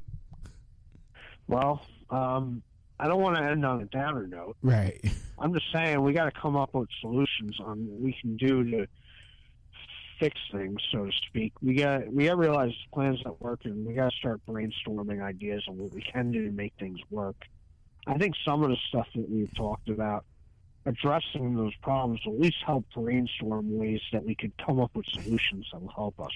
Well, 1.47 1.85
um, 2.09 2.61
I 2.99 3.07
don't 3.07 3.21
want 3.21 3.37
to 3.37 3.43
end 3.43 3.65
on 3.65 3.81
a 3.81 3.85
downer 3.85 4.27
note. 4.27 4.57
Right. 4.61 4.99
I'm 5.39 5.53
just 5.53 5.71
saying 5.71 6.01
we 6.01 6.13
got 6.13 6.25
to 6.25 6.39
come 6.39 6.55
up 6.55 6.73
with 6.73 6.89
solutions 6.99 7.57
on 7.59 7.87
what 7.87 8.01
we 8.01 8.17
can 8.19 8.37
do 8.37 8.63
to 8.71 8.87
fix 10.19 10.39
things, 10.51 10.81
so 10.91 11.05
to 11.05 11.11
speak. 11.27 11.53
We 11.61 11.75
got 11.75 12.11
we 12.11 12.25
got 12.25 12.31
to 12.31 12.37
realize 12.37 12.69
the 12.69 12.93
plans 12.93 13.19
not 13.25 13.41
working. 13.41 13.85
We 13.85 13.93
got 13.93 14.11
to 14.11 14.17
start 14.17 14.41
brainstorming 14.47 15.21
ideas 15.21 15.63
on 15.67 15.77
what 15.77 15.91
we 15.91 16.01
can 16.01 16.31
do 16.31 16.45
to 16.45 16.51
make 16.51 16.73
things 16.79 16.99
work. 17.09 17.35
I 18.05 18.17
think 18.17 18.35
some 18.45 18.63
of 18.63 18.69
the 18.69 18.77
stuff 18.87 19.07
that 19.15 19.29
we've 19.29 19.53
talked 19.55 19.89
about, 19.89 20.25
addressing 20.85 21.55
those 21.55 21.75
problems, 21.81 22.21
will 22.25 22.33
at 22.35 22.39
least 22.39 22.57
help 22.65 22.85
brainstorm 22.93 23.77
ways 23.77 24.01
that 24.13 24.23
we 24.23 24.35
could 24.35 24.53
come 24.57 24.79
up 24.79 24.91
with 24.95 25.05
solutions 25.07 25.67
that 25.71 25.81
will 25.81 25.89
help 25.89 26.19
us. 26.19 26.31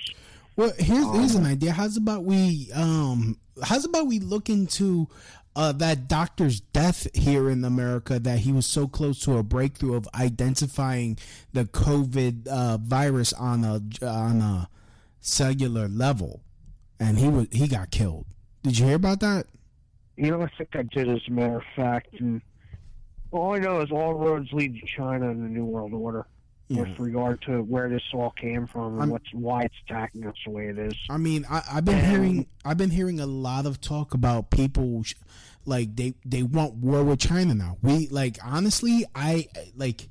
Well, 0.56 0.72
here's 0.78 1.06
here's 1.16 1.36
Um, 1.36 1.46
an 1.46 1.52
idea. 1.52 1.72
How's 1.72 1.98
about 1.98 2.24
we 2.24 2.70
um 2.74 3.38
how's 3.64 3.86
about 3.86 4.08
we 4.08 4.20
look 4.20 4.50
into 4.50 5.08
uh 5.56 5.72
that 5.74 6.08
doctor's 6.08 6.60
death 6.62 7.08
here 7.16 7.50
in 7.50 7.64
America 7.64 8.20
that 8.20 8.40
he 8.40 8.52
was 8.52 8.66
so 8.66 8.88
close 8.88 9.20
to 9.22 9.38
a 9.38 9.44
breakthrough 9.44 9.96
of 9.96 10.08
identifying 10.16 11.18
the 11.54 11.66
COVID 11.66 12.48
uh 12.48 12.78
virus 12.78 13.34
on 13.34 13.64
a 13.64 13.82
on 14.06 14.42
a 14.42 14.70
cellular 15.20 15.88
level 15.88 16.42
and 17.00 17.18
he 17.18 17.28
was 17.30 17.48
he 17.52 17.68
got 17.68 17.92
killed. 17.92 18.26
Did 18.64 18.78
you 18.78 18.86
hear 18.88 18.96
about 18.96 19.20
that? 19.22 19.48
You 20.18 20.32
know, 20.32 20.42
I 20.44 20.48
think 20.56 20.76
I 20.76 20.84
did, 20.84 21.10
as 21.10 21.22
a 21.28 21.32
matter 21.32 21.58
of 21.58 21.64
fact. 21.76 22.20
And 22.20 22.42
all 23.32 23.56
I 23.56 23.60
know 23.60 23.80
is 23.82 23.92
all 23.92 24.14
roads 24.14 24.52
lead 24.54 24.80
to 24.80 24.86
China 24.86 25.30
and 25.32 25.44
the 25.44 25.50
New 25.50 25.66
World 25.66 25.94
Order 25.94 26.28
with 26.76 27.00
regard 27.00 27.42
to 27.44 27.62
where 27.64 27.90
this 27.90 28.04
all 28.14 28.32
came 28.32 28.68
from 28.68 28.94
and 28.94 29.02
I'm- 29.02 29.10
what's 29.10 29.34
why 29.34 29.62
it's 29.64 29.76
attacking 29.88 30.26
us 30.26 30.36
the 30.46 30.52
way 30.52 30.68
it 30.68 30.78
is. 30.78 30.94
I 31.10 31.18
mean, 31.18 31.46
I, 31.50 31.62
I've 31.74 31.86
been 31.86 32.04
hearing 32.04 32.48
I've 32.66 32.78
been 32.78 32.90
hearing 32.92 33.20
a 33.20 33.26
lot 33.26 33.66
of 33.66 33.82
talk 33.82 34.14
about 34.14 34.50
people 34.50 35.04
sh- 35.04 35.16
like 35.66 35.96
they 35.96 36.14
they 36.26 36.44
want 36.44 36.76
war 36.76 37.04
with 37.04 37.20
China 37.20 37.54
now. 37.54 37.78
We 37.82 38.08
like 38.08 38.38
honestly, 38.44 39.06
I 39.16 39.48
like 39.76 40.10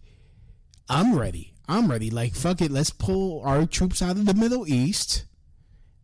I'm 0.89 1.17
ready. 1.17 1.55
I'm 1.69 1.91
ready. 1.91 2.11
Like 2.11 2.35
fuck 2.35 2.61
it, 2.61 2.71
let's 2.71 2.91
pull 2.91 3.43
our 3.45 3.67
troops 3.67 4.03
out 4.03 4.13
of 4.13 4.27
the 4.27 4.35
Middle 4.35 4.67
East 4.69 5.25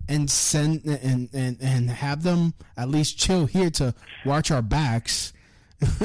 and 0.09 0.31
send 0.31 0.85
and 0.85 1.29
and 1.33 1.59
and 1.61 1.91
have 1.91 2.23
them 2.23 2.55
at 2.77 2.89
least 2.89 3.19
chill 3.19 3.47
here 3.47 3.71
to 3.71 3.95
watch 4.25 4.51
our 4.51 4.63
backs. 4.63 5.33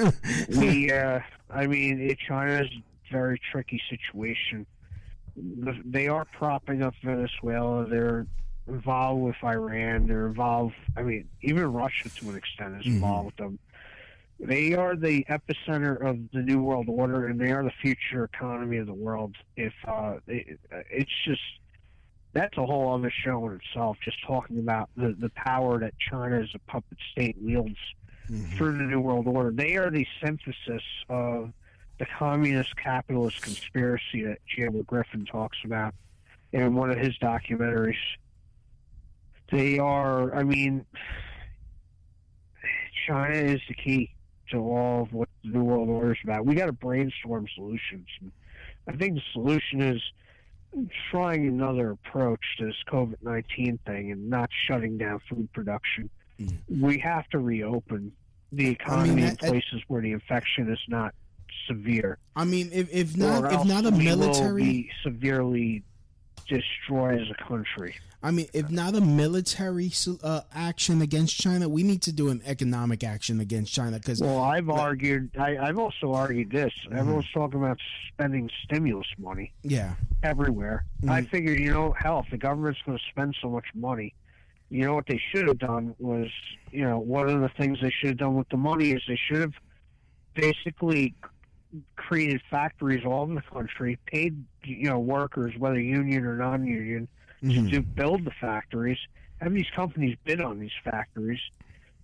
we, 0.49 0.91
uh, 0.91 1.19
I 1.49 1.67
mean, 1.67 2.15
China's 2.27 2.67
a 2.67 2.83
very 3.11 3.39
tricky 3.51 3.81
situation. 3.89 4.65
They 5.35 6.07
are 6.07 6.25
propping 6.25 6.81
up 6.83 6.93
Venezuela. 7.03 7.87
They're 7.87 8.27
involved 8.67 9.21
with 9.21 9.35
Iran. 9.43 10.07
They're 10.07 10.27
involved. 10.27 10.75
I 10.97 11.03
mean, 11.03 11.27
even 11.41 11.71
Russia 11.71 12.09
to 12.09 12.29
an 12.29 12.35
extent 12.35 12.81
is 12.81 12.85
involved 12.85 13.25
with 13.27 13.35
them. 13.37 13.59
They 14.39 14.73
are 14.73 14.95
the 14.95 15.23
epicenter 15.29 16.01
of 16.03 16.17
the 16.33 16.41
New 16.41 16.61
World 16.63 16.87
Order, 16.89 17.27
and 17.27 17.39
they 17.39 17.51
are 17.51 17.63
the 17.63 17.73
future 17.81 18.23
economy 18.23 18.77
of 18.77 18.87
the 18.87 18.93
world. 18.93 19.35
If 19.55 19.73
uh, 19.87 20.15
it, 20.27 20.59
it's 20.89 21.11
just 21.25 21.41
that's 22.33 22.57
a 22.57 22.65
whole 22.65 22.93
other 22.93 23.11
show 23.11 23.47
in 23.47 23.59
itself. 23.63 23.97
Just 24.03 24.17
talking 24.25 24.59
about 24.59 24.89
the 24.97 25.15
the 25.19 25.29
power 25.35 25.79
that 25.79 25.93
China 25.99 26.41
as 26.41 26.49
a 26.55 26.59
puppet 26.71 26.97
state 27.11 27.35
wields 27.39 27.77
through 28.55 28.77
the 28.77 28.83
New 28.83 28.99
World 28.99 29.27
Order. 29.27 29.51
They 29.51 29.75
are 29.75 29.89
the 29.91 30.07
synthesis 30.23 30.83
of 31.09 31.51
the 32.01 32.07
communist 32.17 32.75
capitalist 32.77 33.39
conspiracy 33.43 34.23
that 34.23 34.39
J. 34.47 34.69
Griffin 34.87 35.23
talks 35.23 35.59
about 35.63 35.93
in 36.51 36.73
one 36.73 36.89
of 36.89 36.97
his 36.97 37.15
documentaries. 37.19 37.93
They 39.51 39.77
are, 39.77 40.33
I 40.33 40.41
mean, 40.41 40.83
China 43.07 43.35
is 43.35 43.61
the 43.67 43.75
key 43.75 44.15
to 44.49 44.57
all 44.57 45.03
of 45.03 45.13
what 45.13 45.29
the 45.43 45.51
New 45.51 45.63
World 45.63 45.89
Order 45.89 46.13
is 46.13 46.17
about. 46.23 46.43
We 46.43 46.55
got 46.55 46.65
to 46.65 46.71
brainstorm 46.71 47.45
solutions. 47.53 48.07
I 48.87 48.93
think 48.93 49.13
the 49.13 49.21
solution 49.33 49.81
is 49.83 50.01
trying 51.11 51.47
another 51.47 51.91
approach 51.91 52.39
to 52.57 52.65
this 52.65 52.75
COVID 52.91 53.17
19 53.21 53.77
thing 53.85 54.11
and 54.11 54.27
not 54.27 54.49
shutting 54.67 54.97
down 54.97 55.21
food 55.29 55.53
production. 55.53 56.09
We 56.67 56.97
have 56.97 57.27
to 57.29 57.37
reopen 57.37 58.11
the 58.51 58.69
economy 58.69 59.21
that- 59.21 59.43
in 59.43 59.49
places 59.49 59.83
where 59.87 60.01
the 60.01 60.13
infection 60.13 60.71
is 60.71 60.79
not 60.87 61.13
severe. 61.67 62.17
I 62.35 62.45
mean, 62.45 62.69
if 62.73 62.91
if 62.91 63.17
not 63.17 63.51
if 63.53 63.65
not 63.65 63.85
a 63.85 63.91
military 63.91 64.91
severely 65.03 65.83
destroy 66.47 67.19
as 67.19 67.27
a 67.29 67.43
country. 67.43 67.95
I 68.23 68.29
mean, 68.29 68.47
if 68.53 68.69
not 68.69 68.93
a 68.93 69.01
military 69.01 69.91
uh, 70.23 70.41
action 70.53 71.01
against 71.01 71.39
China, 71.39 71.67
we 71.67 71.81
need 71.81 72.03
to 72.03 72.11
do 72.11 72.29
an 72.29 72.41
economic 72.45 73.03
action 73.03 73.39
against 73.39 73.73
China. 73.73 73.97
Because 73.97 74.21
well, 74.21 74.39
I've 74.39 74.69
argued. 74.69 75.31
I, 75.39 75.53
have 75.65 75.79
also 75.79 76.13
argued 76.13 76.51
this. 76.51 76.71
Mm-hmm. 76.85 76.97
Everyone's 76.97 77.31
talking 77.33 77.59
about 77.59 77.79
spending 78.09 78.49
stimulus 78.63 79.07
money. 79.17 79.53
Yeah, 79.63 79.95
everywhere. 80.21 80.85
Mm-hmm. 81.01 81.11
I 81.11 81.23
figured, 81.23 81.59
you 81.59 81.71
know, 81.71 81.95
hell, 81.97 82.23
if 82.23 82.29
the 82.29 82.37
government's 82.37 82.79
going 82.85 82.97
to 82.97 83.03
spend 83.09 83.35
so 83.41 83.49
much 83.49 83.65
money, 83.73 84.13
you 84.69 84.85
know 84.85 84.93
what 84.93 85.07
they 85.07 85.21
should 85.31 85.47
have 85.47 85.59
done 85.59 85.95
was, 85.97 86.29
you 86.71 86.83
know, 86.83 86.99
one 86.99 87.27
of 87.27 87.41
the 87.41 87.49
things 87.49 87.79
they 87.81 87.91
should 87.91 88.09
have 88.09 88.17
done 88.17 88.35
with 88.35 88.49
the 88.49 88.57
money 88.57 88.91
is 88.91 89.01
they 89.07 89.19
should 89.27 89.41
have 89.41 89.53
basically 90.35 91.15
created 91.95 92.41
factories 92.49 93.05
all 93.05 93.23
in 93.23 93.35
the 93.35 93.41
country, 93.41 93.97
paid 94.05 94.43
you 94.63 94.89
know 94.89 94.99
workers, 94.99 95.53
whether 95.57 95.79
union 95.79 96.25
or 96.25 96.35
non-union 96.37 97.07
mm-hmm. 97.43 97.69
to 97.69 97.81
build 97.81 98.25
the 98.25 98.31
factories, 98.39 98.99
have 99.41 99.53
these 99.53 99.69
companies 99.75 100.17
bid 100.23 100.41
on 100.41 100.59
these 100.59 100.71
factories, 100.83 101.39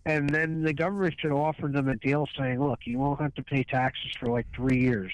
and 0.06 0.30
then 0.30 0.64
the 0.64 0.74
government 0.74 1.16
should 1.20 1.32
offer 1.32 1.68
them 1.68 1.90
a 1.90 1.96
deal 1.96 2.28
saying, 2.38 2.64
look, 2.64 2.80
you 2.86 2.98
won't 2.98 3.20
have 3.22 3.34
to 3.36 3.44
pay 3.44 3.64
taxes 3.64 4.12
for 4.20 4.30
like 4.30 4.46
three 4.56 4.80
years. 4.80 5.12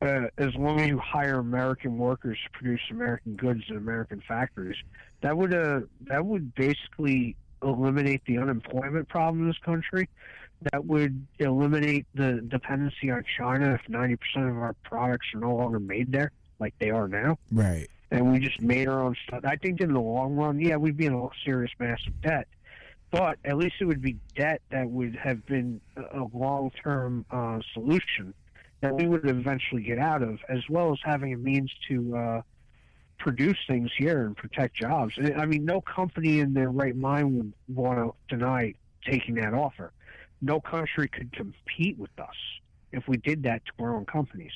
Uh, 0.00 0.26
as 0.38 0.52
long 0.56 0.80
as 0.80 0.88
you 0.88 0.98
hire 0.98 1.38
American 1.38 1.96
workers 1.96 2.36
to 2.44 2.50
produce 2.58 2.80
American 2.90 3.36
goods 3.36 3.62
in 3.68 3.76
American 3.76 4.20
factories, 4.26 4.76
that 5.20 5.36
would 5.36 5.54
uh, 5.54 5.80
that 6.00 6.26
would 6.26 6.52
basically 6.56 7.36
eliminate 7.62 8.20
the 8.26 8.38
unemployment 8.38 9.08
problem 9.08 9.42
in 9.42 9.48
this 9.48 9.58
country. 9.58 10.08
That 10.70 10.84
would 10.84 11.26
eliminate 11.38 12.06
the 12.14 12.40
dependency 12.46 13.10
on 13.10 13.24
China 13.38 13.74
if 13.74 13.88
ninety 13.88 14.16
percent 14.16 14.48
of 14.48 14.56
our 14.56 14.74
products 14.84 15.26
are 15.34 15.40
no 15.40 15.54
longer 15.54 15.80
made 15.80 16.12
there, 16.12 16.30
like 16.58 16.74
they 16.78 16.90
are 16.90 17.08
now. 17.08 17.38
Right 17.50 17.88
and 18.12 18.30
we 18.30 18.38
just 18.38 18.60
made 18.60 18.88
our 18.88 19.00
own 19.00 19.16
stuff. 19.26 19.40
I 19.44 19.56
think 19.56 19.80
in 19.80 19.92
the 19.92 20.00
long 20.00 20.36
run, 20.36 20.60
yeah, 20.60 20.76
we'd 20.76 20.98
be 20.98 21.06
in 21.06 21.14
a 21.14 21.28
serious 21.44 21.72
massive 21.78 22.20
debt, 22.20 22.46
but 23.10 23.38
at 23.44 23.56
least 23.56 23.76
it 23.80 23.86
would 23.86 24.02
be 24.02 24.16
debt 24.36 24.60
that 24.70 24.88
would 24.88 25.16
have 25.16 25.44
been 25.46 25.80
a 25.96 26.24
long 26.34 26.70
term 26.82 27.24
uh, 27.30 27.60
solution 27.72 28.34
that 28.82 28.94
we 28.94 29.06
would 29.06 29.28
eventually 29.28 29.82
get 29.82 29.98
out 29.98 30.22
of, 30.22 30.40
as 30.48 30.60
well 30.68 30.92
as 30.92 30.98
having 31.02 31.32
a 31.32 31.38
means 31.38 31.72
to 31.88 32.16
uh, 32.16 32.42
produce 33.18 33.56
things 33.66 33.90
here 33.96 34.26
and 34.26 34.36
protect 34.36 34.76
jobs. 34.76 35.14
I 35.36 35.46
mean, 35.46 35.64
no 35.64 35.80
company 35.80 36.40
in 36.40 36.52
their 36.52 36.68
right 36.68 36.94
mind 36.94 37.36
would 37.36 37.52
want 37.68 37.98
to 37.98 38.36
deny 38.36 38.74
taking 39.06 39.36
that 39.36 39.54
offer. 39.54 39.92
No 40.42 40.60
country 40.60 41.08
could 41.08 41.32
compete 41.32 41.96
with 41.98 42.18
us 42.18 42.36
if 42.92 43.08
we 43.08 43.16
did 43.16 43.44
that 43.44 43.62
to 43.64 43.84
our 43.84 43.94
own 43.94 44.04
companies. 44.04 44.52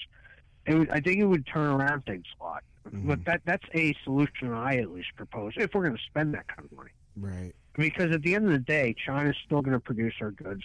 Would, 0.69 0.91
I 0.91 1.01
think 1.01 1.19
it 1.19 1.27
would 1.27 1.47
turn 1.47 1.69
around 1.69 2.05
things 2.05 2.27
a 2.41 2.45
lot. 2.45 2.65
Mm-hmm. 2.89 3.09
But 3.09 3.25
that 3.25 3.41
that's 3.45 3.65
a 3.75 3.95
solution 4.05 4.53
I 4.53 4.77
at 4.77 4.93
least 4.93 5.09
propose 5.17 5.53
if 5.57 5.75
we're 5.75 5.85
going 5.85 5.97
to 5.97 6.03
spend 6.05 6.35
that 6.35 6.47
kind 6.49 6.69
of 6.71 6.77
money. 6.77 6.91
Right. 7.17 7.53
Because 7.75 8.13
at 8.13 8.23
the 8.23 8.35
end 8.35 8.47
of 8.47 8.53
the 8.53 8.59
day, 8.59 8.95
China's 9.05 9.37
still 9.45 9.63
going 9.63 9.75
to 9.75 9.81
produce 9.81 10.15
our 10.21 10.31
goods. 10.31 10.63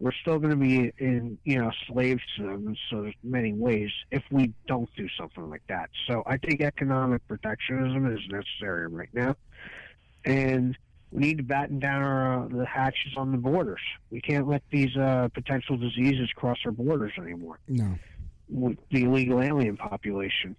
We're 0.00 0.12
still 0.12 0.38
going 0.38 0.50
to 0.50 0.56
be 0.56 0.92
in 0.98 1.38
you 1.44 1.58
know 1.58 1.70
slaves 1.86 2.22
to 2.36 2.44
them 2.44 2.68
in 2.68 2.76
so 2.90 3.10
many 3.22 3.52
ways 3.52 3.90
if 4.10 4.22
we 4.30 4.52
don't 4.66 4.88
do 4.96 5.08
something 5.18 5.48
like 5.48 5.62
that. 5.68 5.90
So 6.08 6.22
I 6.26 6.36
think 6.36 6.60
economic 6.60 7.26
protectionism 7.28 8.12
is 8.12 8.20
necessary 8.28 8.88
right 8.88 9.08
now, 9.12 9.36
and 10.24 10.76
we 11.14 11.20
need 11.20 11.38
to 11.38 11.44
batten 11.44 11.78
down 11.78 12.02
our, 12.02 12.44
uh, 12.44 12.48
the 12.48 12.66
hatches 12.66 13.12
on 13.16 13.30
the 13.30 13.38
borders. 13.38 13.80
We 14.10 14.20
can't 14.20 14.48
let 14.48 14.62
these 14.70 14.94
uh, 14.96 15.28
potential 15.32 15.76
diseases 15.76 16.28
cross 16.34 16.58
our 16.64 16.72
borders 16.72 17.12
anymore. 17.16 17.60
No. 17.68 17.96
With 18.48 18.78
the 18.90 19.04
illegal 19.04 19.40
alien 19.40 19.76
population. 19.76 20.56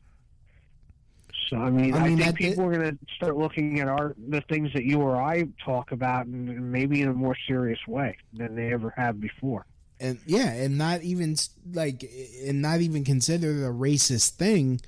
So 1.49 1.57
I 1.57 1.69
mean, 1.69 1.93
I, 1.93 2.07
mean, 2.07 2.21
I 2.21 2.25
think 2.27 2.37
people 2.37 2.65
are 2.65 2.71
going 2.71 2.97
to 2.97 2.97
start 3.15 3.35
looking 3.35 3.81
at 3.81 3.89
our 3.89 4.15
the 4.29 4.41
things 4.49 4.71
that 4.73 4.85
you 4.85 5.01
or 5.01 5.21
I 5.21 5.43
talk 5.63 5.91
about, 5.91 6.25
and 6.25 6.71
maybe 6.71 7.01
in 7.01 7.09
a 7.09 7.13
more 7.13 7.35
serious 7.47 7.79
way 7.85 8.17
than 8.33 8.55
they 8.55 8.73
ever 8.73 8.91
have 8.95 9.19
before. 9.19 9.65
And 9.99 10.17
yeah, 10.25 10.51
and 10.53 10.77
not 10.77 11.03
even 11.03 11.35
like, 11.73 12.09
and 12.47 12.61
not 12.61 12.79
even 12.79 13.03
consider 13.03 13.53
the 13.53 13.67
racist 13.67 14.31
thing. 14.31 14.81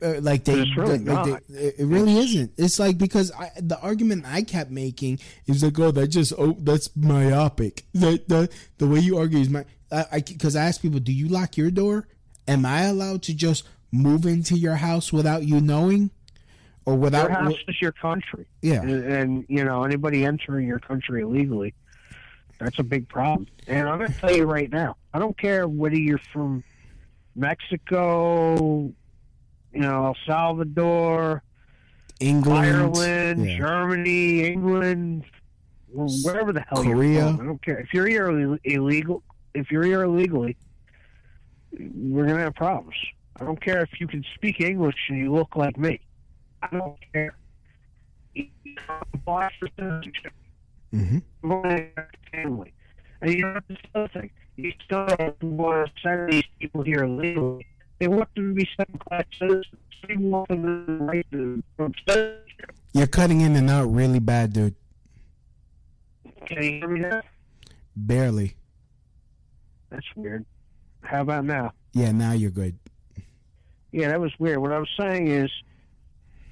Uh, 0.00 0.20
like 0.20 0.44
they, 0.44 0.64
really 0.76 0.98
like 0.98 1.44
they, 1.48 1.74
it 1.78 1.86
really 1.86 2.16
isn't. 2.18 2.52
It's 2.56 2.78
like 2.78 2.98
because 2.98 3.32
I, 3.32 3.50
the 3.60 3.78
argument 3.80 4.24
I 4.26 4.42
kept 4.42 4.70
making 4.70 5.18
is 5.46 5.62
like, 5.62 5.78
oh, 5.78 5.90
that 5.90 6.08
just 6.08 6.32
oh, 6.38 6.56
that's 6.60 6.94
myopic. 6.96 7.84
That 7.94 8.28
the 8.28 8.48
the 8.78 8.86
way 8.86 9.00
you 9.00 9.18
argue 9.18 9.38
is 9.38 9.48
my. 9.48 9.64
I 9.90 10.20
because 10.20 10.54
I, 10.54 10.64
I 10.64 10.66
ask 10.66 10.80
people, 10.80 11.00
do 11.00 11.12
you 11.12 11.28
lock 11.28 11.56
your 11.56 11.70
door? 11.70 12.06
Am 12.46 12.64
I 12.64 12.82
allowed 12.82 13.22
to 13.24 13.34
just 13.34 13.64
move 13.92 14.26
into 14.26 14.56
your 14.56 14.76
house 14.76 15.12
without 15.12 15.44
you 15.44 15.60
knowing, 15.60 16.10
or 16.84 16.94
without 16.94 17.30
your 17.30 17.38
house 17.38 17.54
is 17.66 17.80
your 17.80 17.92
country. 17.92 18.46
Yeah, 18.62 18.82
and, 18.82 19.04
and 19.04 19.44
you 19.48 19.64
know 19.64 19.84
anybody 19.84 20.24
entering 20.24 20.66
your 20.66 20.78
country 20.78 21.22
illegally, 21.22 21.74
that's 22.58 22.78
a 22.78 22.82
big 22.82 23.08
problem. 23.08 23.46
And 23.66 23.88
I'm 23.88 23.98
going 23.98 24.12
to 24.12 24.18
tell 24.18 24.34
you 24.34 24.44
right 24.44 24.70
now, 24.70 24.96
I 25.12 25.18
don't 25.18 25.36
care 25.36 25.66
whether 25.66 25.96
you're 25.96 26.18
from 26.18 26.64
Mexico, 27.34 28.92
you 29.78 29.84
know, 29.84 30.06
El 30.06 30.16
Salvador, 30.26 31.44
England, 32.18 32.66
Ireland, 32.66 33.48
yeah. 33.48 33.58
Germany, 33.58 34.44
England, 34.44 35.24
wherever 35.92 36.52
the 36.52 36.64
hell 36.68 36.82
Korea. 36.82 37.12
you're 37.12 37.36
from. 37.36 37.40
I 37.40 37.44
don't 37.44 37.62
care 37.62 37.78
if 37.78 37.94
you're 37.94 38.08
here 38.08 38.58
illegal. 38.64 39.22
If 39.54 39.70
you're 39.70 39.84
here 39.84 40.02
illegally, 40.02 40.56
we're 41.94 42.26
gonna 42.26 42.40
have 42.40 42.56
problems. 42.56 42.96
I 43.40 43.44
don't 43.44 43.60
care 43.60 43.82
if 43.82 44.00
you 44.00 44.08
can 44.08 44.24
speak 44.34 44.60
English 44.60 44.96
and 45.10 45.18
you 45.18 45.32
look 45.32 45.54
like 45.54 45.78
me. 45.78 46.00
I 46.60 46.66
don't 46.72 46.96
care. 47.12 47.36
Mm-hmm. 50.92 51.18
Family. 52.32 52.72
And 53.20 53.32
you 53.32 53.42
know 53.42 53.60
this 53.68 53.78
other 53.94 54.08
thing. 54.08 54.30
You 54.56 54.72
still 54.84 55.06
want 55.40 55.86
to 55.86 55.92
send 56.02 56.32
these 56.32 56.42
people 56.58 56.82
here 56.82 57.06
legally. 57.06 57.67
They 57.98 58.08
want 58.08 58.32
them 58.34 58.50
to 58.50 58.54
be 58.54 58.68
second 58.76 59.00
class 59.00 59.24
citizens. 59.38 59.66
They 60.06 60.16
want 60.16 60.48
them 60.48 61.02
right 61.02 61.26
to 61.32 61.62
citizenship. 61.78 62.72
You're 62.92 63.06
cutting 63.06 63.40
in 63.40 63.56
and 63.56 63.68
out 63.68 63.86
really 63.86 64.20
bad, 64.20 64.52
dude. 64.52 64.74
Can 66.46 66.62
you 66.62 66.70
hear 66.70 66.88
me 66.88 67.00
now? 67.00 67.22
Barely. 67.96 68.54
That's 69.90 70.06
weird. 70.14 70.44
How 71.02 71.22
about 71.22 71.44
now? 71.44 71.72
Yeah, 71.92 72.12
now 72.12 72.32
you're 72.32 72.50
good. 72.50 72.78
Yeah, 73.90 74.08
that 74.08 74.20
was 74.20 74.32
weird. 74.38 74.58
What 74.58 74.72
I 74.72 74.78
was 74.78 74.90
saying 74.98 75.28
is, 75.28 75.50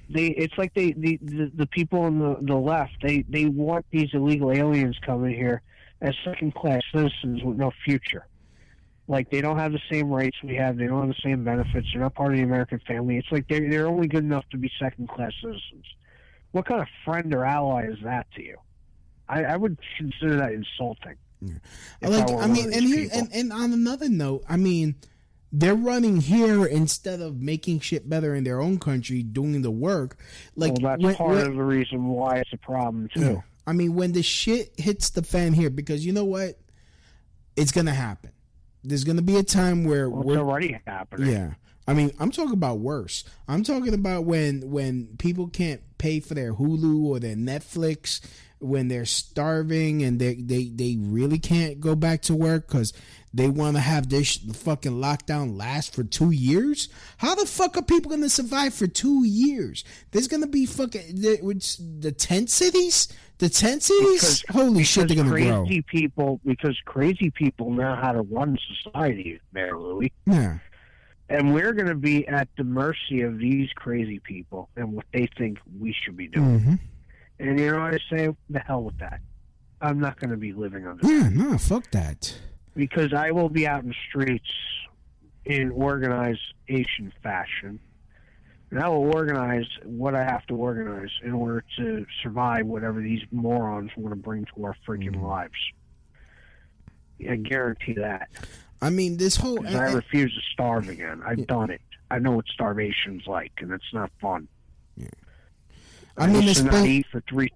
they 0.09 0.27
it's 0.27 0.57
like 0.57 0.73
they 0.73 0.93
the, 0.93 1.19
the, 1.21 1.51
the 1.53 1.65
people 1.67 2.01
on 2.01 2.19
the, 2.19 2.37
the 2.41 2.55
left 2.55 2.93
they 3.01 3.25
they 3.27 3.45
want 3.45 3.85
these 3.91 4.09
illegal 4.13 4.51
aliens 4.51 4.97
coming 5.05 5.35
here 5.35 5.61
as 6.01 6.15
second 6.23 6.55
class 6.55 6.81
citizens 6.93 7.43
with 7.43 7.57
no 7.57 7.71
future. 7.83 8.25
Like 9.07 9.29
they 9.29 9.41
don't 9.41 9.57
have 9.57 9.71
the 9.71 9.81
same 9.89 10.09
rights 10.09 10.37
we 10.43 10.55
have. 10.55 10.77
They 10.77 10.87
don't 10.87 11.07
have 11.07 11.15
the 11.15 11.21
same 11.23 11.43
benefits. 11.43 11.87
They're 11.93 12.01
not 12.01 12.15
part 12.15 12.33
of 12.33 12.37
the 12.37 12.43
American 12.43 12.79
family. 12.85 13.17
It's 13.17 13.31
like 13.31 13.47
they're 13.47 13.69
they're 13.69 13.87
only 13.87 14.07
good 14.07 14.23
enough 14.23 14.43
to 14.51 14.57
be 14.57 14.69
second 14.79 15.07
class 15.07 15.31
citizens. 15.41 15.85
What 16.51 16.65
kind 16.65 16.81
of 16.81 16.87
friend 17.05 17.33
or 17.33 17.45
ally 17.45 17.87
is 17.87 17.97
that 18.03 18.27
to 18.35 18.43
you? 18.43 18.57
I, 19.29 19.43
I 19.43 19.57
would 19.57 19.77
consider 19.97 20.37
that 20.37 20.51
insulting. 20.51 21.15
Yeah. 21.41 21.55
Like 22.01 22.29
I, 22.29 22.35
I 22.35 22.47
mean, 22.47 22.73
and, 22.73 22.83
here, 22.83 23.09
and 23.13 23.29
and 23.33 23.53
on 23.53 23.71
another 23.71 24.09
note, 24.09 24.43
I 24.49 24.57
mean 24.57 24.95
they're 25.51 25.75
running 25.75 26.17
here 26.17 26.65
instead 26.65 27.21
of 27.21 27.41
making 27.41 27.79
shit 27.79 28.09
better 28.09 28.35
in 28.35 28.43
their 28.43 28.59
own 28.59 28.79
country, 28.79 29.23
doing 29.23 29.61
the 29.61 29.71
work. 29.71 30.17
Like 30.55 30.73
well, 30.73 30.91
that's 30.91 31.03
when, 31.03 31.15
part 31.15 31.35
when, 31.35 31.47
of 31.47 31.55
the 31.55 31.63
reason 31.63 32.07
why 32.07 32.37
it's 32.39 32.51
a 32.51 32.57
problem 32.57 33.07
too. 33.13 33.21
Yeah. 33.21 33.41
I 33.65 33.73
mean, 33.73 33.95
when 33.95 34.11
the 34.11 34.23
shit 34.23 34.77
hits 34.77 35.11
the 35.11 35.23
fan 35.23 35.53
here, 35.53 35.69
because 35.69 36.05
you 36.05 36.13
know 36.13 36.25
what, 36.25 36.59
it's 37.55 37.71
gonna 37.71 37.93
happen. 37.93 38.31
There's 38.87 39.03
gonna 39.03 39.21
be 39.21 39.37
a 39.37 39.43
time 39.43 39.83
where 39.83 40.09
well, 40.09 40.29
it's 40.29 40.39
already 40.39 40.79
happening. 40.85 41.31
Yeah, 41.31 41.53
I 41.87 41.93
mean, 41.93 42.11
I'm 42.19 42.31
talking 42.31 42.53
about 42.53 42.79
worse. 42.79 43.23
I'm 43.47 43.63
talking 43.63 43.93
about 43.93 44.25
when 44.25 44.69
when 44.71 45.15
people 45.17 45.47
can't 45.47 45.81
pay 45.97 46.19
for 46.19 46.33
their 46.33 46.53
Hulu 46.53 47.03
or 47.03 47.19
their 47.19 47.35
Netflix 47.35 48.21
when 48.59 48.87
they're 48.87 49.05
starving 49.05 50.03
and 50.03 50.19
they 50.19 50.35
they, 50.35 50.65
they 50.65 50.97
really 50.99 51.39
can't 51.39 51.79
go 51.79 51.95
back 51.95 52.21
to 52.23 52.35
work 52.35 52.67
because 52.67 52.93
they 53.37 53.47
want 53.47 53.75
to 53.75 53.81
have 53.81 54.09
this 54.09 54.37
fucking 54.37 54.93
lockdown 54.93 55.57
last 55.57 55.93
for 55.93 56.03
two 56.03 56.31
years. 56.31 56.89
How 57.17 57.35
the 57.35 57.45
fuck 57.45 57.77
are 57.77 57.83
people 57.83 58.09
gonna 58.09 58.29
survive 58.29 58.73
for 58.73 58.87
two 58.87 59.23
years? 59.23 59.83
There's 60.11 60.27
gonna 60.27 60.47
be 60.47 60.65
fucking 60.65 61.15
the, 61.15 61.37
the 61.99 62.11
tent 62.11 62.49
cities. 62.49 63.07
The 63.37 63.49
tent 63.49 63.83
cities. 63.83 64.41
Because, 64.41 64.43
Holy 64.49 64.83
shit, 64.83 65.07
they're 65.07 65.17
gonna 65.17 65.29
grow. 65.29 65.65
crazy 65.65 65.83
people 65.83 66.41
because 66.43 66.75
crazy 66.85 67.29
people 67.29 67.69
know 67.69 67.95
how 67.95 68.11
to 68.11 68.23
run 68.23 68.57
society, 68.83 69.39
there, 69.53 69.77
Louis. 69.77 70.11
Yeah. 70.25 70.57
And 71.29 71.53
we're 71.53 71.73
going 71.73 71.87
to 71.89 71.95
be 71.95 72.25
at 72.27 72.47
the 72.57 72.63
mercy 72.63 73.21
of 73.21 73.37
these 73.37 73.69
crazy 73.75 74.19
people 74.19 74.69
and 74.77 74.93
what 74.93 75.05
they 75.13 75.27
think 75.37 75.59
we 75.77 75.93
should 75.93 76.15
be 76.15 76.27
doing. 76.29 76.59
Mm-hmm. 76.59 76.73
And 77.39 77.59
you 77.59 77.69
know 77.69 77.81
what 77.81 77.93
I 77.95 77.99
say? 78.09 78.29
The 78.49 78.59
hell 78.59 78.83
with 78.83 78.97
that. 78.99 79.19
I'm 79.81 79.99
not 79.99 80.19
going 80.21 80.29
to 80.29 80.37
be 80.37 80.53
living 80.53 80.87
under. 80.87 81.05
Yeah, 81.05 81.27
no, 81.27 81.57
fuck 81.57 81.91
that. 81.91 82.33
Because 82.77 83.11
I 83.11 83.31
will 83.31 83.49
be 83.49 83.67
out 83.67 83.81
in 83.83 83.89
the 83.89 83.95
streets 84.07 84.47
in 85.45 85.71
organization 85.71 87.11
fashion, 87.23 87.79
And 88.69 88.79
I 88.81 88.89
will 88.89 89.13
organize 89.15 89.65
what 89.85 90.13
I 90.13 90.23
have 90.25 90.45
to 90.47 90.53
organize 90.55 91.09
in 91.23 91.31
order 91.31 91.63
to 91.77 92.05
survive 92.21 92.65
whatever 92.67 93.01
these 93.01 93.21
morons 93.31 93.91
want 93.95 94.11
to 94.13 94.21
bring 94.21 94.45
to 94.55 94.65
our 94.65 94.75
freaking 94.85 95.11
Mm-hmm. 95.15 95.23
lives. 95.25 95.53
I 97.29 97.37
guarantee 97.37 97.93
that. 97.93 98.27
I 98.81 98.89
mean, 98.91 99.15
this 99.17 99.37
whole 99.37 99.57
'Cause 99.63 99.73
I 99.73 99.91
refuse 99.93 100.33
to 100.35 100.41
starve 100.51 100.87
again. 100.89 101.23
I've 101.25 101.47
done 101.47 101.71
it. 101.71 101.81
I 102.11 102.19
know 102.19 102.31
what 102.31 102.45
starvation's 102.47 103.25
like, 103.25 103.53
and 103.59 103.71
it's 103.71 103.91
not 103.93 104.11
fun. 104.21 104.47
Yeah. 104.97 105.07
I 106.17 106.27
mean, 106.27 106.43
used 106.43 106.57
to 106.57 106.63
not 106.65 106.85
eat 106.85 107.05
for 107.11 107.21
three. 107.21 107.49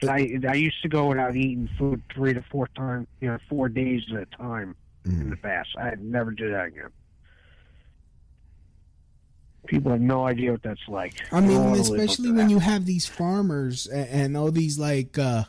'Cause 0.00 0.08
I 0.08 0.38
I 0.48 0.54
used 0.54 0.80
to 0.82 0.88
go 0.88 1.08
without 1.08 1.34
eating 1.36 1.68
food 1.78 2.02
three 2.14 2.32
to 2.34 2.42
four 2.50 2.68
times, 2.76 3.06
you 3.20 3.28
know, 3.28 3.38
four 3.48 3.68
days 3.68 4.02
at 4.12 4.18
a 4.22 4.26
time 4.36 4.74
Mm. 5.04 5.20
in 5.22 5.30
the 5.30 5.36
past. 5.36 5.68
I'd 5.78 6.02
never 6.02 6.30
do 6.32 6.50
that 6.50 6.66
again. 6.66 6.88
People 9.66 9.92
have 9.92 10.00
no 10.00 10.26
idea 10.26 10.52
what 10.52 10.62
that's 10.62 10.80
like. 10.88 11.14
I 11.30 11.40
mean, 11.40 11.58
wanna 11.58 11.70
live 11.72 11.80
up 11.80 11.92
especially 11.98 12.28
when 12.32 12.46
that. 12.48 12.50
you 12.50 12.58
have 12.58 12.86
these 12.86 13.06
farmers 13.06 13.86
and, 13.86 14.08
and 14.08 14.36
all 14.36 14.50
these 14.50 14.78
like 14.78 15.18
uh, 15.18 15.44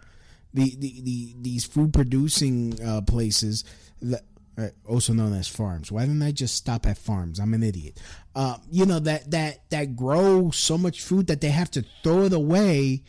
the, 0.53 0.75
the 0.77 1.01
the 1.01 1.35
these 1.41 1.63
food 1.65 1.93
producing 1.93 2.77
uh, 2.83 3.01
places 3.01 3.63
that 4.01 4.23
uh, 4.57 4.67
also 4.85 5.13
known 5.13 5.33
as 5.33 5.47
farms. 5.47 5.89
Why 5.89 6.01
didn't 6.01 6.21
I 6.21 6.31
just 6.31 6.55
stop 6.55 6.85
at 6.85 6.97
farms? 6.97 7.39
I'm 7.39 7.53
an 7.53 7.63
idiot. 7.63 7.97
Uh, 8.35 8.57
you 8.69 8.85
know 8.85 8.99
that 8.99 9.31
that 9.31 9.69
that 9.69 9.95
grow 9.95 10.51
so 10.51 10.77
much 10.77 11.01
food 11.01 11.27
that 11.27 11.39
they 11.39 11.49
have 11.51 11.71
to 11.71 11.85
throw 12.03 12.23
it 12.23 12.33
away 12.33 13.03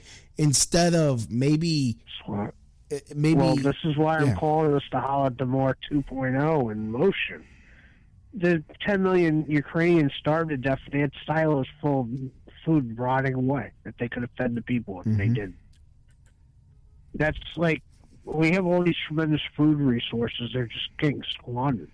instead 0.45 0.95
of 0.95 1.31
maybe 1.31 1.99
uh, 2.29 2.49
maybe. 3.15 3.39
well, 3.39 3.57
this 3.57 3.77
is 3.85 3.97
why 3.97 4.17
I'm 4.19 4.29
yeah. 4.29 4.35
calling 4.35 4.73
this 4.73 4.83
the 4.91 4.99
Holodomor 4.99 5.75
2.0 5.93 6.73
in 6.73 6.91
motion. 6.91 7.45
The 8.35 8.63
10 8.87 9.03
million 9.03 9.45
Ukrainians 9.49 10.13
starved 10.19 10.51
to 10.51 10.57
death. 10.57 10.79
They 10.93 11.01
had 11.01 11.13
silos 11.27 11.67
full 11.81 12.01
of 12.03 12.09
food 12.65 12.99
rotting 12.99 13.35
away 13.35 13.73
that 13.85 13.95
they 13.99 14.09
could 14.09 14.23
have 14.23 14.31
fed 14.39 14.55
the 14.55 14.63
people 14.63 15.01
if 15.01 15.17
they 15.17 15.29
Mhm. 15.29 15.35
did. 15.35 15.55
That's 17.15 17.39
like 17.57 17.83
we 18.25 18.53
have 18.53 18.67
all 18.67 18.83
these 18.85 18.97
tremendous 19.07 19.41
food 19.57 19.79
resources. 19.79 20.51
They're 20.53 20.67
just 20.67 20.89
getting 20.99 21.23
squandered. 21.33 21.91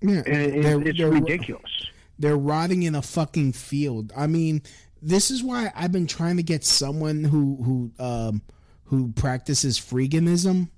Yeah, 0.00 0.22
And 0.26 0.26
it- 0.28 0.62
they're- 0.62 0.82
it's 0.82 0.98
they're- 0.98 1.10
ridiculous. 1.10 1.90
They're 2.18 2.38
rotting 2.38 2.82
in 2.82 2.94
a 2.94 3.02
fucking 3.02 3.52
field. 3.52 4.10
I 4.16 4.26
mean, 4.26 4.62
this 5.06 5.30
is 5.30 5.42
why 5.42 5.70
I've 5.74 5.92
been 5.92 6.08
trying 6.08 6.36
to 6.36 6.42
get 6.42 6.64
someone 6.64 7.22
who 7.22 7.56
who 7.62 8.04
um 8.04 8.42
who 8.84 9.12
practices 9.12 9.78
freeganism. 9.78 10.68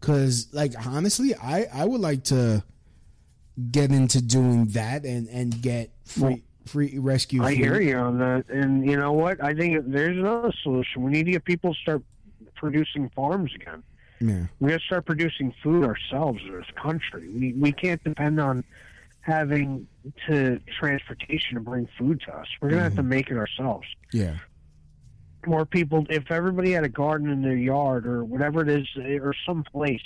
Cause 0.00 0.48
like 0.52 0.74
honestly, 0.86 1.34
I 1.34 1.66
I 1.72 1.84
would 1.84 2.00
like 2.00 2.24
to 2.24 2.64
get 3.70 3.90
into 3.90 4.22
doing 4.22 4.66
that 4.68 5.04
and 5.04 5.28
and 5.28 5.60
get 5.60 5.90
free 6.04 6.42
free 6.66 6.98
rescue. 6.98 7.42
I 7.42 7.54
hear 7.54 7.80
you 7.80 7.96
on 7.96 8.18
that, 8.18 8.48
and 8.48 8.88
you 8.88 8.96
know 8.96 9.12
what? 9.12 9.42
I 9.42 9.54
think 9.54 9.84
there's 9.86 10.16
another 10.16 10.52
solution. 10.62 11.02
We 11.02 11.10
need 11.10 11.24
to 11.24 11.32
get 11.32 11.44
people 11.44 11.74
to 11.74 11.80
start 11.80 12.02
producing 12.54 13.10
farms 13.10 13.52
again. 13.54 13.82
Yeah. 14.20 14.46
We 14.58 14.70
got 14.70 14.80
to 14.80 14.86
start 14.86 15.06
producing 15.06 15.54
food 15.62 15.84
ourselves 15.84 16.40
as 16.46 16.64
a 16.68 16.80
country. 16.80 17.28
We 17.28 17.52
we 17.52 17.72
can't 17.72 18.02
depend 18.02 18.40
on 18.40 18.64
having 19.20 19.86
to 20.28 20.58
transportation 20.78 21.54
to 21.54 21.60
bring 21.60 21.88
food 21.98 22.20
to 22.26 22.36
us. 22.36 22.46
We're 22.60 22.70
gonna 22.70 22.82
have 22.82 22.94
to 22.94 23.00
mm-hmm. 23.00 23.10
make 23.10 23.30
it 23.30 23.36
ourselves. 23.36 23.86
Yeah. 24.12 24.36
More 25.46 25.66
people. 25.66 26.06
If 26.10 26.30
everybody 26.30 26.72
had 26.72 26.84
a 26.84 26.88
garden 26.88 27.30
in 27.30 27.42
their 27.42 27.56
yard 27.56 28.06
or 28.06 28.24
whatever 28.24 28.62
it 28.62 28.68
is, 28.68 28.86
eh, 29.00 29.18
or 29.18 29.34
some 29.46 29.64
place, 29.64 30.02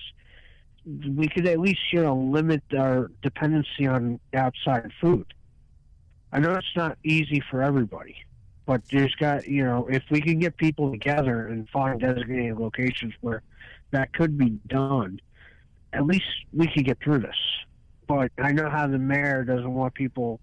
we 0.84 1.28
could 1.28 1.46
at 1.46 1.60
least 1.60 1.80
you 1.92 2.02
know 2.02 2.16
limit 2.16 2.62
our 2.76 3.10
dependency 3.22 3.86
on 3.86 4.18
outside 4.34 4.90
food. 5.00 5.32
I 6.32 6.40
know 6.40 6.52
it's 6.54 6.76
not 6.76 6.98
easy 7.04 7.42
for 7.50 7.62
everybody, 7.62 8.16
but 8.66 8.82
there's 8.90 9.14
got 9.16 9.46
you 9.46 9.64
know 9.64 9.86
if 9.90 10.02
we 10.10 10.20
can 10.20 10.38
get 10.38 10.56
people 10.56 10.90
together 10.90 11.46
and 11.46 11.68
find 11.68 12.00
designated 12.00 12.58
locations 12.58 13.14
where 13.20 13.42
that 13.92 14.12
could 14.12 14.36
be 14.36 14.50
done, 14.66 15.20
at 15.92 16.06
least 16.06 16.24
we 16.52 16.66
could 16.66 16.84
get 16.84 16.98
through 17.00 17.20
this. 17.20 17.36
But 18.06 18.30
I 18.38 18.52
know 18.52 18.68
how 18.68 18.86
the 18.86 18.98
mayor 18.98 19.44
doesn't 19.44 19.72
want 19.72 19.94
people 19.94 20.40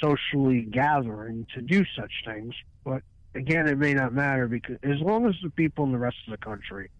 socially 0.00 0.62
gathering 0.62 1.46
to 1.54 1.62
do 1.62 1.84
such 1.96 2.12
things. 2.26 2.54
But 2.84 3.02
again, 3.34 3.66
it 3.68 3.78
may 3.78 3.94
not 3.94 4.12
matter 4.12 4.48
because 4.48 4.76
as 4.82 5.00
long 5.00 5.26
as 5.26 5.34
the 5.42 5.50
people 5.50 5.84
in 5.84 5.92
the 5.92 5.98
rest 5.98 6.16
of 6.26 6.32
the 6.32 6.44
country 6.44 6.90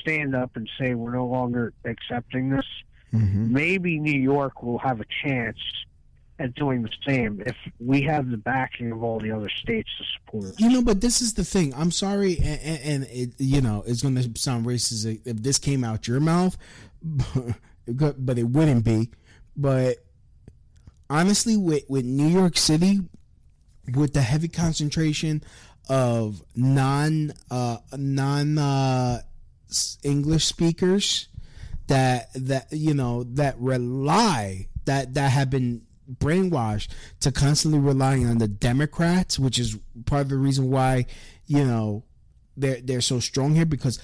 stand 0.00 0.34
up 0.34 0.56
and 0.56 0.68
say 0.78 0.94
we're 0.94 1.14
no 1.14 1.26
longer 1.26 1.72
accepting 1.84 2.50
this, 2.50 2.66
Mm-hmm. 3.12 3.52
maybe 3.52 3.98
New 3.98 4.20
York 4.20 4.62
will 4.62 4.78
have 4.78 5.00
a 5.00 5.04
chance 5.24 5.58
at 6.38 6.54
doing 6.54 6.82
the 6.82 6.90
same 7.04 7.42
if 7.44 7.56
we 7.80 8.02
have 8.02 8.30
the 8.30 8.36
backing 8.36 8.92
of 8.92 9.02
all 9.02 9.18
the 9.18 9.32
other 9.32 9.48
states 9.48 9.90
to 9.98 10.04
support 10.16 10.44
us. 10.44 10.60
You 10.60 10.70
know, 10.70 10.80
but 10.80 11.00
this 11.00 11.20
is 11.20 11.34
the 11.34 11.42
thing. 11.42 11.74
I'm 11.74 11.90
sorry, 11.90 12.38
and, 12.38 12.60
and, 12.62 12.80
and 12.84 13.04
it, 13.10 13.30
you 13.38 13.60
know, 13.62 13.82
it's 13.84 14.00
going 14.00 14.14
to 14.14 14.40
sound 14.40 14.64
racist 14.64 15.20
if 15.26 15.42
this 15.42 15.58
came 15.58 15.82
out 15.82 16.06
your 16.06 16.20
mouth, 16.20 16.56
but 17.86 18.38
it 18.38 18.44
wouldn't 18.44 18.84
be. 18.84 19.10
But 19.56 19.98
honestly, 21.08 21.56
with 21.56 21.84
with 21.88 22.04
New 22.04 22.28
York 22.28 22.56
City, 22.56 23.00
with 23.94 24.12
the 24.14 24.22
heavy 24.22 24.48
concentration 24.48 25.42
of 25.88 26.42
non 26.54 27.32
uh, 27.50 27.78
non 27.96 28.58
uh, 28.58 29.20
English 30.02 30.44
speakers 30.44 31.28
that 31.88 32.28
that 32.34 32.68
you 32.70 32.94
know 32.94 33.24
that 33.24 33.58
rely 33.58 34.68
that 34.84 35.14
that 35.14 35.30
have 35.30 35.50
been 35.50 35.82
brainwashed 36.18 36.88
to 37.20 37.30
constantly 37.30 37.78
relying 37.78 38.26
on 38.26 38.38
the 38.38 38.48
Democrats, 38.48 39.38
which 39.38 39.58
is 39.58 39.76
part 40.06 40.22
of 40.22 40.28
the 40.28 40.36
reason 40.36 40.70
why 40.70 41.06
you 41.46 41.64
know 41.64 42.04
they're 42.56 42.80
they're 42.80 43.00
so 43.00 43.20
strong 43.20 43.54
here 43.54 43.66
because 43.66 43.98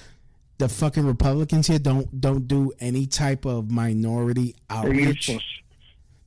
the 0.57 0.67
fucking 0.69 1.05
Republicans 1.05 1.67
here 1.67 1.79
don't 1.79 2.19
don't 2.19 2.47
do 2.47 2.71
any 2.79 3.05
type 3.07 3.45
of 3.45 3.69
minority 3.71 4.55
outreach. 4.69 4.97
They're 5.27 5.35
useless. 5.35 5.43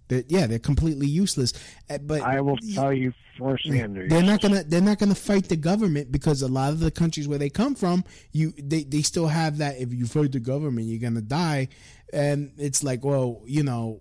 They're- 0.09 0.25
yeah, 0.29 0.47
they're 0.47 0.59
completely 0.59 1.07
useless. 1.07 1.53
Uh, 1.89 1.99
But 1.99 2.23
I 2.23 2.41
will 2.41 2.59
tell 2.75 2.93
you 2.93 3.13
firsthand. 3.39 3.97
They're 3.97 4.09
they're 4.09 4.23
not 4.23 4.41
gonna 4.41 4.65
they're 4.65 4.81
not 4.81 4.99
gonna 4.99 5.15
fight 5.15 5.49
the 5.49 5.57
government 5.57 6.11
because 6.13 6.43
a 6.43 6.49
lot 6.49 6.73
of 6.73 6.81
the 6.81 6.91
countries 6.91 7.27
where 7.29 7.39
they 7.39 7.51
come 7.51 7.75
from, 7.75 8.05
you 8.33 8.53
they, 8.59 8.83
they 8.85 9.03
still 9.03 9.29
have 9.29 9.59
that 9.59 9.79
if 9.79 9.93
you 9.95 10.07
fight 10.07 10.33
the 10.33 10.41
government 10.41 10.87
you're 10.87 11.01
gonna 11.01 11.21
die, 11.21 11.69
and 12.13 12.53
it's 12.59 12.83
like 12.85 13.05
well 13.05 13.43
you 13.47 13.63
know, 13.63 14.01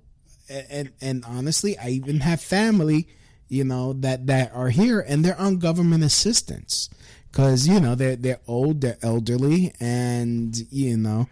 and 0.49 0.91
and 1.01 1.23
honestly 1.25 1.77
I 1.77 1.89
even 1.89 2.19
have 2.21 2.41
family 2.41 3.07
you 3.47 3.63
know 3.63 3.93
that 3.93 4.27
that 4.27 4.51
are 4.53 4.69
here 4.69 4.99
and 4.99 5.23
they're 5.25 5.39
on 5.39 5.57
government 5.57 6.03
assistance 6.03 6.89
because 7.31 7.67
you 7.67 7.79
know 7.79 7.95
they're 7.95 8.15
they're 8.15 8.39
old 8.47 8.81
they're 8.81 8.97
elderly 9.01 9.73
and 9.79 10.55
you 10.71 10.97
know 10.97 11.27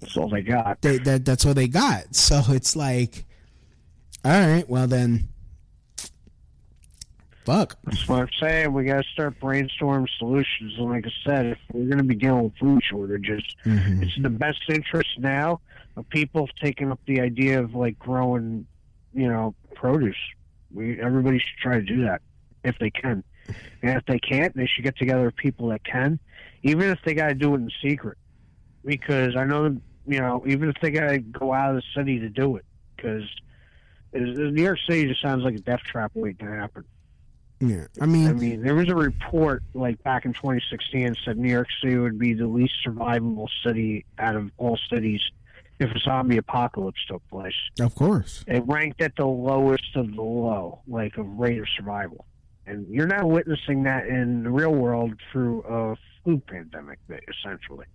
that's 0.00 0.16
all 0.16 0.28
they 0.28 0.42
got. 0.42 0.80
They, 0.82 0.98
that 0.98 1.24
that's 1.24 1.46
all 1.46 1.54
they 1.54 1.68
got. 1.68 2.14
So 2.14 2.42
it's 2.48 2.76
like, 2.76 3.24
all 4.24 4.30
right, 4.32 4.68
well 4.68 4.86
then, 4.86 5.28
fuck. 7.44 7.78
That's 7.84 8.06
what 8.08 8.20
I'm 8.20 8.28
saying. 8.38 8.72
We 8.72 8.84
got 8.84 9.02
to 9.04 9.08
start 9.10 9.40
brainstorming 9.40 10.08
solutions. 10.18 10.74
And 10.76 10.90
like 10.90 11.06
I 11.06 11.10
said, 11.26 11.46
if 11.46 11.58
we're 11.72 11.86
going 11.86 11.98
to 11.98 12.04
be 12.04 12.14
dealing 12.14 12.44
with 12.44 12.56
food 12.56 12.82
shortages, 12.84 13.42
Mm-hmm. 13.64 14.02
it's 14.02 14.16
in 14.16 14.22
the 14.22 14.30
best 14.30 14.60
interest 14.68 15.18
now 15.18 15.60
of 15.96 16.08
people 16.10 16.48
taking 16.62 16.90
up 16.92 17.00
the 17.06 17.20
idea 17.20 17.62
of 17.62 17.74
like 17.74 17.98
growing, 17.98 18.66
you 19.14 19.28
know, 19.28 19.54
produce. 19.74 20.16
We 20.72 21.00
everybody 21.00 21.38
should 21.38 21.58
try 21.58 21.74
to 21.76 21.82
do 21.82 22.02
that 22.04 22.22
if 22.64 22.78
they 22.78 22.90
can, 22.90 23.24
and 23.82 23.96
if 23.96 24.04
they 24.06 24.18
can't, 24.18 24.54
they 24.56 24.66
should 24.66 24.84
get 24.84 24.96
together 24.96 25.24
with 25.24 25.36
people 25.36 25.68
that 25.68 25.84
can, 25.84 26.18
even 26.62 26.90
if 26.90 26.98
they 27.04 27.14
got 27.14 27.28
to 27.28 27.34
do 27.34 27.54
it 27.54 27.58
in 27.58 27.70
secret. 27.82 28.18
Because 28.84 29.36
I 29.36 29.44
know, 29.44 29.64
that, 29.64 29.80
you 30.06 30.20
know, 30.20 30.42
even 30.46 30.68
if 30.70 30.76
they 30.80 30.90
got 30.90 31.08
to 31.08 31.18
go 31.18 31.52
out 31.52 31.70
of 31.70 31.76
the 31.76 31.82
city 31.94 32.18
to 32.20 32.28
do 32.28 32.56
it, 32.56 32.64
because 32.96 33.24
New 34.12 34.62
York 34.62 34.78
City 34.88 35.06
just 35.06 35.22
sounds 35.22 35.44
like 35.44 35.54
a 35.54 35.60
death 35.60 35.80
trap 35.80 36.12
waiting 36.14 36.46
to 36.46 36.52
happen. 36.52 36.84
Yeah, 37.60 37.84
I 38.00 38.06
mean, 38.06 38.26
I 38.26 38.32
mean, 38.32 38.62
there 38.62 38.74
was 38.74 38.88
a 38.88 38.94
report 38.94 39.62
like 39.74 40.02
back 40.02 40.24
in 40.24 40.32
2016 40.32 41.14
said 41.22 41.36
New 41.36 41.50
York 41.50 41.68
City 41.82 41.98
would 41.98 42.18
be 42.18 42.32
the 42.32 42.46
least 42.46 42.72
survivable 42.86 43.48
city 43.62 44.06
out 44.18 44.34
of 44.34 44.50
all 44.56 44.78
cities 44.90 45.20
if 45.78 45.90
a 45.94 45.98
zombie 45.98 46.38
apocalypse 46.38 47.00
took 47.06 47.26
place. 47.28 47.54
of 47.78 47.94
course. 47.94 48.44
It 48.46 48.62
ranked 48.66 49.02
at 49.02 49.16
the 49.16 49.26
lowest 49.26 49.94
of 49.94 50.14
the 50.14 50.22
low, 50.22 50.80
like 50.86 51.18
a 51.18 51.22
rate 51.22 51.58
of 51.58 51.66
survival. 51.76 52.24
And 52.66 52.86
you're 52.88 53.06
now 53.06 53.26
witnessing 53.26 53.82
that 53.84 54.06
in 54.06 54.44
the 54.44 54.50
real 54.50 54.74
world 54.74 55.14
through 55.32 55.62
a 55.62 55.96
flu 56.22 56.40
pandemic, 56.46 56.98
essentially. 57.08 57.86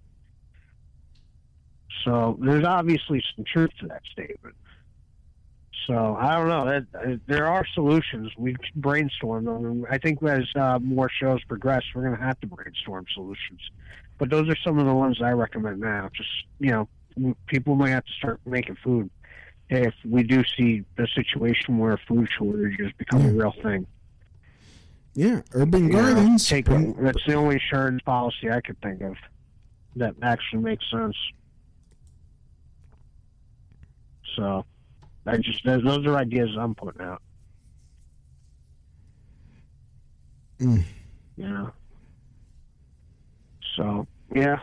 So 2.04 2.38
there's 2.42 2.66
obviously 2.66 3.24
some 3.36 3.46
truth 3.46 3.72
to 3.80 3.88
that 3.88 4.02
statement. 4.12 4.56
So 5.88 6.18
I 6.20 6.36
don't 6.36 6.48
know. 6.48 6.66
That, 6.66 6.86
uh, 6.94 7.16
there 7.28 7.48
are 7.48 7.66
solutions. 7.74 8.32
We 8.38 8.56
brainstorm 8.76 9.46
them. 9.46 9.86
I 9.90 9.98
think 9.98 10.22
as 10.24 10.44
uh, 10.56 10.80
more 10.80 11.10
shows 11.10 11.44
progress, 11.44 11.84
we're 11.94 12.04
going 12.04 12.18
to 12.18 12.24
have 12.24 12.40
to 12.42 12.48
brainstorm 12.48 13.06
solutions. 13.14 13.62
But 14.18 14.30
those 14.30 14.50
are 14.50 14.56
some 14.64 14.80
of 14.80 14.86
the 14.88 14.94
ones 14.94 15.22
I 15.22 15.32
recommend 15.32 15.80
now. 15.80 16.10
Just 16.16 16.30
you 16.60 16.72
know, 16.72 17.36
people 17.48 17.76
might 17.76 17.90
have 17.90 18.06
to 18.06 18.14
start 18.14 18.40
making 18.46 18.78
food. 18.84 19.10
if 19.70 19.94
we 20.04 20.24
do 20.24 20.44
see 20.58 20.84
the 20.96 21.08
situation 21.16 21.78
where 21.78 22.00
food 22.08 22.30
shortages 22.36 22.92
become 22.98 23.26
a 23.26 23.30
real 23.30 23.54
thing. 23.64 23.86
Yeah, 25.16 25.42
Urban 25.54 25.88
know, 25.88 26.02
Gardens. 26.02 26.48
take 26.48 26.68
a, 26.68 26.94
that's 27.00 27.26
the 27.26 27.36
only 27.36 27.56
insurance 27.56 28.02
policy 28.04 28.52
I 28.52 28.60
could 28.60 28.80
think 28.82 29.02
of 29.02 29.16
that 29.96 30.14
actually 30.22 30.62
makes 30.62 30.84
sense. 30.92 31.16
So, 34.36 34.66
I 35.26 35.38
just 35.38 35.64
those 35.64 36.06
are 36.06 36.18
ideas 36.18 36.50
I'm 36.60 36.76
putting 36.76 37.02
out. 37.02 37.22
Mm. 40.60 40.84
You 41.38 41.50
know. 41.50 41.72
So 43.78 44.08
yeah, 44.34 44.60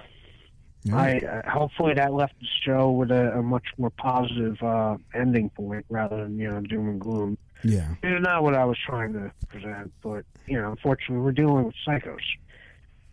I 0.93 1.19
uh, 1.19 1.51
hopefully 1.51 1.95
that 1.95 2.13
left 2.13 2.35
the 2.41 2.47
show 2.65 2.91
with 2.91 3.11
a, 3.11 3.39
a 3.39 3.43
much 3.43 3.65
more 3.79 3.91
positive 3.91 4.63
uh, 4.63 4.97
ending 5.15 5.49
point 5.51 5.87
rather 5.89 6.23
than 6.23 6.39
you 6.39 6.51
know 6.51 6.61
doom 6.61 6.89
and 6.89 7.01
gloom. 7.01 7.39
Yeah. 7.65 7.95
It's 8.03 8.23
not 8.23 8.43
what 8.43 8.55
I 8.55 8.65
was 8.65 8.79
trying 8.79 9.13
to 9.15 9.33
present, 9.49 9.93
but 10.03 10.25
you 10.47 10.61
know, 10.61 10.71
unfortunately, 10.71 11.19
we're 11.19 11.33
dealing 11.33 11.65
with 11.65 11.75
psychos, 11.87 12.19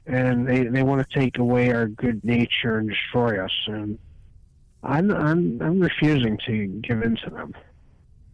and 0.05 0.47
they 0.47 0.63
they 0.63 0.84
want 0.84 1.07
to 1.07 1.19
take 1.19 1.38
away 1.38 1.71
our 1.71 1.88
good 1.88 2.23
nature 2.23 2.77
and 2.77 2.89
destroy 2.89 3.43
us. 3.43 3.51
And 3.67 3.99
I'm 4.84 5.11
I'm 5.11 5.61
I'm 5.61 5.80
refusing 5.80 6.38
to 6.45 6.67
give 6.67 7.01
in 7.03 7.15
to 7.17 7.30
them. 7.30 7.53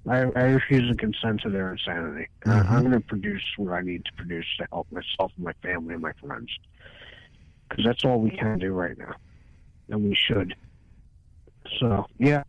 I, 0.07 0.17
I 0.17 0.43
refuse 0.43 0.89
to 0.91 0.95
consent 0.95 1.41
to 1.41 1.49
their 1.49 1.71
insanity. 1.71 2.27
I'm 2.45 2.63
mm-hmm. 2.63 2.79
going 2.81 2.91
to 2.91 2.99
produce 2.99 3.43
what 3.57 3.73
I 3.73 3.81
need 3.81 4.05
to 4.05 4.13
produce 4.13 4.45
to 4.59 4.67
help 4.71 4.87
myself 4.91 5.31
and 5.35 5.45
my 5.45 5.53
family 5.63 5.95
and 5.95 6.03
my 6.03 6.13
friends, 6.23 6.51
because 7.67 7.83
that's 7.85 8.05
all 8.05 8.19
we 8.21 8.29
can 8.29 8.59
do 8.59 8.71
right 8.71 8.97
now, 8.97 9.15
and 9.89 10.03
we 10.03 10.15
should. 10.15 10.55
So 11.79 12.05
yeah. 12.19 12.43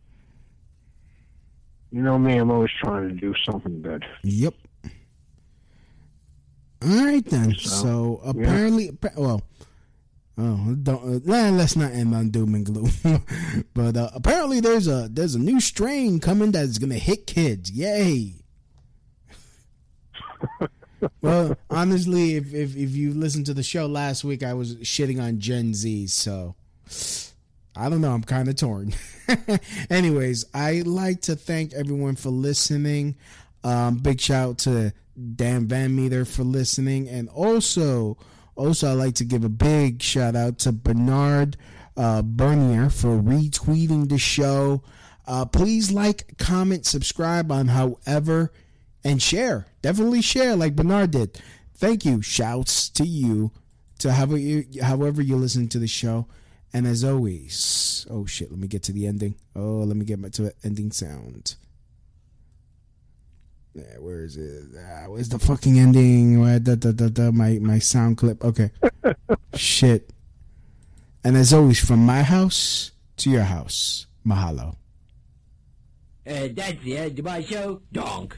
You 1.91 2.01
know 2.01 2.17
me, 2.19 2.37
I'm 2.37 2.51
always 2.51 2.71
trying 2.81 3.09
to 3.09 3.15
do 3.15 3.33
something 3.45 3.81
good. 3.81 4.05
Yep. 4.23 4.53
All 6.83 7.05
right 7.05 7.25
then. 7.25 7.55
So, 7.55 8.21
yeah. 8.23 8.29
apparently, 8.31 8.89
appa- 8.89 9.19
well, 9.19 9.41
oh, 10.37 10.75
don't 10.83 11.03
uh, 11.03 11.19
nah, 11.23 11.49
let's 11.49 11.75
not 11.75 11.91
end 11.91 12.13
on 12.13 12.29
doom 12.29 12.55
and 12.55 12.65
gloom. 12.65 12.91
but 13.73 13.97
uh, 13.97 14.09
apparently, 14.13 14.59
there's 14.59 14.87
a 14.87 15.07
there's 15.11 15.33
a 15.33 15.39
new 15.39 15.59
strain 15.59 16.19
coming 16.19 16.51
that's 16.51 16.77
gonna 16.77 16.95
hit 16.95 17.25
kids. 17.25 17.71
Yay! 17.71 18.35
well, 21.21 21.57
honestly, 21.69 22.35
if, 22.35 22.53
if 22.53 22.75
if 22.75 22.95
you 22.95 23.13
listened 23.13 23.47
to 23.47 23.53
the 23.53 23.63
show 23.63 23.87
last 23.87 24.23
week, 24.23 24.43
I 24.43 24.53
was 24.53 24.75
shitting 24.77 25.21
on 25.21 25.39
Gen 25.39 25.73
Z, 25.73 26.07
so 26.07 26.55
I 27.77 27.89
don't 27.89 28.01
know. 28.01 28.11
I'm 28.11 28.23
kind 28.23 28.49
of 28.49 28.55
torn. 28.55 28.93
Anyways, 29.89 30.45
I 30.53 30.81
like 30.85 31.21
to 31.21 31.35
thank 31.35 31.73
everyone 31.73 32.15
for 32.15 32.29
listening. 32.29 33.15
Um, 33.63 33.97
big 33.97 34.19
shout 34.19 34.49
out 34.49 34.57
to 34.59 34.93
Dan 35.35 35.67
Van 35.67 35.95
Meter 35.95 36.25
for 36.25 36.43
listening, 36.43 37.07
and 37.09 37.29
also, 37.29 38.17
also 38.55 38.89
I 38.89 38.93
like 38.93 39.15
to 39.15 39.25
give 39.25 39.43
a 39.43 39.49
big 39.49 40.01
shout 40.01 40.35
out 40.35 40.59
to 40.59 40.71
Bernard 40.71 41.57
uh, 41.95 42.21
Bernier 42.21 42.89
for 42.89 43.17
retweeting 43.17 44.09
the 44.09 44.17
show. 44.17 44.83
Uh, 45.25 45.45
please 45.45 45.91
like, 45.91 46.37
comment, 46.37 46.85
subscribe 46.85 47.51
on 47.51 47.67
however, 47.67 48.53
and 49.03 49.21
share. 49.21 49.67
Definitely 49.81 50.21
share 50.21 50.55
like 50.55 50.75
Bernard 50.75 51.11
did. 51.11 51.41
Thank 51.75 52.05
you. 52.05 52.21
Shouts 52.21 52.89
to 52.89 53.03
you 53.03 53.51
to 53.99 54.13
however 54.13 54.37
you, 54.37 54.65
however 54.81 55.21
you 55.21 55.35
listen 55.35 55.67
to 55.69 55.79
the 55.79 55.87
show. 55.87 56.27
And 56.77 56.85
as 56.85 57.03
always, 57.03 58.05
oh 58.07 58.27
shit, 58.27 58.51
let 58.51 58.59
me 58.59 58.67
get 58.67 58.83
to 58.83 58.91
the 58.91 59.07
ending. 59.07 59.33
Oh, 59.55 59.79
let 59.79 59.97
me 59.97 60.05
get 60.05 60.19
my 60.19 60.29
to 60.29 60.43
the 60.43 60.53
ending 60.63 60.91
sound. 60.91 61.55
Yeah, 63.73 63.97
where 63.97 64.23
is 64.23 64.37
it? 64.37 64.65
Ah, 64.77 65.05
where's 65.07 65.29
the 65.29 65.39
fucking 65.39 65.79
ending? 65.79 66.39
Where, 66.39 66.59
da, 66.59 66.75
da, 66.75 66.91
da, 66.91 67.09
da, 67.09 67.31
my 67.31 67.57
my 67.57 67.79
sound 67.79 68.17
clip. 68.19 68.45
Okay, 68.45 68.69
shit. 69.55 70.11
And 71.23 71.35
as 71.35 71.51
always, 71.51 71.83
from 71.83 72.05
my 72.05 72.21
house 72.21 72.91
to 73.25 73.31
your 73.31 73.45
house, 73.49 74.05
mahalo. 74.23 74.75
Uh, 76.27 76.49
that's 76.53 76.83
the 76.83 76.95
end 76.95 77.17
of 77.17 77.25
my 77.25 77.41
show. 77.41 77.81
Donk. 77.91 78.37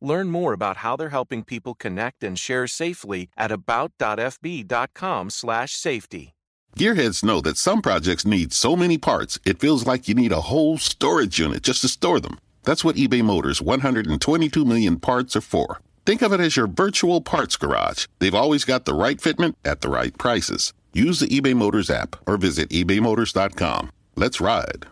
Learn 0.00 0.30
more 0.30 0.52
about 0.52 0.78
how 0.78 0.96
they're 0.96 1.10
helping 1.10 1.44
people 1.44 1.74
connect 1.74 2.24
and 2.24 2.38
share 2.38 2.66
safely 2.66 3.28
at 3.36 3.52
about.fb.com/safety. 3.52 6.34
Gearheads 6.76 7.24
know 7.24 7.40
that 7.40 7.56
some 7.56 7.82
projects 7.82 8.24
need 8.24 8.52
so 8.52 8.76
many 8.76 8.98
parts, 8.98 9.40
it 9.44 9.58
feels 9.58 9.86
like 9.86 10.06
you 10.06 10.14
need 10.14 10.32
a 10.32 10.42
whole 10.42 10.78
storage 10.78 11.40
unit 11.40 11.62
just 11.62 11.80
to 11.80 11.88
store 11.88 12.20
them. 12.20 12.38
That's 12.64 12.84
what 12.84 12.96
eBay 12.96 13.24
Motors 13.24 13.60
122 13.60 14.64
million 14.64 15.00
parts 15.00 15.34
are 15.34 15.40
for. 15.40 15.80
Think 16.06 16.22
of 16.22 16.32
it 16.32 16.40
as 16.40 16.56
your 16.56 16.68
virtual 16.68 17.20
parts 17.20 17.56
garage. 17.56 18.06
They've 18.18 18.34
always 18.34 18.64
got 18.64 18.84
the 18.84 18.94
right 18.94 19.18
fitment 19.18 19.54
at 19.64 19.80
the 19.80 19.88
right 19.88 20.16
prices. 20.16 20.72
Use 20.92 21.20
the 21.20 21.26
eBay 21.26 21.54
Motors 21.54 21.90
app 21.90 22.16
or 22.26 22.36
visit 22.36 22.68
ebaymotors.com. 22.70 23.90
Let's 24.16 24.40
ride. 24.40 24.86